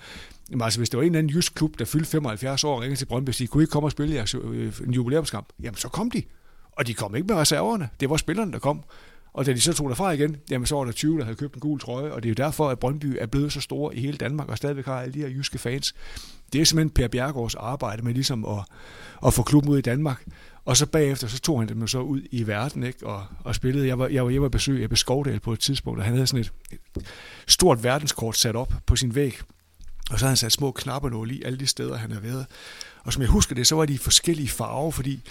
jamen, 0.50 0.62
altså, 0.62 0.80
hvis 0.80 0.90
det 0.90 0.96
var 0.96 1.02
en 1.02 1.06
eller 1.06 1.18
anden 1.18 1.36
jysk 1.36 1.54
klub, 1.54 1.78
der 1.78 1.84
fyldte 1.84 2.10
75 2.10 2.64
år 2.64 2.74
og 2.74 2.80
ringede 2.82 3.00
til 3.00 3.06
Brøndby 3.06 3.28
og 3.28 3.34
sagde, 3.34 3.48
kunne 3.48 3.62
I 3.62 3.64
ikke 3.64 3.72
komme 3.72 3.86
og 3.86 3.92
spille 3.92 4.14
jeres, 4.14 4.34
øh, 4.34 4.72
en 4.86 4.94
jubilæumskamp? 4.94 5.48
Jamen 5.62 5.76
så 5.76 5.88
kom 5.88 6.10
de. 6.10 6.22
Og 6.78 6.86
de 6.86 6.94
kom 6.94 7.14
ikke 7.14 7.26
med 7.26 7.36
reserverne. 7.36 7.88
Det 8.00 8.10
var 8.10 8.16
spillerne, 8.16 8.52
der 8.52 8.58
kom. 8.58 8.82
Og 9.32 9.46
da 9.46 9.52
de 9.52 9.60
så 9.60 9.72
tog 9.72 9.88
derfra 9.88 10.10
igen, 10.10 10.36
jamen 10.50 10.66
så 10.66 10.76
var 10.76 10.84
der 10.84 10.92
20, 10.92 11.18
der 11.18 11.24
havde 11.24 11.36
købt 11.36 11.54
en 11.54 11.60
gul 11.60 11.80
trøje, 11.80 12.12
og 12.12 12.22
det 12.22 12.28
er 12.28 12.30
jo 12.30 12.44
derfor, 12.46 12.68
at 12.68 12.78
Brøndby 12.78 13.16
er 13.20 13.26
blevet 13.26 13.52
så 13.52 13.60
stor 13.60 13.92
i 13.92 14.00
hele 14.00 14.16
Danmark, 14.16 14.48
og 14.48 14.56
stadigvæk 14.56 14.86
har 14.86 15.00
alle 15.00 15.14
de 15.14 15.18
her 15.18 15.28
jyske 15.28 15.58
fans. 15.58 15.94
Det 16.52 16.60
er 16.60 16.64
simpelthen 16.64 16.90
Per 16.90 17.08
Bjergårds 17.08 17.54
arbejde 17.54 18.02
med 18.02 18.14
ligesom 18.14 18.44
at, 18.44 18.58
at 19.26 19.34
få 19.34 19.42
klubben 19.42 19.72
ud 19.72 19.78
i 19.78 19.80
Danmark. 19.80 20.24
Og 20.64 20.76
så 20.76 20.86
bagefter, 20.86 21.26
så 21.28 21.40
tog 21.40 21.58
han 21.60 21.68
dem 21.68 21.86
så 21.86 22.00
ud 22.00 22.20
i 22.30 22.46
verden, 22.46 22.82
ikke? 22.82 23.06
Og, 23.06 23.24
og 23.44 23.54
spillede. 23.54 23.86
Jeg 23.86 23.98
var, 23.98 24.08
jeg 24.08 24.24
var 24.24 24.30
hjemme 24.30 24.46
og 24.46 24.50
besøge 24.50 24.84
Ebbe 24.84 24.96
Skovdal 24.96 25.40
på 25.40 25.52
et 25.52 25.60
tidspunkt, 25.60 25.98
og 25.98 26.04
han 26.04 26.14
havde 26.14 26.26
sådan 26.26 26.40
et, 26.40 26.52
et 26.70 27.06
stort 27.46 27.84
verdenskort 27.84 28.36
sat 28.36 28.56
op 28.56 28.72
på 28.86 28.96
sin 28.96 29.14
væg. 29.14 29.38
Og 30.10 30.18
så 30.18 30.24
havde 30.24 30.30
han 30.30 30.36
sat 30.36 30.52
små 30.52 30.72
knapper 30.72 31.26
i 31.26 31.42
alle 31.42 31.58
de 31.58 31.66
steder, 31.66 31.96
han 31.96 32.10
havde 32.10 32.24
været. 32.24 32.46
Og 33.04 33.12
som 33.12 33.22
jeg 33.22 33.30
husker 33.30 33.54
det, 33.54 33.66
så 33.66 33.74
var 33.76 33.86
de 33.86 33.92
i 33.92 33.96
forskellige 33.96 34.48
farver, 34.48 34.90
fordi 34.90 35.22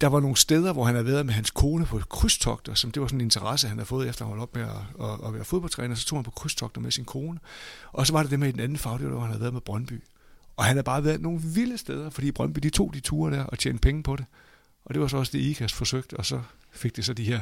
der 0.00 0.06
var 0.06 0.20
nogle 0.20 0.36
steder, 0.36 0.72
hvor 0.72 0.84
han 0.84 0.94
havde 0.94 1.06
været 1.06 1.26
med 1.26 1.34
hans 1.34 1.50
kone 1.50 1.86
på 1.86 1.98
krydstogter, 1.98 2.74
som 2.74 2.90
det 2.90 3.02
var 3.02 3.08
sådan 3.08 3.20
en 3.20 3.26
interesse, 3.26 3.68
han 3.68 3.76
havde 3.76 3.86
fået 3.86 4.08
efter 4.08 4.24
at 4.24 4.28
holde 4.28 4.42
op 4.42 4.54
med 4.54 4.62
at, 4.62 4.68
at, 5.00 5.26
at 5.26 5.34
være 5.34 5.44
fodboldtræner. 5.44 5.94
Så 5.94 6.06
tog 6.06 6.18
han 6.18 6.24
på 6.24 6.30
krydstogter 6.30 6.80
med 6.80 6.90
sin 6.90 7.04
kone. 7.04 7.38
Og 7.92 8.06
så 8.06 8.12
var 8.12 8.22
det 8.22 8.30
det 8.30 8.40
med 8.40 8.52
den 8.52 8.60
anden 8.60 8.78
farve, 8.78 8.98
det 8.98 9.04
var, 9.04 9.10
hvor 9.10 9.20
han 9.20 9.30
havde 9.30 9.40
været 9.40 9.52
med 9.52 9.60
Brøndby. 9.60 10.02
Og 10.56 10.64
han 10.64 10.74
havde 10.74 10.84
bare 10.84 11.04
været 11.04 11.20
nogle 11.20 11.40
vilde 11.40 11.78
steder, 11.78 12.10
fordi 12.10 12.32
Brøndby 12.32 12.58
de 12.58 12.70
tog 12.70 12.94
de 12.94 13.00
ture 13.00 13.36
der 13.36 13.44
og 13.44 13.58
tjente 13.58 13.80
penge 13.80 14.02
på 14.02 14.16
det. 14.16 14.24
Og 14.84 14.94
det 14.94 15.02
var 15.02 15.08
så 15.08 15.16
også 15.16 15.32
det, 15.32 15.38
IKAST 15.38 15.74
forsøgte, 15.74 16.16
og 16.16 16.26
så 16.26 16.42
fik 16.70 16.96
det 16.96 17.04
så 17.04 17.12
de 17.12 17.24
her 17.24 17.40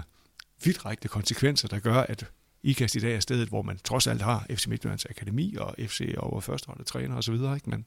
vidtrækkende 0.64 1.08
konsekvenser, 1.08 1.68
der 1.68 1.78
gør, 1.78 1.96
at 1.96 2.26
IKAST 2.62 2.94
i 2.94 3.00
dag 3.00 3.16
er 3.16 3.20
stedet, 3.20 3.48
hvor 3.48 3.62
man 3.62 3.78
trods 3.84 4.06
alt 4.06 4.22
har 4.22 4.46
FC 4.50 4.66
Midtjyllands 4.66 5.04
Akademi 5.04 5.56
og 5.56 5.74
FC 5.78 6.14
over 6.18 6.40
førsteholdet 6.40 6.86
træner 6.86 7.16
osv., 7.16 7.34
ikke? 7.34 7.70
Men 7.70 7.86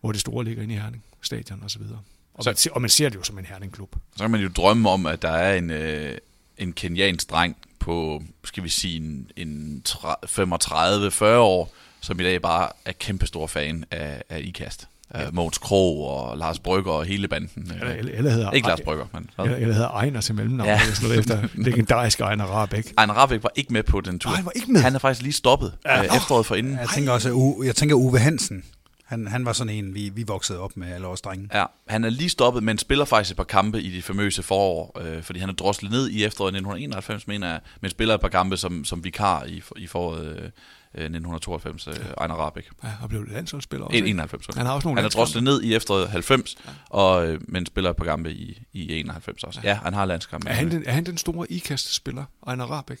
hvor 0.00 0.12
det 0.12 0.20
store 0.20 0.44
ligger 0.44 0.62
inde 0.62 0.74
i 0.74 0.78
Herning, 0.78 1.04
stadion 1.22 1.62
og 1.62 1.70
så 1.70 1.78
videre. 1.78 2.02
Og, 2.36 2.44
så, 2.44 2.50
man, 2.50 2.56
ser, 2.56 2.70
og 2.70 2.80
man 2.80 2.90
ser 2.90 3.08
det 3.08 3.16
jo 3.16 3.22
som 3.22 3.38
en 3.38 3.44
Herning-klub. 3.44 3.96
Så 4.16 4.24
kan 4.24 4.30
man 4.30 4.40
jo 4.40 4.48
drømme 4.48 4.90
om, 4.90 5.06
at 5.06 5.22
der 5.22 5.30
er 5.30 5.54
en, 5.54 5.70
øh, 5.70 6.18
en 6.58 6.72
kenyansk 6.72 7.30
dreng 7.30 7.56
på, 7.78 8.22
skal 8.44 8.64
vi 8.64 8.68
sige, 8.68 8.96
en, 8.96 9.30
en 9.36 9.82
35-40 9.86 11.24
år, 11.24 11.72
som 12.00 12.20
i 12.20 12.22
dag 12.22 12.42
bare 12.42 12.68
er 12.84 12.92
kæmpestor 12.92 13.46
fan 13.46 13.84
af, 13.90 14.22
af 14.28 14.40
IKAST. 14.40 14.88
Ja. 15.14 15.30
Mogens 15.32 15.58
Krog 15.58 16.08
og 16.08 16.38
Lars 16.38 16.58
Brygger 16.58 16.92
og 16.92 17.04
hele 17.04 17.28
banden. 17.28 17.72
Eller, 17.72 17.94
eller, 17.94 18.12
eller 18.12 18.30
hedder, 18.30 18.50
ikke 18.50 18.68
Lars 18.68 18.80
Brygger, 18.80 19.06
men... 19.12 19.30
Eller, 19.38 19.56
eller 19.56 19.74
hedder 19.74 19.88
Ejner 19.88 20.20
til 20.20 20.34
mellemnavn, 20.34 20.68
ja. 20.68 20.80
eller 21.02 21.18
efter 21.18 21.48
legendarisk 21.66 22.20
Ejner 22.20 22.44
Rabeck. 22.44 22.92
Ejner 22.98 23.14
Rabeck 23.14 23.42
var 23.42 23.50
ikke 23.54 23.72
med 23.72 23.82
på 23.82 24.00
den 24.00 24.18
tur. 24.18 24.30
Nej, 24.30 24.36
han 24.36 24.44
var 24.44 24.52
ikke 24.54 24.72
med. 24.72 24.80
Han 24.80 24.94
er 24.94 24.98
faktisk 24.98 25.22
lige 25.22 25.32
stoppet 25.32 25.72
ja. 25.84 25.98
øh, 25.98 26.16
efteråret 26.16 26.46
for 26.46 26.54
inden. 26.54 26.78
Jeg 26.78 26.88
tænker 26.94 27.12
også, 27.12 27.62
jeg 27.64 27.76
tænker 27.76 27.96
Uwe 27.96 28.18
Hansen. 28.18 28.64
Han, 29.06 29.26
han 29.26 29.44
var 29.44 29.52
sådan 29.52 29.74
en, 29.74 29.94
vi, 29.94 30.08
vi 30.08 30.22
voksede 30.22 30.58
op 30.58 30.76
med, 30.76 30.92
alle 30.92 31.06
os 31.06 31.20
drenge. 31.20 31.48
Ja, 31.54 31.64
han 31.88 32.04
er 32.04 32.10
lige 32.10 32.28
stoppet, 32.28 32.62
men 32.62 32.78
spiller 32.78 33.04
faktisk 33.04 33.30
et 33.30 33.36
par 33.36 33.44
kampe 33.44 33.82
i 33.82 33.90
de 33.90 34.02
famøse 34.02 34.42
forår, 34.42 35.00
øh, 35.00 35.22
fordi 35.22 35.38
han 35.38 35.48
er 35.48 35.52
droslet 35.52 35.90
ned 35.90 36.08
i 36.08 36.24
efteråret 36.24 36.48
1991, 36.48 37.26
mener 37.26 37.48
jeg, 37.48 37.60
men 37.80 37.90
spiller 37.90 38.14
et 38.14 38.20
par 38.20 38.28
kampe 38.28 38.56
som, 38.56 38.84
som 38.84 39.04
vikar 39.04 39.44
i, 39.44 39.62
i 39.76 39.86
foråret 39.86 40.26
øh, 40.36 40.50
1992, 40.94 41.88
øh, 41.88 41.94
Ejner 42.18 42.34
Rabeck. 42.34 42.70
Ja, 42.84 42.88
og 43.02 43.08
blev 43.08 43.24
landsholdsspiller 43.24 43.86
også. 43.86 43.98
91. 43.98 44.46
Han 44.56 44.66
har 44.66 44.72
også 44.72 44.88
nogle 44.88 45.00
Han 45.00 45.04
er 45.04 45.10
droslet 45.10 45.42
ned 45.42 45.62
i 45.62 45.74
efteråret 45.74 46.08
90, 46.08 46.56
ja. 46.66 46.70
og, 46.90 47.28
øh, 47.28 47.40
men 47.48 47.66
spiller 47.66 47.90
et 47.90 47.96
par 47.96 48.04
kampe 48.04 48.32
i, 48.32 48.62
i 48.72 48.98
91 49.00 49.44
også. 49.44 49.60
Ja, 49.62 49.68
ja 49.68 49.74
han 49.74 49.94
har 49.94 50.04
landskampe. 50.04 50.48
Er 50.48 50.52
han 50.52 50.70
den, 50.70 50.82
er 50.86 50.92
han 50.92 51.06
den 51.06 51.18
store 51.18 51.52
ikast-spiller, 51.52 52.24
Ejner 52.46 52.64
Rabeck? 52.64 53.00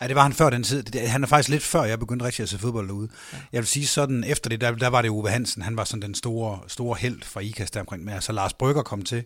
Ja, 0.00 0.08
det 0.08 0.16
var 0.16 0.22
han 0.22 0.32
før 0.32 0.50
den 0.50 0.62
tid. 0.62 0.84
Han 1.06 1.22
er 1.22 1.26
faktisk 1.26 1.48
lidt 1.48 1.62
før, 1.62 1.84
jeg 1.84 1.98
begyndte 1.98 2.24
rigtig 2.24 2.42
at 2.42 2.48
se 2.48 2.58
fodbold 2.58 2.88
derude. 2.88 3.08
Ja. 3.32 3.38
Jeg 3.52 3.58
vil 3.58 3.66
sige 3.66 3.86
sådan, 3.86 4.24
efter 4.24 4.50
det, 4.50 4.60
der, 4.60 4.74
der 4.74 4.88
var 4.88 5.02
det 5.02 5.08
Uwe 5.08 5.30
Hansen. 5.30 5.62
Han 5.62 5.76
var 5.76 5.84
sådan 5.84 6.02
den 6.02 6.14
store, 6.14 6.60
store 6.66 6.96
held 7.00 7.22
fra 7.22 7.40
IKAST 7.40 7.74
der 7.74 7.80
omkring. 7.80 8.04
Men 8.04 8.14
altså 8.14 8.32
Lars 8.32 8.54
Brygger 8.54 8.82
kom 8.82 9.02
til 9.02 9.24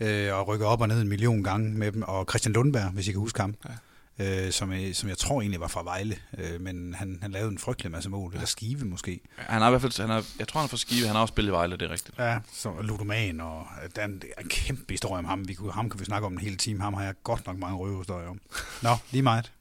øh, 0.00 0.34
og 0.34 0.48
rykke 0.48 0.66
op 0.66 0.80
og 0.80 0.88
ned 0.88 1.00
en 1.00 1.08
million 1.08 1.42
gange 1.42 1.74
med 1.74 1.92
dem. 1.92 2.02
Og 2.02 2.26
Christian 2.30 2.52
Lundberg, 2.52 2.90
hvis 2.90 3.08
I 3.08 3.12
kan 3.12 3.20
huske 3.20 3.40
ham. 3.40 3.54
Ja 3.68 3.74
øh, 4.18 4.52
som, 4.52 4.72
som 4.92 5.08
jeg 5.08 5.18
tror 5.18 5.40
egentlig 5.40 5.60
var 5.60 5.68
fra 5.68 5.82
Vejle, 5.82 6.16
øh, 6.38 6.60
men 6.60 6.94
han, 6.94 7.18
han 7.22 7.30
lavede 7.30 7.50
en 7.50 7.58
frygtelig 7.58 7.92
masse 7.92 8.10
mål, 8.10 8.32
eller 8.32 8.46
Skive 8.46 8.84
måske. 8.84 9.20
Han 9.36 9.62
har 9.62 9.68
i 9.68 9.70
hvert 9.70 9.82
fald, 9.82 10.00
han 10.00 10.10
er, 10.10 10.22
jeg 10.38 10.48
tror 10.48 10.60
han 10.60 10.64
er 10.66 10.68
fra 10.68 10.76
Skive, 10.76 11.06
han 11.06 11.14
har 11.14 11.22
også 11.22 11.32
spillet 11.32 11.50
i 11.50 11.52
Vejle, 11.52 11.76
det 11.76 11.82
er 11.82 11.92
rigtigt. 11.92 12.18
Ja, 12.18 12.38
så 12.52 12.72
Ludoman, 12.82 13.40
og 13.40 13.66
der 13.96 14.02
er 14.02 14.06
en, 14.06 14.22
en 14.40 14.48
kæmpe 14.48 14.84
historie 14.92 15.18
om 15.18 15.24
ham, 15.24 15.48
vi 15.48 15.54
kunne, 15.54 15.72
ham 15.72 15.90
kan 15.90 16.00
vi 16.00 16.04
snakke 16.04 16.26
om 16.26 16.32
en 16.32 16.38
hel 16.38 16.56
time, 16.56 16.80
ham 16.82 16.94
har 16.94 17.04
jeg 17.04 17.14
godt 17.24 17.46
nok 17.46 17.58
mange 17.58 17.76
røvehistorier 17.76 18.28
om. 18.28 18.40
Nå, 18.82 18.96
lige 19.10 19.22
meget. 19.22 19.52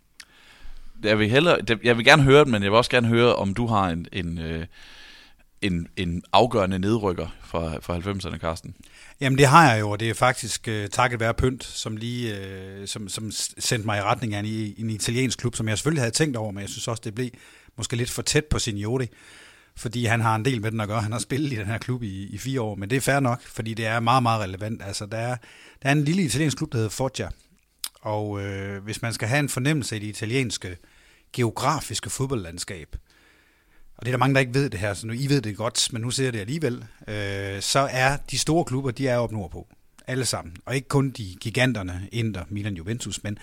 Jeg 1.03 1.19
vil, 1.19 1.29
hellere, 1.29 1.57
jeg 1.83 1.97
vil 1.97 2.05
gerne 2.05 2.23
høre 2.23 2.39
det, 2.39 2.47
men 2.47 2.63
jeg 2.63 2.71
vil 2.71 2.77
også 2.77 2.91
gerne 2.91 3.07
høre, 3.07 3.35
om 3.35 3.53
du 3.53 3.67
har 3.67 3.89
en, 3.89 4.07
en, 4.11 4.37
øh, 4.37 4.65
en, 5.61 5.87
en 5.97 6.23
afgørende 6.33 6.79
nedrykker 6.79 7.27
fra, 7.43 7.79
fra 7.79 7.97
90'erne, 7.97 8.37
Carsten. 8.37 8.75
Jamen 9.21 9.37
det 9.37 9.47
har 9.47 9.71
jeg 9.71 9.79
jo, 9.79 9.89
og 9.89 9.99
det 9.99 10.09
er 10.09 10.13
faktisk 10.13 10.67
uh, 10.67 10.85
takket 10.91 11.19
være 11.19 11.33
Pynt, 11.33 11.63
som 11.63 11.97
lige 11.97 12.33
uh, 12.33 12.85
som, 12.85 13.09
som 13.09 13.31
sendte 13.31 13.85
mig 13.85 13.97
i 13.97 14.01
retning 14.01 14.33
af 14.33 14.39
en, 14.39 14.45
en 14.77 14.89
italiensk 14.89 15.39
klub, 15.39 15.55
som 15.55 15.67
jeg 15.67 15.77
selvfølgelig 15.77 16.01
havde 16.01 16.13
tænkt 16.13 16.37
over, 16.37 16.51
men 16.51 16.61
jeg 16.61 16.69
synes 16.69 16.87
også, 16.87 17.01
det 17.05 17.15
blev 17.15 17.29
måske 17.77 17.95
lidt 17.95 18.09
for 18.09 18.21
tæt 18.21 18.45
på 18.45 18.59
Signori, 18.59 19.07
fordi 19.75 20.05
han 20.05 20.21
har 20.21 20.35
en 20.35 20.45
del 20.45 20.61
med 20.61 20.71
den 20.71 20.81
at 20.81 20.87
gøre. 20.87 21.01
Han 21.01 21.11
har 21.11 21.19
spillet 21.19 21.53
i 21.53 21.55
den 21.55 21.65
her 21.65 21.77
klub 21.77 22.03
i, 22.03 22.27
i 22.27 22.37
fire 22.37 22.61
år, 22.61 22.75
men 22.75 22.89
det 22.89 22.95
er 22.95 23.01
fair 23.01 23.19
nok, 23.19 23.41
fordi 23.41 23.73
det 23.73 23.85
er 23.85 23.99
meget, 23.99 24.23
meget 24.23 24.41
relevant. 24.41 24.81
Altså, 24.85 25.05
der 25.05 25.17
er, 25.17 25.37
der 25.83 25.89
er 25.89 25.91
en 25.91 26.03
lille 26.03 26.21
italiensk 26.21 26.57
klub, 26.57 26.71
der 26.71 26.77
hedder 26.77 26.89
Foggia, 26.89 27.29
og 28.05 28.41
øh, 28.41 28.83
hvis 28.83 29.01
man 29.01 29.13
skal 29.13 29.27
have 29.27 29.39
en 29.39 29.49
fornemmelse 29.49 29.95
af 29.95 30.01
det 30.01 30.07
italienske 30.07 30.77
geografiske 31.33 32.09
fodboldlandskab, 32.09 32.95
og 33.97 34.05
det 34.05 34.07
er 34.07 34.11
der 34.11 34.17
mange, 34.17 34.33
der 34.33 34.39
ikke 34.39 34.53
ved 34.53 34.69
det 34.69 34.79
her, 34.79 34.93
så 34.93 35.07
nu 35.07 35.13
I 35.13 35.27
ved 35.27 35.41
det 35.41 35.57
godt, 35.57 35.93
men 35.93 36.01
nu 36.01 36.11
ser 36.11 36.23
jeg 36.23 36.33
det 36.33 36.39
alligevel, 36.39 36.85
øh, 37.07 37.61
så 37.61 37.89
er 37.91 38.17
de 38.31 38.37
store 38.37 38.65
klubber, 38.65 38.91
de 38.91 39.07
er 39.07 39.17
op 39.17 39.31
nordpå. 39.31 39.67
Alle 40.07 40.25
sammen. 40.25 40.55
Og 40.65 40.75
ikke 40.75 40.87
kun 40.87 41.09
de 41.09 41.35
giganterne, 41.41 42.09
Inter, 42.11 42.43
Milan, 42.49 42.73
Juventus, 42.73 43.23
men 43.23 43.37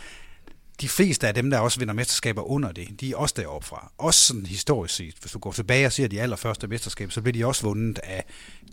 de 0.81 0.89
fleste 0.89 1.29
af 1.29 1.35
dem, 1.35 1.51
der 1.51 1.59
også 1.59 1.79
vinder 1.79 1.95
mesterskaber 1.95 2.43
under 2.43 2.73
det, 2.73 3.01
de 3.01 3.13
er 3.13 3.17
også 3.17 3.35
deroppe 3.39 3.67
fra. 3.67 3.93
Også 3.99 4.21
sådan 4.21 4.47
historisk 4.47 4.95
set. 4.95 5.15
Hvis 5.21 5.33
du 5.33 5.39
går 5.39 5.53
tilbage 5.53 5.87
og 5.87 5.93
ser 5.93 6.09
de 6.09 6.21
allerførste 6.21 6.67
mesterskaber, 6.67 7.13
så 7.13 7.23
bliver 7.23 7.33
de 7.33 7.47
også 7.47 7.63
vundet 7.63 7.99
af 7.99 8.25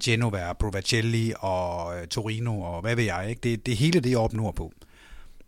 Genova, 0.04 0.54
Provacelli 0.54 1.34
og 1.40 2.00
øh, 2.02 2.08
Torino 2.08 2.62
og 2.62 2.82
hvad 2.82 2.96
ved 2.96 3.04
jeg. 3.04 3.30
Ikke? 3.30 3.42
Det, 3.42 3.66
det 3.66 3.78
hele 3.78 4.00
det 4.00 4.14
er 4.14 4.18
op 4.18 4.34
nordpå. 4.34 4.74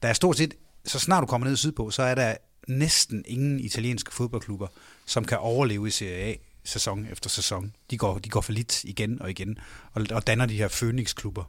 Der 0.01 0.07
er 0.07 0.13
stort 0.13 0.37
set, 0.37 0.53
så 0.85 0.99
snart 0.99 1.21
du 1.21 1.25
kommer 1.25 1.47
ned 1.47 1.57
sydpå, 1.57 1.91
så 1.91 2.03
er 2.03 2.15
der 2.15 2.35
næsten 2.67 3.23
ingen 3.27 3.59
italienske 3.59 4.13
fodboldklubber, 4.13 4.67
som 5.05 5.25
kan 5.25 5.37
overleve 5.37 5.87
i 5.87 5.91
Serie 5.91 6.23
A 6.23 6.35
sæson 6.63 7.07
efter 7.11 7.29
sæson. 7.29 7.73
De 7.91 7.97
går, 7.97 8.19
de 8.19 8.29
går 8.29 8.41
for 8.41 8.51
lidt 8.51 8.83
igen 8.83 9.21
og 9.21 9.29
igen, 9.29 9.57
og, 9.91 10.05
og 10.11 10.27
danner 10.27 10.45
de 10.45 10.57
her 10.57 10.67
Phoenix-klubber. 10.67 11.43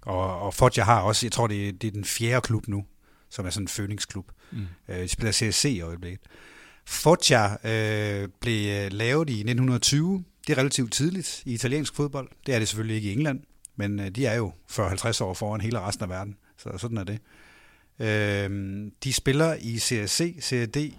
Og, 0.00 0.40
og 0.40 0.54
Foggia 0.54 0.84
har 0.84 1.00
også, 1.00 1.26
jeg 1.26 1.32
tror, 1.32 1.46
det 1.46 1.68
er, 1.68 1.72
det 1.72 1.86
er 1.86 1.90
den 1.90 2.04
fjerde 2.04 2.40
klub 2.40 2.68
nu, 2.68 2.84
som 3.30 3.46
er 3.46 3.50
sådan 3.50 3.64
en 3.64 3.68
Phoenix-klub. 3.68 4.32
Mm. 4.50 4.66
Øh, 4.88 4.98
de 4.98 5.08
spiller 5.08 5.32
CSC 5.32 5.64
i 5.64 5.80
øjeblikket. 5.80 6.20
Foggia 6.84 7.68
øh, 7.68 8.28
blev 8.40 8.90
lavet 8.92 9.30
i 9.30 9.32
1920 9.32 10.24
Det 10.46 10.52
er 10.52 10.58
relativt 10.58 10.92
tidligt 10.92 11.42
i 11.46 11.54
italiensk 11.54 11.94
fodbold. 11.94 12.28
Det 12.46 12.54
er 12.54 12.58
det 12.58 12.68
selvfølgelig 12.68 12.96
ikke 12.96 13.08
i 13.08 13.12
England, 13.12 13.40
men 13.76 14.00
øh, 14.00 14.10
de 14.10 14.26
er 14.26 14.34
jo 14.34 14.52
40-50 14.70 15.24
år 15.24 15.34
foran 15.34 15.60
hele 15.60 15.80
resten 15.80 16.02
af 16.02 16.08
verden, 16.08 16.36
så 16.58 16.78
sådan 16.78 16.96
er 16.96 17.04
det. 17.04 17.14
Øh, 17.14 17.18
Øhm, 17.98 18.92
de 19.04 19.12
spiller 19.12 19.54
i 19.54 19.78
Serie 19.78 20.08
C, 20.08 20.36
Serie 20.40 20.66
D, 20.66 20.94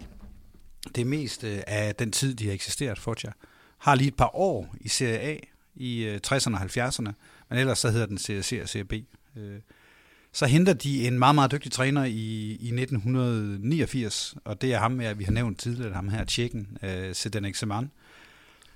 det 0.96 1.08
meste 1.08 1.56
øh, 1.56 1.64
af 1.68 1.96
den 1.96 2.12
tid, 2.12 2.36
de 2.36 2.46
har 2.46 2.54
eksisteret, 2.54 3.00
Foggia. 3.00 3.32
Har 3.78 3.96
lige 3.96 4.08
et 4.08 4.16
par 4.16 4.36
år 4.36 4.76
i 4.82 4.88
Serie 4.88 5.20
A 5.20 5.38
i 5.76 6.04
øh, 6.04 6.20
60'erne 6.28 6.56
og 6.56 6.62
70'erne, 6.62 7.12
men 7.50 7.60
ellers 7.60 7.80
så 7.80 7.90
hedder 7.90 8.06
den 8.06 8.18
Serie 8.18 8.44
C 8.44 8.60
og 8.62 8.70
Serie 8.70 8.86
B. 8.86 8.94
Øh, 9.38 9.60
så 10.32 10.46
henter 10.46 10.74
de 10.74 11.08
en 11.08 11.20
meget, 11.20 11.36
meget 11.36 11.52
dygtig 11.52 11.72
træner 11.72 12.04
i, 12.04 12.58
i 12.60 12.82
1989, 12.82 14.36
og 14.46 14.62
det 14.62 14.74
er 14.74 14.80
ham, 14.80 15.02
ja, 15.02 15.14
vi 15.14 15.24
har 15.24 15.32
nævnt 15.32 15.60
tidligere, 15.60 15.94
ham 15.94 16.10
her, 16.10 16.26
tjekken, 16.26 16.78
øh, 16.84 17.10
uh, 17.10 17.16
Sedanek 17.16 17.56
Seman, 17.56 17.92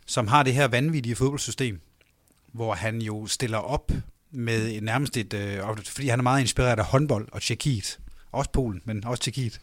som 0.06 0.28
har 0.28 0.44
det 0.44 0.54
her 0.54 0.68
vanvittige 0.68 1.16
fodboldsystem, 1.16 1.82
hvor 2.52 2.74
han 2.74 3.02
jo 3.02 3.28
stiller 3.28 3.58
op 3.58 3.92
med 4.32 4.82
nærmest 4.82 5.18
et, 5.18 5.34
øh, 5.34 5.62
fordi 5.86 6.08
han 6.08 6.20
er 6.20 6.24
meget 6.24 6.42
inspireret 6.42 6.80
af 6.80 6.86
håndbold 6.86 7.28
og 7.32 7.42
Tjekkiet, 7.42 8.00
også 8.38 8.52
Polen, 8.52 8.82
men 8.86 9.06
også 9.06 9.24
Tjekkiet. 9.24 9.62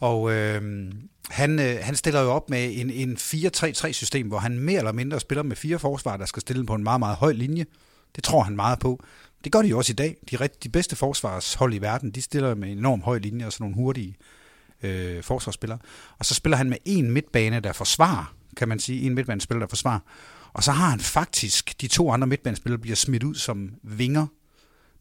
Og 0.00 0.32
øh, 0.32 0.92
han, 1.30 1.58
øh, 1.58 1.76
han 1.82 1.96
stiller 1.96 2.20
jo 2.20 2.30
op 2.30 2.50
med 2.50 2.80
en, 2.80 2.90
en 2.90 3.16
4-3-3-system, 3.16 4.28
hvor 4.28 4.38
han 4.38 4.58
mere 4.58 4.78
eller 4.78 4.92
mindre 4.92 5.20
spiller 5.20 5.42
med 5.42 5.56
fire 5.56 5.78
forsvar, 5.78 6.16
der 6.16 6.26
skal 6.26 6.40
stille 6.40 6.66
på 6.66 6.74
en 6.74 6.82
meget, 6.82 6.98
meget 6.98 7.16
høj 7.16 7.32
linje. 7.32 7.66
Det 8.16 8.24
tror 8.24 8.42
han 8.42 8.56
meget 8.56 8.78
på. 8.78 9.04
Det 9.44 9.52
gør 9.52 9.62
de 9.62 9.68
jo 9.68 9.78
også 9.78 9.92
i 9.92 9.94
dag. 9.94 10.16
De, 10.30 10.48
de 10.62 10.68
bedste 10.68 10.96
forsvarshold 10.96 11.74
i 11.74 11.78
verden, 11.78 12.10
de 12.10 12.22
stiller 12.22 12.54
med 12.54 12.68
en 12.68 12.78
enorm 12.78 13.02
høj 13.02 13.18
linje 13.18 13.46
og 13.46 13.52
sådan 13.52 13.64
nogle 13.64 13.76
hurtige 13.76 14.16
øh, 14.82 15.22
forsvarsspillere. 15.22 15.78
Og 16.18 16.24
så 16.24 16.34
spiller 16.34 16.56
han 16.56 16.68
med 16.68 16.78
en 16.84 17.10
midtbane, 17.10 17.60
der 17.60 17.72
forsvarer, 17.72 18.34
kan 18.56 18.68
man 18.68 18.78
sige. 18.78 19.02
En 19.02 19.14
midtbanespiller, 19.14 19.60
der 19.60 19.68
forsvarer. 19.68 20.00
Og 20.52 20.64
så 20.64 20.72
har 20.72 20.90
han 20.90 21.00
faktisk, 21.00 21.80
de 21.80 21.88
to 21.88 22.10
andre 22.10 22.26
midtbanespillere 22.26 22.80
bliver 22.80 22.96
smidt 22.96 23.22
ud 23.22 23.34
som 23.34 23.74
vinger, 23.82 24.26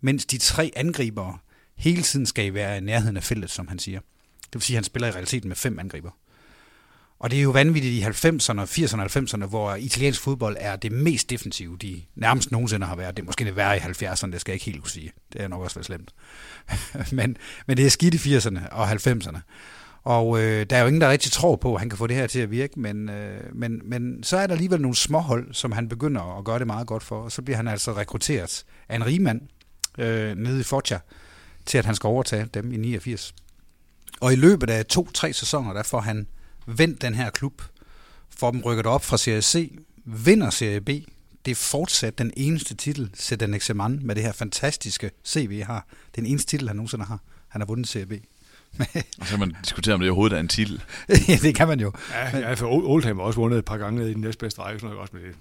mens 0.02 0.26
de 0.26 0.38
tre 0.38 0.72
angribere 0.76 1.38
hele 1.78 2.02
tiden 2.02 2.26
skal 2.26 2.54
være 2.54 2.78
i 2.78 2.82
nærheden 2.82 3.18
af 3.18 3.24
feltet, 3.24 3.52
som 3.52 3.68
han 3.68 3.80
siger. 3.80 4.00
Det 4.44 4.54
vil 4.54 4.62
sige, 4.62 4.76
at 4.76 4.78
han 4.78 4.84
spiller 4.84 5.08
i 5.08 5.12
realiteten 5.12 5.48
med 5.48 5.56
fem 5.56 5.80
angriber. 5.80 6.12
Og 7.20 7.32
det 7.32 7.40
er 7.40 7.44
jo 7.44 7.52
vanvittigt 7.52 7.94
i 7.94 8.02
90'erne, 8.02 8.62
80'erne 8.62 9.00
og 9.00 9.06
90'erne, 9.06 9.46
hvor 9.46 9.76
italiensk 9.76 10.22
fodbold 10.22 10.58
er 10.60 10.76
det 10.76 10.92
mest 10.92 11.30
defensive, 11.30 11.78
de 11.78 12.02
nærmest 12.16 12.52
nogensinde 12.52 12.86
har 12.86 12.96
været. 12.96 13.18
Det 13.18 13.24
er 13.24 13.26
måske 13.26 13.46
det 13.46 13.56
værre 13.56 13.78
i 13.78 13.80
70'erne, 13.80 14.32
det 14.32 14.42
skal 14.42 14.52
jeg 14.52 14.56
ikke 14.56 14.66
helt 14.66 14.82
kunne 14.82 14.90
sige. 14.90 15.12
Det 15.34 15.42
er 15.42 15.48
nok 15.48 15.62
også 15.62 15.76
været 15.76 15.86
slemt. 15.86 16.14
men, 17.18 17.38
men 17.68 17.78
det 17.78 17.86
er 17.86 17.90
skidt 17.90 18.26
i 18.26 18.36
80'erne 18.36 18.70
og 18.70 18.92
90'erne. 18.92 19.40
Og 20.04 20.40
øh, 20.42 20.66
der 20.70 20.76
er 20.76 20.82
jo 20.82 20.88
ingen, 20.88 21.02
der 21.02 21.10
rigtig 21.10 21.32
tror 21.32 21.56
på, 21.56 21.74
at 21.74 21.80
han 21.80 21.90
kan 21.90 21.98
få 21.98 22.08
det 22.08 22.16
her 22.16 22.28
til 22.28 22.40
at 22.40 22.52
virke, 22.52 22.80
men, 22.80 23.10
øh, 23.10 23.56
men, 23.56 23.82
men 23.84 24.24
så 24.24 24.38
er 24.38 24.48
der 24.48 24.54
alligevel 24.54 24.82
nogle 24.82 24.96
småhold, 24.96 25.54
som 25.54 25.72
han 25.72 25.90
begynder 25.90 26.38
at 26.38 26.46
gøre 26.46 26.60
det 26.60 26.68
meget 26.68 26.88
godt 26.88 27.04
for, 27.04 27.22
og 27.22 27.32
så 27.32 27.42
bliver 27.42 27.58
han 27.58 27.68
altså 27.68 27.94
rekrutteret 27.94 28.66
af 28.90 28.96
en 28.96 29.06
rigmand 29.06 29.42
øh, 29.98 30.36
nede 30.36 30.60
i 30.60 30.64
Foggia, 30.64 31.00
til 31.66 31.78
at 31.78 31.86
han 31.86 31.96
skal 31.96 32.08
overtage 32.08 32.46
dem 32.54 32.72
i 32.72 32.78
89. 32.78 33.36
Og 34.20 34.34
i 34.34 34.36
løbet 34.36 34.70
af 34.70 34.86
to-tre 34.86 35.34
sæsoner, 35.34 35.74
der 35.74 35.84
får 35.84 36.00
han 36.00 36.28
vendt 36.66 37.02
den 37.02 37.16
her 37.16 37.30
klub, 37.30 37.62
får 38.30 38.52
dem 38.52 38.62
rykket 38.62 38.86
op 38.86 39.04
fra 39.04 39.18
Serie 39.18 39.42
C, 39.42 39.80
vinder 40.06 40.50
Serie 40.50 40.82
B. 40.82 40.90
Det 41.46 41.52
er 41.52 41.56
fortsat 41.56 42.18
den 42.18 42.32
eneste 42.38 42.76
titel, 42.76 43.10
Sedan 43.14 43.54
Exeman, 43.54 44.00
med 44.04 44.16
det 44.16 44.24
her 44.24 44.32
fantastiske 44.32 45.12
CV 45.26 45.64
har. 45.64 45.88
Den 46.16 46.26
eneste 46.26 46.50
titel, 46.50 46.68
han 46.68 46.76
nogensinde 46.76 47.06
har. 47.06 47.20
Han 47.48 47.62
har 47.62 47.66
vundet 47.66 47.88
Serie 47.88 48.06
B. 48.06 48.12
og 49.20 49.26
så 49.26 49.30
kan 49.30 49.40
man 49.40 49.56
diskutere, 49.64 49.94
om 49.94 50.00
det 50.00 50.10
overhovedet 50.10 50.36
er 50.36 50.40
en 50.40 50.48
titel. 50.48 50.84
ja, 51.28 51.38
det 51.42 51.56
kan 51.56 51.68
man 51.68 51.80
jo. 51.80 51.92
Ja, 52.12 52.38
ja 52.38 52.54
for 52.54 52.90
Oldham 52.90 53.18
har 53.18 53.24
også 53.24 53.40
vundet 53.40 53.60
et 53.60 53.66
par 53.66 53.78
gange 53.78 54.10
i 54.10 54.14
den 54.14 54.22
næstbedste 54.22 54.62
række, 54.62 54.80
sådan 54.80 54.90
noget 54.90 55.02
også 55.02 55.16
med 55.16 55.24
det 55.24 55.36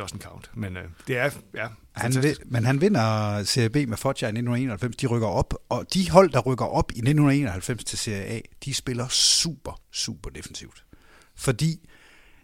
doesn't 0.00 0.18
count. 0.18 0.50
Men 0.54 0.76
øh, 0.76 0.84
det 1.06 1.18
er, 1.18 1.30
ja, 1.54 1.68
han, 1.92 2.12
Men 2.44 2.64
han 2.64 2.80
vinder 2.80 3.42
Serie 3.44 3.70
B 3.70 3.76
med 3.76 3.96
Foggia 3.96 4.26
i 4.26 4.30
1991. 4.30 4.96
De 4.96 5.06
rykker 5.06 5.28
op, 5.28 5.54
og 5.68 5.94
de 5.94 6.10
hold, 6.10 6.30
der 6.30 6.40
rykker 6.40 6.64
op 6.64 6.90
i 6.90 6.98
1991 6.98 7.84
til 7.84 7.98
Serie 7.98 8.24
A, 8.24 8.40
de 8.64 8.74
spiller 8.74 9.08
super, 9.08 9.80
super 9.92 10.30
defensivt. 10.30 10.84
Fordi 11.36 11.88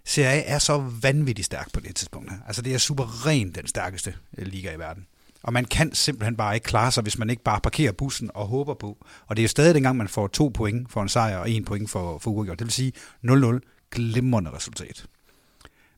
Serie 0.04 0.42
A 0.42 0.54
er 0.54 0.58
så 0.58 0.78
vanvittigt 1.02 1.46
stærk 1.46 1.72
på 1.72 1.80
det 1.80 1.96
tidspunkt. 1.96 2.32
Altså 2.46 2.62
det 2.62 2.74
er 2.74 2.78
super 2.78 3.26
rent 3.26 3.54
den 3.54 3.66
stærkeste 3.66 4.14
øh, 4.38 4.46
liga 4.46 4.72
i 4.72 4.78
verden. 4.78 5.06
Og 5.42 5.52
man 5.52 5.64
kan 5.64 5.94
simpelthen 5.94 6.36
bare 6.36 6.54
ikke 6.54 6.64
klare 6.64 6.92
sig, 6.92 7.02
hvis 7.02 7.18
man 7.18 7.30
ikke 7.30 7.42
bare 7.42 7.60
parkerer 7.60 7.92
bussen 7.92 8.30
og 8.34 8.46
håber 8.46 8.74
på. 8.74 9.06
Og 9.26 9.36
det 9.36 9.42
er 9.42 9.44
jo 9.44 9.48
stadig 9.48 9.74
dengang, 9.74 9.96
man 9.96 10.08
får 10.08 10.26
to 10.26 10.48
point 10.54 10.92
for 10.92 11.02
en 11.02 11.08
sejr 11.08 11.38
og 11.38 11.50
en 11.50 11.64
point 11.64 11.90
for, 11.90 12.18
for 12.18 12.30
uafgjort. 12.30 12.58
Det 12.58 12.64
vil 12.64 12.72
sige 12.72 12.92
0-0, 13.24 13.88
glimrende 13.90 14.50
resultat. 14.50 15.06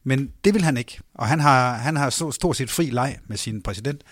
Men 0.09 0.33
det 0.45 0.55
vil 0.55 0.63
han 0.63 0.77
ikke, 0.77 1.01
og 1.15 1.29
han 1.29 1.41
har, 1.41 1.75
han 1.75 1.97
har 1.97 2.31
stort 2.31 2.57
set 2.57 2.71
fri 2.71 2.91
leg 2.91 3.19
med 3.27 3.37
sin 3.37 3.63
præsident. 3.63 4.05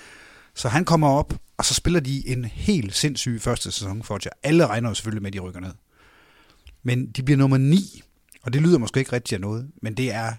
Så 0.54 0.68
han 0.68 0.84
kommer 0.84 1.08
op, 1.08 1.34
og 1.56 1.64
så 1.64 1.74
spiller 1.74 2.00
de 2.00 2.28
en 2.28 2.44
helt 2.44 2.94
sindssyg 2.94 3.40
første 3.40 3.72
sæson 3.72 4.02
for 4.02 4.14
Roger. 4.14 4.30
Alle 4.42 4.66
regner 4.66 4.88
jo 4.88 4.94
selvfølgelig 4.94 5.22
med, 5.22 5.28
at 5.28 5.32
de 5.32 5.38
rykker 5.38 5.60
ned. 5.60 5.72
Men 6.82 7.06
de 7.06 7.22
bliver 7.22 7.38
nummer 7.38 7.56
9, 7.56 8.02
og 8.42 8.52
det 8.52 8.62
lyder 8.62 8.78
måske 8.78 8.98
ikke 8.98 9.12
rigtig 9.12 9.34
af 9.34 9.40
noget, 9.40 9.70
men 9.82 9.94
det 9.94 10.12
er, 10.12 10.32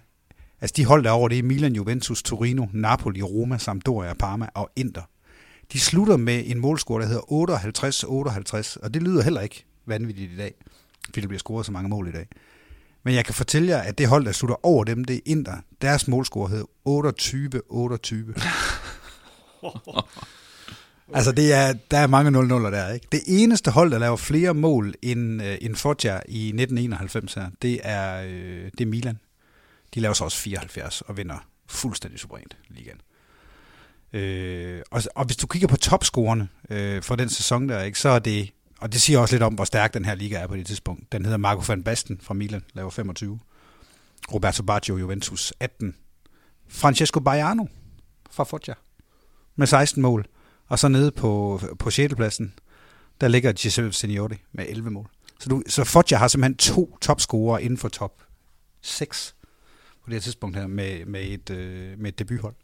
altså 0.60 0.74
de 0.76 0.84
hold 0.84 1.04
derovre, 1.04 1.28
det 1.28 1.38
er 1.38 1.42
Milan, 1.42 1.74
Juventus, 1.74 2.22
Torino, 2.22 2.66
Napoli, 2.72 3.22
Roma, 3.22 3.58
Sampdoria, 3.58 4.14
Parma 4.14 4.48
og 4.54 4.70
Inter. 4.76 5.02
De 5.72 5.80
slutter 5.80 6.16
med 6.16 6.42
en 6.46 6.58
målscore, 6.58 7.02
der 7.02 7.08
hedder 7.08 8.74
58-58, 8.76 8.76
og 8.82 8.94
det 8.94 9.02
lyder 9.02 9.22
heller 9.22 9.40
ikke 9.40 9.64
vanvittigt 9.86 10.32
i 10.32 10.36
dag, 10.36 10.54
fordi 11.04 11.20
der 11.20 11.28
bliver 11.28 11.38
scoret 11.38 11.66
så 11.66 11.72
mange 11.72 11.88
mål 11.88 12.08
i 12.08 12.12
dag. 12.12 12.26
Men 13.08 13.14
jeg 13.14 13.24
kan 13.24 13.34
fortælle 13.34 13.68
jer, 13.68 13.78
at 13.78 13.98
det 13.98 14.08
hold, 14.08 14.24
der 14.24 14.32
slutter 14.32 14.66
over 14.66 14.84
dem, 14.84 15.04
det 15.04 15.16
er 15.16 15.20
Inter. 15.24 15.56
Deres 15.82 16.08
målscore 16.08 16.48
hed 16.48 16.64
28-28. 16.88 16.94
altså, 21.14 21.32
det 21.32 21.52
er, 21.52 21.74
der 21.90 21.98
er 21.98 22.06
mange 22.06 22.40
0-0'er 22.40 22.70
der, 22.70 22.92
ikke? 22.92 23.06
Det 23.12 23.20
eneste 23.26 23.70
hold, 23.70 23.90
der 23.90 23.98
laver 23.98 24.16
flere 24.16 24.54
mål 24.54 24.94
end, 25.02 25.42
uh, 25.42 25.48
end 25.60 25.76
Foggia 25.76 26.14
i 26.14 26.46
1991 26.46 27.34
her, 27.34 27.50
det 27.62 27.80
er, 27.82 28.24
uh, 28.24 28.30
det 28.78 28.80
er 28.80 28.86
Milan. 28.86 29.18
De 29.94 30.00
laver 30.00 30.14
så 30.14 30.24
også 30.24 30.38
74 30.38 31.00
og 31.00 31.16
vinder 31.16 31.46
fuldstændig 31.66 32.20
suverænt 32.20 32.56
ligaen. 32.68 33.00
Øh, 34.12 34.82
og, 34.90 35.02
og 35.14 35.24
hvis 35.24 35.36
du 35.36 35.46
kigger 35.46 35.68
på 35.68 35.76
topscorerne 35.76 36.48
øh, 36.70 37.02
for 37.02 37.16
den 37.16 37.28
sæson 37.28 37.68
der, 37.68 37.82
ikke, 37.82 37.98
så 37.98 38.08
er 38.08 38.18
det 38.18 38.50
og 38.78 38.92
det 38.92 39.02
siger 39.02 39.18
også 39.18 39.34
lidt 39.34 39.42
om, 39.42 39.54
hvor 39.54 39.64
stærk 39.64 39.94
den 39.94 40.04
her 40.04 40.14
liga 40.14 40.38
er 40.38 40.46
på 40.46 40.56
det 40.56 40.66
tidspunkt. 40.66 41.12
Den 41.12 41.24
hedder 41.24 41.38
Marco 41.38 41.62
van 41.68 41.82
Basten 41.82 42.20
fra 42.22 42.34
Milan, 42.34 42.62
laver 42.74 42.90
25. 42.90 43.40
Roberto 44.34 44.62
Baggio, 44.62 44.96
Juventus, 44.96 45.52
18. 45.60 45.96
Francesco 46.68 47.20
Baiano 47.20 47.66
fra 48.30 48.44
Foggia 48.44 48.74
med 49.56 49.66
16 49.66 50.02
mål. 50.02 50.26
Og 50.66 50.78
så 50.78 50.88
nede 50.88 51.10
på, 51.10 51.60
på 51.78 51.90
6. 51.90 52.14
pladsen, 52.14 52.54
der 53.20 53.28
ligger 53.28 53.52
Giuseppe 53.52 53.92
Signori 53.92 54.36
med 54.52 54.66
11 54.68 54.90
mål. 54.90 55.10
Så, 55.40 55.48
du, 55.48 55.62
så 55.66 55.84
Foggia 55.84 56.18
har 56.18 56.28
simpelthen 56.28 56.56
to 56.56 56.98
topscorer 57.00 57.58
inden 57.58 57.78
for 57.78 57.88
top 57.88 58.22
6 58.82 59.34
på 60.04 60.10
det 60.10 60.14
her 60.14 60.20
tidspunkt 60.20 60.56
her 60.56 60.66
med, 60.66 61.04
med, 61.04 61.24
et, 61.24 61.50
øh, 61.50 61.98
med 61.98 62.08
et 62.08 62.18
debuthold. 62.18 62.54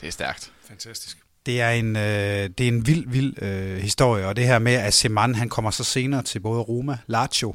Det 0.00 0.06
er 0.06 0.10
stærkt. 0.12 0.52
Fantastisk. 0.60 1.25
Det 1.46 1.60
er 1.60 1.70
en, 1.70 1.96
øh, 1.96 2.50
det 2.58 2.60
er 2.60 2.68
en 2.68 2.86
vild, 2.86 3.04
vild 3.08 3.42
øh, 3.42 3.78
historie, 3.78 4.26
og 4.26 4.36
det 4.36 4.46
her 4.46 4.58
med, 4.58 4.72
at 4.72 4.94
Seman 4.94 5.34
han 5.34 5.48
kommer 5.48 5.70
så 5.70 5.84
senere 5.84 6.22
til 6.22 6.40
både 6.40 6.60
Roma, 6.60 6.98
Lazio, 7.06 7.54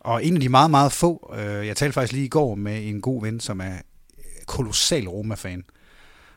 og 0.00 0.24
en 0.24 0.34
af 0.34 0.40
de 0.40 0.48
meget, 0.48 0.70
meget 0.70 0.92
få, 0.92 1.34
øh, 1.38 1.66
jeg 1.66 1.76
talte 1.76 1.92
faktisk 1.92 2.12
lige 2.12 2.24
i 2.24 2.28
går 2.28 2.54
med 2.54 2.88
en 2.88 3.00
god 3.00 3.22
ven, 3.22 3.40
som 3.40 3.60
er 3.60 3.72
kolossal 4.46 5.08
Roma-fan, 5.08 5.64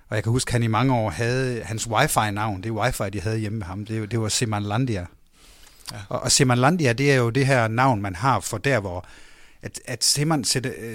og 0.10 0.16
jeg 0.16 0.24
kan 0.24 0.32
huske, 0.32 0.50
at 0.50 0.54
han 0.54 0.64
i 0.64 0.68
mange 0.68 0.94
år 0.94 1.10
havde 1.10 1.64
hans 1.64 1.88
wifi-navn, 1.88 2.64
det 2.64 2.72
wifi, 2.72 3.04
de 3.14 3.22
havde 3.22 3.38
hjemme 3.38 3.58
med 3.58 3.66
ham, 3.66 3.86
det, 3.86 4.12
det 4.12 4.22
var 4.22 4.30
Semanlandia. 4.30 5.06
Ja. 5.92 5.98
Og, 6.10 6.20
og 6.20 6.32
Semanlandia, 6.32 6.94
det 6.94 7.12
er 7.12 7.16
jo 7.16 7.30
det 7.30 7.46
her 7.46 7.68
navn, 7.68 8.02
man 8.02 8.16
har 8.16 8.40
for 8.40 8.58
der, 8.58 8.80
hvor 8.80 9.06
at, 9.62 9.80
at 9.86 10.04
Seman, 10.04 10.44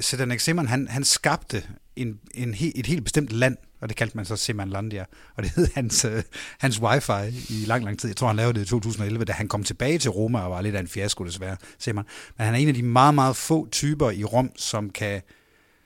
Sedanek 0.00 0.40
Seman, 0.40 0.68
han, 0.68 0.88
han 0.88 1.04
skabte 1.04 1.62
en, 1.96 2.18
en, 2.34 2.54
et 2.74 2.86
helt 2.86 3.04
bestemt 3.04 3.30
land, 3.30 3.56
og 3.82 3.88
det 3.88 3.96
kaldte 3.96 4.16
man 4.16 4.24
så 4.24 4.36
Semanlandia, 4.36 5.04
og 5.36 5.42
det 5.42 5.50
hed 5.50 5.68
hans, 5.74 6.04
uh, 6.04 6.12
hans 6.58 6.80
wifi 6.80 7.52
i 7.62 7.64
lang, 7.66 7.84
lang 7.84 7.98
tid. 7.98 8.08
Jeg 8.08 8.16
tror, 8.16 8.26
han 8.26 8.36
lavede 8.36 8.58
det 8.58 8.66
i 8.66 8.68
2011, 8.68 9.24
da 9.24 9.32
han 9.32 9.48
kom 9.48 9.64
tilbage 9.64 9.98
til 9.98 10.10
Roma 10.10 10.40
og 10.40 10.50
var 10.50 10.60
lidt 10.60 10.74
af 10.74 10.80
en 10.80 10.88
fiasko 10.88 11.24
desværre, 11.24 11.56
Seman. 11.78 12.04
Men 12.38 12.44
han 12.44 12.54
er 12.54 12.58
en 12.58 12.68
af 12.68 12.74
de 12.74 12.82
meget, 12.82 13.14
meget 13.14 13.36
få 13.36 13.68
typer 13.70 14.10
i 14.10 14.24
Rom, 14.24 14.50
som, 14.56 14.90
kan, 14.90 15.22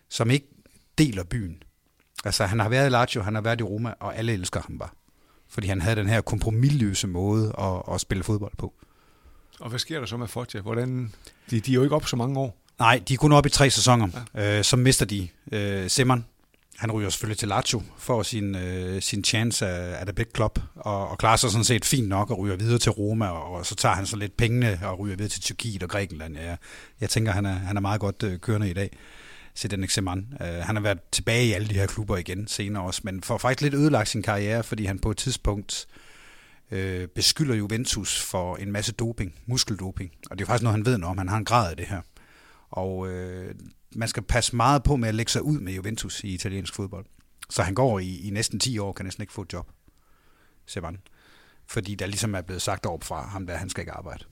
som 0.09 0.30
ikke 0.30 0.47
deler 0.99 1.24
byen. 1.24 1.62
Altså, 2.24 2.47
han 2.47 2.61
har 2.61 2.68
været 2.68 2.86
i 2.86 2.90
Lazio, 2.90 3.22
han 3.22 3.34
har 3.34 3.42
været 3.42 3.61
i 3.61 3.64
Roma, 3.64 3.94
og 4.01 4.16
alle 4.16 4.32
elsker 4.32 4.61
ham 4.61 4.78
bare. 4.78 4.90
Fordi 5.49 5.66
han 5.68 5.80
havde 5.80 5.97
den 5.97 6.09
her 6.09 6.20
kompromilløse 6.20 7.07
måde 7.07 7.55
at, 7.59 7.94
at 7.94 8.01
spille 8.01 8.24
fodbold 8.24 8.53
på. 8.59 8.74
Og 9.61 9.68
hvad 9.68 9.78
sker 9.78 9.99
der 9.99 10.07
så 10.07 10.16
med 10.16 10.28
Foggia? 10.28 10.61
Hvordan, 10.61 11.12
de, 11.51 11.61
de 11.61 11.70
er 11.70 11.74
jo 11.74 11.82
ikke 11.82 11.94
op 11.94 12.07
så 12.07 12.16
mange 12.16 12.40
år. 12.40 12.59
Nej, 12.78 13.03
de 13.09 13.14
er 13.14 13.18
kun 13.18 13.32
oppe 13.32 13.47
i 13.47 13.51
tre 13.51 13.70
sæsoner. 13.70 14.09
Ja. 14.34 14.59
Øh, 14.59 14.64
så 14.64 14.76
mister 14.76 15.05
de 15.07 15.28
øh, 15.53 15.90
Simon. 15.90 16.24
Han 16.79 16.93
ryger 16.93 17.11
selvfølgelig 17.11 17.39
til 17.39 17.49
Lazio 17.49 17.83
for 17.99 18.22
sin, 18.22 18.57
øh, 18.57 19.03
sin 19.03 19.24
chance 19.24 19.66
af, 19.66 20.01
af 20.01 20.07
The 20.07 20.12
Big 20.12 20.27
Club, 20.37 20.59
og, 20.74 21.09
og 21.09 21.18
klarer 21.18 21.37
sig 21.37 21.51
sådan 21.51 21.64
set 21.64 21.85
fint 21.85 22.09
nok 22.09 22.31
og 22.31 22.39
ryger 22.39 22.57
videre 22.57 22.79
til 22.79 22.93
Roma, 22.93 23.29
og, 23.29 23.53
og 23.53 23.66
så 23.66 23.74
tager 23.74 23.95
han 23.95 24.07
så 24.07 24.16
lidt 24.16 24.37
pengene 24.37 24.81
og 24.83 24.99
ryger 24.99 25.16
videre 25.16 25.31
til 25.31 25.43
Tyrkiet 25.43 25.83
og 25.83 25.89
Grækenland. 25.89 26.37
Ja, 26.37 26.57
jeg 27.01 27.11
tænker, 27.11 27.33
han 27.33 27.47
er, 27.47 27.53
han 27.53 27.77
er 27.77 27.81
meget 27.81 28.01
godt 28.01 28.22
øh, 28.22 28.39
kørende 28.39 28.70
i 28.70 28.72
dag. 28.72 28.91
Zidane 29.57 29.89
Zeman. 29.89 30.27
Uh, 30.41 30.47
øh, 30.47 30.55
han 30.55 30.77
har 30.77 30.83
været 30.83 30.99
tilbage 31.12 31.47
i 31.47 31.53
alle 31.53 31.68
de 31.68 31.74
her 31.74 31.87
klubber 31.87 32.16
igen 32.16 32.49
senere 32.49 32.83
også, 32.83 33.01
men 33.05 33.22
får 33.22 33.39
faktisk 33.39 33.62
lidt 33.62 33.74
ødelagt 33.74 34.09
sin 34.09 34.22
karriere, 34.22 34.62
fordi 34.62 34.85
han 34.85 34.99
på 34.99 35.11
et 35.11 35.16
tidspunkt 35.16 35.87
øh, 36.70 37.09
beskylder 37.09 37.55
Juventus 37.55 38.22
for 38.22 38.57
en 38.57 38.72
masse 38.72 38.93
doping, 38.93 39.35
muskeldoping. 39.47 40.11
Og 40.31 40.39
det 40.39 40.45
er 40.45 40.47
faktisk 40.47 40.62
noget, 40.62 40.79
han 40.79 40.87
ved 40.87 40.99
noget 40.99 41.11
om. 41.11 41.18
Han 41.18 41.29
har 41.29 41.37
en 41.37 41.45
grad 41.45 41.70
af 41.70 41.77
det 41.77 41.87
her. 41.87 42.01
Og 42.70 43.09
øh, 43.09 43.55
man 43.95 44.09
skal 44.09 44.22
passe 44.22 44.57
meget 44.57 44.82
på 44.82 44.97
med 44.97 45.09
at 45.09 45.14
lægge 45.14 45.32
sig 45.32 45.43
ud 45.43 45.61
med 45.61 45.72
Juventus 45.72 46.24
i 46.24 46.34
italiensk 46.34 46.74
fodbold. 46.74 47.07
Så 47.51 47.62
han 47.62 47.74
går 47.74 47.99
i, 47.99 48.20
i 48.28 48.30
næsten 48.30 48.61
10 48.61 48.78
år, 48.78 48.93
kan 48.93 49.05
næsten 49.07 49.22
ikke 49.22 49.32
få 49.32 49.43
et 49.43 49.53
job. 49.53 49.70
Sevan. 50.66 50.99
Fordi 51.66 51.95
der 51.95 52.07
ligesom 52.07 52.34
er 52.34 52.41
blevet 52.41 52.62
sagt 52.62 52.87
op 52.87 53.05
fra 53.05 53.26
ham, 53.26 53.47
der 53.47 53.57
han 53.57 53.68
skal 53.68 53.82
ikke 53.82 53.93
arbejde. 53.93 54.24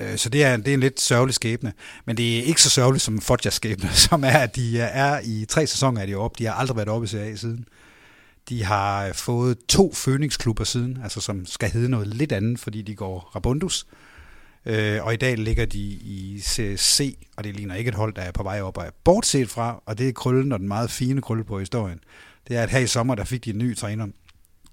Øh, 0.00 0.18
så 0.18 0.28
det 0.28 0.44
er, 0.44 0.56
det 0.56 0.68
er 0.68 0.74
en 0.74 0.80
lidt 0.80 1.00
sørgelig 1.00 1.34
skæbne, 1.34 1.72
men 2.04 2.16
det 2.16 2.38
er 2.38 2.42
ikke 2.42 2.62
så 2.62 2.70
sørgeligt 2.70 3.04
som 3.04 3.20
Foggias 3.20 3.54
skæbne, 3.54 3.88
som 4.08 4.24
er, 4.24 4.38
at 4.38 4.56
de 4.56 4.76
øh, 4.76 4.88
er 4.92 5.20
i 5.24 5.44
tre 5.48 5.66
sæsoner 5.66 6.00
er 6.02 6.06
de 6.06 6.14
oppe. 6.14 6.38
De 6.38 6.46
har 6.46 6.54
aldrig 6.54 6.76
været 6.76 6.88
oppe 6.88 7.04
i 7.04 7.08
Serie 7.08 7.32
A 7.32 7.36
siden. 7.36 7.64
De 8.48 8.64
har 8.64 9.12
fået 9.12 9.58
to 9.68 9.92
Phoenix-klubber 9.94 10.64
siden, 10.64 10.98
altså 11.02 11.20
som 11.20 11.46
skal 11.46 11.70
hedde 11.70 11.88
noget 11.88 12.06
lidt 12.06 12.32
andet, 12.32 12.60
fordi 12.60 12.82
de 12.82 12.94
går 12.94 13.30
Rabundus. 13.34 13.86
Øh, 13.92 13.96
og 15.02 15.14
i 15.14 15.16
dag 15.16 15.38
ligger 15.38 15.64
de 15.64 15.78
i 15.88 16.40
CSC, 16.40 17.18
og 17.36 17.44
det 17.44 17.56
ligner 17.56 17.74
ikke 17.74 17.88
et 17.88 17.94
hold, 17.94 18.14
der 18.14 18.22
er 18.22 18.32
på 18.32 18.42
vej 18.42 18.60
op. 18.60 18.78
Bortset 19.04 19.50
fra, 19.50 19.82
og 19.86 19.98
det 19.98 20.08
er 20.08 20.12
krøllen 20.12 20.52
og 20.52 20.58
den 20.58 20.68
meget 20.68 20.90
fine 20.90 21.20
krølle 21.20 21.44
på 21.44 21.58
historien, 21.58 22.00
det 22.48 22.56
er, 22.56 22.62
at 22.62 22.70
her 22.70 22.78
i 22.78 22.86
sommer, 22.86 23.14
der 23.14 23.24
fik 23.24 23.44
de 23.44 23.50
en 23.50 23.58
ny 23.58 23.76
træner, 23.76 24.06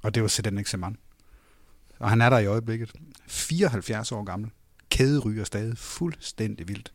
og 0.01 0.15
det 0.15 0.23
var 0.23 0.29
Zidane 0.29 0.65
Zeman. 0.65 0.97
Og 1.99 2.09
han 2.09 2.21
er 2.21 2.29
der 2.29 2.39
i 2.39 2.45
øjeblikket. 2.45 2.91
74 3.27 4.11
år 4.11 4.23
gammel 4.23 4.51
kæderyger 4.89 5.43
stadig 5.43 5.77
fuldstændig 5.77 6.67
vildt. 6.67 6.93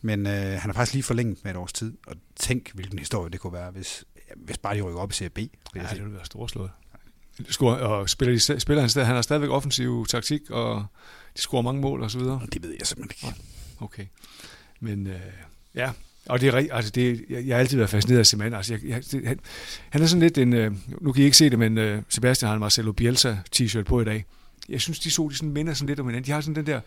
Men 0.00 0.26
øh, 0.26 0.32
han 0.32 0.60
har 0.60 0.72
faktisk 0.72 0.94
lige 0.94 1.02
forlænget 1.02 1.44
med 1.44 1.50
et 1.50 1.56
års 1.56 1.72
tid, 1.72 1.96
og 2.06 2.16
tænk, 2.36 2.74
hvilken 2.74 2.98
historie 2.98 3.30
det 3.30 3.40
kunne 3.40 3.52
være, 3.52 3.70
hvis, 3.70 4.04
hvis 4.36 4.58
bare 4.58 4.76
de 4.76 4.82
rykker 4.82 5.00
op 5.00 5.10
i 5.10 5.14
Serie 5.14 5.30
B. 5.30 5.38
Ja, 5.38 5.80
det 5.80 5.98
ville 5.98 6.14
være 6.14 6.24
storslået. 6.24 6.70
Og 7.60 8.08
spiller, 8.08 8.34
de, 8.34 8.60
spiller 8.60 8.80
han, 8.80 8.90
stadig, 8.90 9.06
han 9.06 9.14
har 9.14 9.22
stadigvæk 9.22 9.50
offensiv 9.50 10.06
taktik, 10.06 10.50
og 10.50 10.86
de 11.36 11.40
scorer 11.40 11.62
mange 11.62 11.80
mål 11.80 12.02
og 12.02 12.10
så 12.10 12.18
videre. 12.18 12.40
Det 12.52 12.62
ved 12.62 12.74
jeg 12.78 12.86
simpelthen 12.86 13.28
ikke. 13.28 13.40
Okay. 13.80 14.06
Men 14.80 15.06
øh, 15.06 15.20
ja, 15.74 15.90
og 16.26 16.40
det 16.40 16.48
er 16.48 16.74
altså 16.74 16.90
det, 16.90 17.24
jeg, 17.30 17.46
jeg 17.46 17.56
har 17.56 17.60
altid 17.60 17.76
været 17.76 17.90
fascineret 17.90 18.18
af 18.18 18.26
Seman. 18.26 18.54
Altså, 18.54 18.74
jeg, 18.74 18.84
jeg, 18.84 19.02
det, 19.10 19.26
han, 19.26 19.40
han 19.90 20.02
er 20.02 20.06
sådan 20.06 20.22
lidt 20.22 20.38
en, 20.38 20.52
øh, 20.52 20.72
nu 21.00 21.12
kan 21.12 21.22
I 21.22 21.24
ikke 21.24 21.36
se 21.36 21.50
det, 21.50 21.58
men 21.58 21.78
øh, 21.78 22.02
Sebastian 22.08 22.46
har 22.46 22.54
en 22.54 22.60
Marcelo 22.60 22.92
Bielsa 22.92 23.36
t-shirt 23.56 23.82
på 23.82 24.00
i 24.00 24.04
dag 24.04 24.24
jeg 24.68 24.80
synes, 24.80 24.98
de 24.98 25.10
så 25.10 25.28
de 25.30 25.36
sådan 25.36 25.52
minder 25.52 25.74
sådan 25.74 25.86
lidt 25.86 26.00
om 26.00 26.06
hinanden. 26.06 26.26
De 26.26 26.32
har 26.32 26.40
sådan 26.40 26.54
den 26.54 26.66
der, 26.66 26.80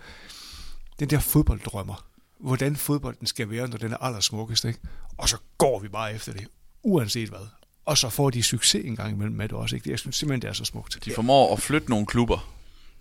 den 1.00 1.10
der 1.10 1.20
fodbolddrømmer. 1.20 2.06
Hvordan 2.40 2.76
fodbolden 2.76 3.28
skal 3.28 3.50
være, 3.50 3.68
når 3.68 3.78
den 3.78 3.92
er 3.92 3.98
allersmukkest. 3.98 4.66
Ikke? 4.66 4.80
Og 5.18 5.30
så 5.30 5.38
går 5.58 5.80
vi 5.80 5.88
bare 5.88 6.14
efter 6.14 6.34
det, 6.34 6.48
uanset 6.84 7.30
hvad. 7.30 7.48
Og 7.86 7.98
så 7.98 8.10
får 8.10 8.30
de 8.30 8.44
succes 8.44 8.86
en 8.86 8.96
gang 8.96 9.14
imellem 9.14 9.36
med 9.36 9.50
det 9.50 9.58
også. 9.58 9.76
Ikke? 9.76 9.92
Jeg 9.92 10.00
synes 10.00 10.16
simpelthen, 10.16 10.42
det 10.42 10.50
er 10.50 10.54
så 10.54 10.66
smukt. 10.66 11.06
De 11.06 11.12
formår 11.12 11.54
at 11.54 11.62
flytte 11.62 11.90
nogle 11.90 12.06
klubber. 12.06 12.52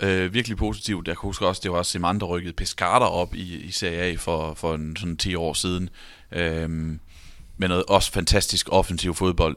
Øh, 0.02 0.34
virkelig 0.34 0.56
positivt. 0.56 1.08
Jeg 1.08 1.16
kan 1.16 1.26
huske 1.26 1.46
også, 1.46 1.60
det 1.64 1.72
var 1.72 1.82
Simon, 1.82 2.20
der 2.20 2.26
rykkede 2.26 2.52
Pescara 2.52 3.10
op 3.10 3.34
i, 3.34 3.56
i 3.56 3.70
Serie 3.70 4.00
A 4.00 4.14
for, 4.14 4.54
for 4.54 4.74
en, 4.74 4.96
sådan 4.96 5.16
10 5.16 5.34
år 5.34 5.52
siden. 5.52 5.88
Øh, 6.32 6.68
med 7.56 7.68
noget 7.68 7.84
også 7.84 8.12
fantastisk 8.12 8.68
offensiv 8.72 9.14
fodbold. 9.14 9.56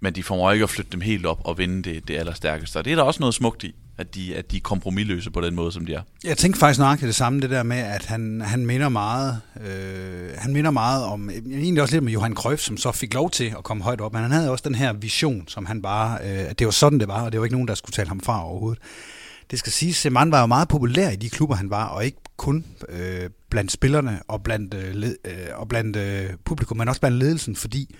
Men 0.00 0.14
de 0.14 0.22
formår 0.22 0.52
ikke 0.52 0.62
at 0.62 0.70
flytte 0.70 0.92
dem 0.92 1.00
helt 1.00 1.26
op 1.26 1.40
og 1.44 1.58
vinde 1.58 1.82
det, 1.82 2.08
det 2.08 2.16
allerstærkeste. 2.16 2.76
Og 2.76 2.84
det 2.84 2.92
er 2.92 2.96
der 2.96 3.02
også 3.02 3.20
noget 3.20 3.34
smukt 3.34 3.64
i 3.64 3.74
at 4.00 4.14
de, 4.14 4.36
at 4.36 4.50
de 4.50 4.56
er 4.56 4.60
kompromilløse 4.60 5.30
på 5.30 5.40
den 5.40 5.54
måde, 5.54 5.72
som 5.72 5.86
de 5.86 5.94
er. 5.94 6.02
Jeg 6.24 6.38
tænkte 6.38 6.58
faktisk 6.58 6.80
nok 6.80 7.00
det 7.00 7.14
samme, 7.14 7.40
det 7.40 7.50
der 7.50 7.62
med, 7.62 7.76
at 7.76 8.06
han, 8.06 8.40
han 8.40 8.66
minder 8.66 8.88
meget 8.88 9.40
øh, 9.66 10.30
han 10.38 10.52
minder 10.52 10.70
meget 10.70 11.04
om, 11.04 11.30
egentlig 11.30 11.82
også 11.82 11.94
lidt 11.94 12.04
med 12.04 12.12
Johan 12.12 12.34
Cruyff, 12.34 12.62
som 12.62 12.76
så 12.76 12.92
fik 12.92 13.14
lov 13.14 13.30
til 13.30 13.54
at 13.58 13.64
komme 13.64 13.82
højt 13.84 14.00
op, 14.00 14.12
men 14.12 14.22
han 14.22 14.30
havde 14.30 14.50
også 14.50 14.64
den 14.66 14.74
her 14.74 14.92
vision, 14.92 15.44
som 15.48 15.66
han 15.66 15.82
bare, 15.82 16.18
øh, 16.24 16.50
det 16.58 16.64
var 16.64 16.70
sådan, 16.70 17.00
det 17.00 17.08
var, 17.08 17.24
og 17.24 17.32
det 17.32 17.40
var 17.40 17.46
ikke 17.46 17.54
nogen, 17.54 17.68
der 17.68 17.74
skulle 17.74 17.92
tale 17.92 18.08
ham 18.08 18.20
fra 18.20 18.44
overhovedet. 18.44 18.82
Det 19.50 19.58
skal 19.58 19.72
siges, 19.72 19.96
Seman 19.96 20.32
var 20.32 20.40
jo 20.40 20.46
meget 20.46 20.68
populær 20.68 21.10
i 21.10 21.16
de 21.16 21.30
klubber, 21.30 21.56
han 21.56 21.70
var, 21.70 21.84
og 21.84 22.04
ikke 22.04 22.18
kun 22.36 22.64
øh, 22.88 23.30
blandt 23.50 23.72
spillerne 23.72 24.20
og 24.28 24.42
blandt, 24.42 24.74
øh, 24.74 24.94
led, 24.94 25.16
øh, 25.24 25.46
og 25.54 25.68
blandt 25.68 25.96
øh, 25.96 26.30
publikum, 26.44 26.76
men 26.76 26.88
også 26.88 27.00
blandt 27.00 27.16
ledelsen, 27.16 27.56
fordi 27.56 27.96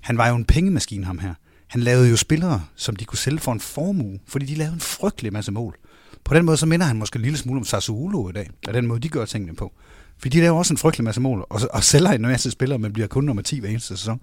han 0.00 0.18
var 0.18 0.28
jo 0.28 0.36
en 0.36 0.44
pengemaskine, 0.44 1.04
ham 1.04 1.18
her. 1.18 1.34
Han 1.66 1.80
lavede 1.80 2.10
jo 2.10 2.16
spillere, 2.16 2.64
som 2.76 2.96
de 2.96 3.04
kunne 3.04 3.18
sælge 3.18 3.38
for 3.38 3.52
en 3.52 3.60
formue, 3.60 4.18
fordi 4.26 4.46
de 4.46 4.54
lavede 4.54 4.74
en 4.74 4.80
frygtelig 4.80 5.32
masse 5.32 5.52
mål. 5.52 5.76
På 6.24 6.34
den 6.34 6.44
måde 6.44 6.56
så 6.56 6.66
minder 6.66 6.86
han 6.86 6.96
måske 6.96 7.16
en 7.16 7.22
lille 7.22 7.38
smule 7.38 7.58
om 7.58 7.64
Sassuolo 7.64 8.28
i 8.28 8.32
dag, 8.32 8.50
af 8.66 8.72
den 8.72 8.86
måde, 8.86 9.00
de 9.00 9.08
gør 9.08 9.24
tingene 9.24 9.54
på. 9.54 9.72
Fordi 10.18 10.36
de 10.36 10.42
laver 10.42 10.58
også 10.58 10.74
en 10.74 10.78
frygtelig 10.78 11.04
masse 11.04 11.20
mål, 11.20 11.46
og, 11.50 11.60
og 11.72 11.84
sælger 11.84 12.10
en 12.10 12.22
masse 12.22 12.50
spillere, 12.50 12.78
men 12.78 12.92
bliver 12.92 13.08
kun 13.08 13.24
nummer 13.24 13.42
10 13.42 13.60
hver 13.60 13.68
eneste 13.68 13.96
sæson. 13.96 14.20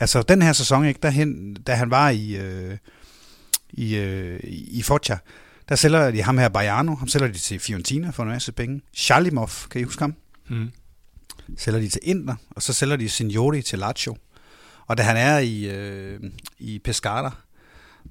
Altså, 0.00 0.22
den 0.22 0.42
her 0.42 0.52
sæson, 0.52 0.86
ikke, 0.86 1.00
derhen, 1.02 1.54
da 1.54 1.74
han 1.74 1.90
var 1.90 2.10
i, 2.10 2.36
øh, 2.36 2.76
i, 3.70 3.96
øh, 3.96 4.40
i 4.44 4.82
Foggia, 4.82 5.18
der 5.68 5.76
sælger 5.76 6.10
de 6.10 6.22
ham 6.22 6.38
her 6.38 6.48
Bajano, 6.48 6.94
ham 6.94 7.08
sælger 7.08 7.28
de 7.28 7.38
til 7.38 7.60
Fiorentina 7.60 8.10
for 8.10 8.22
en 8.22 8.28
masse 8.28 8.52
penge. 8.52 8.80
Shalimov, 8.94 9.50
kan 9.70 9.80
I 9.80 9.84
huske 9.84 10.00
ham? 10.00 10.14
Mm. 10.48 10.70
Sælger 11.56 11.80
de 11.80 11.88
til 11.88 12.00
Inter, 12.02 12.34
og 12.50 12.62
så 12.62 12.72
sælger 12.72 12.96
de 12.96 13.08
Signori 13.08 13.62
til 13.62 13.78
Lazio. 13.78 14.16
Og 14.86 14.98
da 14.98 15.02
han 15.02 15.16
er 15.16 15.38
i, 15.38 15.64
øh, 15.70 16.20
i 16.58 16.78
Pescara, 16.78 17.36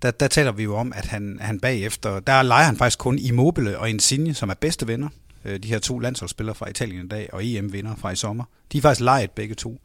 der, 0.01 0.11
der 0.11 0.27
taler 0.27 0.51
vi 0.51 0.63
jo 0.63 0.75
om, 0.75 0.93
at 0.95 1.05
han, 1.05 1.37
han 1.41 1.59
bagefter, 1.59 2.19
der 2.19 2.41
leger 2.41 2.65
han 2.65 2.77
faktisk 2.77 2.99
kun 2.99 3.19
Immobile 3.19 3.79
og 3.79 3.89
Insigne, 3.89 4.33
som 4.33 4.49
er 4.49 4.53
bedste 4.53 4.87
venner. 4.87 5.09
Øh, 5.45 5.59
de 5.59 5.67
her 5.67 5.79
to 5.79 5.99
landsholdsspillere 5.99 6.55
fra 6.55 6.69
Italien 6.69 7.05
i 7.05 7.07
dag, 7.07 7.29
og 7.33 7.45
EM-vinder 7.45 7.95
fra 7.95 8.11
i 8.11 8.15
sommer. 8.15 8.43
De 8.71 8.77
er 8.77 8.81
faktisk 8.81 9.01
lejet 9.01 9.31
begge 9.31 9.55
to. 9.55 9.81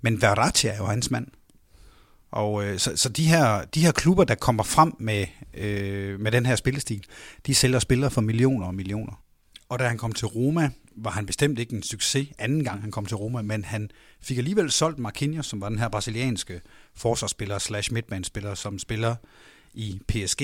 Men 0.00 0.22
Verratti 0.22 0.66
er 0.66 0.76
jo 0.76 0.86
hans 0.86 1.10
mand. 1.10 1.26
Og 2.32 2.64
øh, 2.64 2.78
så, 2.78 2.96
så 2.96 3.08
de, 3.08 3.24
her, 3.24 3.64
de 3.64 3.80
her 3.80 3.92
klubber, 3.92 4.24
der 4.24 4.34
kommer 4.34 4.62
frem 4.62 4.92
med, 4.98 5.26
øh, 5.54 6.20
med 6.20 6.32
den 6.32 6.46
her 6.46 6.56
spillestil, 6.56 7.04
de 7.46 7.54
sælger 7.54 7.78
spillere 7.78 8.10
for 8.10 8.20
millioner 8.20 8.66
og 8.66 8.74
millioner. 8.74 9.22
Og 9.68 9.78
da 9.78 9.88
han 9.88 9.98
kom 9.98 10.12
til 10.12 10.26
Roma, 10.26 10.70
var 10.96 11.10
han 11.10 11.26
bestemt 11.26 11.58
ikke 11.58 11.74
en 11.76 11.82
succes 11.82 12.28
anden 12.38 12.64
gang, 12.64 12.80
han 12.80 12.90
kom 12.90 13.06
til 13.06 13.16
Roma, 13.16 13.42
men 13.42 13.64
han 13.64 13.90
fik 14.20 14.38
alligevel 14.38 14.70
solgt 14.70 14.98
Marquinhos, 14.98 15.46
som 15.46 15.60
var 15.60 15.68
den 15.68 15.78
her 15.78 15.88
brasilianske 15.88 16.60
forsvarsspiller 16.94 17.58
slash 17.58 17.92
midtbanespiller, 17.92 18.54
som 18.54 18.78
spiller 18.78 19.16
i 19.74 20.00
PSG 20.08 20.42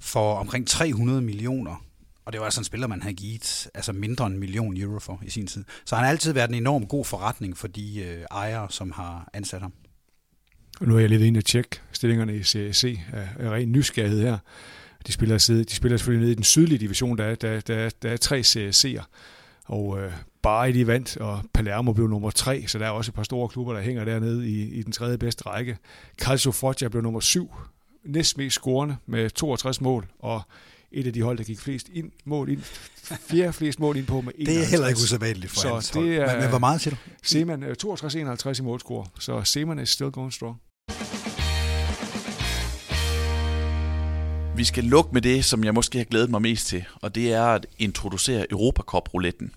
for 0.00 0.34
omkring 0.34 0.66
300 0.66 1.22
millioner. 1.22 1.84
Og 2.24 2.32
det 2.32 2.40
var 2.40 2.44
altså 2.44 2.60
en 2.60 2.64
spiller, 2.64 2.86
man 2.86 3.02
havde 3.02 3.14
givet 3.14 3.68
altså 3.74 3.92
mindre 3.92 4.26
end 4.26 4.34
en 4.34 4.40
million 4.40 4.76
euro 4.76 4.98
for 4.98 5.20
i 5.22 5.30
sin 5.30 5.46
tid. 5.46 5.64
Så 5.84 5.96
han 5.96 6.04
har 6.04 6.10
altid 6.10 6.32
været 6.32 6.48
en 6.48 6.54
enorm 6.54 6.86
god 6.86 7.04
forretning 7.04 7.56
for 7.56 7.68
de 7.68 8.00
øh, 8.00 8.24
ejere, 8.30 8.70
som 8.70 8.90
har 8.90 9.30
ansat 9.32 9.60
ham. 9.62 9.72
Nu 10.80 10.96
er 10.96 11.00
jeg 11.00 11.08
lidt 11.08 11.22
inde 11.22 11.38
og 11.38 11.44
tjekke 11.44 11.80
stillingerne 11.92 12.36
i 12.36 12.42
CAC 12.42 12.84
af, 13.12 13.28
af 13.38 13.50
ren 13.50 13.72
nysgerrighed 13.72 14.22
her. 14.22 14.38
De 15.06 15.12
spiller, 15.12 15.64
de 15.68 15.74
spiller 15.74 15.98
selvfølgelig 15.98 16.22
nede 16.22 16.32
i 16.32 16.34
den 16.34 16.44
sydlige 16.44 16.78
division, 16.78 17.18
der 17.18 17.24
er, 17.24 17.34
der, 17.34 17.60
der, 17.60 17.90
der 18.02 18.10
er 18.10 18.16
tre 18.16 18.40
CAC'er. 18.40 19.04
Og 19.64 20.00
øh, 20.00 20.12
Bari 20.42 20.72
de 20.72 20.86
vandt, 20.86 21.16
og 21.16 21.42
Palermo 21.54 21.92
blev 21.92 22.08
nummer 22.08 22.30
tre, 22.30 22.64
så 22.66 22.78
der 22.78 22.86
er 22.86 22.90
også 22.90 23.10
et 23.10 23.14
par 23.14 23.22
store 23.22 23.48
klubber, 23.48 23.72
der 23.72 23.80
hænger 23.80 24.04
dernede 24.04 24.48
i, 24.48 24.62
i 24.62 24.82
den 24.82 24.92
tredje 24.92 25.18
bedste 25.18 25.46
række. 25.46 25.78
Calcio 26.18 26.52
Foggia 26.52 26.88
blev 26.88 27.02
nummer 27.02 27.20
syv, 27.20 27.50
næst 28.04 28.38
mest 28.38 28.54
scorende 28.54 28.96
med 29.06 29.30
62 29.30 29.80
mål, 29.80 30.06
og 30.18 30.42
et 30.92 31.06
af 31.06 31.12
de 31.12 31.22
hold, 31.22 31.38
der 31.38 31.44
gik 31.44 31.58
flest 31.58 31.88
ind, 31.92 32.10
mål 32.24 32.48
ind, 32.48 32.62
fjerde 33.30 33.52
flest 33.52 33.80
mål 33.80 33.96
ind 33.96 34.06
på 34.06 34.20
med 34.20 34.32
51. 34.36 34.56
Det 34.56 34.64
er 34.64 34.70
heller 34.70 34.88
ikke 34.88 34.98
usædvanligt 34.98 35.52
for 35.52 35.60
så 35.60 35.74
hans 35.74 35.90
det 35.90 36.16
er, 36.16 36.32
men, 36.32 36.40
men 36.40 36.48
hvor 36.48 36.58
meget 36.58 36.80
siger 36.80 36.94
du? 36.94 37.00
Seman 37.22 37.62
62-51 37.62 38.48
øh, 38.48 38.54
i 38.58 38.62
målscore, 38.62 39.06
så 39.18 39.42
Seman 39.44 39.78
er 39.78 39.84
still 39.84 40.10
going 40.10 40.32
strong. 40.32 40.60
Vi 44.56 44.64
skal 44.64 44.84
lukke 44.84 45.10
med 45.12 45.22
det, 45.22 45.44
som 45.44 45.64
jeg 45.64 45.74
måske 45.74 45.98
har 45.98 46.04
glædet 46.04 46.30
mig 46.30 46.42
mest 46.42 46.66
til, 46.66 46.84
og 46.94 47.14
det 47.14 47.32
er 47.32 47.44
at 47.44 47.66
introducere 47.78 48.46
Europacup-rouletten. 48.50 49.54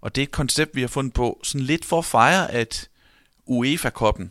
Og 0.00 0.14
det 0.14 0.22
er 0.22 0.26
et 0.26 0.30
koncept, 0.30 0.76
vi 0.76 0.80
har 0.80 0.88
fundet 0.88 1.14
på 1.14 1.40
sådan 1.42 1.66
lidt 1.66 1.84
for 1.84 1.98
at 1.98 2.04
fejre, 2.04 2.50
at 2.50 2.88
UEFA-koppen, 3.46 4.30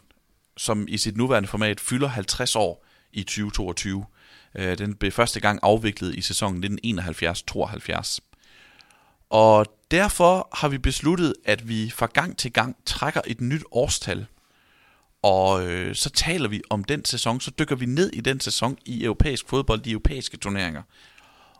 som 0.57 0.85
i 0.87 0.97
sit 0.97 1.17
nuværende 1.17 1.49
format 1.49 1.79
fylder 1.79 2.07
50 2.07 2.55
år 2.55 2.85
i 3.13 3.23
2022, 3.23 4.05
øh, 4.55 4.77
den 4.77 4.95
blev 4.95 5.11
første 5.11 5.39
gang 5.39 5.59
afviklet 5.63 6.15
i 6.15 6.21
sæsonen 6.21 6.79
1971-72. 6.85 8.19
Og 9.29 9.65
derfor 9.91 10.49
har 10.53 10.67
vi 10.67 10.77
besluttet, 10.77 11.33
at 11.45 11.69
vi 11.69 11.89
fra 11.89 12.07
gang 12.13 12.37
til 12.37 12.53
gang 12.53 12.75
trækker 12.85 13.21
et 13.27 13.41
nyt 13.41 13.63
årstal– 13.71 14.25
og 15.27 15.67
øh, 15.67 15.95
så 15.95 16.09
taler 16.09 16.49
vi 16.49 16.61
om 16.69 16.83
den 16.83 17.05
sæson, 17.05 17.41
så 17.41 17.51
dykker 17.59 17.75
vi 17.75 17.85
ned 17.85 18.09
i 18.13 18.21
den 18.21 18.39
sæson 18.39 18.77
i 18.85 19.03
europæisk 19.03 19.49
fodbold, 19.49 19.81
de 19.81 19.91
europæiske 19.91 20.37
turneringer, 20.37 20.81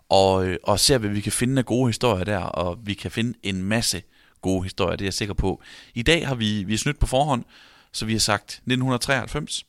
og, 0.09 0.47
øh, 0.47 0.57
og 0.63 0.79
ser, 0.79 0.97
hvad 0.97 1.09
vi 1.09 1.21
kan 1.21 1.31
finde 1.31 1.59
af 1.59 1.65
gode 1.65 1.89
historier 1.89 2.23
der, 2.23 2.39
og 2.39 2.79
vi 2.83 2.93
kan 2.93 3.11
finde 3.11 3.33
en 3.43 3.63
masse 3.63 4.01
gode 4.41 4.63
historier, 4.63 4.95
det 4.95 5.01
er 5.01 5.05
jeg 5.05 5.13
sikker 5.13 5.33
på. 5.33 5.61
I 5.93 6.01
dag 6.01 6.27
har 6.27 6.35
vi, 6.35 6.63
vi 6.63 6.73
er 6.73 6.77
snydt 6.77 6.99
på 6.99 7.05
forhånd, 7.05 7.43
så 7.91 8.05
vi 8.05 8.11
har 8.11 8.19
sagt 8.19 8.49
1993, 8.49 9.65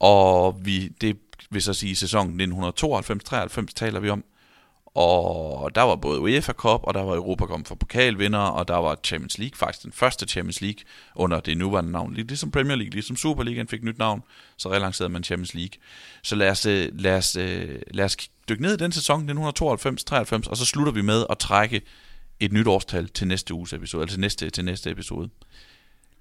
og 0.00 0.60
vi, 0.64 0.88
det 0.88 1.16
vil 1.50 1.62
så 1.62 1.74
sige 1.74 1.96
sæsonen 1.96 2.52
1992-93 2.54 3.66
taler 3.76 4.00
vi 4.00 4.10
om, 4.10 4.24
og 4.94 5.74
der 5.74 5.82
var 5.82 5.96
både 5.96 6.20
UEFA 6.20 6.52
Cup, 6.52 6.80
og 6.82 6.94
der 6.94 7.02
var 7.02 7.14
Europa 7.14 7.44
Cup 7.44 7.66
for 7.66 7.74
pokalvinder, 7.74 8.38
og 8.38 8.68
der 8.68 8.76
var 8.76 8.98
Champions 9.04 9.38
League, 9.38 9.56
faktisk 9.56 9.84
den 9.84 9.92
første 9.92 10.26
Champions 10.26 10.60
League 10.60 10.80
under 11.14 11.40
det 11.40 11.58
nuværende 11.58 11.92
navn. 11.92 12.14
Ligesom 12.14 12.50
Premier 12.50 12.76
League, 12.76 12.90
ligesom 12.90 13.16
Superligaen 13.16 13.68
fik 13.68 13.82
nyt 13.82 13.98
navn, 13.98 14.22
så 14.56 14.72
relancerede 14.72 15.12
man 15.12 15.24
Champions 15.24 15.54
League. 15.54 15.80
Så 16.22 16.36
lad 16.36 16.50
os, 16.50 16.66
øh, 16.66 16.88
lad 16.92 17.16
os, 17.16 17.36
øh, 17.36 17.80
lad 17.90 18.04
os 18.04 18.16
dykke 18.48 18.62
ned 18.62 18.74
i 18.74 18.76
den 18.76 18.92
sæson, 18.92 19.26
1992-93, 19.30 20.48
og 20.48 20.56
så 20.56 20.64
slutter 20.64 20.92
vi 20.92 21.02
med 21.02 21.24
at 21.30 21.38
trække 21.38 21.82
et 22.40 22.52
nyt 22.52 22.66
årstal 22.66 23.08
til 23.08 23.26
næste 23.26 23.54
uges 23.54 23.72
episode, 23.72 24.02
altså 24.02 24.14
til 24.14 24.20
næste, 24.20 24.50
til 24.50 24.64
næste 24.64 24.90
episode. 24.90 25.30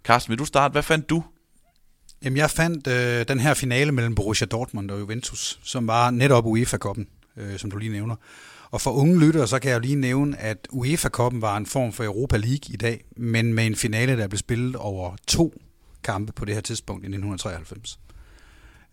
Carsten, 0.03 0.31
vil 0.31 0.39
du 0.39 0.45
starte? 0.45 0.71
Hvad 0.71 0.83
fandt 0.83 1.09
du? 1.09 1.23
Jamen, 2.23 2.37
jeg 2.37 2.49
fandt 2.49 2.87
øh, 2.87 3.27
den 3.27 3.39
her 3.39 3.53
finale 3.53 3.91
mellem 3.91 4.15
Borussia 4.15 4.47
Dortmund 4.47 4.91
og 4.91 4.99
Juventus, 4.99 5.59
som 5.63 5.87
var 5.87 6.11
netop 6.11 6.45
UEFA-koppen, 6.45 7.07
øh, 7.37 7.59
som 7.59 7.71
du 7.71 7.77
lige 7.77 7.91
nævner. 7.91 8.15
Og 8.71 8.81
for 8.81 8.91
unge 8.91 9.19
lyttere, 9.19 9.47
så 9.47 9.59
kan 9.59 9.69
jeg 9.69 9.75
jo 9.75 9.81
lige 9.81 9.95
nævne, 9.95 10.37
at 10.37 10.67
UEFA-koppen 10.71 11.41
var 11.41 11.57
en 11.57 11.65
form 11.65 11.93
for 11.93 12.03
Europa 12.03 12.37
League 12.37 12.73
i 12.73 12.77
dag, 12.77 13.03
men 13.17 13.53
med 13.53 13.65
en 13.65 13.75
finale, 13.75 14.17
der 14.17 14.27
blev 14.27 14.37
spillet 14.37 14.75
over 14.75 15.15
to 15.27 15.53
kampe 16.03 16.31
på 16.31 16.45
det 16.45 16.53
her 16.53 16.61
tidspunkt 16.61 17.03
i 17.03 17.07
1993. 17.07 17.99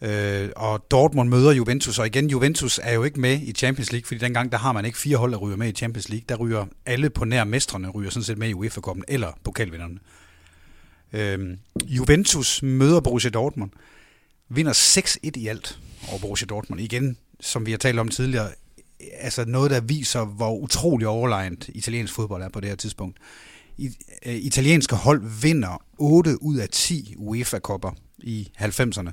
Øh, 0.00 0.50
og 0.56 0.90
Dortmund 0.90 1.28
møder 1.28 1.52
Juventus, 1.52 1.98
og 1.98 2.06
igen, 2.06 2.30
Juventus 2.30 2.80
er 2.82 2.92
jo 2.92 3.04
ikke 3.04 3.20
med 3.20 3.40
i 3.40 3.52
Champions 3.52 3.92
League, 3.92 4.06
fordi 4.06 4.20
dengang 4.20 4.52
der 4.52 4.58
har 4.58 4.72
man 4.72 4.84
ikke 4.84 4.98
fire 4.98 5.16
hold, 5.16 5.32
der 5.32 5.38
ryger 5.38 5.56
med 5.56 5.68
i 5.68 5.72
Champions 5.72 6.08
League. 6.08 6.24
Der 6.28 6.36
ryger 6.36 6.66
alle 6.86 7.10
på 7.10 7.24
nær 7.24 7.44
mestrene, 7.44 7.88
ryger 7.88 8.10
sådan 8.10 8.24
set 8.24 8.38
med 8.38 8.48
i 8.48 8.54
UEFA-koppen, 8.54 9.04
eller 9.08 9.38
pokalvinderne. 9.44 9.98
Øh, 11.12 11.56
Juventus 11.84 12.62
møder 12.62 13.00
Borussia 13.00 13.30
Dortmund, 13.30 13.70
vinder 14.48 14.72
6-1 14.72 15.30
i 15.34 15.46
alt 15.46 15.78
over 16.08 16.18
Borussia 16.18 16.46
Dortmund. 16.46 16.80
Igen, 16.80 17.16
som 17.40 17.66
vi 17.66 17.70
har 17.70 17.78
talt 17.78 17.98
om 17.98 18.08
tidligere, 18.08 18.50
altså 19.00 19.44
noget, 19.44 19.70
der 19.70 19.80
viser, 19.80 20.24
hvor 20.24 20.54
utrolig 20.54 21.08
overlegnet 21.08 21.68
italiensk 21.68 22.14
fodbold 22.14 22.42
er 22.42 22.48
på 22.48 22.60
det 22.60 22.68
her 22.68 22.76
tidspunkt. 22.76 23.18
I, 23.76 23.90
øh, 24.26 24.34
italienske 24.34 24.96
hold 24.96 25.40
vinder 25.42 25.82
8 25.98 26.42
ud 26.42 26.56
af 26.56 26.68
10 26.68 27.14
UEFA-kopper 27.16 27.90
i 28.18 28.50
90'erne. 28.58 29.10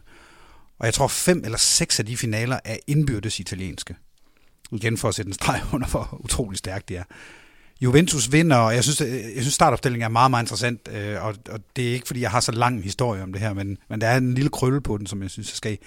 Og 0.80 0.86
jeg 0.86 0.94
tror, 0.94 1.08
fem 1.08 1.42
eller 1.46 1.58
seks 1.58 2.00
af 2.00 2.06
de 2.06 2.18
finaler 2.18 2.60
er 2.66 2.78
indbyrdes 2.88 3.40
italienske. 3.40 3.96
Igen 4.72 4.98
for 4.98 5.08
at 5.08 5.16
sætte 5.16 5.30
en 5.30 5.34
streg 5.34 5.62
under, 5.74 5.88
hvor 5.88 6.18
utrolig 6.20 6.58
stærkt 6.58 6.90
det 6.90 6.98
er. 6.98 7.04
Juventus 7.82 8.32
vinder, 8.32 8.56
og 8.56 8.76
jeg 8.76 8.84
synes, 8.84 9.02
jeg 9.36 9.42
synes 9.42 9.54
startopstillingen 9.54 10.06
er 10.06 10.10
meget, 10.10 10.32
meget 10.32 10.44
interessant, 10.44 10.90
øh, 10.92 11.26
og, 11.26 11.36
og 11.50 11.60
det 11.76 11.90
er 11.90 11.94
ikke, 11.94 12.08
fordi 12.08 12.22
jeg 12.22 12.32
har 12.32 12.40
så 12.40 12.52
lang 12.52 12.84
historie 12.84 13.24
om 13.24 13.34
det 13.34 13.42
her, 13.42 13.54
men, 13.54 13.78
men 13.90 14.02
der 14.02 14.08
er 14.08 14.18
en 14.18 14.34
lille 14.34 14.50
krølle 14.50 14.82
på 14.82 14.98
den, 14.98 15.08
som 15.08 15.22
jeg 15.22 15.30
synes, 15.30 15.52
jeg 15.52 15.56
skal 15.56 15.78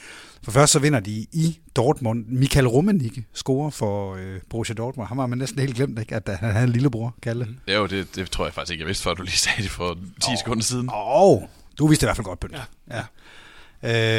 For 0.43 0.51
først 0.51 0.73
så 0.73 0.79
vinder 0.79 1.01
de 1.01 1.27
i 1.33 1.59
Dortmund. 1.77 2.25
Michael 2.29 2.69
Rummenigge 2.69 3.25
scorer 3.35 3.71
for 3.71 4.15
øh, 4.15 4.41
Borussia 4.51 4.75
Dortmund. 4.75 5.09
Han 5.09 5.19
har 5.19 5.27
man 5.27 5.39
næsten 5.39 5.59
helt 5.59 5.77
glemt, 5.77 5.99
ikke, 5.99 6.15
at 6.15 6.29
han 6.41 6.53
havde 6.53 6.65
en 6.65 6.73
lillebror, 6.73 7.15
Kalle. 7.23 7.45
Mm. 7.45 7.73
Jo, 7.73 7.87
det, 7.87 8.17
det 8.17 8.31
tror 8.31 8.45
jeg 8.45 8.55
faktisk 8.55 8.73
ikke, 8.73 8.83
jeg 8.83 8.89
vidste, 8.89 9.05
før 9.05 9.15
du 9.15 9.23
lige 9.23 9.37
sagde 9.37 9.63
det 9.63 9.71
for 9.71 9.95
10 9.95 10.31
oh. 10.31 10.39
sekunder 10.39 10.63
siden. 10.63 10.89
Åh, 10.89 11.23
oh, 11.23 11.43
du 11.79 11.87
vidste 11.87 12.05
i 12.05 12.07
hvert 12.07 12.17
fald 12.17 12.25
godt, 12.25 12.41
Pynt. 12.41 12.57
Ja. 12.91 12.97
ja. 12.97 13.05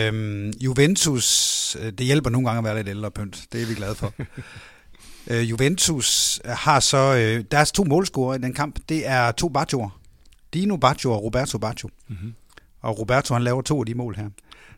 Øhm, 0.08 0.50
Juventus, 0.50 1.78
øh, 1.80 1.92
det 1.92 2.06
hjælper 2.06 2.30
nogle 2.30 2.48
gange 2.48 2.58
at 2.58 2.64
være 2.64 2.76
lidt 2.76 2.88
ældre, 2.88 3.12
Pynt. 3.12 3.46
Det 3.54 3.62
er 3.62 3.66
vi 3.66 3.74
glade 3.74 3.96
for. 3.96 4.14
Øh, 5.28 5.50
Juventus 5.50 6.42
har 6.46 6.80
så 6.80 7.16
øh, 7.16 7.44
deres 7.52 7.72
to 7.72 7.84
målscorer 7.84 8.36
i 8.36 8.38
den 8.38 8.54
kamp. 8.54 8.80
Det 8.90 9.08
er 9.08 9.32
to 9.32 9.50
Baggioer. 9.50 10.00
Dino 10.54 10.78
Baggio 10.78 11.12
og 11.12 11.24
Roberto 11.24 11.58
Baggio. 11.58 11.90
Mm-hmm. 12.08 12.34
Og 12.82 13.00
Roberto 13.00 13.34
han 13.34 13.44
laver 13.44 13.62
to 13.62 13.80
af 13.80 13.86
de 13.86 13.96
mål 13.96 14.16
her. 14.16 14.30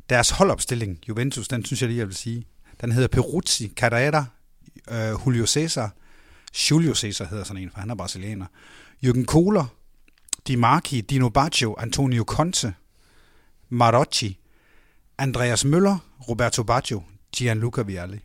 Deres 0.09 0.29
holdopstilling, 0.29 0.99
Juventus, 1.09 1.47
den 1.47 1.65
synes 1.65 1.81
jeg 1.81 1.89
lige, 1.89 1.99
jeg 1.99 2.07
vil 2.07 2.15
sige. 2.15 2.45
Den 2.81 2.91
hedder 2.91 3.07
Peruzzi, 3.07 3.73
Carrera, 3.75 4.25
øh, 4.91 5.27
Julio 5.27 5.45
Cesar. 5.45 5.93
Julio 6.71 6.93
Cesar 6.93 7.25
hedder 7.25 7.43
sådan 7.43 7.63
en, 7.63 7.69
for 7.69 7.79
han 7.79 7.89
er 7.89 7.95
brasilianer. 7.95 8.45
Jürgen 9.05 9.25
Kohler, 9.25 9.65
Di 10.47 10.55
Marchi, 10.55 11.01
Dino 11.01 11.29
Baggio, 11.29 11.75
Antonio 11.77 12.23
Conte, 12.23 12.73
Marocci, 13.69 14.39
Andreas 15.17 15.65
Møller, 15.65 15.97
Roberto 16.29 16.63
Baggio, 16.63 17.03
Gianluca 17.35 17.81
Vialli. 17.81 18.19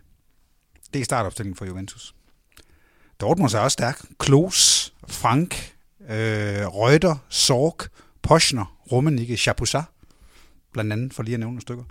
Det 0.95 1.01
er 1.01 1.05
startopstillingen 1.05 1.57
for 1.57 1.65
Juventus. 1.65 2.15
Dortmund 3.21 3.55
er 3.55 3.59
også 3.59 3.73
stærk. 3.73 4.05
Klos, 4.19 4.93
Frank, 5.09 5.75
øh, 6.01 6.67
Reuter, 6.67 7.17
Sorg, 7.29 7.91
Poschner, 8.23 8.79
Rummenigge, 8.93 9.37
Chapuzat, 9.37 9.85
blandt 10.73 10.93
andet, 10.93 11.15
for 11.15 11.23
lige 11.23 11.35
at 11.35 11.41
nævne 11.41 11.51
nogle 11.51 11.61
stykker. 11.61 11.85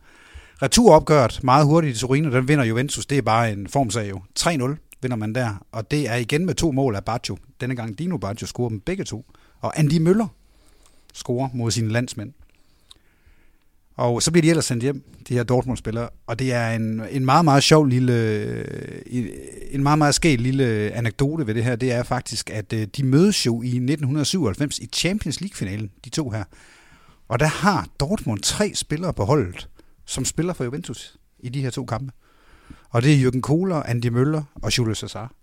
Returopgøret 0.62 1.44
meget 1.44 1.66
hurtigt 1.66 1.98
i 1.98 2.00
Torino, 2.00 2.32
den 2.32 2.48
vinder 2.48 2.64
Juventus. 2.64 3.06
Det 3.06 3.18
er 3.18 3.22
bare 3.22 3.52
en 3.52 3.68
formsag 3.68 4.10
jo. 4.10 4.22
3-0 4.40 4.48
vinder 5.02 5.16
man 5.16 5.36
der, 5.36 5.66
og 5.72 5.92
det 5.92 6.10
er 6.10 6.16
igen 6.16 6.46
med 6.46 6.56
to 6.56 6.72
mål 6.72 6.96
af 6.96 7.06
Baccio. 7.06 7.38
Denne 7.62 7.76
gang 7.76 8.00
Dino 8.00 8.18
Baccio 8.18 8.48
scorer 8.48 8.70
dem 8.70 8.80
begge 8.80 9.04
to. 9.04 9.26
Og 9.60 9.80
Andy 9.80 9.98
Møller 9.98 10.28
scorer 11.14 11.50
mod 11.54 11.72
sine 11.72 11.90
landsmænd. 11.90 12.34
Og 13.96 14.24
så 14.24 14.32
bliver 14.32 14.42
de 14.42 14.50
ellers 14.50 14.66
sendt 14.66 14.84
hjem, 14.84 15.04
de 15.28 15.34
her 15.34 15.44
Dortmund-spillere, 15.44 16.10
og 16.28 16.40
det 16.40 16.54
er 16.54 16.70
en, 16.70 17.02
en 17.12 17.26
meget, 17.26 17.46
meget 17.46 17.64
sjov 17.64 17.86
lille, 17.86 18.14
en 19.74 19.84
meget, 19.84 19.98
meget 19.98 20.16
skæg 20.16 20.40
lille 20.40 20.66
anekdote 20.94 21.48
ved 21.48 21.56
det 21.56 21.64
her, 21.64 21.76
det 21.76 21.92
er 21.92 22.04
faktisk, 22.04 22.50
at 22.50 22.74
øh, 22.74 22.88
de 22.98 23.04
mødes 23.04 23.46
jo 23.46 23.62
i 23.62 23.68
1997 23.68 24.80
i 24.80 24.86
Champions 24.86 25.42
League-finalen, 25.42 25.92
de 26.06 26.10
to 26.10 26.30
her. 26.30 26.44
Og 27.28 27.40
der 27.40 27.46
har 27.46 27.88
Dortmund 28.00 28.40
tre 28.40 28.72
spillere 28.76 29.14
på 29.14 29.26
holdet, 29.26 29.70
som 30.06 30.26
spiller 30.26 30.54
for 30.54 30.64
Juventus 30.64 31.18
i 31.40 31.50
de 31.50 31.62
her 31.62 31.70
to 31.70 31.86
kampe. 31.86 32.12
Og 32.90 33.04
det 33.04 33.14
er 33.14 33.30
Jürgen 33.30 33.42
Kohler, 33.42 33.84
Andy 33.84 34.08
Møller 34.08 34.44
og 34.56 34.78
Jules 34.78 34.98
Cesar. 34.98 35.34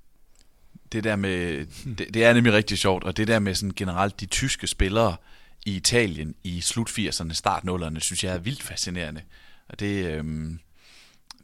Det 0.93 1.05
der 1.05 1.17
med, 1.17 1.67
det, 1.99 2.15
det 2.15 2.25
er 2.25 2.33
nemlig 2.33 2.53
rigtig 2.53 2.79
sjovt, 2.79 3.05
og 3.05 3.17
det 3.17 3.29
der 3.29 3.39
med 3.39 3.55
sådan 3.55 3.73
generelt 3.77 4.21
de 4.21 4.27
tyske 4.27 4.67
spillere, 4.67 5.17
i 5.69 5.77
Italien 5.77 6.35
i 6.45 6.61
slut 6.61 6.91
80'erne, 6.91 7.33
start 7.33 7.63
0'erne, 7.65 8.01
synes 8.01 8.25
jeg 8.25 8.35
er 8.35 8.39
vildt 8.39 8.63
fascinerende. 8.63 9.21
Og 9.69 9.81
det, 9.81 10.07
øhm, 10.07 10.59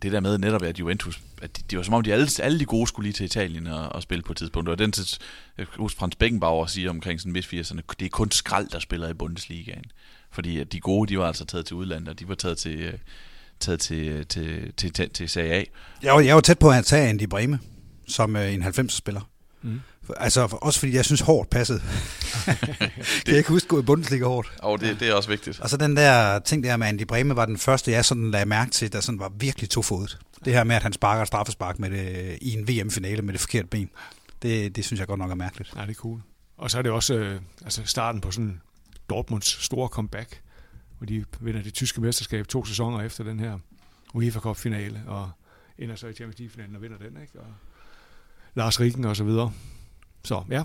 det 0.02 0.12
der 0.12 0.20
med 0.20 0.38
netop, 0.38 0.62
at 0.62 0.78
Juventus, 0.78 1.20
at 1.42 1.56
det, 1.56 1.70
det 1.70 1.76
var 1.76 1.82
som 1.82 1.94
om, 1.94 2.02
de 2.02 2.12
alle, 2.12 2.28
alle 2.42 2.58
de 2.58 2.64
gode 2.64 2.86
skulle 2.86 3.04
lige 3.04 3.12
til 3.12 3.26
Italien 3.26 3.66
og, 3.66 3.88
og 3.88 4.02
spille 4.02 4.22
på 4.22 4.32
et 4.32 4.38
tidspunkt. 4.38 4.68
Og 4.68 4.78
den 4.78 4.92
til, 4.92 5.18
jeg 5.58 5.66
husker 5.76 5.98
Frans 5.98 6.16
Beckenbauer 6.16 6.66
siger 6.66 6.90
omkring 6.90 7.20
sådan 7.20 7.32
midt 7.32 7.46
80'erne, 7.46 7.80
det 7.98 8.06
er 8.06 8.10
kun 8.10 8.30
skrald, 8.30 8.68
der 8.68 8.78
spiller 8.78 9.08
i 9.08 9.14
Bundesligaen. 9.14 9.84
Fordi 10.30 10.58
at 10.58 10.72
de 10.72 10.80
gode, 10.80 11.08
de 11.08 11.18
var 11.18 11.26
altså 11.26 11.44
taget 11.44 11.66
til 11.66 11.76
udlandet, 11.76 12.08
og 12.08 12.20
de 12.20 12.28
var 12.28 12.34
taget 12.34 12.58
til, 12.58 12.80
øh, 12.80 12.94
taget 13.60 13.80
til, 13.80 14.26
til, 14.26 14.72
til, 14.76 14.92
til, 14.92 15.10
til 15.10 15.28
Serie 15.28 15.52
A. 15.52 15.64
Jeg 16.02 16.14
var, 16.14 16.20
jeg 16.20 16.34
var 16.34 16.40
tæt 16.40 16.58
på 16.58 16.70
at 16.70 16.84
tage 16.84 17.08
Andy 17.08 17.24
Breme 17.28 17.58
som 18.06 18.36
øh, 18.36 18.54
en 18.54 18.62
90'er-spiller. 18.62 19.20
Mm. 19.64 19.80
Altså 20.16 20.58
også 20.62 20.78
fordi 20.78 20.94
jeg 20.94 21.04
synes 21.04 21.20
hårdt 21.20 21.50
passede. 21.50 21.82
det, 22.46 22.58
kan 23.24 23.28
jeg 23.28 23.36
ikke 23.36 23.48
huske 23.48 23.68
gå 23.68 23.78
i 23.78 23.82
Bundesliga 23.82 24.24
hårdt. 24.24 24.52
Og 24.58 24.80
det, 24.80 25.00
det 25.00 25.08
er 25.08 25.14
også 25.14 25.28
vigtigt. 25.28 25.60
Og 25.60 25.70
så 25.70 25.76
den 25.76 25.96
der 25.96 26.38
ting 26.38 26.64
der 26.64 26.76
med 26.76 26.86
Andy 26.86 27.02
Breme 27.02 27.36
var 27.36 27.46
den 27.46 27.58
første, 27.58 27.90
jeg 27.90 28.04
sådan 28.04 28.30
lagde 28.30 28.46
mærke 28.46 28.70
til, 28.70 28.92
der 28.92 29.00
sådan 29.00 29.18
var 29.18 29.32
virkelig 29.38 29.70
tofodet. 29.70 30.18
Det 30.44 30.52
her 30.52 30.64
med, 30.64 30.76
at 30.76 30.82
han 30.82 30.92
sparker 30.92 31.24
straffespark 31.24 31.78
med 31.78 31.90
det, 31.90 32.38
i 32.40 32.52
en 32.52 32.68
VM-finale 32.68 33.22
med 33.22 33.32
det 33.32 33.40
forkerte 33.40 33.68
ben. 33.68 33.90
Det, 34.42 34.76
det 34.76 34.84
synes 34.84 35.00
jeg 35.00 35.08
godt 35.08 35.18
nok 35.18 35.30
er 35.30 35.34
mærkeligt. 35.34 35.72
Ja, 35.76 35.82
det 35.82 35.90
er 35.90 35.94
cool. 35.94 36.20
Og 36.56 36.70
så 36.70 36.78
er 36.78 36.82
det 36.82 36.92
også 36.92 37.14
øh, 37.14 37.40
altså 37.64 37.82
starten 37.84 38.20
på 38.20 38.30
sådan 38.30 38.60
Dortmunds 39.10 39.64
store 39.64 39.88
comeback, 39.88 40.40
hvor 40.98 41.06
de 41.06 41.24
vinder 41.40 41.62
det 41.62 41.74
tyske 41.74 42.00
mesterskab 42.00 42.48
to 42.48 42.64
sæsoner 42.64 43.00
efter 43.00 43.24
den 43.24 43.40
her 43.40 43.58
UEFA 44.14 44.40
Cup-finale, 44.40 45.02
og 45.06 45.30
ender 45.78 45.96
så 45.96 46.06
i 46.06 46.12
Champions 46.12 46.38
League-finalen 46.38 46.76
og 46.76 46.82
vinder 46.82 46.98
den, 46.98 47.22
ikke? 47.22 47.40
Og 47.40 47.46
Lars 48.54 48.80
Rikken 48.80 49.04
og 49.04 49.16
så 49.16 49.24
videre. 49.24 49.52
Så 50.24 50.44
ja. 50.50 50.64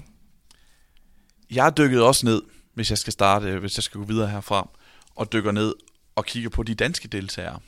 Jeg 1.52 1.78
dykkede 1.78 2.04
også 2.08 2.26
ned, 2.26 2.42
hvis 2.74 2.90
jeg 2.90 2.98
skal 2.98 3.14
starte, 3.14 3.48
øh, 3.48 3.60
hvis 3.60 3.78
jeg 3.78 3.84
skal 3.84 4.00
gå 4.00 4.06
videre 4.06 4.28
herfra, 4.28 4.70
og 5.16 5.34
dykker 5.34 5.52
ned 5.52 5.74
og 6.16 6.26
kigger 6.26 6.50
på 6.50 6.64
de 6.64 6.76
danske 6.76 7.08
deltagere, 7.08 7.60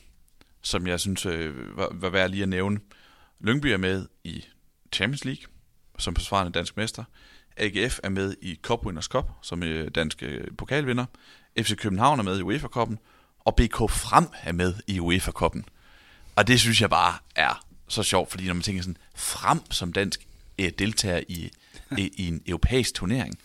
som 0.62 0.86
jeg 0.86 1.00
synes 1.00 1.26
øh, 1.26 1.76
var, 1.76 1.88
var 1.92 2.08
værd 2.08 2.30
lige 2.30 2.42
at 2.42 2.48
nævne. 2.48 2.80
Lyngby 3.40 3.66
er 3.66 3.76
med 3.76 4.06
i 4.24 4.44
Champions 4.92 5.24
League, 5.24 5.44
som 5.98 6.14
forsvarende 6.14 6.52
dansk 6.52 6.76
mester. 6.76 7.04
AGF 7.56 8.00
er 8.02 8.08
med 8.08 8.34
i 8.42 8.58
Cup 8.62 8.86
Winners 8.86 9.04
Cup, 9.04 9.30
som 9.42 9.62
er 9.62 9.88
dansk 9.88 10.22
øh, 10.22 10.48
pokalvinder. 10.58 11.04
FC 11.58 11.76
København 11.76 12.18
er 12.18 12.22
med 12.22 12.38
i 12.38 12.42
UEFA 12.42 12.66
Cup'en, 12.76 12.96
og 13.38 13.56
BK 13.56 13.76
Frem 13.76 14.26
er 14.42 14.52
med 14.52 14.74
i 14.86 15.00
UEFA 15.00 15.30
Cup'en. 15.30 15.62
Og 16.36 16.46
det 16.46 16.60
synes 16.60 16.80
jeg 16.80 16.90
bare 16.90 17.14
er 17.36 17.71
så 17.92 18.02
sjovt, 18.02 18.30
fordi 18.30 18.46
når 18.46 18.54
man 18.54 18.62
tænker 18.62 18.82
sådan, 18.82 18.96
Frem 19.14 19.70
som 19.70 19.92
dansk 19.92 20.26
øh, 20.58 20.70
deltager 20.78 21.20
i 21.28 21.50
øh, 21.92 21.98
i 21.98 22.28
en 22.28 22.42
europæisk 22.46 22.94
turnering. 22.94 23.38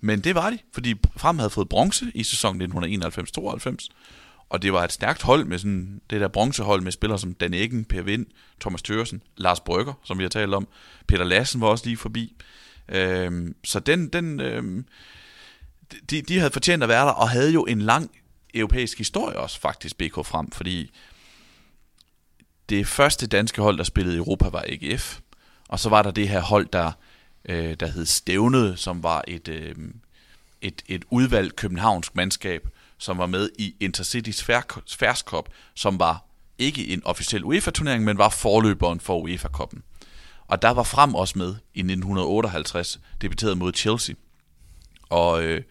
Men 0.00 0.20
det 0.20 0.34
var 0.34 0.50
de, 0.50 0.58
fordi 0.72 0.94
Frem 1.16 1.38
havde 1.38 1.50
fået 1.50 1.68
bronze 1.68 2.10
i 2.14 2.24
sæsonen 2.24 2.72
1991-92, 2.72 3.88
og 4.48 4.62
det 4.62 4.72
var 4.72 4.84
et 4.84 4.92
stærkt 4.92 5.22
hold 5.22 5.44
med 5.44 5.58
sådan, 5.58 6.00
det 6.10 6.20
der 6.20 6.28
bronzehold 6.28 6.82
med 6.82 6.92
spillere 6.92 7.18
som 7.18 7.34
Dan 7.34 7.54
Eggen, 7.54 7.84
Per 7.84 8.02
Vind, 8.02 8.26
Thomas 8.60 8.82
Tørsen, 8.82 9.22
Lars 9.36 9.60
Brygger, 9.60 9.92
som 10.04 10.18
vi 10.18 10.24
har 10.24 10.28
talt 10.28 10.54
om. 10.54 10.68
Peter 11.06 11.24
Lassen 11.24 11.60
var 11.60 11.66
også 11.66 11.84
lige 11.84 11.96
forbi. 11.96 12.36
Øhm, 12.88 13.56
så 13.64 13.80
den, 13.80 14.08
den 14.08 14.40
øhm, 14.40 14.86
de, 16.10 16.22
de 16.22 16.38
havde 16.38 16.50
fortjent 16.50 16.82
at 16.82 16.88
være 16.88 17.06
der, 17.06 17.12
og 17.12 17.30
havde 17.30 17.52
jo 17.52 17.64
en 17.64 17.82
lang 17.82 18.10
europæisk 18.54 18.98
historie 18.98 19.38
også 19.38 19.60
faktisk, 19.60 19.98
BK 19.98 20.14
Frem, 20.14 20.50
fordi 20.50 20.90
det 22.68 22.86
første 22.86 23.26
danske 23.26 23.62
hold, 23.62 23.78
der 23.78 23.84
spillede 23.84 24.16
i 24.16 24.18
Europa, 24.18 24.48
var 24.48 24.64
AGF. 24.68 25.20
Og 25.68 25.80
så 25.80 25.88
var 25.88 26.02
der 26.02 26.10
det 26.10 26.28
her 26.28 26.40
hold, 26.40 26.66
der, 26.72 26.92
øh, 27.48 27.76
der 27.80 27.86
hed 27.86 28.06
Stævnet, 28.06 28.78
som 28.78 29.02
var 29.02 29.24
et, 29.28 29.48
øh, 29.48 29.74
et, 30.60 30.82
et 30.86 31.04
udvalgt 31.10 31.56
københavnsk 31.56 32.16
mandskab, 32.16 32.68
som 32.98 33.18
var 33.18 33.26
med 33.26 33.50
i 33.58 33.74
Intercities 33.80 34.44
Færskop, 34.88 35.48
som 35.74 35.98
var 35.98 36.24
ikke 36.58 36.88
en 36.88 37.02
officiel 37.04 37.44
UEFA-turnering, 37.44 38.04
men 38.04 38.18
var 38.18 38.28
forløberen 38.28 39.00
for 39.00 39.20
UEFA-koppen. 39.20 39.82
Og 40.48 40.62
der 40.62 40.70
var 40.70 40.82
Frem 40.82 41.14
også 41.14 41.38
med 41.38 41.54
i 41.74 41.80
1958, 41.80 43.00
debuteret 43.22 43.58
mod 43.58 43.72
Chelsea. 43.72 44.14
Og 45.08 45.44
øh, 45.44 45.62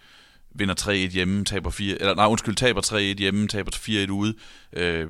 vinder 0.52 0.76
3-1 0.76 0.92
hjemme, 0.92 1.46
taber 1.46 1.70
4, 1.70 1.98
eller 2.00 2.16
nej, 2.16 2.26
undskyld, 2.26 2.56
taber 2.56 2.82
3-1 2.82 3.20
hjemme, 3.20 3.48
taber 3.48 3.72
4-1 4.08 4.12
ude. 4.12 4.36
Øh, 4.74 5.08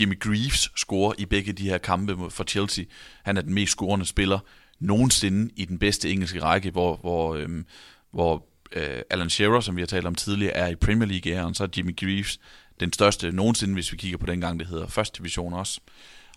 Jimmy 0.00 0.20
Greaves 0.20 0.70
scorer 0.76 1.14
i 1.18 1.24
begge 1.24 1.52
de 1.52 1.68
her 1.68 1.78
kampe 1.78 2.30
for 2.30 2.44
Chelsea. 2.44 2.84
Han 3.22 3.36
er 3.36 3.42
den 3.42 3.54
mest 3.54 3.72
scorende 3.72 4.06
spiller 4.06 4.38
nogensinde 4.80 5.50
i 5.56 5.64
den 5.64 5.78
bedste 5.78 6.10
engelske 6.10 6.42
række, 6.42 6.70
hvor, 6.70 6.96
hvor, 6.96 7.34
øhm, 7.34 7.66
hvor 8.10 8.46
øh, 8.72 9.02
Alan 9.10 9.30
Shearer, 9.30 9.60
som 9.60 9.76
vi 9.76 9.82
har 9.82 9.86
talt 9.86 10.06
om 10.06 10.14
tidligere, 10.14 10.52
er 10.52 10.66
i 10.66 10.74
Premier 10.74 11.08
League-æren, 11.08 11.54
så 11.54 11.64
er 11.64 11.68
Jimmy 11.76 11.96
Greaves 11.96 12.38
den 12.80 12.92
største 12.92 13.32
nogensinde, 13.32 13.74
hvis 13.74 13.92
vi 13.92 13.96
kigger 13.96 14.18
på 14.18 14.26
den 14.26 14.40
gang, 14.40 14.60
det 14.60 14.68
hedder 14.68 14.86
første 14.86 15.18
division 15.18 15.52
også. 15.54 15.80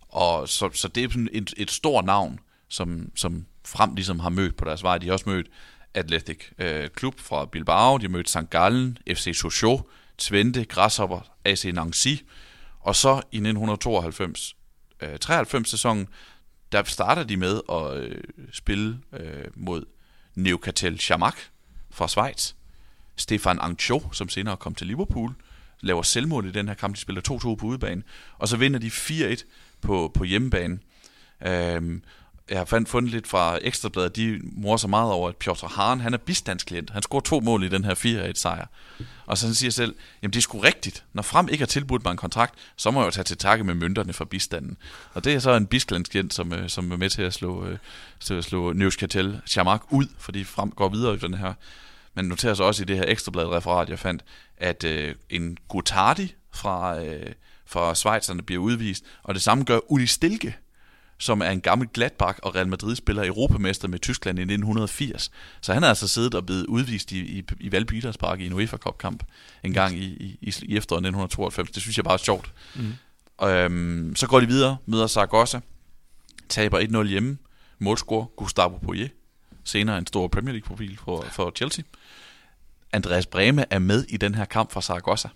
Og 0.10 0.50
så, 0.50 0.70
så 0.74 0.88
det 0.88 1.04
er 1.04 1.10
sådan 1.10 1.30
et, 1.32 1.54
et 1.58 1.72
stort 1.72 2.06
navn, 2.06 2.40
som, 2.70 3.12
som 3.16 3.46
frem 3.66 3.96
ligesom 3.96 4.20
har 4.20 4.30
mødt 4.30 4.58
på 4.58 4.66
deres 4.66 4.84
vej. 4.84 4.98
De 4.98 5.06
har 5.06 5.14
også 5.14 5.30
mødt 5.30 5.48
Athletic 5.94 6.40
øh, 6.60 6.90
Klub 6.90 7.20
fra 7.20 7.46
Bilbao, 7.46 7.98
de 7.98 8.02
har 8.04 8.10
mødt 8.10 8.30
St. 8.30 8.50
Gallen, 8.50 8.98
FC 9.08 9.32
Sochaux, 9.34 9.82
Twente, 10.18 10.66
Grasshopper, 10.66 11.20
AC 11.46 11.66
Nancy. 11.74 12.16
Og 12.90 12.96
så 12.96 13.10
i 13.10 13.38
1992 13.38 14.56
øh, 15.02 15.20
93 15.20 15.70
sæsonen, 15.70 16.08
der 16.72 16.84
starter 16.84 17.24
de 17.24 17.38
med 17.38 17.62
at 17.72 17.98
øh, 17.98 18.24
spille 18.52 19.00
øh, 19.14 19.46
mod 19.56 19.86
Neuchâtel 20.36 20.98
Chamak 20.98 21.38
fra 21.92 22.08
Schweiz. 22.08 22.54
Stefan 23.16 23.60
Ancho, 23.62 24.12
som 24.12 24.30
senere 24.30 24.58
kom 24.58 24.76
til 24.76 24.88
Liverpool, 24.88 25.34
laver 25.82 26.02
selvmål 26.02 26.48
i 26.48 26.52
den 26.52 26.68
her 26.68 26.76
kamp. 26.76 26.96
De 26.96 27.02
spiller 27.02 27.22
2-2 27.32 27.56
på 27.56 27.66
udebane. 27.66 28.04
Og 28.38 28.48
så 28.48 28.58
vinder 28.58 28.80
de 28.80 28.88
4-1 28.88 29.44
på, 29.82 30.12
på 30.14 30.24
hjemmebane. 30.24 30.80
Øhm, 31.46 32.04
jeg 32.50 32.58
har 32.58 32.66
fandt, 32.66 32.90
fundet 32.90 33.12
lidt 33.12 33.28
fra 33.28 33.60
Ekstrabladet, 33.62 34.16
de 34.16 34.40
morer 34.44 34.78
så 34.78 34.88
meget 34.88 35.12
over, 35.12 35.30
at 35.30 35.36
Piotr 35.36 35.66
Hahn, 35.66 36.02
han 36.02 36.14
er 36.14 36.18
bistandsklient. 36.18 36.90
Han 36.90 37.02
scorer 37.02 37.22
to 37.22 37.40
mål 37.40 37.64
i 37.64 37.70
den 37.70 37.86
her 37.86 37.96
4-1 38.30 38.32
sejr. 38.34 38.66
Og 39.26 39.38
så 39.38 39.46
han 39.46 39.56
siger 39.56 39.72
selv, 39.72 39.96
jamen 40.22 40.34
det 40.34 40.38
er 40.38 40.42
sgu 40.42 40.60
rigtigt. 40.60 41.04
Når 41.14 41.24
Frem 41.24 41.50
ikke 41.52 41.62
har 41.62 41.68
tilbudt 41.68 42.04
mig 42.04 42.12
en 42.12 42.18
kontrakt, 42.18 42.54
så 42.76 42.92
må 42.92 43.00
jeg 43.00 43.06
jo 43.06 43.12
tage 43.12 43.24
til 43.24 43.38
takke 43.38 43.64
med 43.64 43.74
mønterne 43.74 44.14
fra 44.14 44.26
bistanden. 44.26 44.78
Og 45.14 45.24
det 45.24 45.34
er 45.34 45.40
så 45.40 45.52
en 45.52 45.68
bistandsklient, 45.68 46.34
som, 46.34 46.54
øh, 46.54 46.70
som 46.70 46.92
er 46.92 46.98
med 46.98 47.10
til 47.10 47.22
at 47.22 47.34
slå, 47.34 47.66
øh, 47.66 47.78
til 48.20 48.34
at 48.34 48.44
slå 48.44 48.74
Neuskatel 48.74 49.42
Chamak 49.48 49.82
ud, 49.90 50.06
fordi 50.18 50.44
Frem 50.44 50.72
går 50.72 50.90
videre 50.90 51.14
i 51.14 51.18
den 51.18 51.34
her. 51.34 51.54
Men 52.14 52.26
noterer 52.26 52.54
så 52.54 52.64
også 52.64 52.84
i 52.84 52.86
det 52.86 52.98
her 52.98 53.06
Ekstrabladet 53.08 53.52
referat, 53.52 53.90
jeg 53.90 54.00
fandt, 54.00 54.24
at 54.58 54.84
øh, 54.84 55.16
en 55.30 55.58
Gotardi 55.68 56.36
fra, 56.54 57.04
øh, 57.04 57.34
fra 57.66 57.96
Schweizerne 57.96 58.42
bliver 58.42 58.62
udvist, 58.62 59.04
og 59.24 59.34
det 59.34 59.42
samme 59.42 59.64
gør 59.64 59.92
Uli 59.92 60.08
Stilke, 60.08 60.56
som 61.20 61.42
er 61.42 61.50
en 61.50 61.62
gammel 61.62 61.88
Gladbach 61.94 62.40
og 62.44 62.56
Real 62.56 62.68
Madrid-spiller, 62.68 63.26
europamester 63.26 63.88
med 63.88 64.00
Tyskland 64.00 64.40
i 64.40 64.42
1980. 64.42 65.32
Så 65.62 65.74
han 65.74 65.82
har 65.82 65.90
altså 65.90 66.08
siddet 66.08 66.36
og 66.36 66.46
blevet 66.46 66.66
udvist 66.66 67.12
i, 67.12 67.20
i, 67.20 67.44
i 67.60 67.72
Valby 67.72 67.94
Idrætspark 67.94 68.40
i 68.40 68.46
en 68.46 68.54
UEFA 68.54 68.78
Cup-kamp 68.78 69.24
en 69.64 69.74
gang 69.74 69.98
i, 69.98 70.06
i, 70.42 70.54
i 70.62 70.78
efteråret 70.78 71.02
1992. 71.02 71.72
Det 71.72 71.82
synes 71.82 71.98
jeg 71.98 72.04
bare 72.04 72.14
er 72.14 72.18
sjovt. 72.18 72.54
Mm. 72.76 72.94
Øhm, 73.48 74.16
så 74.16 74.28
går 74.28 74.40
de 74.40 74.48
videre, 74.48 74.78
møder 74.86 75.08
Zaragoza, 75.08 75.60
taber 76.50 77.04
1-0 77.04 77.08
hjemme, 77.08 77.38
målscorer 77.80 78.26
Gustavo 78.26 78.78
Poirier, 78.78 79.10
senere 79.64 79.98
en 79.98 80.08
stor 80.08 80.28
Premier 80.28 80.52
League-profil 80.52 81.00
for, 81.06 81.26
for 81.32 81.52
Chelsea. 81.56 81.84
Andreas 82.94 83.26
Breme 83.26 83.66
er 83.70 83.80
med 83.80 84.06
i 84.10 84.18
den 84.18 84.36
her 84.36 84.46
kamp 84.46 84.72
for 84.72 84.82
Zaragoza. 84.82 85.30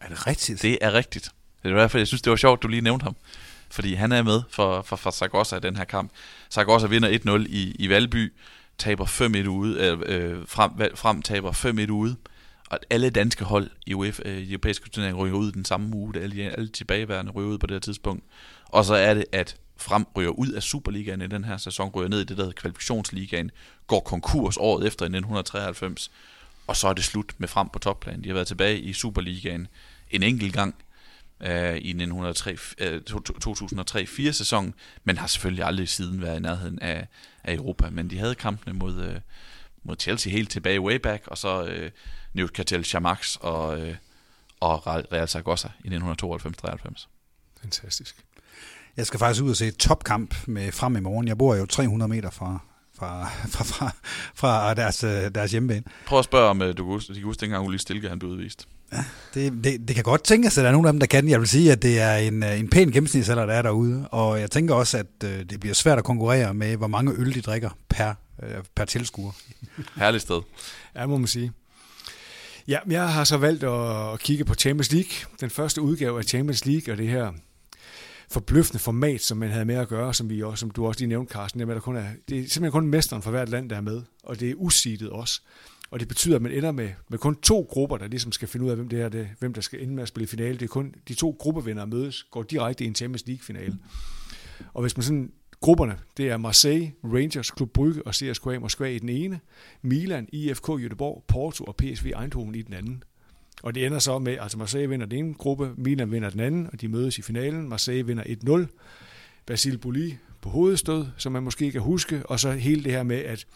Er 0.00 0.08
det 0.08 0.26
rigtigt? 0.26 0.62
Det 0.62 0.78
er 0.80 0.92
rigtigt. 0.92 1.24
Det 1.62 1.68
er 1.68 1.68
i 1.68 1.72
hvert 1.72 1.90
fald, 1.90 2.00
jeg 2.00 2.08
synes, 2.08 2.22
det 2.22 2.30
var 2.30 2.36
sjovt, 2.36 2.62
du 2.62 2.68
lige 2.68 2.80
nævnte 2.80 3.04
ham. 3.04 3.16
Fordi 3.74 3.94
han 3.94 4.12
er 4.12 4.22
med 4.22 4.42
for, 4.50 4.82
for, 4.82 4.96
for 4.96 5.10
Zaragoza 5.10 5.56
i 5.56 5.60
den 5.60 5.76
her 5.76 5.84
kamp. 5.84 6.10
Zaragoza 6.50 6.86
vinder 6.86 7.08
1-0 7.08 7.46
i, 7.48 7.76
i 7.78 7.88
Valby, 7.88 8.32
taber 8.78 9.06
5-1 9.44 9.48
ude, 9.48 9.80
øh, 9.80 9.98
øh 10.06 10.46
frem, 10.46 10.70
frem 10.94 11.22
taber 11.22 11.52
5-1 11.88 11.90
ude. 11.90 12.16
Og 12.70 12.78
alle 12.90 13.10
danske 13.10 13.44
hold 13.44 13.70
i 13.86 13.94
UEFA, 13.94 14.22
øh, 14.24 14.38
i 14.38 14.52
europæiske 14.52 14.90
turnering 14.90 15.18
ryger 15.18 15.34
ud 15.34 15.52
den 15.52 15.64
samme 15.64 15.96
uge. 15.96 16.20
Alle, 16.20 16.50
alle 16.50 16.68
tilbageværende 16.68 17.32
ryger 17.32 17.48
ud 17.48 17.58
på 17.58 17.66
det 17.66 17.74
her 17.74 17.80
tidspunkt. 17.80 18.24
Og 18.68 18.84
så 18.84 18.94
er 18.94 19.14
det, 19.14 19.24
at 19.32 19.56
frem 19.76 20.06
ryger 20.16 20.30
ud 20.30 20.48
af 20.48 20.62
Superligaen 20.62 21.22
i 21.22 21.26
den 21.26 21.44
her 21.44 21.56
sæson, 21.56 21.88
ryger 21.88 22.08
ned 22.08 22.20
i 22.20 22.24
det, 22.24 22.36
der 22.36 22.42
hedder 22.42 22.60
kvalifikationsligaen, 22.60 23.50
går 23.86 24.00
konkurs 24.00 24.56
året 24.56 24.86
efter 24.86 25.04
i 25.04 25.08
1993, 25.08 26.10
og 26.66 26.76
så 26.76 26.88
er 26.88 26.92
det 26.92 27.04
slut 27.04 27.32
med 27.38 27.48
frem 27.48 27.68
på 27.68 27.78
topplan. 27.78 28.22
De 28.22 28.28
har 28.28 28.34
været 28.34 28.46
tilbage 28.46 28.80
i 28.80 28.92
Superligaen 28.92 29.68
en 30.10 30.22
enkelt 30.22 30.52
gang 30.52 30.74
øh, 31.44 31.76
i 31.76 32.04
2003-4 33.10 34.32
sæsonen, 34.32 34.74
men 35.04 35.18
har 35.18 35.26
selvfølgelig 35.26 35.64
aldrig 35.64 35.88
siden 35.88 36.22
været 36.22 36.36
i 36.36 36.42
nærheden 36.42 36.78
af, 36.78 37.06
af 37.44 37.54
Europa. 37.54 37.90
Men 37.90 38.10
de 38.10 38.18
havde 38.18 38.34
kampene 38.34 38.78
mod, 38.78 39.02
øh, 39.02 39.20
mod 39.82 39.96
Chelsea 40.00 40.32
helt 40.32 40.50
tilbage 40.50 40.80
way 40.80 40.96
back, 40.96 41.26
og 41.26 41.38
så 41.38 41.64
øh, 41.64 41.90
Newcastle 42.32 42.84
Chamax 42.84 43.36
og, 43.36 43.80
øh, 43.80 43.96
og 44.60 44.86
Real 44.86 45.28
Zaragoza 45.28 45.68
i 45.84 45.88
1992-93. 45.88 47.08
Fantastisk. 47.60 48.16
Jeg 48.96 49.06
skal 49.06 49.18
faktisk 49.18 49.42
ud 49.42 49.50
og 49.50 49.56
se 49.56 49.66
et 49.66 49.76
topkamp 49.76 50.34
med 50.46 50.72
frem 50.72 50.96
i 50.96 51.00
morgen. 51.00 51.28
Jeg 51.28 51.38
bor 51.38 51.54
jo 51.54 51.66
300 51.66 52.08
meter 52.08 52.30
fra, 52.30 52.58
fra, 52.94 53.24
fra, 53.48 53.64
fra, 53.64 53.90
fra 54.34 54.74
deres, 54.74 54.98
deres 55.34 55.50
hjemmebane. 55.50 55.84
Prøv 56.06 56.18
at 56.18 56.24
spørge, 56.24 56.48
om 56.48 56.62
øh, 56.62 56.76
du 56.76 56.84
kan 56.84 57.22
huske, 57.22 57.40
dengang 57.40 57.66
Uli 57.66 57.78
Stilke 57.78 58.08
han 58.08 58.18
blev 58.18 58.30
udvist. 58.30 58.68
Ja, 58.94 59.04
det, 59.34 59.64
det, 59.64 59.88
det 59.88 59.94
kan 59.94 60.04
godt 60.04 60.24
tænkes, 60.24 60.58
at 60.58 60.62
der 60.62 60.68
er 60.68 60.72
nogle 60.72 60.88
af 60.88 60.92
dem, 60.92 61.00
der 61.00 61.06
kan. 61.06 61.28
Jeg 61.28 61.40
vil 61.40 61.48
sige, 61.48 61.72
at 61.72 61.82
det 61.82 62.00
er 62.00 62.16
en, 62.16 62.42
øh, 62.42 62.60
en 62.60 62.68
pæn 62.68 62.90
gennemsnitsalder, 62.90 63.46
der 63.46 63.52
er 63.54 63.62
derude. 63.62 64.08
Og 64.08 64.40
jeg 64.40 64.50
tænker 64.50 64.74
også, 64.74 64.98
at 64.98 65.06
øh, 65.24 65.44
det 65.50 65.60
bliver 65.60 65.74
svært 65.74 65.98
at 65.98 66.04
konkurrere 66.04 66.54
med, 66.54 66.76
hvor 66.76 66.86
mange 66.86 67.12
øl 67.12 67.34
de 67.34 67.40
drikker 67.40 67.70
per, 67.88 68.14
øh, 68.42 68.54
per 68.74 68.84
tilskuer. 68.84 69.32
Herligt 69.96 70.22
sted. 70.22 70.40
Ja, 70.96 71.06
må 71.06 71.18
man 71.18 71.26
sige. 71.26 71.52
Ja, 72.68 72.78
jeg 72.86 73.12
har 73.12 73.24
så 73.24 73.36
valgt 73.36 73.64
at 73.64 74.20
kigge 74.20 74.44
på 74.44 74.54
Champions 74.54 74.92
League. 74.92 75.10
Den 75.40 75.50
første 75.50 75.82
udgave 75.82 76.18
af 76.18 76.24
Champions 76.24 76.66
League, 76.66 76.94
og 76.94 76.98
det 76.98 77.08
her 77.08 77.32
forbløffende 78.30 78.78
format, 78.78 79.20
som 79.20 79.38
man 79.38 79.50
havde 79.50 79.64
med 79.64 79.74
at 79.74 79.88
gøre, 79.88 80.14
som, 80.14 80.30
vi 80.30 80.42
også, 80.42 80.60
som 80.60 80.70
du 80.70 80.86
også 80.86 81.00
lige 81.00 81.08
nævnte, 81.08 81.32
Carsten. 81.32 81.60
Det 81.60 81.68
er, 81.68 81.72
der 81.72 81.80
kun 81.80 81.96
er, 81.96 82.06
det 82.28 82.38
er 82.38 82.42
simpelthen 82.42 82.70
kun 82.70 82.86
mesteren 82.86 83.22
for 83.22 83.30
hvert 83.30 83.48
land, 83.48 83.70
der 83.70 83.76
er 83.76 83.80
med, 83.80 84.02
og 84.22 84.40
det 84.40 84.50
er 84.50 84.54
usidet 84.56 85.10
også. 85.10 85.40
Og 85.94 86.00
det 86.00 86.08
betyder, 86.08 86.36
at 86.36 86.42
man 86.42 86.52
ender 86.52 86.72
med, 86.72 86.90
med 87.08 87.18
kun 87.18 87.36
to 87.36 87.66
grupper, 87.70 87.96
der 87.96 88.08
ligesom 88.08 88.32
skal 88.32 88.48
finde 88.48 88.66
ud 88.66 88.70
af, 88.70 88.76
hvem, 88.76 88.88
det 88.88 89.00
er, 89.00 89.08
det, 89.08 89.28
hvem 89.38 89.54
der 89.54 89.60
skal 89.60 89.82
ende 89.82 89.94
med 89.94 90.02
at 90.02 90.08
spille 90.08 90.26
finale. 90.26 90.54
Det 90.54 90.62
er 90.62 90.68
kun 90.68 90.94
de 91.08 91.14
to 91.14 91.36
gruppevindere 91.38 91.86
mødes, 91.86 92.22
går 92.22 92.42
direkte 92.42 92.84
i 92.84 92.86
en 92.86 92.94
Champions 92.94 93.26
League-finale. 93.26 93.78
Og 94.72 94.82
hvis 94.82 94.96
man 94.96 95.04
sådan 95.04 95.32
grupperne, 95.60 95.98
det 96.16 96.28
er 96.28 96.36
Marseille, 96.36 96.92
Rangers, 97.04 97.50
Klub 97.50 97.70
Brygge 97.70 98.06
og 98.06 98.14
CSKA 98.14 98.58
Moskva 98.58 98.84
i 98.84 98.98
den 98.98 99.08
ene, 99.08 99.40
Milan, 99.82 100.28
IFK 100.32 100.68
Göteborg, 100.68 101.24
Porto 101.28 101.64
og 101.64 101.76
PSV 101.76 102.06
Eindhoven 102.06 102.54
i 102.54 102.62
den 102.62 102.74
anden. 102.74 103.02
Og 103.62 103.74
det 103.74 103.86
ender 103.86 103.98
så 103.98 104.18
med, 104.18 104.32
at 104.32 104.42
altså 104.42 104.58
Marseille 104.58 104.88
vinder 104.88 105.06
den 105.06 105.18
ene 105.18 105.34
gruppe, 105.34 105.72
Milan 105.76 106.12
vinder 106.12 106.30
den 106.30 106.40
anden, 106.40 106.68
og 106.72 106.80
de 106.80 106.88
mødes 106.88 107.18
i 107.18 107.22
finalen. 107.22 107.68
Marseille 107.68 108.06
vinder 108.06 108.66
1-0. 108.68 108.78
Basil 109.46 109.78
Bouli 109.78 110.16
på 110.40 110.48
hovedstød, 110.48 111.06
som 111.16 111.32
man 111.32 111.42
måske 111.42 111.72
kan 111.72 111.80
huske, 111.80 112.26
og 112.26 112.40
så 112.40 112.52
hele 112.52 112.84
det 112.84 112.92
her 112.92 113.02
med, 113.02 113.16
at, 113.16 113.46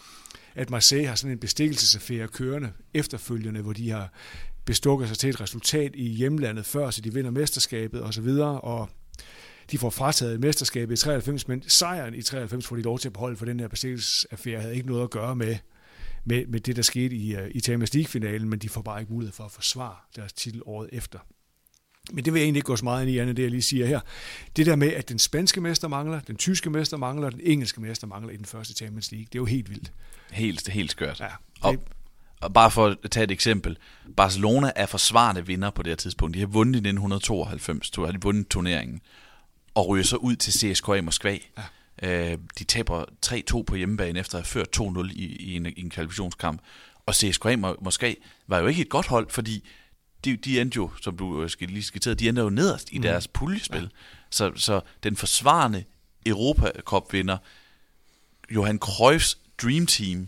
at 0.55 0.69
Marseille 0.69 1.07
har 1.07 1.15
sådan 1.15 1.31
en 1.31 1.39
bestikkelsesaffære 1.39 2.27
kørende 2.27 2.71
efterfølgende, 2.93 3.61
hvor 3.61 3.73
de 3.73 3.89
har 3.89 4.13
bestukket 4.65 5.07
sig 5.07 5.17
til 5.17 5.29
et 5.29 5.41
resultat 5.41 5.91
i 5.95 6.07
hjemlandet 6.07 6.65
før, 6.65 6.89
så 6.89 7.01
de 7.01 7.13
vinder 7.13 7.31
mesterskabet 7.31 8.03
osv., 8.03 8.27
og, 8.27 8.63
og 8.63 8.89
de 9.71 9.77
får 9.77 9.89
frataget 9.89 10.39
mesterskabet 10.39 10.99
i 10.99 11.01
93, 11.01 11.47
men 11.47 11.63
sejren 11.67 12.13
i 12.13 12.21
93 12.21 12.67
får 12.67 12.75
de 12.75 12.81
lov 12.81 12.99
til 12.99 13.09
at 13.09 13.13
beholde, 13.13 13.37
for 13.37 13.45
den 13.45 13.59
her 13.59 13.67
bestikkelsesaffære 13.67 14.61
havde 14.61 14.75
ikke 14.75 14.87
noget 14.87 15.03
at 15.03 15.09
gøre 15.09 15.35
med, 15.35 15.57
med, 16.25 16.45
med 16.45 16.59
det, 16.59 16.75
der 16.75 16.81
skete 16.81 17.15
i, 17.15 17.35
øh, 17.35 17.51
i 17.51 17.59
Champions 17.59 17.93
League-finalen, 17.93 18.49
men 18.49 18.59
de 18.59 18.69
får 18.69 18.81
bare 18.81 18.99
ikke 18.99 19.13
mulighed 19.13 19.33
for 19.33 19.43
at 19.43 19.51
forsvare 19.51 19.95
deres 20.15 20.33
titel 20.33 20.61
året 20.65 20.89
efter. 20.91 21.19
Men 22.11 22.25
det 22.25 22.33
vil 22.33 22.39
jeg 22.39 22.45
egentlig 22.45 22.59
ikke 22.59 22.65
gå 22.65 22.75
så 22.75 22.83
meget 22.83 23.01
ind 23.01 23.11
i, 23.11 23.17
andet 23.17 23.37
det 23.37 23.43
jeg 23.43 23.51
lige 23.51 23.61
siger 23.61 23.85
her. 23.85 23.99
Det 24.55 24.65
der 24.65 24.75
med, 24.75 24.93
at 24.93 25.09
den 25.09 25.19
spanske 25.19 25.61
mester 25.61 25.87
mangler, 25.87 26.19
den 26.19 26.35
tyske 26.35 26.69
mester 26.69 26.97
mangler, 26.97 27.29
den 27.29 27.39
engelske 27.43 27.81
mester 27.81 28.07
mangler 28.07 28.33
i 28.33 28.37
den 28.37 28.45
første 28.45 28.73
Champions 28.73 29.11
League, 29.11 29.25
det 29.25 29.35
er 29.35 29.39
jo 29.39 29.45
helt 29.45 29.69
vildt. 29.69 29.91
Helt, 30.31 30.67
helt 30.67 30.91
skørt. 30.91 31.19
Ja, 31.19 31.25
det... 31.25 31.33
og, 31.61 31.77
og 32.41 32.53
bare 32.53 32.71
for 32.71 32.95
at 33.03 33.11
tage 33.11 33.23
et 33.23 33.31
eksempel. 33.31 33.77
Barcelona 34.17 34.71
er 34.75 34.85
forsvarende 34.85 35.45
vinder 35.45 35.69
på 35.69 35.83
det 35.83 35.91
her 35.91 35.95
tidspunkt. 35.95 36.33
De 36.33 36.39
har 36.39 36.47
vundet 36.47 36.75
i 36.75 36.77
1992, 36.77 37.89
de 37.89 38.01
har 38.01 38.17
vundet 38.21 38.47
turneringen, 38.47 39.01
og 39.75 39.87
ryger 39.87 40.03
så 40.03 40.15
ud 40.15 40.35
til 40.35 40.53
CSKA 40.53 41.01
Moskva. 41.01 41.37
Ja 41.57 41.63
Øh, 42.03 42.37
de 42.59 42.63
taber 42.63 43.05
3-2 43.25 43.63
på 43.63 43.75
hjemmebane 43.75 44.19
efter 44.19 44.37
at 44.37 44.43
have 44.43 44.65
ført 44.65 44.79
2-0 44.79 45.11
i, 45.13 45.35
i, 45.39 45.55
en, 45.55 45.65
i 45.65 45.81
en 45.81 45.89
kvalifikationskamp. 45.89 46.61
Og 47.05 47.15
CSKA 47.15 47.55
måske 47.81 48.17
var 48.47 48.59
jo 48.59 48.67
ikke 48.67 48.81
et 48.81 48.89
godt 48.89 49.07
hold, 49.07 49.29
fordi 49.29 49.63
de, 50.25 50.35
de 50.35 50.61
endte 50.61 50.75
jo, 50.75 50.91
som 51.01 51.17
du 51.17 51.43
øh, 51.43 51.49
skal 51.49 51.67
lige 51.67 51.83
skitseret, 51.83 52.19
de 52.19 52.29
endte 52.29 52.41
jo 52.41 52.49
nederst 52.49 52.91
i 52.91 52.97
mm. 52.97 53.01
deres 53.01 53.27
puljespil. 53.27 53.81
Ja. 53.81 53.87
Så, 54.29 54.51
så 54.55 54.81
den 55.03 55.15
forsvarende 55.15 55.83
Europa 56.25 56.71
Cup 56.81 57.13
vinder 57.13 57.37
Johan 58.51 58.79
Cruyffs 58.79 59.37
Dream 59.61 59.85
Team 59.85 60.27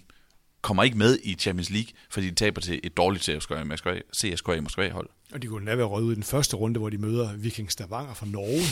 kommer 0.61 0.83
ikke 0.83 0.97
med 0.97 1.19
i 1.23 1.33
Champions 1.33 1.69
League, 1.69 1.91
fordi 2.09 2.29
de 2.29 2.35
taber 2.35 2.61
til 2.61 2.79
et 2.83 2.97
dårligt 2.97 3.23
CSKA 3.23 3.63
Moskva, 3.63 3.99
CSKA 4.15 4.61
Moskva 4.61 4.89
hold. 4.89 5.09
Og 5.33 5.41
de 5.41 5.47
kunne 5.47 5.71
da 5.71 5.75
være 5.75 5.85
røget 5.85 6.05
ud 6.05 6.11
i 6.11 6.15
den 6.15 6.23
første 6.23 6.55
runde, 6.55 6.79
hvor 6.79 6.89
de 6.89 6.97
møder 6.97 7.33
Viking 7.33 7.71
Stavanger 7.71 8.13
fra 8.13 8.25
Norge. 8.25 8.63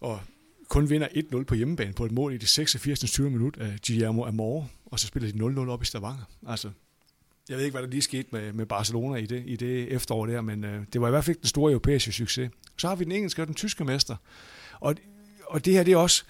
Og 0.00 0.20
kun 0.68 0.90
vinder 0.90 1.08
1-0 1.08 1.44
på 1.44 1.54
hjemmebane 1.54 1.92
på 1.92 2.04
et 2.04 2.12
mål 2.12 2.34
i 2.34 2.38
det 2.38 2.48
86. 2.48 3.00
20. 3.00 3.30
minut 3.30 3.56
af 3.56 3.76
Guillermo 3.86 4.24
Amor, 4.24 4.70
og 4.86 5.00
så 5.00 5.06
spiller 5.06 5.32
de 5.32 5.62
0-0 5.62 5.70
op 5.70 5.82
i 5.82 5.86
Stavanger. 5.86 6.24
Altså, 6.46 6.70
jeg 7.50 7.58
ved 7.58 7.64
ikke, 7.64 7.74
hvad 7.74 7.82
der 7.82 7.88
lige 7.88 8.02
skete 8.02 8.28
med, 8.32 8.52
med 8.52 8.66
Barcelona 8.66 9.16
i 9.16 9.26
det, 9.26 9.42
i 9.46 9.56
det 9.56 9.92
efterår 9.92 10.26
der, 10.26 10.40
men 10.40 10.64
øh, 10.64 10.84
det 10.92 11.00
var 11.00 11.06
i 11.06 11.10
hvert 11.10 11.24
fald 11.24 11.34
ikke 11.36 11.40
den 11.40 11.48
store 11.48 11.72
europæiske 11.72 12.12
succes. 12.12 12.50
Så 12.76 12.88
har 12.88 12.94
vi 12.94 13.04
den 13.04 13.12
engelske 13.12 13.42
og 13.42 13.46
den 13.46 13.54
tyske 13.54 13.84
mester. 13.84 14.16
Og, 14.80 14.94
og 15.46 15.64
det 15.64 15.72
her, 15.72 15.82
det 15.82 15.92
er 15.92 15.96
også, 15.96 16.24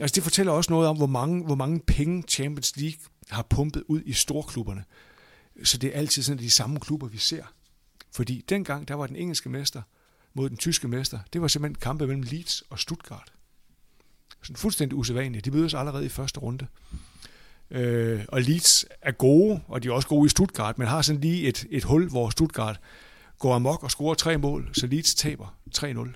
altså 0.00 0.14
det 0.14 0.22
fortæller 0.22 0.52
også 0.52 0.72
noget 0.72 0.88
om, 0.88 0.96
hvor 0.96 1.06
mange, 1.06 1.44
hvor 1.44 1.54
mange 1.54 1.80
penge 1.80 2.22
Champions 2.28 2.76
League 2.76 2.98
har 3.30 3.42
pumpet 3.42 3.82
ud 3.86 4.02
i 4.04 4.12
storklubberne. 4.12 4.84
Så 5.62 5.78
det 5.78 5.94
er 5.94 5.98
altid 5.98 6.22
sådan 6.22 6.38
de 6.38 6.50
samme 6.50 6.80
klubber, 6.80 7.08
vi 7.08 7.18
ser. 7.18 7.44
Fordi 8.12 8.44
dengang, 8.48 8.88
der 8.88 8.94
var 8.94 9.06
den 9.06 9.16
engelske 9.16 9.48
mester 9.48 9.82
mod 10.34 10.48
den 10.48 10.56
tyske 10.56 10.88
mester, 10.88 11.18
det 11.32 11.40
var 11.40 11.48
simpelthen 11.48 11.80
kampe 11.80 12.06
mellem 12.06 12.22
Leeds 12.22 12.62
og 12.70 12.78
Stuttgart. 12.78 13.32
Sådan 14.42 14.56
fuldstændig 14.56 14.98
usædvanligt. 14.98 15.44
De 15.44 15.50
mødes 15.50 15.74
allerede 15.74 16.06
i 16.06 16.08
første 16.08 16.40
runde. 16.40 16.66
Øh, 17.72 18.24
og 18.28 18.42
Leeds 18.42 18.84
er 19.02 19.12
gode, 19.12 19.60
og 19.68 19.82
de 19.82 19.88
er 19.88 19.92
også 19.92 20.08
gode 20.08 20.26
i 20.26 20.28
Stuttgart, 20.28 20.78
men 20.78 20.88
har 20.88 21.02
sådan 21.02 21.20
lige 21.20 21.48
et, 21.48 21.66
et 21.70 21.84
hul, 21.84 22.08
hvor 22.08 22.30
Stuttgart 22.30 22.80
går 23.38 23.54
amok 23.54 23.82
og 23.82 23.90
scorer 23.90 24.14
tre 24.14 24.38
mål, 24.38 24.70
så 24.72 24.86
Leeds 24.86 25.14
taber 25.14 25.56
3-0. 25.78 26.08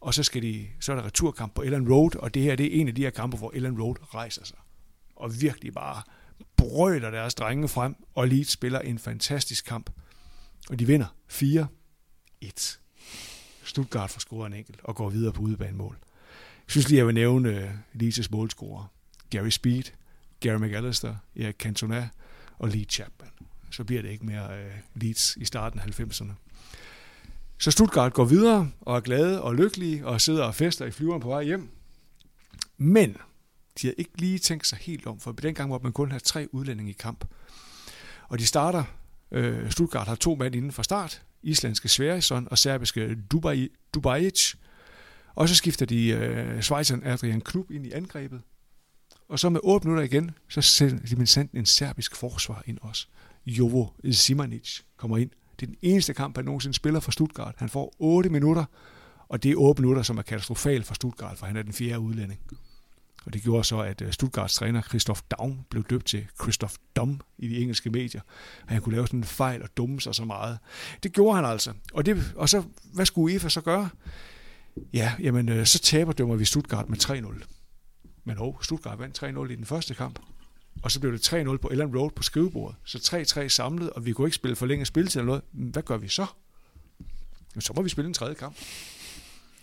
Og 0.00 0.14
så, 0.14 0.22
skal 0.22 0.42
de, 0.42 0.66
så 0.80 0.92
er 0.92 0.96
der 0.96 1.06
returkamp 1.06 1.54
på 1.54 1.62
Ellen 1.62 1.92
Road, 1.92 2.16
og 2.16 2.34
det 2.34 2.42
her 2.42 2.56
det 2.56 2.76
er 2.76 2.80
en 2.80 2.88
af 2.88 2.94
de 2.94 3.02
her 3.02 3.10
kampe, 3.10 3.36
hvor 3.36 3.50
Ellen 3.54 3.82
Road 3.82 4.14
rejser 4.14 4.44
sig. 4.44 4.58
Og 5.16 5.40
virkelig 5.40 5.74
bare 5.74 6.02
brøler 6.56 7.10
deres 7.10 7.34
drenge 7.34 7.68
frem, 7.68 7.94
og 8.14 8.28
Leeds 8.28 8.50
spiller 8.50 8.80
en 8.80 8.98
fantastisk 8.98 9.64
kamp. 9.64 9.90
Og 10.70 10.78
de 10.78 10.86
vinder 10.86 11.06
4-1. 12.44 12.78
Stuttgart 13.64 14.10
får 14.10 14.20
scoret 14.20 14.46
en 14.46 14.52
enkelt 14.52 14.80
og 14.84 14.96
går 14.96 15.10
videre 15.10 15.32
på 15.32 15.42
udebanemål. 15.42 15.96
Jeg 16.66 16.70
synes 16.70 16.88
lige, 16.88 16.98
jeg 16.98 17.06
vil 17.06 17.14
nævne 17.14 17.48
øh, 17.48 17.70
Leeds' 18.02 18.28
målscorer. 18.30 18.90
Gary 19.30 19.48
Speed, 19.48 19.84
Gary 20.44 20.58
McAllister, 20.58 21.16
Erik 21.36 21.56
Cantona 21.56 22.08
og 22.58 22.68
Lee 22.68 22.84
Chapman. 22.84 23.30
Så 23.70 23.84
bliver 23.84 24.02
det 24.02 24.10
ikke 24.10 24.26
mere 24.26 24.58
øh, 24.58 24.72
Leeds 24.94 25.36
i 25.36 25.44
starten 25.44 25.80
af 25.80 26.00
90'erne. 26.00 26.32
Så 27.58 27.70
Stuttgart 27.70 28.12
går 28.12 28.24
videre 28.24 28.70
og 28.80 28.96
er 28.96 29.00
glade 29.00 29.42
og 29.42 29.54
lykkelige 29.54 30.06
og 30.06 30.20
sidder 30.20 30.44
og 30.44 30.54
fester 30.54 30.84
i 30.86 30.90
flyveren 30.90 31.20
på 31.20 31.28
vej 31.28 31.44
hjem. 31.44 31.68
Men 32.76 33.16
de 33.80 33.86
har 33.86 33.94
ikke 33.98 34.10
lige 34.20 34.38
tænkt 34.38 34.66
sig 34.66 34.78
helt 34.78 35.06
om, 35.06 35.20
for 35.20 35.32
dengang 35.32 35.68
måtte 35.68 35.84
man 35.84 35.92
kun 35.92 36.10
have 36.10 36.20
tre 36.20 36.48
udlændinge 36.52 36.90
i 36.90 36.96
kamp. 36.98 37.24
Og 38.28 38.38
de 38.38 38.46
starter, 38.46 38.84
øh, 39.30 39.70
Stuttgart 39.70 40.08
har 40.08 40.14
to 40.14 40.34
mand 40.34 40.54
inden 40.54 40.72
fra 40.72 40.82
start, 40.82 41.22
islandske 41.42 41.88
Sverison 41.88 42.48
og 42.50 42.58
serbiske 42.58 43.14
Dubai, 43.14 43.68
Dubajic. 43.94 44.54
Og 45.34 45.48
så 45.48 45.54
skifter 45.54 45.86
de 45.86 46.08
øh, 46.08 46.60
Schweizeren 46.60 47.06
Adrian 47.06 47.40
Knub 47.40 47.70
ind 47.70 47.86
i 47.86 47.92
angrebet. 47.92 48.40
Og 49.28 49.38
så 49.38 49.48
med 49.48 49.60
8 49.62 49.86
minutter 49.86 50.04
igen, 50.04 50.30
så 50.48 50.60
sender 50.60 51.16
de 51.16 51.26
sendt 51.26 51.52
en 51.52 51.66
serbisk 51.66 52.16
forsvar 52.16 52.62
ind 52.66 52.78
også. 52.80 53.06
Jovo 53.46 53.86
Simanic 54.10 54.80
kommer 54.96 55.16
ind. 55.16 55.30
Det 55.60 55.66
er 55.66 55.70
den 55.70 55.78
eneste 55.82 56.14
kamp, 56.14 56.36
han 56.36 56.44
nogensinde 56.44 56.74
spiller 56.74 57.00
for 57.00 57.12
Stuttgart. 57.12 57.54
Han 57.58 57.68
får 57.68 57.94
8 57.98 58.30
minutter, 58.30 58.64
og 59.28 59.42
det 59.42 59.50
er 59.50 59.56
8 59.56 59.82
minutter, 59.82 60.02
som 60.02 60.18
er 60.18 60.22
katastrofalt 60.22 60.86
for 60.86 60.94
Stuttgart, 60.94 61.38
for 61.38 61.46
han 61.46 61.56
er 61.56 61.62
den 61.62 61.72
fjerde 61.72 62.00
udlænding. 62.00 62.40
Og 63.26 63.32
det 63.32 63.42
gjorde 63.42 63.64
så, 63.64 63.80
at 63.80 64.02
øh, 64.02 64.12
Stuttgarts 64.12 64.54
træner 64.54 64.82
Christoph 64.82 65.20
Daum 65.30 65.58
blev 65.70 65.84
døbt 65.84 66.06
til 66.06 66.26
Christoph 66.42 66.74
Dom 66.96 67.20
i 67.38 67.48
de 67.48 67.58
engelske 67.58 67.90
medier. 67.90 68.20
Og 68.62 68.68
han 68.68 68.82
kunne 68.82 68.94
lave 68.94 69.06
sådan 69.06 69.20
en 69.20 69.24
fejl 69.24 69.62
og 69.62 69.68
dumme 69.76 70.00
sig 70.00 70.14
så 70.14 70.24
meget. 70.24 70.58
Det 71.02 71.12
gjorde 71.12 71.36
han 71.36 71.44
altså. 71.44 71.72
Og, 71.92 72.06
det, 72.06 72.32
og 72.36 72.48
så, 72.48 72.62
hvad 72.92 73.06
skulle 73.06 73.34
UEFA 73.34 73.48
så 73.48 73.60
gøre? 73.60 73.88
Ja, 74.92 75.12
jamen, 75.20 75.48
øh, 75.48 75.66
så 75.66 75.78
taber 75.78 76.12
dømmer 76.12 76.36
vi 76.36 76.44
Stuttgart 76.44 76.88
med 76.88 76.98
3-0. 76.98 77.63
Men 78.24 78.36
oh, 78.38 78.54
Stuttgart 78.62 78.98
vandt 78.98 79.22
3-0 79.22 79.52
i 79.52 79.56
den 79.56 79.64
første 79.64 79.94
kamp. 79.94 80.18
Og 80.82 80.90
så 80.90 81.00
blev 81.00 81.12
det 81.12 81.32
3-0 81.32 81.56
på 81.56 81.68
Ellen 81.68 81.96
Road 81.96 82.10
på 82.10 82.22
skrivebordet. 82.22 82.76
Så 82.84 83.26
3-3 83.42 83.48
samlet, 83.48 83.90
og 83.90 84.06
vi 84.06 84.12
kunne 84.12 84.26
ikke 84.26 84.36
spille 84.36 84.56
for 84.56 84.66
længe 84.66 84.84
spilletid 84.84 85.20
eller 85.20 85.26
noget. 85.26 85.42
Hvad 85.52 85.82
gør 85.82 85.96
vi 85.96 86.08
så? 86.08 86.26
Jamen, 87.54 87.62
så 87.62 87.72
må 87.76 87.82
vi 87.82 87.88
spille 87.88 88.08
en 88.08 88.14
tredje 88.14 88.34
kamp. 88.34 88.56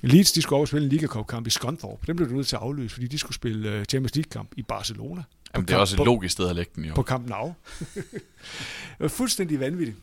Leeds, 0.01 0.31
de 0.31 0.41
skulle 0.41 0.57
over 0.57 0.65
spille 0.65 0.85
en 0.85 0.89
Liga 0.89 1.07
Cup-kamp 1.07 1.47
i 1.47 1.49
Scunthorpe. 1.49 2.07
Den 2.07 2.15
blev 2.15 2.29
du 2.29 2.35
nødt 2.35 2.47
til 2.47 2.55
at 2.55 2.61
aflyse, 2.61 2.93
fordi 2.93 3.07
de 3.07 3.17
skulle 3.17 3.35
spille 3.35 3.79
uh, 3.79 3.83
Champions 3.83 4.15
League-kamp 4.15 4.51
i 4.57 4.61
Barcelona. 4.61 5.23
Jamen, 5.53 5.67
det 5.67 5.73
er 5.73 5.77
også 5.77 5.95
et 6.01 6.05
logisk 6.05 6.33
sted 6.33 6.49
at 6.49 6.55
lægge 6.55 6.71
den 6.75 6.85
jo. 6.85 6.93
På 6.93 7.03
Camp 7.03 7.29
Nou. 7.29 7.53
det 7.95 8.03
var 8.99 9.07
fuldstændig 9.07 9.59
vanvittigt. 9.59 9.97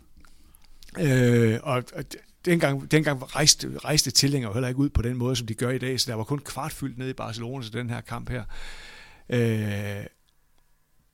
Øh, 0.99 1.59
og, 1.63 1.85
og 1.95 2.05
dengang, 2.45 2.91
dengang 2.91 3.37
rejste, 3.37 3.79
rejste 3.79 4.11
tilhængere 4.11 4.53
heller 4.53 4.69
ikke 4.69 4.81
ud 4.81 4.89
på 4.89 5.03
den 5.03 5.17
måde, 5.17 5.37
som 5.37 5.47
de 5.47 5.55
gør 5.55 5.71
i 5.71 5.79
dag, 5.79 6.01
så 6.01 6.11
der 6.11 6.17
var 6.17 6.25
kun 6.25 6.39
kvartfyldt 6.39 6.99
nede 6.99 7.11
i 7.11 7.13
Barcelona 7.13 7.63
til 7.63 7.73
den 7.73 7.91
her 7.91 8.01
kamp 8.01 8.31
her. 8.31 8.45
Øh, 9.31 10.07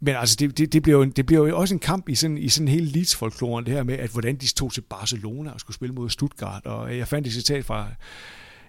men 0.01 0.16
altså, 0.16 0.36
det, 0.38 0.59
det, 0.59 0.72
det, 0.72 0.82
bliver 0.82 0.98
jo, 0.98 1.05
det 1.05 1.26
bliver 1.26 1.48
jo 1.48 1.59
også 1.59 1.74
en 1.74 1.78
kamp 1.78 2.09
i 2.09 2.14
sådan, 2.14 2.38
i 2.38 2.48
sådan 2.48 2.68
hele 2.68 2.86
Leeds-folkloren, 2.86 3.66
det 3.66 3.74
her 3.74 3.82
med, 3.82 3.94
at 3.94 4.10
hvordan 4.10 4.36
de 4.36 4.46
tog 4.46 4.72
til 4.72 4.80
Barcelona 4.80 5.51
og 5.51 5.60
skulle 5.60 5.74
spille 5.74 5.94
mod 5.94 6.10
Stuttgart. 6.10 6.66
Og 6.66 6.98
jeg 6.98 7.09
fandt 7.09 7.26
et 7.26 7.32
citat 7.32 7.64
fra 7.64 7.88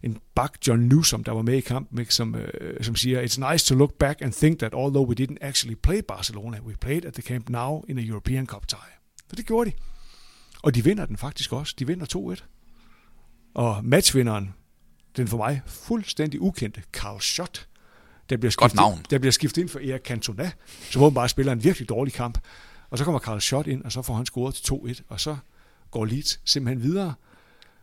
en 0.04 0.18
bak, 0.36 0.54
John 0.68 0.82
Newsom, 0.82 1.24
der 1.24 1.32
var 1.32 1.42
med 1.42 1.54
i 1.54 1.62
kampen, 1.62 2.06
som, 2.10 2.36
øh, 2.36 2.84
som 2.84 2.96
siger, 2.96 3.22
It's 3.22 3.52
nice 3.52 3.66
to 3.66 3.76
look 3.76 3.94
back 3.94 4.22
and 4.22 4.34
think 4.34 4.60
that 4.60 4.74
although 4.74 5.10
we 5.10 5.16
didn't 5.20 5.38
actually 5.42 5.76
play 5.76 6.02
Barcelona, 6.08 6.60
we 6.60 6.74
played 6.82 7.06
at 7.06 7.14
the 7.14 7.22
Camp 7.22 7.50
Now 7.50 7.84
in 7.88 7.98
a 7.98 8.02
European 8.02 8.46
Cup 8.46 8.68
tie. 8.68 8.78
For 9.28 9.36
det 9.36 9.46
gjorde 9.46 9.70
de. 9.70 9.76
Og 10.66 10.76
de 10.76 10.84
vinder 10.84 11.06
den 11.06 11.18
faktisk 11.18 11.54
også. 11.54 11.76
De 11.80 11.88
vinder 11.88 12.36
2-1. 12.40 12.44
Og 13.54 13.86
matchvinderen, 13.86 14.54
den 15.18 15.28
for 15.28 15.38
mig 15.38 15.62
fuldstændig 15.66 16.42
ukendte, 16.42 16.84
Carl 16.94 17.20
Schott, 17.20 17.68
der 18.30 18.38
bliver, 18.38 18.52
skiftet, 18.52 18.76
navn. 18.76 19.06
der 19.10 19.20
bliver 19.20 19.32
skiftet 19.32 19.62
ind 19.62 19.70
for 19.70 19.80
Erik 19.80 20.02
Cantona, 20.02 20.52
som 20.92 21.14
bare 21.14 21.30
spiller 21.30 21.54
en 21.54 21.64
virkelig 21.64 21.90
dårlig 21.90 22.14
kamp. 22.14 22.38
Og 22.90 22.98
så 22.98 23.04
kommer 23.04 23.20
Carl 23.20 23.40
Schott 23.40 23.68
ind, 23.68 23.84
og 23.84 23.92
så 23.92 24.02
får 24.02 24.14
han 24.14 24.26
scoret 24.26 24.56
til 24.56 24.74
2-1, 24.74 25.02
og 25.08 25.20
så 25.20 25.38
går 25.92 26.06
Leeds 26.06 26.40
simpelthen 26.46 26.84
videre. 26.84 27.14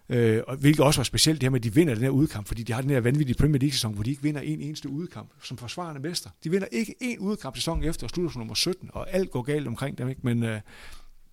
Øh, 0.09 0.42
og 0.46 0.56
hvilket 0.56 0.84
også 0.84 1.00
var 1.00 1.04
specielt 1.04 1.40
det 1.40 1.46
her 1.46 1.50
med, 1.50 1.60
at 1.60 1.64
de 1.64 1.74
vinder 1.74 1.94
den 1.94 2.02
her 2.02 2.10
udkamp, 2.10 2.46
fordi 2.46 2.62
de 2.62 2.72
har 2.72 2.80
den 2.80 2.90
her 2.90 3.00
vanvittige 3.00 3.36
Premier 3.36 3.60
League-sæson, 3.60 3.94
hvor 3.94 4.02
de 4.02 4.10
ikke 4.10 4.22
vinder 4.22 4.40
en 4.40 4.60
eneste 4.60 4.88
udkamp 4.88 5.30
som 5.42 5.56
forsvarende 5.56 6.00
mester. 6.00 6.30
De 6.44 6.50
vinder 6.50 6.66
ikke 6.72 6.94
en 7.00 7.18
udkamp 7.18 7.56
sæsonen 7.56 7.84
efter 7.84 8.06
og 8.06 8.10
slutter 8.10 8.32
som 8.32 8.40
nummer 8.40 8.54
17, 8.54 8.90
og 8.92 9.14
alt 9.14 9.30
går 9.30 9.42
galt 9.42 9.68
omkring 9.68 9.98
dem. 9.98 10.09
Ikke? 10.09 10.20
Men 10.24 10.42
øh, 10.42 10.60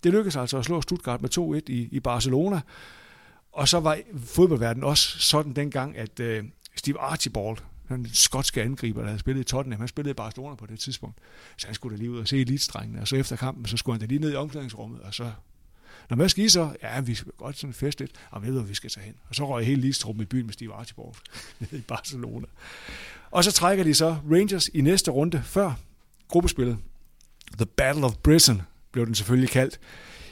det 0.03 0.11
lykkedes 0.13 0.35
altså 0.35 0.57
at 0.57 0.65
slå 0.65 0.81
Stuttgart 0.81 1.21
med 1.21 1.37
2-1 1.37 1.61
i, 1.67 1.89
i 1.91 1.99
Barcelona. 1.99 2.61
Og 3.51 3.67
så 3.67 3.79
var 3.79 3.99
fodboldverdenen 4.25 4.83
også 4.83 5.19
sådan 5.19 5.53
dengang, 5.53 5.97
at 5.97 6.19
øh, 6.19 6.43
Steve 6.75 6.99
Archibald, 6.99 7.57
den 7.89 8.07
skotske 8.13 8.61
angriber, 8.61 9.01
der 9.01 9.07
havde 9.07 9.19
spillet 9.19 9.41
i 9.41 9.43
Tottenham, 9.43 9.79
han 9.79 9.87
spillede 9.87 10.11
i 10.11 10.13
Barcelona 10.13 10.55
på 10.55 10.65
det 10.65 10.79
tidspunkt. 10.79 11.17
Så 11.57 11.67
han 11.67 11.75
skulle 11.75 11.97
da 11.97 11.99
lige 11.99 12.11
ud 12.11 12.19
og 12.19 12.27
se 12.27 12.41
elitstrengene, 12.41 13.01
og 13.01 13.07
så 13.07 13.15
efter 13.15 13.35
kampen, 13.35 13.65
så 13.65 13.77
skulle 13.77 13.93
han 13.93 13.99
da 13.99 14.05
lige 14.05 14.19
ned 14.19 14.31
i 14.31 14.35
omklædningsrummet, 14.35 15.01
og 15.01 15.13
så 15.13 15.31
når 16.09 16.17
man 16.17 16.29
skal 16.29 16.43
I 16.43 16.49
så? 16.49 16.75
Ja, 16.83 16.99
vi 16.99 17.15
skal 17.15 17.31
godt 17.37 17.57
sådan 17.57 17.73
fest 17.73 17.99
lidt. 17.99 18.11
Og 18.31 18.43
ved 18.43 18.53
du, 18.53 18.61
vi 18.61 18.73
skal 18.73 18.89
tage 18.89 19.05
hen. 19.05 19.15
Og 19.29 19.35
så 19.35 19.47
røg 19.47 19.65
hele 19.65 19.81
Lidstruppen 19.81 20.23
i 20.23 20.25
byen 20.25 20.45
med 20.45 20.53
Steve 20.53 20.73
Archibald 20.73 21.13
i 21.79 21.81
Barcelona. 21.81 22.45
Og 23.31 23.43
så 23.43 23.51
trækker 23.51 23.83
de 23.83 23.93
så 23.93 24.17
Rangers 24.31 24.67
i 24.67 24.81
næste 24.81 25.11
runde 25.11 25.41
før 25.45 25.73
gruppespillet. 26.27 26.77
The 27.57 27.65
Battle 27.65 28.05
of 28.05 28.15
Britain 28.15 28.61
blev 28.91 29.05
den 29.05 29.15
selvfølgelig 29.15 29.49
kaldt. 29.49 29.79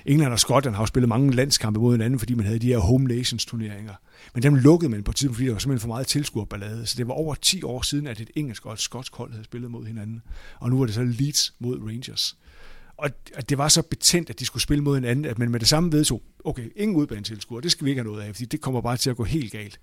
England 0.06 0.34
og 0.34 0.40
Skotland 0.40 0.76
har 0.76 0.82
jo 0.82 0.88
spillet 0.88 1.10
mange 1.10 1.36
landskampe 1.36 1.80
mod 1.80 1.94
hinanden, 1.94 2.20
fordi 2.20 2.34
man 2.34 2.46
havde 2.46 2.60
de 2.60 2.68
her 2.68 2.78
home 2.78 3.06
nations 3.06 3.46
turneringer. 3.46 3.94
Men 4.34 4.44
dem 4.44 4.56
lukkede 4.56 4.92
man 4.92 5.04
på 5.04 5.14
tiden, 5.14 5.34
fordi 5.34 5.46
der 5.48 5.54
var 5.54 5.60
simpelthen 5.60 5.82
for 5.82 5.88
meget 5.88 6.08
tilskuerballade. 6.08 6.86
Så 6.86 6.96
det 6.98 7.08
var 7.08 7.14
over 7.14 7.36
10 7.36 7.64
år 7.64 7.82
siden, 7.82 8.08
at 8.08 8.20
et 8.20 8.30
engelsk 8.36 8.66
og 8.66 8.74
et 8.74 8.80
skotsk 8.80 9.16
hold 9.16 9.32
havde 9.32 9.44
spillet 9.44 9.72
mod 9.72 9.86
hinanden. 9.86 10.22
Og 10.60 10.70
nu 10.70 10.80
var 10.80 10.86
det 10.86 10.96
så 10.96 11.04
Leeds 11.04 11.54
mod 11.60 11.80
Rangers. 11.82 12.38
Og 12.98 13.10
det 13.50 13.58
var 13.58 13.68
så 13.68 13.82
betændt, 13.82 14.30
at 14.30 14.40
de 14.40 14.46
skulle 14.46 14.64
spille 14.64 14.84
mod 14.84 14.96
hinanden, 14.96 15.26
at 15.26 15.40
man 15.40 15.52
med 15.52 15.60
det 15.60 15.68
samme 15.68 15.92
vedtog, 15.92 16.22
okay, 16.44 16.70
ingen 16.76 16.98
udbanetilskuer, 16.98 17.62
det 17.62 17.72
skal 17.72 17.86
vi 17.86 17.90
ikke 17.90 18.02
have 18.02 18.12
noget 18.14 18.28
af, 18.28 18.36
fordi 18.36 18.46
det 18.46 18.62
kommer 18.62 18.82
bare 18.82 18.98
til 18.98 19.10
at 19.10 19.18
gå 19.18 19.24
helt 19.24 19.52
galt. 19.52 19.80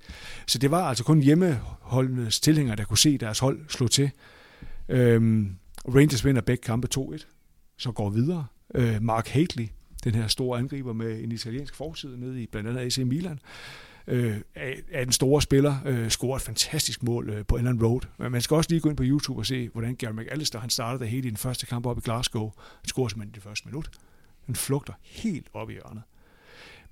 Så 0.46 0.59
det 0.59 0.70
var 0.70 0.84
altså 0.88 1.05
kun 1.05 1.20
hjemmeholdenes 1.20 2.40
tilhængere, 2.40 2.76
der 2.76 2.84
kunne 2.84 2.98
se 2.98 3.18
deres 3.18 3.38
hold 3.38 3.60
slå 3.68 3.88
til. 3.88 4.10
Øhm, 4.88 5.56
Rangers 5.94 6.24
vinder 6.24 6.42
begge 6.42 6.62
kampe 6.62 6.88
2-1, 6.98 7.26
så 7.78 7.92
går 7.92 8.10
videre. 8.10 8.46
Øh, 8.74 9.03
Mark 9.03 9.28
Hatley, 9.28 9.69
den 10.05 10.15
her 10.15 10.27
store 10.27 10.59
angriber 10.59 10.93
med 10.93 11.20
en 11.20 11.32
italiensk 11.32 11.74
forside 11.74 12.20
nede 12.20 12.43
i 12.43 12.47
blandt 12.47 12.69
andet 12.69 12.81
AC 12.81 12.99
Milan, 12.99 13.39
øh, 14.07 14.36
er 14.55 15.05
den 15.05 15.12
store 15.12 15.43
spiller, 15.43 15.77
øh, 15.85 16.09
scorer 16.09 16.36
et 16.36 16.43
fantastisk 16.43 17.03
mål 17.03 17.31
øh, 17.31 17.47
på 17.47 17.57
Ellen 17.57 17.85
Road. 17.85 18.01
Men 18.19 18.32
man 18.32 18.43
skal 18.43 18.55
også 18.55 18.70
lige 18.70 18.81
gå 18.81 18.89
ind 18.89 18.97
på 18.97 19.05
YouTube 19.07 19.41
og 19.41 19.47
se, 19.47 19.69
hvordan 19.69 19.97
Gary 19.97 20.12
McAllister, 20.12 20.61
han 20.61 20.70
startede 20.70 21.03
det 21.03 21.09
hele 21.09 21.27
i 21.27 21.31
den 21.31 21.36
første 21.36 21.66
kamp 21.66 21.86
op 21.86 21.99
i 21.99 22.01
Glasgow. 22.01 22.53
Han 22.82 22.89
scorer 22.89 23.09
simpelthen 23.09 23.32
i 23.32 23.35
det 23.35 23.43
første 23.43 23.69
minut. 23.69 23.91
Han 24.47 24.55
flugter 24.55 24.93
helt 25.03 25.47
op 25.55 25.70
i 25.70 25.73
hjørnet. 25.73 26.03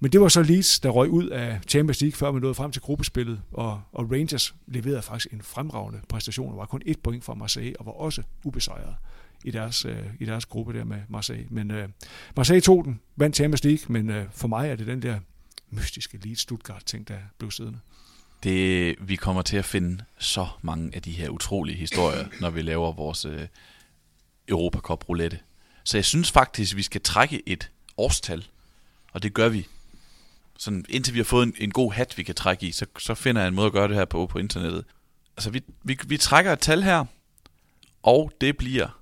Men 0.01 0.13
det 0.13 0.21
var 0.21 0.29
så 0.29 0.43
Leeds, 0.43 0.81
der 0.81 0.89
røg 0.89 1.11
ud 1.11 1.29
af 1.29 1.61
Champions 1.69 2.01
League, 2.01 2.17
før 2.17 2.33
man 2.33 2.43
nåede 2.43 2.55
frem 2.55 2.73
til 2.73 2.83
gruppespillet, 2.83 3.43
og, 3.53 3.83
og 3.93 4.11
Rangers 4.13 4.55
leverede 4.67 5.03
faktisk 5.03 5.33
en 5.33 5.43
fremragende 5.43 6.01
præstation, 6.09 6.53
og 6.53 6.59
var 6.59 6.67
kun 6.67 6.83
et 6.87 7.01
point 7.01 7.25
fra 7.25 7.35
Marseille, 7.35 7.81
og 7.81 7.87
var 7.87 7.93
også 7.93 8.23
ubesejret 8.45 8.95
i 9.45 9.51
deres, 9.51 9.85
øh, 9.85 10.07
i 10.21 10.25
deres 10.25 10.47
gruppe 10.47 10.73
der 10.73 10.85
med 10.85 11.01
Marseille. 11.09 11.47
Men 11.51 11.71
øh, 11.71 11.89
Marseille 12.37 12.61
tog 12.61 12.85
den, 12.85 13.01
vandt 13.17 13.37
Champions 13.37 13.65
League, 13.65 13.93
men 13.93 14.11
øh, 14.11 14.27
for 14.33 14.49
mig 14.49 14.71
er 14.71 14.77
det 14.77 14.87
den 14.87 15.03
der 15.03 15.19
mystiske 15.71 16.19
Leeds 16.23 16.41
Stuttgart-ting, 16.41 17.09
der 17.09 17.19
blev 17.39 17.51
siddende. 17.51 17.79
Det, 18.43 18.97
vi 19.01 19.17
kommer 19.17 19.43
til 19.43 19.57
at 19.57 19.65
finde 19.65 20.05
så 20.19 20.49
mange 20.63 20.97
af 20.97 21.03
de 21.03 21.13
her 21.13 21.29
utrolige 21.29 21.77
historier, 21.77 22.27
når 22.41 22.51
vi 22.51 22.63
laver 22.63 22.93
vores 22.93 23.25
øh, 23.25 23.47
Europacup-roulette. 24.49 25.39
Så 25.85 25.97
jeg 25.97 26.05
synes 26.05 26.31
faktisk, 26.31 26.77
vi 26.77 26.83
skal 26.83 27.01
trække 27.01 27.43
et 27.47 27.71
årstal, 27.97 28.47
og 29.13 29.23
det 29.23 29.35
gør 29.35 29.49
vi. 29.49 29.67
Sådan, 30.59 30.85
indtil 30.89 31.15
vi 31.15 31.19
har 31.19 31.25
fået 31.25 31.47
en, 31.47 31.55
en 31.59 31.71
god 31.71 31.93
hat, 31.93 32.19
vi 32.19 32.23
kan 32.23 32.35
trække 32.35 32.67
i, 32.67 32.73
så, 32.73 32.87
så 32.99 33.15
finder 33.15 33.41
jeg 33.41 33.49
en 33.49 33.55
måde 33.55 33.67
at 33.67 33.73
gøre 33.73 33.89
det 33.89 33.97
her 33.97 34.05
på 34.05 34.27
på 34.27 34.39
internettet. 34.39 34.85
Altså, 35.37 35.51
vi, 35.51 35.63
vi, 35.83 35.99
vi 36.07 36.17
trækker 36.17 36.53
et 36.53 36.59
tal 36.59 36.83
her, 36.83 37.05
og 38.03 38.33
det 38.41 38.57
bliver 38.57 39.02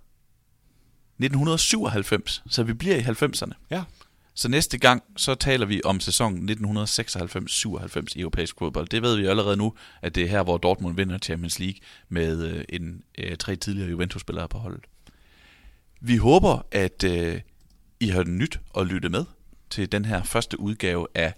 1997, 1.25 2.43
så 2.51 2.63
vi 2.63 2.73
bliver 2.73 2.97
i 2.97 3.01
90'erne. 3.01 3.53
Ja. 3.71 3.83
Så 4.35 4.49
næste 4.49 4.79
gang, 4.79 5.03
så 5.17 5.35
taler 5.35 5.67
vi 5.67 5.81
om 5.85 6.01
sæsonen 6.01 6.51
1996-97 6.51 8.07
i 8.17 8.21
europæisk 8.21 8.55
fodbold. 8.59 8.89
Det 8.89 9.03
ved 9.03 9.17
vi 9.17 9.27
allerede 9.27 9.57
nu, 9.57 9.75
at 10.03 10.15
det 10.15 10.23
er 10.23 10.29
her, 10.29 10.43
hvor 10.43 10.59
Dortmund 10.59 10.97
vinder 10.97 11.19
Champions 11.19 11.59
League 11.59 11.81
med 12.09 12.49
øh, 12.49 12.65
en 12.69 13.03
øh, 13.19 13.37
tre 13.37 13.57
tidligere 13.57 13.91
Juventus-spillere 13.91 14.49
på 14.49 14.59
holdet. 14.59 14.81
Vi 16.01 16.17
håber, 16.17 16.67
at 16.73 17.05
øh, 17.05 17.41
I 18.01 18.09
har 18.09 18.25
nyt 18.25 18.61
at 18.79 18.87
lytte 18.87 19.09
med 19.09 19.25
til 19.71 19.93
den 19.93 20.05
her 20.05 20.23
første 20.23 20.61
udgave 20.61 21.07
af 21.15 21.35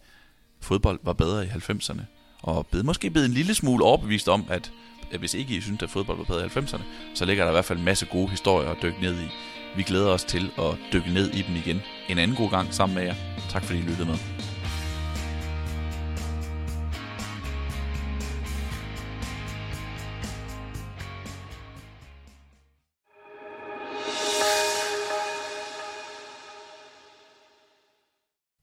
Fodbold 0.60 1.00
var 1.02 1.12
bedre 1.12 1.44
i 1.44 1.48
90'erne. 1.48 2.02
Og 2.42 2.66
bed, 2.66 2.82
måske 2.82 3.10
blevet 3.10 3.26
en 3.26 3.34
lille 3.34 3.54
smule 3.54 3.84
overbevist 3.84 4.28
om, 4.28 4.46
at, 4.50 4.72
hvis 5.18 5.34
ikke 5.34 5.56
I 5.56 5.60
synes, 5.60 5.82
at 5.82 5.90
fodbold 5.90 6.18
var 6.18 6.24
bedre 6.24 6.46
i 6.46 6.48
90'erne, 6.48 6.82
så 7.14 7.24
ligger 7.24 7.44
der 7.44 7.50
i 7.50 7.54
hvert 7.54 7.64
fald 7.64 7.78
en 7.78 7.84
masse 7.84 8.06
gode 8.06 8.28
historier 8.28 8.70
at 8.70 8.76
dykke 8.82 9.00
ned 9.00 9.20
i. 9.20 9.26
Vi 9.76 9.82
glæder 9.82 10.10
os 10.10 10.24
til 10.24 10.50
at 10.58 10.78
dykke 10.92 11.14
ned 11.14 11.30
i 11.30 11.42
dem 11.42 11.56
igen 11.56 11.80
en 12.08 12.18
anden 12.18 12.36
god 12.36 12.50
gang 12.50 12.74
sammen 12.74 12.94
med 12.94 13.02
jer. 13.02 13.14
Tak 13.50 13.62
fordi 13.62 13.78
I 13.78 13.82
lyttede 13.82 14.06
med. 14.06 14.14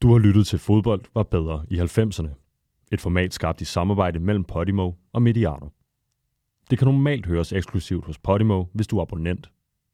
Du 0.02 0.12
har 0.12 0.20
lyttet 0.20 0.48
til 0.48 0.60
Fodbold 0.60 1.02
var 1.14 1.24
bedre 1.24 1.66
i 1.70 1.80
90'erne. 1.80 2.30
Et 2.92 3.02
format 3.02 3.34
skabt 3.34 3.62
i 3.62 3.66
samarbejde 3.66 4.20
mellem 4.20 4.44
Podimo 4.44 4.92
og 5.14 5.22
Mediano. 5.22 5.68
Det 6.70 6.78
kan 6.78 6.86
normalt 6.86 7.26
høres 7.26 7.54
eksklusivt 7.54 8.06
hos 8.06 8.18
Podimo, 8.18 8.66
hvis 8.74 8.88
du 8.88 8.98
er 8.98 9.02
abonnent. 9.02 9.50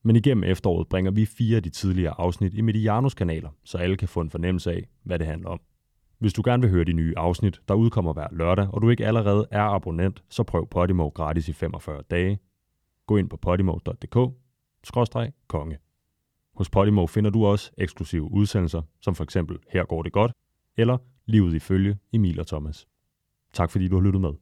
Men 0.06 0.16
igennem 0.16 0.44
efteråret 0.44 0.88
bringer 0.88 1.12
vi 1.12 1.26
fire 1.26 1.56
af 1.56 1.64
de 1.64 1.70
tidligere 1.70 2.14
afsnit 2.18 2.54
i 2.54 2.62
Medianos 2.62 3.14
kanaler, 3.14 3.50
så 3.64 3.78
alle 3.78 3.98
kan 3.98 4.08
få 4.08 4.22
en 4.22 4.30
fornemmelse 4.30 4.72
af, 4.72 4.88
hvad 5.04 5.20
det 5.20 5.28
handler 5.28 5.50
om. 5.50 5.62
Hvis 6.20 6.34
du 6.34 6.42
gerne 6.46 6.62
vil 6.62 6.72
høre 6.72 6.84
de 6.84 6.94
nye 6.94 7.14
afsnit, 7.18 7.62
der 7.68 7.74
udkommer 7.74 8.14
hver 8.14 8.28
lørdag, 8.32 8.68
og 8.74 8.82
du 8.82 8.90
ikke 8.90 9.08
allerede 9.08 9.48
er 9.52 9.62
abonnent, 9.62 10.24
så 10.30 10.44
prøv 10.44 10.70
Podimo 10.70 11.08
gratis 11.08 11.50
i 11.50 11.54
45 11.54 12.02
dage. 12.12 12.40
Gå 13.08 13.18
ind 13.18 13.30
på 13.30 13.38
podimo.dk-konge. 13.38 15.78
Hos 16.56 16.70
Podimo 16.70 17.08
finder 17.08 17.30
du 17.30 17.46
også 17.46 17.72
eksklusive 17.78 18.32
udsendelser, 18.32 18.82
som 19.02 19.16
for 19.16 19.24
eksempel 19.24 19.58
Her 19.70 19.86
går 19.86 20.04
det 20.04 20.12
godt, 20.12 20.32
eller 20.78 20.98
Livet 21.26 21.54
i 21.54 21.60
følge 21.60 21.98
Emil 22.14 22.40
og 22.40 22.48
Thomas. 22.48 22.88
Tak 23.54 23.72
fordi 23.72 23.88
du 23.88 23.96
har 23.96 24.04
lyttet 24.04 24.22
med. 24.22 24.34